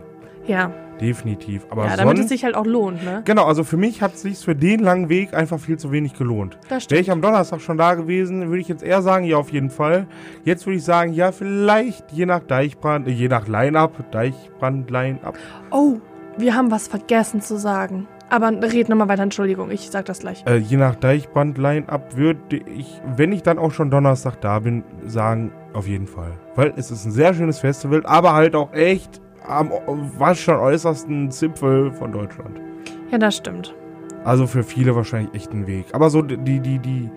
Ja, 0.46 0.70
Definitiv. 1.00 1.66
Aber 1.70 1.86
ja 1.86 1.96
damit 1.96 2.18
es 2.18 2.28
sich 2.28 2.44
halt 2.44 2.54
auch 2.54 2.66
lohnt, 2.66 3.04
ne? 3.04 3.22
Genau, 3.24 3.44
also 3.44 3.64
für 3.64 3.76
mich 3.76 4.02
hat 4.02 4.14
es 4.14 4.22
sich 4.22 4.38
für 4.38 4.54
den 4.54 4.80
langen 4.80 5.08
Weg 5.08 5.34
einfach 5.34 5.58
viel 5.58 5.78
zu 5.78 5.92
wenig 5.92 6.14
gelohnt. 6.14 6.58
Wäre 6.68 7.00
ich 7.00 7.10
am 7.10 7.20
Donnerstag 7.20 7.60
schon 7.60 7.76
da 7.76 7.94
gewesen, 7.94 8.48
würde 8.48 8.60
ich 8.60 8.68
jetzt 8.68 8.82
eher 8.82 9.02
sagen, 9.02 9.24
ja, 9.24 9.36
auf 9.36 9.52
jeden 9.52 9.70
Fall. 9.70 10.06
Jetzt 10.44 10.66
würde 10.66 10.76
ich 10.76 10.84
sagen, 10.84 11.12
ja, 11.12 11.32
vielleicht 11.32 12.12
je 12.12 12.26
nach 12.26 12.40
Deichbrand, 12.40 13.08
äh, 13.08 13.10
je 13.10 13.28
nach 13.28 13.48
Line-Up, 13.48 14.10
Deichbrand, 14.10 14.90
Line-Up. 14.90 15.36
Oh, 15.70 15.98
wir 16.36 16.54
haben 16.54 16.70
was 16.70 16.88
vergessen 16.88 17.40
zu 17.40 17.58
sagen. 17.58 18.06
Aber 18.30 18.50
red 18.50 18.88
nochmal 18.88 19.08
weiter, 19.08 19.22
Entschuldigung, 19.22 19.70
ich 19.70 19.90
sag 19.90 20.06
das 20.06 20.20
gleich. 20.20 20.44
Äh, 20.46 20.56
je 20.56 20.76
nach 20.76 20.96
Deichbrand, 20.96 21.58
Line-Up 21.58 22.16
würde 22.16 22.56
ich, 22.56 23.00
wenn 23.16 23.32
ich 23.32 23.42
dann 23.42 23.58
auch 23.58 23.70
schon 23.70 23.90
Donnerstag 23.90 24.40
da 24.40 24.58
bin, 24.58 24.82
sagen, 25.04 25.52
auf 25.72 25.86
jeden 25.86 26.06
Fall. 26.06 26.32
Weil 26.54 26.72
es 26.76 26.90
ist 26.90 27.04
ein 27.04 27.12
sehr 27.12 27.34
schönes 27.34 27.58
Festival, 27.58 28.04
aber 28.06 28.32
halt 28.32 28.56
auch 28.56 28.72
echt 28.72 29.20
am 29.44 29.70
was 30.18 30.38
schon 30.38 30.56
äußersten 30.56 31.30
Zipfel 31.30 31.92
von 31.92 32.12
Deutschland. 32.12 32.60
Ja, 33.10 33.18
das 33.18 33.36
stimmt. 33.36 33.74
Also 34.24 34.46
für 34.46 34.62
viele 34.62 34.96
wahrscheinlich 34.96 35.34
echt 35.34 35.52
ein 35.52 35.66
Weg. 35.66 35.86
Aber 35.92 36.10
so 36.10 36.22
die, 36.22 36.60
die, 36.60 36.78
die, 36.78 37.10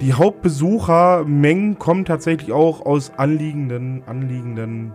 die 0.00 0.12
Hauptbesuchermengen 0.14 1.78
kommen 1.78 2.04
tatsächlich 2.04 2.52
auch 2.52 2.84
aus 2.86 3.12
anliegenden, 3.16 4.02
anliegenden 4.06 4.92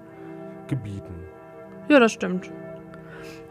Gebieten. 0.68 1.14
Ja, 1.90 2.00
das 2.00 2.14
stimmt. 2.14 2.50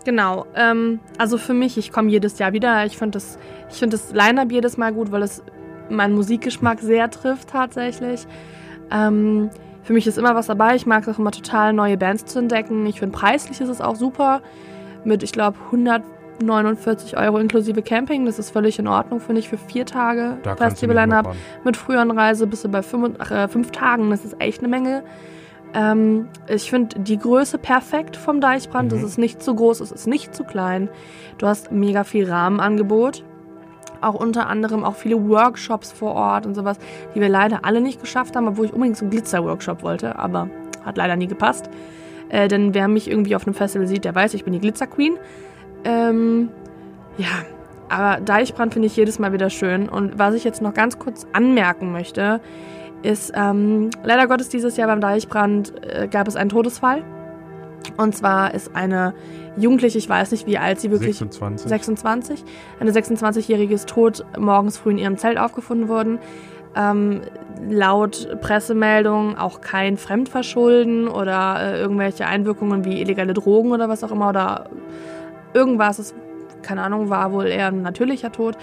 Genau. 0.04 0.46
Ähm, 0.54 1.00
also 1.18 1.36
für 1.36 1.52
mich, 1.52 1.76
ich 1.76 1.92
komme 1.92 2.10
jedes 2.10 2.38
Jahr 2.38 2.54
wieder. 2.54 2.86
Ich 2.86 2.96
finde 2.96 3.16
das, 3.16 3.38
ich 3.70 3.76
finde 3.76 3.98
das 3.98 4.12
Line-Up 4.12 4.50
jedes 4.50 4.78
Mal 4.78 4.92
gut, 4.92 5.12
weil 5.12 5.22
es 5.22 5.42
meinen 5.90 6.14
Musikgeschmack 6.14 6.80
sehr 6.80 7.10
trifft 7.10 7.50
tatsächlich. 7.50 8.26
Ähm, 8.90 9.50
für 9.82 9.92
mich 9.92 10.06
ist 10.06 10.18
immer 10.18 10.34
was 10.34 10.46
dabei. 10.46 10.76
Ich 10.76 10.86
mag 10.86 11.02
es 11.06 11.14
auch 11.14 11.18
immer 11.18 11.30
total, 11.30 11.72
neue 11.72 11.96
Bands 11.96 12.26
zu 12.26 12.38
entdecken. 12.38 12.86
Ich 12.86 13.00
finde 13.00 13.16
preislich 13.16 13.60
ist 13.60 13.68
es 13.68 13.80
auch 13.80 13.96
super. 13.96 14.42
Mit, 15.04 15.22
ich 15.22 15.32
glaube, 15.32 15.56
149 15.66 17.16
Euro 17.16 17.38
inklusive 17.38 17.82
Camping. 17.82 18.26
Das 18.26 18.38
ist 18.38 18.50
völlig 18.50 18.78
in 18.78 18.86
Ordnung, 18.86 19.20
finde 19.20 19.40
ich, 19.40 19.48
für 19.48 19.58
vier 19.58 19.86
Tage 19.86 20.38
Da 20.42 20.56
Festival-Line-Up. 20.56 21.34
Mit 21.64 21.76
früheren 21.76 22.10
Reise 22.10 22.46
bist 22.46 22.64
du 22.64 22.68
bei 22.68 22.82
fünf, 22.82 23.18
äh, 23.30 23.48
fünf 23.48 23.70
Tagen. 23.70 24.10
Das 24.10 24.24
ist 24.24 24.36
echt 24.40 24.60
eine 24.60 24.68
Menge. 24.68 25.02
Ähm, 25.72 26.28
ich 26.48 26.68
finde 26.70 26.98
die 26.98 27.18
Größe 27.18 27.58
perfekt 27.58 28.16
vom 28.16 28.40
Deichbrand. 28.40 28.92
Mhm. 28.92 28.98
Es 28.98 29.04
ist 29.04 29.18
nicht 29.18 29.42
zu 29.42 29.54
groß, 29.54 29.80
es 29.80 29.92
ist 29.92 30.06
nicht 30.06 30.34
zu 30.34 30.44
klein. 30.44 30.88
Du 31.38 31.46
hast 31.46 31.72
mega 31.72 32.04
viel 32.04 32.30
Rahmenangebot. 32.30 33.24
Auch 34.00 34.14
unter 34.14 34.48
anderem 34.48 34.84
auch 34.84 34.94
viele 34.94 35.28
Workshops 35.28 35.92
vor 35.92 36.14
Ort 36.14 36.46
und 36.46 36.54
sowas, 36.54 36.78
die 37.14 37.20
wir 37.20 37.28
leider 37.28 37.64
alle 37.64 37.80
nicht 37.80 38.00
geschafft 38.00 38.36
haben, 38.36 38.48
obwohl 38.48 38.66
ich 38.66 38.72
unbedingt 38.72 38.96
so 38.96 39.04
einen 39.04 39.10
Glitzer-Workshop 39.10 39.82
wollte, 39.82 40.18
aber 40.18 40.48
hat 40.84 40.96
leider 40.96 41.16
nie 41.16 41.26
gepasst. 41.26 41.68
Äh, 42.28 42.48
denn 42.48 42.74
wer 42.74 42.88
mich 42.88 43.10
irgendwie 43.10 43.36
auf 43.36 43.46
einem 43.46 43.54
Festival 43.54 43.86
sieht, 43.86 44.04
der 44.04 44.14
weiß, 44.14 44.34
ich 44.34 44.44
bin 44.44 44.52
die 44.52 44.60
Glitzer-Queen. 44.60 45.16
Ähm, 45.84 46.48
ja, 47.18 47.44
aber 47.88 48.20
Deichbrand 48.20 48.72
finde 48.72 48.86
ich 48.86 48.96
jedes 48.96 49.18
Mal 49.18 49.32
wieder 49.32 49.50
schön. 49.50 49.88
Und 49.88 50.18
was 50.18 50.34
ich 50.34 50.44
jetzt 50.44 50.62
noch 50.62 50.72
ganz 50.74 50.98
kurz 50.98 51.26
anmerken 51.32 51.92
möchte, 51.92 52.40
ist, 53.02 53.32
ähm, 53.34 53.90
leider 54.04 54.26
Gottes 54.28 54.48
dieses 54.48 54.76
Jahr 54.76 54.88
beim 54.88 55.00
Deichbrand 55.00 55.72
äh, 55.84 56.06
gab 56.08 56.28
es 56.28 56.36
einen 56.36 56.50
Todesfall. 56.50 57.02
Und 57.96 58.14
zwar 58.14 58.54
ist 58.54 58.74
eine 58.74 59.14
Jugendliche, 59.56 59.98
ich 59.98 60.08
weiß 60.08 60.30
nicht, 60.32 60.46
wie 60.46 60.58
alt 60.58 60.80
sie 60.80 60.90
wirklich 60.90 61.18
26. 61.18 61.68
26. 61.68 62.44
Eine 62.78 62.92
26-Jährige 62.92 63.74
ist 63.74 63.88
tot, 63.88 64.24
morgens 64.38 64.78
früh 64.78 64.90
in 64.90 64.98
ihrem 64.98 65.16
Zelt 65.16 65.38
aufgefunden 65.38 65.88
worden. 65.88 66.18
Ähm, 66.76 67.22
laut 67.68 68.40
Pressemeldung 68.40 69.36
auch 69.36 69.60
kein 69.60 69.96
Fremdverschulden 69.96 71.08
oder 71.08 71.56
äh, 71.60 71.80
irgendwelche 71.80 72.26
Einwirkungen 72.26 72.84
wie 72.84 73.00
illegale 73.00 73.34
Drogen 73.34 73.72
oder 73.72 73.88
was 73.88 74.04
auch 74.04 74.12
immer 74.12 74.28
oder 74.28 74.70
irgendwas. 75.52 75.98
Es, 75.98 76.14
keine 76.62 76.82
Ahnung, 76.82 77.10
war 77.10 77.32
wohl 77.32 77.46
eher 77.46 77.68
ein 77.68 77.82
natürlicher 77.82 78.30
Tod. 78.30 78.56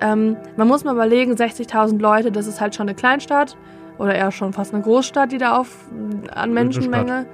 Ähm, 0.00 0.36
man 0.56 0.68
muss 0.68 0.84
mal 0.84 0.92
überlegen, 0.92 1.32
60.000 1.32 1.98
Leute, 1.98 2.30
das 2.30 2.46
ist 2.46 2.60
halt 2.60 2.74
schon 2.74 2.88
eine 2.88 2.94
Kleinstadt 2.94 3.56
oder 3.98 4.14
eher 4.14 4.30
schon 4.30 4.52
fast 4.52 4.74
eine 4.74 4.82
Großstadt, 4.82 5.32
die 5.32 5.38
da 5.38 5.56
auf 5.56 5.86
an 6.32 6.52
Menschenmenge. 6.52 7.26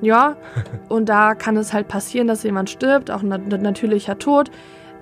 Ja, 0.00 0.36
und 0.88 1.08
da 1.08 1.34
kann 1.34 1.56
es 1.56 1.72
halt 1.72 1.88
passieren, 1.88 2.26
dass 2.28 2.42
jemand 2.42 2.70
stirbt, 2.70 3.10
auch 3.10 3.22
ein 3.22 3.28
nat- 3.28 3.60
natürlicher 3.62 4.18
Tod. 4.18 4.50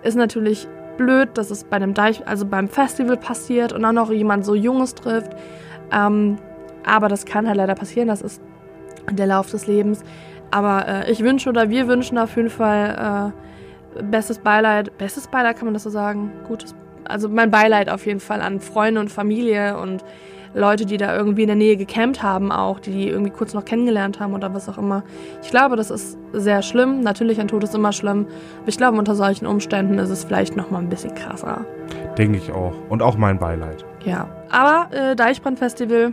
Ist 0.03 0.17
natürlich 0.17 0.69
blöd, 0.97 1.31
dass 1.35 1.51
es 1.51 1.65
bei 1.65 1.77
einem 1.77 1.95
Deich, 1.95 2.27
also 2.27 2.45
beim 2.45 2.69
Festival 2.69 3.17
passiert 3.17 3.73
und 3.73 3.85
auch 3.85 3.93
noch 3.93 4.11
jemand 4.11 4.45
so 4.45 4.55
Junges 4.55 4.95
trifft. 4.95 5.33
Ähm, 5.93 6.37
aber 6.85 7.09
das 7.09 7.25
kann 7.25 7.47
halt 7.47 7.57
leider 7.57 7.75
passieren, 7.75 8.09
das 8.09 8.23
ist 8.23 8.41
der 9.11 9.27
Lauf 9.27 9.51
des 9.51 9.67
Lebens. 9.67 10.03
Aber 10.51 10.87
äh, 10.89 11.11
ich 11.11 11.23
wünsche 11.23 11.49
oder 11.49 11.69
wir 11.71 11.87
wünschen 11.89 12.19
auf 12.19 12.37
jeden 12.37 12.51
Fall 12.51 13.33
äh, 13.99 14.03
bestes 14.03 14.39
Beileid. 14.39 14.97
Bestes 14.99 15.29
Beileid 15.29 15.57
kann 15.57 15.67
man 15.67 15.75
das 15.75 15.83
so 15.85 15.91
sagen? 15.91 16.33
Gutes. 16.47 16.75
Also 17.05 17.29
mein 17.29 17.51
Beileid 17.51 17.89
auf 17.89 18.07
jeden 18.07 18.21
Fall 18.21 18.41
an 18.41 18.61
Freunde 18.61 19.01
und 19.01 19.11
Familie 19.11 19.79
und 19.79 20.05
Leute, 20.55 20.87
die 20.87 20.97
da 20.97 21.17
irgendwie 21.17 21.43
in 21.43 21.49
der 21.49 21.57
Nähe 21.57 21.77
gecampt 21.77 22.23
haben, 22.23 22.51
auch, 22.53 22.81
die 22.81 22.93
die 22.93 23.09
irgendwie 23.09 23.31
kurz 23.31 23.55
noch 23.55 23.65
kennengelernt 23.65 24.21
haben 24.21 24.35
oder 24.35 24.55
was 24.55 24.69
auch 24.69 24.79
immer. 24.79 25.03
Ich 25.43 25.51
glaube, 25.51 25.77
das 25.77 25.91
ist 25.91 26.19
sehr 26.33 26.63
schlimm. 26.63 27.01
Natürlich, 27.01 27.41
ein 27.41 27.49
Tod 27.49 27.65
ist 27.65 27.75
immer 27.75 27.93
schlimm. 27.93 28.27
Aber 28.61 28.69
ich 28.69 28.77
glaube, 28.77 28.99
unter 28.99 29.15
solchen 29.15 29.47
Umständen 29.47 29.99
ist 29.99 30.11
es 30.11 30.25
vielleicht 30.25 30.57
noch 30.57 30.71
mal 30.71 30.79
ein 30.79 30.89
bisschen 30.89 31.15
krasser. 31.15 31.65
Denke 32.17 32.39
ich 32.39 32.51
auch. 32.53 32.73
Und 32.89 33.03
auch 33.03 33.17
mein 33.17 33.39
Beileid. 33.39 33.85
Ja. 34.05 34.29
Aber 34.51 34.89
äh, 34.95 35.15
Deichbrand-Festival, 35.15 36.13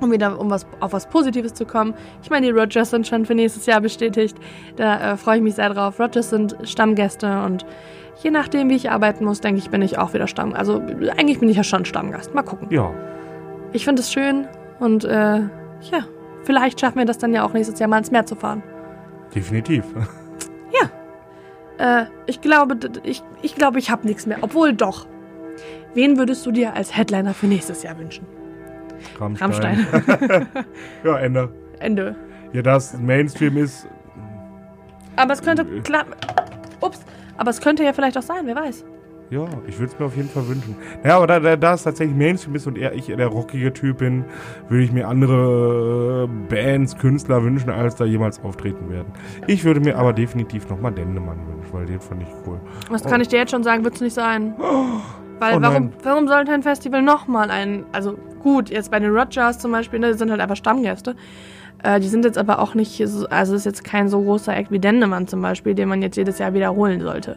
um 0.00 0.12
wieder 0.12 0.38
um 0.38 0.50
was, 0.50 0.66
auf 0.80 0.92
was 0.92 1.08
Positives 1.08 1.54
zu 1.54 1.64
kommen. 1.64 1.94
Ich 2.22 2.30
meine, 2.30 2.46
die 2.46 2.52
Rogers 2.52 2.90
sind 2.90 3.06
schon 3.06 3.24
für 3.24 3.34
nächstes 3.34 3.66
Jahr 3.66 3.80
bestätigt. 3.80 4.36
Da 4.76 5.12
äh, 5.12 5.16
freue 5.16 5.38
ich 5.38 5.42
mich 5.42 5.54
sehr 5.54 5.70
drauf. 5.70 5.98
Rogers 5.98 6.30
sind 6.30 6.56
Stammgäste 6.64 7.42
und 7.44 7.64
je 8.22 8.30
nachdem, 8.30 8.68
wie 8.68 8.76
ich 8.76 8.90
arbeiten 8.90 9.24
muss, 9.24 9.40
denke 9.40 9.58
ich, 9.58 9.70
bin 9.70 9.82
ich 9.82 9.98
auch 9.98 10.14
wieder 10.14 10.26
Stamm. 10.26 10.52
Also 10.52 10.82
eigentlich 11.16 11.40
bin 11.40 11.48
ich 11.48 11.56
ja 11.56 11.64
schon 11.64 11.84
Stammgast. 11.84 12.34
Mal 12.34 12.42
gucken. 12.42 12.68
Ja. 12.70 12.92
Ich 13.72 13.84
finde 13.84 14.02
es 14.02 14.12
schön 14.12 14.46
und 14.78 15.04
äh, 15.04 15.38
ja, 15.38 16.04
vielleicht 16.44 16.80
schaffen 16.80 16.98
wir 16.98 17.04
das 17.04 17.18
dann 17.18 17.32
ja 17.34 17.44
auch 17.44 17.52
nächstes 17.52 17.78
Jahr 17.78 17.88
mal 17.88 17.98
ins 17.98 18.10
Meer 18.10 18.26
zu 18.26 18.36
fahren. 18.36 18.62
Definitiv. 19.34 19.84
Äh, 21.78 22.04
ich 22.26 22.40
glaube, 22.40 22.78
ich, 23.02 23.22
ich 23.42 23.54
glaube, 23.54 23.78
ich 23.78 23.90
habe 23.90 24.06
nichts 24.06 24.26
mehr. 24.26 24.38
Obwohl 24.40 24.72
doch. 24.72 25.06
Wen 25.94 26.18
würdest 26.18 26.44
du 26.44 26.52
dir 26.52 26.74
als 26.74 26.96
Headliner 26.96 27.34
für 27.34 27.46
nächstes 27.46 27.82
Jahr 27.82 27.98
wünschen? 27.98 28.26
Rammstein. 29.18 29.86
Rammstein. 29.92 30.46
Ja, 31.04 31.18
Ende. 31.18 31.52
Ende. 31.80 32.16
Ja, 32.52 32.62
das 32.62 32.98
Mainstream 32.98 33.56
ist. 33.56 33.88
Aber 35.16 35.32
es 35.32 35.42
könnte 35.42 35.64
klar. 35.82 36.04
Ups. 36.80 37.00
Aber 37.38 37.50
es 37.50 37.60
könnte 37.60 37.84
ja 37.84 37.92
vielleicht 37.92 38.16
auch 38.16 38.22
sein, 38.22 38.46
wer 38.46 38.56
weiß. 38.56 38.84
Ja, 39.30 39.44
ich 39.66 39.78
würde 39.78 39.92
es 39.92 39.98
mir 39.98 40.06
auf 40.06 40.16
jeden 40.16 40.28
Fall 40.28 40.46
wünschen. 40.46 40.76
Ja, 41.04 41.16
aber 41.16 41.26
da, 41.26 41.40
da, 41.40 41.56
da 41.56 41.74
es 41.74 41.82
tatsächlich 41.82 42.16
Mainstream 42.16 42.54
ist 42.54 42.66
und 42.66 42.78
eher 42.78 42.94
ich 42.94 43.06
der 43.06 43.26
rockige 43.26 43.72
Typ 43.72 43.98
bin, 43.98 44.24
würde 44.68 44.84
ich 44.84 44.92
mir 44.92 45.08
andere 45.08 46.28
äh, 46.28 46.48
Bands, 46.48 46.96
Künstler 46.96 47.42
wünschen, 47.42 47.70
als 47.70 47.96
da 47.96 48.04
jemals 48.04 48.40
auftreten 48.42 48.88
werden. 48.88 49.12
Ich 49.46 49.64
würde 49.64 49.80
mir 49.80 49.98
aber 49.98 50.12
definitiv 50.12 50.68
nochmal 50.68 50.92
Dendemann 50.92 51.38
wünschen, 51.48 51.72
weil 51.72 51.86
den 51.86 52.00
fand 52.00 52.22
ich 52.22 52.28
cool. 52.46 52.60
Was 52.88 53.02
kann 53.04 53.20
ich 53.20 53.28
dir 53.28 53.38
jetzt 53.38 53.50
schon 53.50 53.64
sagen, 53.64 53.82
wird 53.82 53.96
es 53.96 54.00
nicht 54.00 54.14
sein. 54.14 54.54
Weil 55.38 55.56
Oh 55.56 55.60
warum, 55.60 55.92
warum 56.02 56.28
sollte 56.28 56.52
ein 56.52 56.62
Festival 56.62 57.02
nochmal 57.02 57.50
ein, 57.50 57.84
also 57.92 58.16
gut, 58.42 58.70
jetzt 58.70 58.90
bei 58.90 59.00
den 59.00 59.10
Rogers 59.10 59.58
zum 59.58 59.72
Beispiel, 59.72 59.98
ne, 59.98 60.12
die 60.12 60.18
sind 60.18 60.30
halt 60.30 60.40
einfach 60.40 60.56
Stammgäste. 60.56 61.16
Äh, 61.82 62.00
die 62.00 62.08
sind 62.08 62.24
jetzt 62.24 62.38
aber 62.38 62.60
auch 62.60 62.74
nicht, 62.74 63.02
so, 63.06 63.26
also 63.28 63.54
ist 63.54 63.66
jetzt 63.66 63.84
kein 63.84 64.08
so 64.08 64.22
großer 64.22 64.56
Act 64.56 64.70
wie 64.70 64.78
Dendemann 64.78 65.26
zum 65.26 65.42
Beispiel, 65.42 65.74
den 65.74 65.88
man 65.88 66.00
jetzt 66.00 66.16
jedes 66.16 66.38
Jahr 66.38 66.54
wiederholen 66.54 67.00
sollte. 67.00 67.36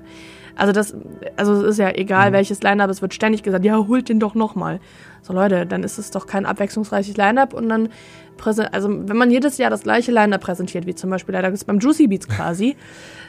Also 0.60 0.73
das, 0.73 0.94
also 1.38 1.53
es 1.64 1.64
ist 1.72 1.77
ja 1.80 1.90
egal, 1.91 2.30
Mhm. 2.30 2.34
welches 2.34 2.61
Line-Up, 2.61 2.90
es 2.90 3.02
wird 3.02 3.14
ständig 3.14 3.44
gesagt, 3.44 3.64
ja, 3.64 3.77
holt 3.77 4.10
den 4.10 4.19
doch 4.19 4.36
nochmal. 4.36 4.80
So 5.22 5.34
Leute, 5.34 5.65
dann 5.65 5.84
ist 5.84 5.98
es 5.98 6.11
doch 6.11 6.27
kein 6.27 6.45
abwechslungsreiches 6.45 7.15
Line-Up 7.18 7.53
und 7.53 7.69
dann, 7.69 7.90
präse- 8.38 8.72
also 8.73 8.90
wenn 8.90 9.18
man 9.18 9.31
jedes 9.31 9.57
Jahr 9.57 9.69
das 9.69 9.84
gleiche 9.84 10.11
Line-Up 10.11 10.41
präsentiert, 10.41 10.86
wie 10.86 10.95
zum 10.95 11.10
Beispiel 11.10 11.34
leider 11.34 11.52
beim 11.65 11.80
Juicy 11.80 12.07
Beats 12.07 12.27
quasi, 12.27 12.76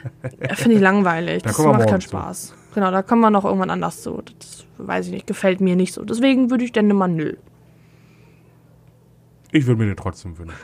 finde 0.55 0.75
ich 0.75 0.81
langweilig. 0.81 1.43
Da 1.43 1.49
Das 1.49 1.57
macht 1.59 1.87
keinen 1.87 2.01
zu. 2.01 2.09
Spaß. 2.09 2.53
Genau, 2.75 2.91
da 2.91 3.01
kommen 3.01 3.21
wir 3.21 3.29
noch 3.29 3.45
irgendwann 3.45 3.69
anders 3.69 4.01
zu. 4.01 4.21
Das 4.39 4.65
weiß 4.77 5.07
ich 5.07 5.11
nicht, 5.13 5.27
gefällt 5.27 5.61
mir 5.61 5.75
nicht 5.75 5.93
so. 5.93 6.03
Deswegen 6.03 6.49
würde 6.49 6.63
ich 6.65 6.71
Dendemann 6.71 7.15
nö. 7.15 7.35
Ich 9.51 9.65
würde 9.67 9.79
mir 9.81 9.87
den 9.87 9.97
trotzdem 9.97 10.37
wünschen. 10.37 10.55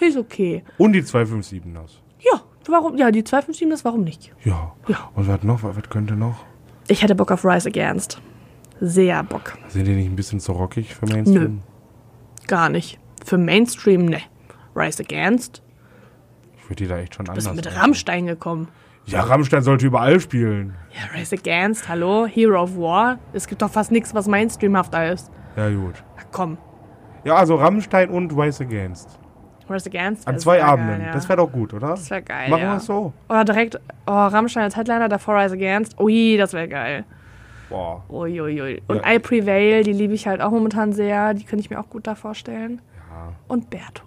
Ist 0.00 0.16
okay. 0.16 0.62
Und 0.78 0.92
die 0.92 1.02
257 1.04 1.72
das. 1.74 2.00
Ja, 2.66 2.72
warum? 2.72 2.96
Ja, 2.96 3.10
die 3.10 3.24
257 3.24 3.68
das 3.70 3.84
warum 3.84 4.02
nicht? 4.04 4.32
Ja. 4.44 4.72
Ja. 4.88 5.10
Und 5.14 5.28
was 5.28 5.42
noch? 5.42 5.62
Was 5.62 5.76
könnte 5.88 6.14
noch? 6.14 6.44
Ich 6.88 7.02
hätte 7.02 7.14
Bock 7.14 7.30
auf 7.32 7.44
Rise 7.44 7.68
Against. 7.68 8.20
Sehr 8.80 9.22
Bock. 9.22 9.56
Sind 9.68 9.86
die 9.86 9.94
nicht 9.94 10.06
ein 10.06 10.16
bisschen 10.16 10.40
zu 10.40 10.52
rockig 10.52 10.94
für 10.94 11.06
Mainstream? 11.06 11.62
Gar 12.46 12.68
nicht. 12.68 12.98
Für 13.24 13.38
Mainstream, 13.38 14.06
ne. 14.06 14.20
Rise 14.74 15.02
Against. 15.02 15.62
Ich 16.58 16.64
würde 16.64 16.76
die 16.84 16.88
da 16.88 16.98
echt 16.98 17.14
schon 17.14 17.24
Bist 17.26 17.46
anders. 17.46 17.56
mit 17.56 17.64
machen. 17.64 17.78
Rammstein 17.78 18.26
gekommen. 18.26 18.68
Ja, 19.06 19.22
Rammstein 19.22 19.62
sollte 19.62 19.86
überall 19.86 20.18
spielen. 20.20 20.74
Ja, 20.92 21.18
Rise 21.18 21.36
Against, 21.36 21.88
hallo? 21.88 22.26
Hero 22.26 22.60
of 22.62 22.76
War. 22.76 23.18
Es 23.32 23.46
gibt 23.46 23.62
doch 23.62 23.70
fast 23.70 23.92
nichts, 23.92 24.14
was 24.14 24.26
Mainstreamhafter 24.26 25.12
ist. 25.12 25.30
Ja, 25.56 25.70
gut. 25.70 25.94
Na 26.16 26.22
komm. 26.32 26.58
Ja, 27.24 27.36
also 27.36 27.54
Rammstein 27.54 28.10
und 28.10 28.32
Rise 28.36 28.64
Against. 28.64 29.18
Rise 29.70 29.88
Against. 29.88 30.26
An 30.26 30.38
zwei 30.38 30.62
Abenden. 30.62 30.98
Geil, 30.98 31.06
ja. 31.06 31.12
Das 31.12 31.28
wäre 31.28 31.38
doch 31.38 31.50
gut, 31.50 31.74
oder? 31.74 31.88
Das 31.90 32.10
wäre 32.10 32.22
geil. 32.22 32.50
Machen 32.50 32.62
ja. 32.62 32.72
wir 32.72 32.76
es 32.76 32.86
so. 32.86 33.12
Oder 33.28 33.44
direkt, 33.44 33.80
oh, 34.06 34.12
Rammstein 34.12 34.64
als 34.64 34.76
Headliner, 34.76 35.08
davor 35.08 35.36
Rise 35.36 35.54
Against. 35.54 35.98
Ui, 36.00 36.36
das 36.36 36.52
wäre 36.52 36.68
geil. 36.68 37.04
Boah. 37.68 38.04
Ui, 38.08 38.40
ui, 38.40 38.62
ui. 38.62 38.82
Und 38.86 39.04
Ja. 39.04 39.14
I 39.14 39.18
Prevail, 39.18 39.82
die 39.82 39.92
liebe 39.92 40.14
ich 40.14 40.26
halt 40.26 40.40
auch 40.40 40.50
momentan 40.50 40.92
sehr. 40.92 41.34
Die 41.34 41.44
könnte 41.44 41.60
ich 41.60 41.70
mir 41.70 41.80
auch 41.80 41.88
gut 41.90 42.06
da 42.06 42.14
vorstellen. 42.14 42.80
Ja. 43.10 43.32
Und 43.48 43.70
Beartooth. 43.70 44.06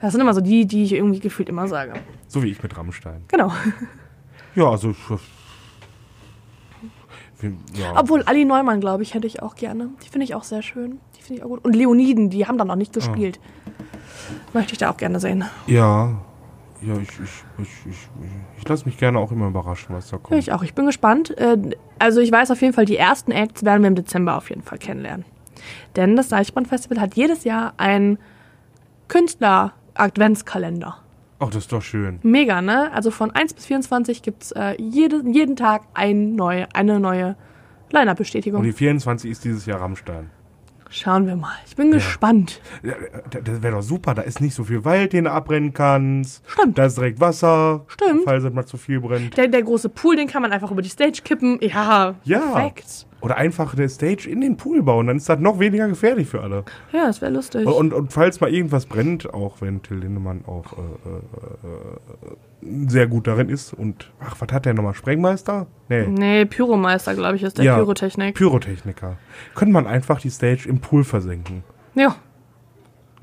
Das 0.00 0.12
sind 0.12 0.20
immer 0.22 0.32
so 0.32 0.40
die, 0.40 0.66
die 0.66 0.84
ich 0.84 0.94
irgendwie 0.94 1.20
gefühlt 1.20 1.48
immer 1.48 1.68
sage. 1.68 1.92
So 2.26 2.42
wie 2.42 2.50
ich 2.50 2.62
mit 2.62 2.76
Rammstein. 2.76 3.24
Genau. 3.28 3.52
Ja, 4.56 4.68
also. 4.68 4.96
Ja. 7.72 7.94
Obwohl 7.96 8.24
Ali 8.24 8.44
Neumann, 8.44 8.80
glaube 8.80 9.04
ich, 9.04 9.14
hätte 9.14 9.28
ich 9.28 9.42
auch 9.42 9.54
gerne. 9.54 9.90
Die 10.02 10.08
finde 10.08 10.24
ich 10.24 10.34
auch 10.34 10.42
sehr 10.42 10.60
schön. 10.60 10.98
Die 11.16 11.22
finde 11.22 11.38
ich 11.38 11.44
auch 11.44 11.50
gut. 11.50 11.64
Und 11.64 11.76
Leoniden, 11.76 12.30
die 12.30 12.48
haben 12.48 12.58
da 12.58 12.64
noch 12.64 12.74
nicht 12.74 12.92
gespielt. 12.92 13.38
Möchte 14.52 14.72
ich 14.72 14.78
da 14.78 14.90
auch 14.90 14.96
gerne 14.96 15.20
sehen. 15.20 15.44
Ja. 15.66 16.10
Ja, 16.82 16.94
ich, 16.94 17.08
ich, 17.10 17.18
ich, 17.20 17.68
ich, 17.86 17.90
ich, 17.90 18.08
ich 18.58 18.68
lasse 18.68 18.86
mich 18.86 18.96
gerne 18.96 19.18
auch 19.18 19.30
immer 19.32 19.46
überraschen, 19.48 19.94
was 19.94 20.08
da 20.08 20.16
kommt. 20.16 20.38
ich 20.38 20.50
auch. 20.52 20.62
Ich 20.62 20.72
bin 20.74 20.86
gespannt. 20.86 21.36
Äh, 21.38 21.58
Also 21.98 22.20
ich 22.22 22.32
weiß 22.32 22.50
auf 22.50 22.62
jeden 22.62 22.72
Fall, 22.72 22.86
die 22.86 22.96
ersten 22.96 23.32
Acts 23.32 23.64
werden 23.64 23.82
wir 23.82 23.88
im 23.88 23.94
Dezember 23.96 24.36
auf 24.36 24.48
jeden 24.48 24.62
Fall 24.62 24.78
kennenlernen. 24.78 25.26
Denn 25.96 26.16
das 26.16 26.28
Deichbrand-Festival 26.28 26.98
hat 27.00 27.16
jedes 27.16 27.44
Jahr 27.44 27.74
einen 27.76 28.18
Künstler-Adventskalender. 29.08 30.96
Ach, 31.38 31.46
das 31.48 31.56
ist 31.64 31.72
doch 31.72 31.82
schön. 31.82 32.18
Mega, 32.22 32.60
ne? 32.62 32.90
Also 32.92 33.10
von 33.10 33.30
1 33.30 33.54
bis 33.54 33.66
24 33.66 34.22
gibt 34.22 34.42
es 34.44 34.52
äh, 34.52 34.74
jede, 34.78 35.22
jeden 35.26 35.56
Tag 35.56 35.82
ein 35.94 36.34
neue, 36.34 36.66
eine 36.74 37.00
neue 37.00 37.28
Und 37.86 37.92
Line-Up-Bestätigung. 37.92 38.62
die 38.62 38.72
24 38.72 39.30
ist 39.30 39.44
dieses 39.44 39.66
Jahr 39.66 39.80
Rammstein. 39.80 40.30
Schauen 40.90 41.26
wir 41.26 41.36
mal. 41.36 41.54
Ich 41.66 41.76
bin 41.76 41.92
gespannt. 41.92 42.60
Ja, 42.82 42.94
das- 43.30 43.42
das 43.44 43.62
wäre 43.62 43.76
doch 43.76 43.82
super. 43.82 44.14
Da 44.14 44.22
ist 44.22 44.40
nicht 44.40 44.54
so 44.54 44.64
viel 44.64 44.84
Wald, 44.84 45.12
den 45.12 45.24
du 45.24 45.30
abbrennen 45.32 45.72
kannst. 45.72 46.42
Stimmt. 46.48 46.76
Da 46.78 46.86
ist 46.86 46.96
direkt 46.96 47.20
Wasser. 47.20 47.84
Stimmt. 47.86 48.22
Falls 48.24 48.42
es 48.44 48.52
mal 48.52 48.66
zu 48.66 48.76
viel 48.76 49.00
brennt. 49.00 49.36
Der, 49.36 49.46
der 49.46 49.62
große 49.62 49.88
Pool, 49.88 50.16
den 50.16 50.26
kann 50.26 50.42
man 50.42 50.52
einfach 50.52 50.70
über 50.70 50.82
die 50.82 50.88
Stage 50.88 51.20
kippen. 51.24 51.58
Ja, 51.62 52.16
Ja. 52.24 52.38
perfekt. 52.40 53.06
Oder 53.20 53.36
einfach 53.36 53.74
eine 53.74 53.88
Stage 53.88 54.28
in 54.30 54.40
den 54.40 54.56
Pool 54.56 54.82
bauen. 54.82 55.06
Dann 55.06 55.16
ist 55.18 55.28
das 55.28 55.38
noch 55.40 55.58
weniger 55.58 55.86
gefährlich 55.88 56.28
für 56.28 56.40
alle. 56.40 56.64
Ja, 56.92 57.06
das 57.06 57.20
wäre 57.20 57.30
lustig. 57.32 57.66
Und, 57.66 57.92
und 57.92 58.12
falls 58.12 58.40
mal 58.40 58.52
irgendwas 58.52 58.86
brennt, 58.86 59.32
auch 59.34 59.60
wenn 59.60 59.82
Till 59.82 59.98
Lindemann 59.98 60.44
auch 60.46 60.72
äh, 60.72 60.80
äh, 60.80 62.68
äh, 62.68 62.88
sehr 62.88 63.06
gut 63.06 63.26
darin 63.26 63.48
ist. 63.48 63.74
Und, 63.74 64.10
ach, 64.20 64.36
was 64.38 64.52
hat 64.52 64.64
der 64.64 64.74
nochmal? 64.74 64.94
Sprengmeister? 64.94 65.66
Nee. 65.88 66.06
nee, 66.06 66.44
Pyromeister, 66.46 67.14
glaube 67.14 67.36
ich, 67.36 67.42
ist 67.42 67.58
der 67.58 67.64
Ja. 67.66 67.76
Pyrotechnik. 67.76 68.34
Pyrotechniker. 68.36 69.16
Könnte 69.54 69.72
man 69.72 69.86
einfach 69.86 70.20
die 70.20 70.30
Stage 70.30 70.68
im 70.68 70.80
Pool 70.80 71.04
versenken. 71.04 71.62
ja. 71.94 72.16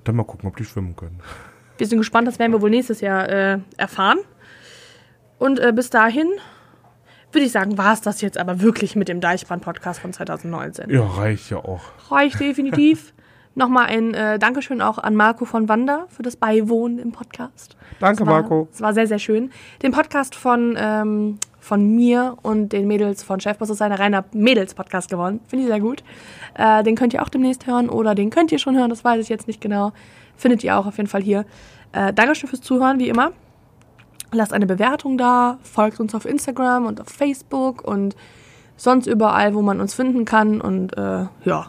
Dann 0.04 0.16
mal 0.16 0.24
gucken, 0.24 0.48
ob 0.48 0.56
die 0.56 0.64
schwimmen 0.64 0.96
können. 0.96 1.20
Wir 1.78 1.86
sind 1.86 1.98
gespannt, 1.98 2.30
das 2.30 2.40
werden 2.40 2.54
wir 2.54 2.62
wohl 2.62 2.70
nächstes 2.70 3.02
Jahr 3.02 3.28
äh, 3.28 3.58
erfahren. 3.76 4.20
Und 5.38 5.60
äh, 5.60 5.74
bis 5.76 5.90
dahin 5.90 6.28
würde 7.32 7.46
ich 7.46 7.52
sagen, 7.52 7.78
war 7.78 7.94
es 7.94 8.02
das 8.02 8.22
jetzt 8.22 8.38
aber 8.38 8.62
wirklich 8.62 8.96
mit 8.96 9.08
dem 9.08 9.20
Deichbrand-Podcast 9.22 10.00
von 10.00 10.14
2019. 10.14 10.90
Ja, 10.90 11.06
reicht 11.06 11.50
ja 11.50 11.58
auch. 11.58 11.82
Reicht 12.10 12.40
definitiv. 12.40 13.14
Nochmal 13.56 13.88
ein 13.88 14.14
äh, 14.14 14.38
Dankeschön 14.38 14.82
auch 14.84 15.00
an 15.00 15.16
Marco 15.16 15.46
von 15.46 15.68
Wander 15.68 16.06
für 16.10 16.22
das 16.22 16.36
Beiwohnen 16.36 17.00
im 17.00 17.12
Podcast. 17.12 17.76
Danke, 18.00 18.22
Es 18.22 18.28
war, 18.28 18.42
Marco. 18.42 18.68
Es 18.72 18.82
war 18.82 18.94
sehr, 18.94 19.08
sehr 19.08 19.18
schön. 19.18 19.50
Den 19.82 19.92
Podcast 19.92 20.36
von, 20.36 20.78
ähm, 20.80 21.40
von 21.60 21.96
mir 21.96 22.38
und 22.44 22.70
den 22.72 22.88
Mädels 22.88 23.24
von 23.24 23.40
Chefboss 23.40 23.72
ist 23.72 23.82
ein 23.82 23.92
reiner 23.92 24.26
Mädels-Podcast 24.32 25.10
geworden. 25.10 25.40
Finde 25.48 25.66
ich 25.66 25.72
sehr 25.72 25.80
gut. 25.80 26.04
Äh, 26.54 26.84
den 26.84 26.96
könnt 26.96 27.16
ihr 27.16 27.24
auch 27.24 27.30
demnächst 27.30 27.66
hören 27.66 27.90
oder 27.90 28.14
den 28.14 28.30
könnt 28.30 28.52
ihr 28.52 28.60
schon 28.60 28.78
hören, 28.78 28.92
das 28.92 29.04
weiß 29.04 29.24
ich 29.24 29.30
jetzt 29.30 29.48
nicht 29.48 29.60
genau. 29.60 29.92
Findet 30.36 30.64
ihr 30.64 30.78
auch 30.78 30.86
auf 30.86 30.98
jeden 30.98 31.10
Fall 31.10 31.24
hier. 31.24 31.44
Äh, 31.94 32.14
Dankeschön 32.14 32.48
fürs 32.48 32.62
Zuhören, 32.62 33.00
wie 33.00 33.10
immer. 33.10 33.32
Lasst 34.32 34.54
eine 34.54 34.66
Bewertung 34.66 35.18
da, 35.18 35.58
folgt 35.64 36.00
uns 36.00 36.14
auf 36.14 36.26
Instagram 36.26 36.86
und 36.86 37.00
auf 37.02 37.08
Facebook 37.08 37.84
und 37.84 38.16
sonst 38.76 39.08
überall, 39.08 39.54
wo 39.56 39.62
man 39.62 39.80
uns 39.80 39.94
finden 39.94 40.26
kann. 40.26 40.60
Und 40.62 40.98
äh, 40.98 41.26
ja, 41.46 41.68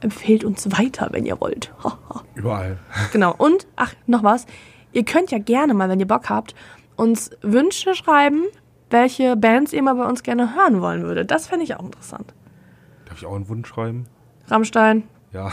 empfehlt 0.00 0.44
uns 0.44 0.70
weiter, 0.78 1.08
wenn 1.12 1.26
ihr 1.26 1.40
wollt. 1.40 1.72
Überall. 2.34 2.78
Genau. 3.12 3.34
Und, 3.36 3.66
ach, 3.76 3.92
noch 4.06 4.22
was. 4.22 4.46
Ihr 4.92 5.04
könnt 5.04 5.30
ja 5.30 5.38
gerne 5.38 5.74
mal, 5.74 5.88
wenn 5.88 6.00
ihr 6.00 6.08
Bock 6.08 6.30
habt, 6.30 6.54
uns 6.96 7.30
Wünsche 7.42 7.94
schreiben, 7.94 8.44
welche 8.88 9.36
Bands 9.36 9.72
ihr 9.72 9.82
mal 9.82 9.94
bei 9.94 10.06
uns 10.06 10.22
gerne 10.22 10.54
hören 10.56 10.80
wollen 10.80 11.02
würdet. 11.02 11.30
Das 11.30 11.46
fände 11.46 11.64
ich 11.64 11.76
auch 11.76 11.84
interessant. 11.84 12.34
Darf 13.04 13.18
ich 13.18 13.26
auch 13.26 13.34
einen 13.34 13.48
Wunsch 13.48 13.68
schreiben? 13.68 14.06
Rammstein, 14.48 15.04
Ja. 15.32 15.52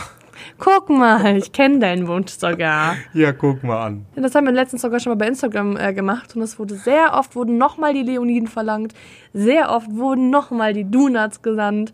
Guck 0.58 0.90
mal, 0.90 1.36
ich 1.36 1.52
kenne 1.52 1.78
deinen 1.78 2.06
Wunsch 2.08 2.32
sogar. 2.32 2.96
Ja, 3.12 3.32
guck 3.32 3.62
mal 3.62 3.86
an. 3.86 4.06
Das 4.16 4.34
haben 4.34 4.46
wir 4.46 4.52
letztens 4.52 4.82
sogar 4.82 5.00
schon 5.00 5.12
mal 5.12 5.16
bei 5.16 5.28
Instagram 5.28 5.76
äh, 5.76 5.92
gemacht 5.92 6.34
und 6.36 6.42
es 6.42 6.58
wurde 6.58 6.74
sehr 6.74 7.14
oft 7.14 7.36
wurden 7.36 7.58
nochmal 7.58 7.94
die 7.94 8.02
Leoniden 8.02 8.48
verlangt, 8.48 8.94
sehr 9.32 9.70
oft 9.70 9.90
wurden 9.90 10.30
nochmal 10.30 10.72
die 10.72 10.90
Donuts 10.90 11.42
genannt. 11.42 11.92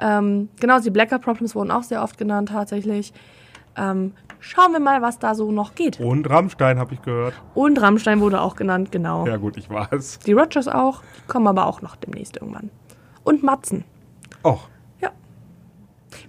Ähm, 0.00 0.48
genau, 0.60 0.80
die 0.80 0.90
Blacker 0.90 1.18
Problems 1.18 1.54
wurden 1.54 1.70
auch 1.70 1.84
sehr 1.84 2.02
oft 2.02 2.18
genannt 2.18 2.48
tatsächlich. 2.48 3.12
Ähm, 3.76 4.12
schauen 4.40 4.72
wir 4.72 4.80
mal, 4.80 5.00
was 5.00 5.18
da 5.18 5.34
so 5.34 5.50
noch 5.52 5.74
geht. 5.74 6.00
Und 6.00 6.28
Rammstein 6.28 6.78
habe 6.78 6.94
ich 6.94 7.02
gehört. 7.02 7.34
Und 7.54 7.80
Rammstein 7.80 8.20
wurde 8.20 8.40
auch 8.40 8.56
genannt, 8.56 8.92
genau. 8.92 9.26
Ja, 9.26 9.36
gut, 9.36 9.56
ich 9.56 9.70
weiß. 9.70 10.20
Die 10.26 10.32
Rogers 10.32 10.68
auch, 10.68 11.02
die 11.16 11.26
kommen 11.28 11.46
aber 11.46 11.66
auch 11.66 11.80
noch 11.80 11.96
demnächst 11.96 12.36
irgendwann. 12.36 12.70
Und 13.24 13.42
Matzen. 13.42 13.84
Och. 14.44 14.68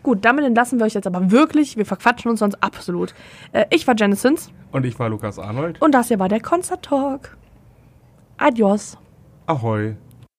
Gut, 0.04 0.24
damit 0.26 0.44
entlassen 0.46 0.80
wir 0.80 0.86
euch 0.86 0.94
jetzt 0.94 1.08
aber 1.08 1.32
wirklich. 1.32 1.78
Wir 1.78 1.86
verquatschen 1.86 2.30
uns 2.30 2.40
sonst 2.42 2.62
absolut. 2.62 3.14
Äh, 3.54 3.66
ich 3.70 3.88
war 3.88 3.96
Janisons 3.98 4.52
und 4.72 4.86
ich 4.86 5.00
war 5.00 5.10
Lukas 5.10 5.40
Arnold. 5.40 5.82
und 5.82 5.94
das 5.94 6.10
hier 6.10 6.20
war 6.20 6.30
der 6.30 6.42
Concert 6.42 6.84
Talk. 6.84 7.38
Adios. 8.38 8.98
Ahoi. 9.46 9.96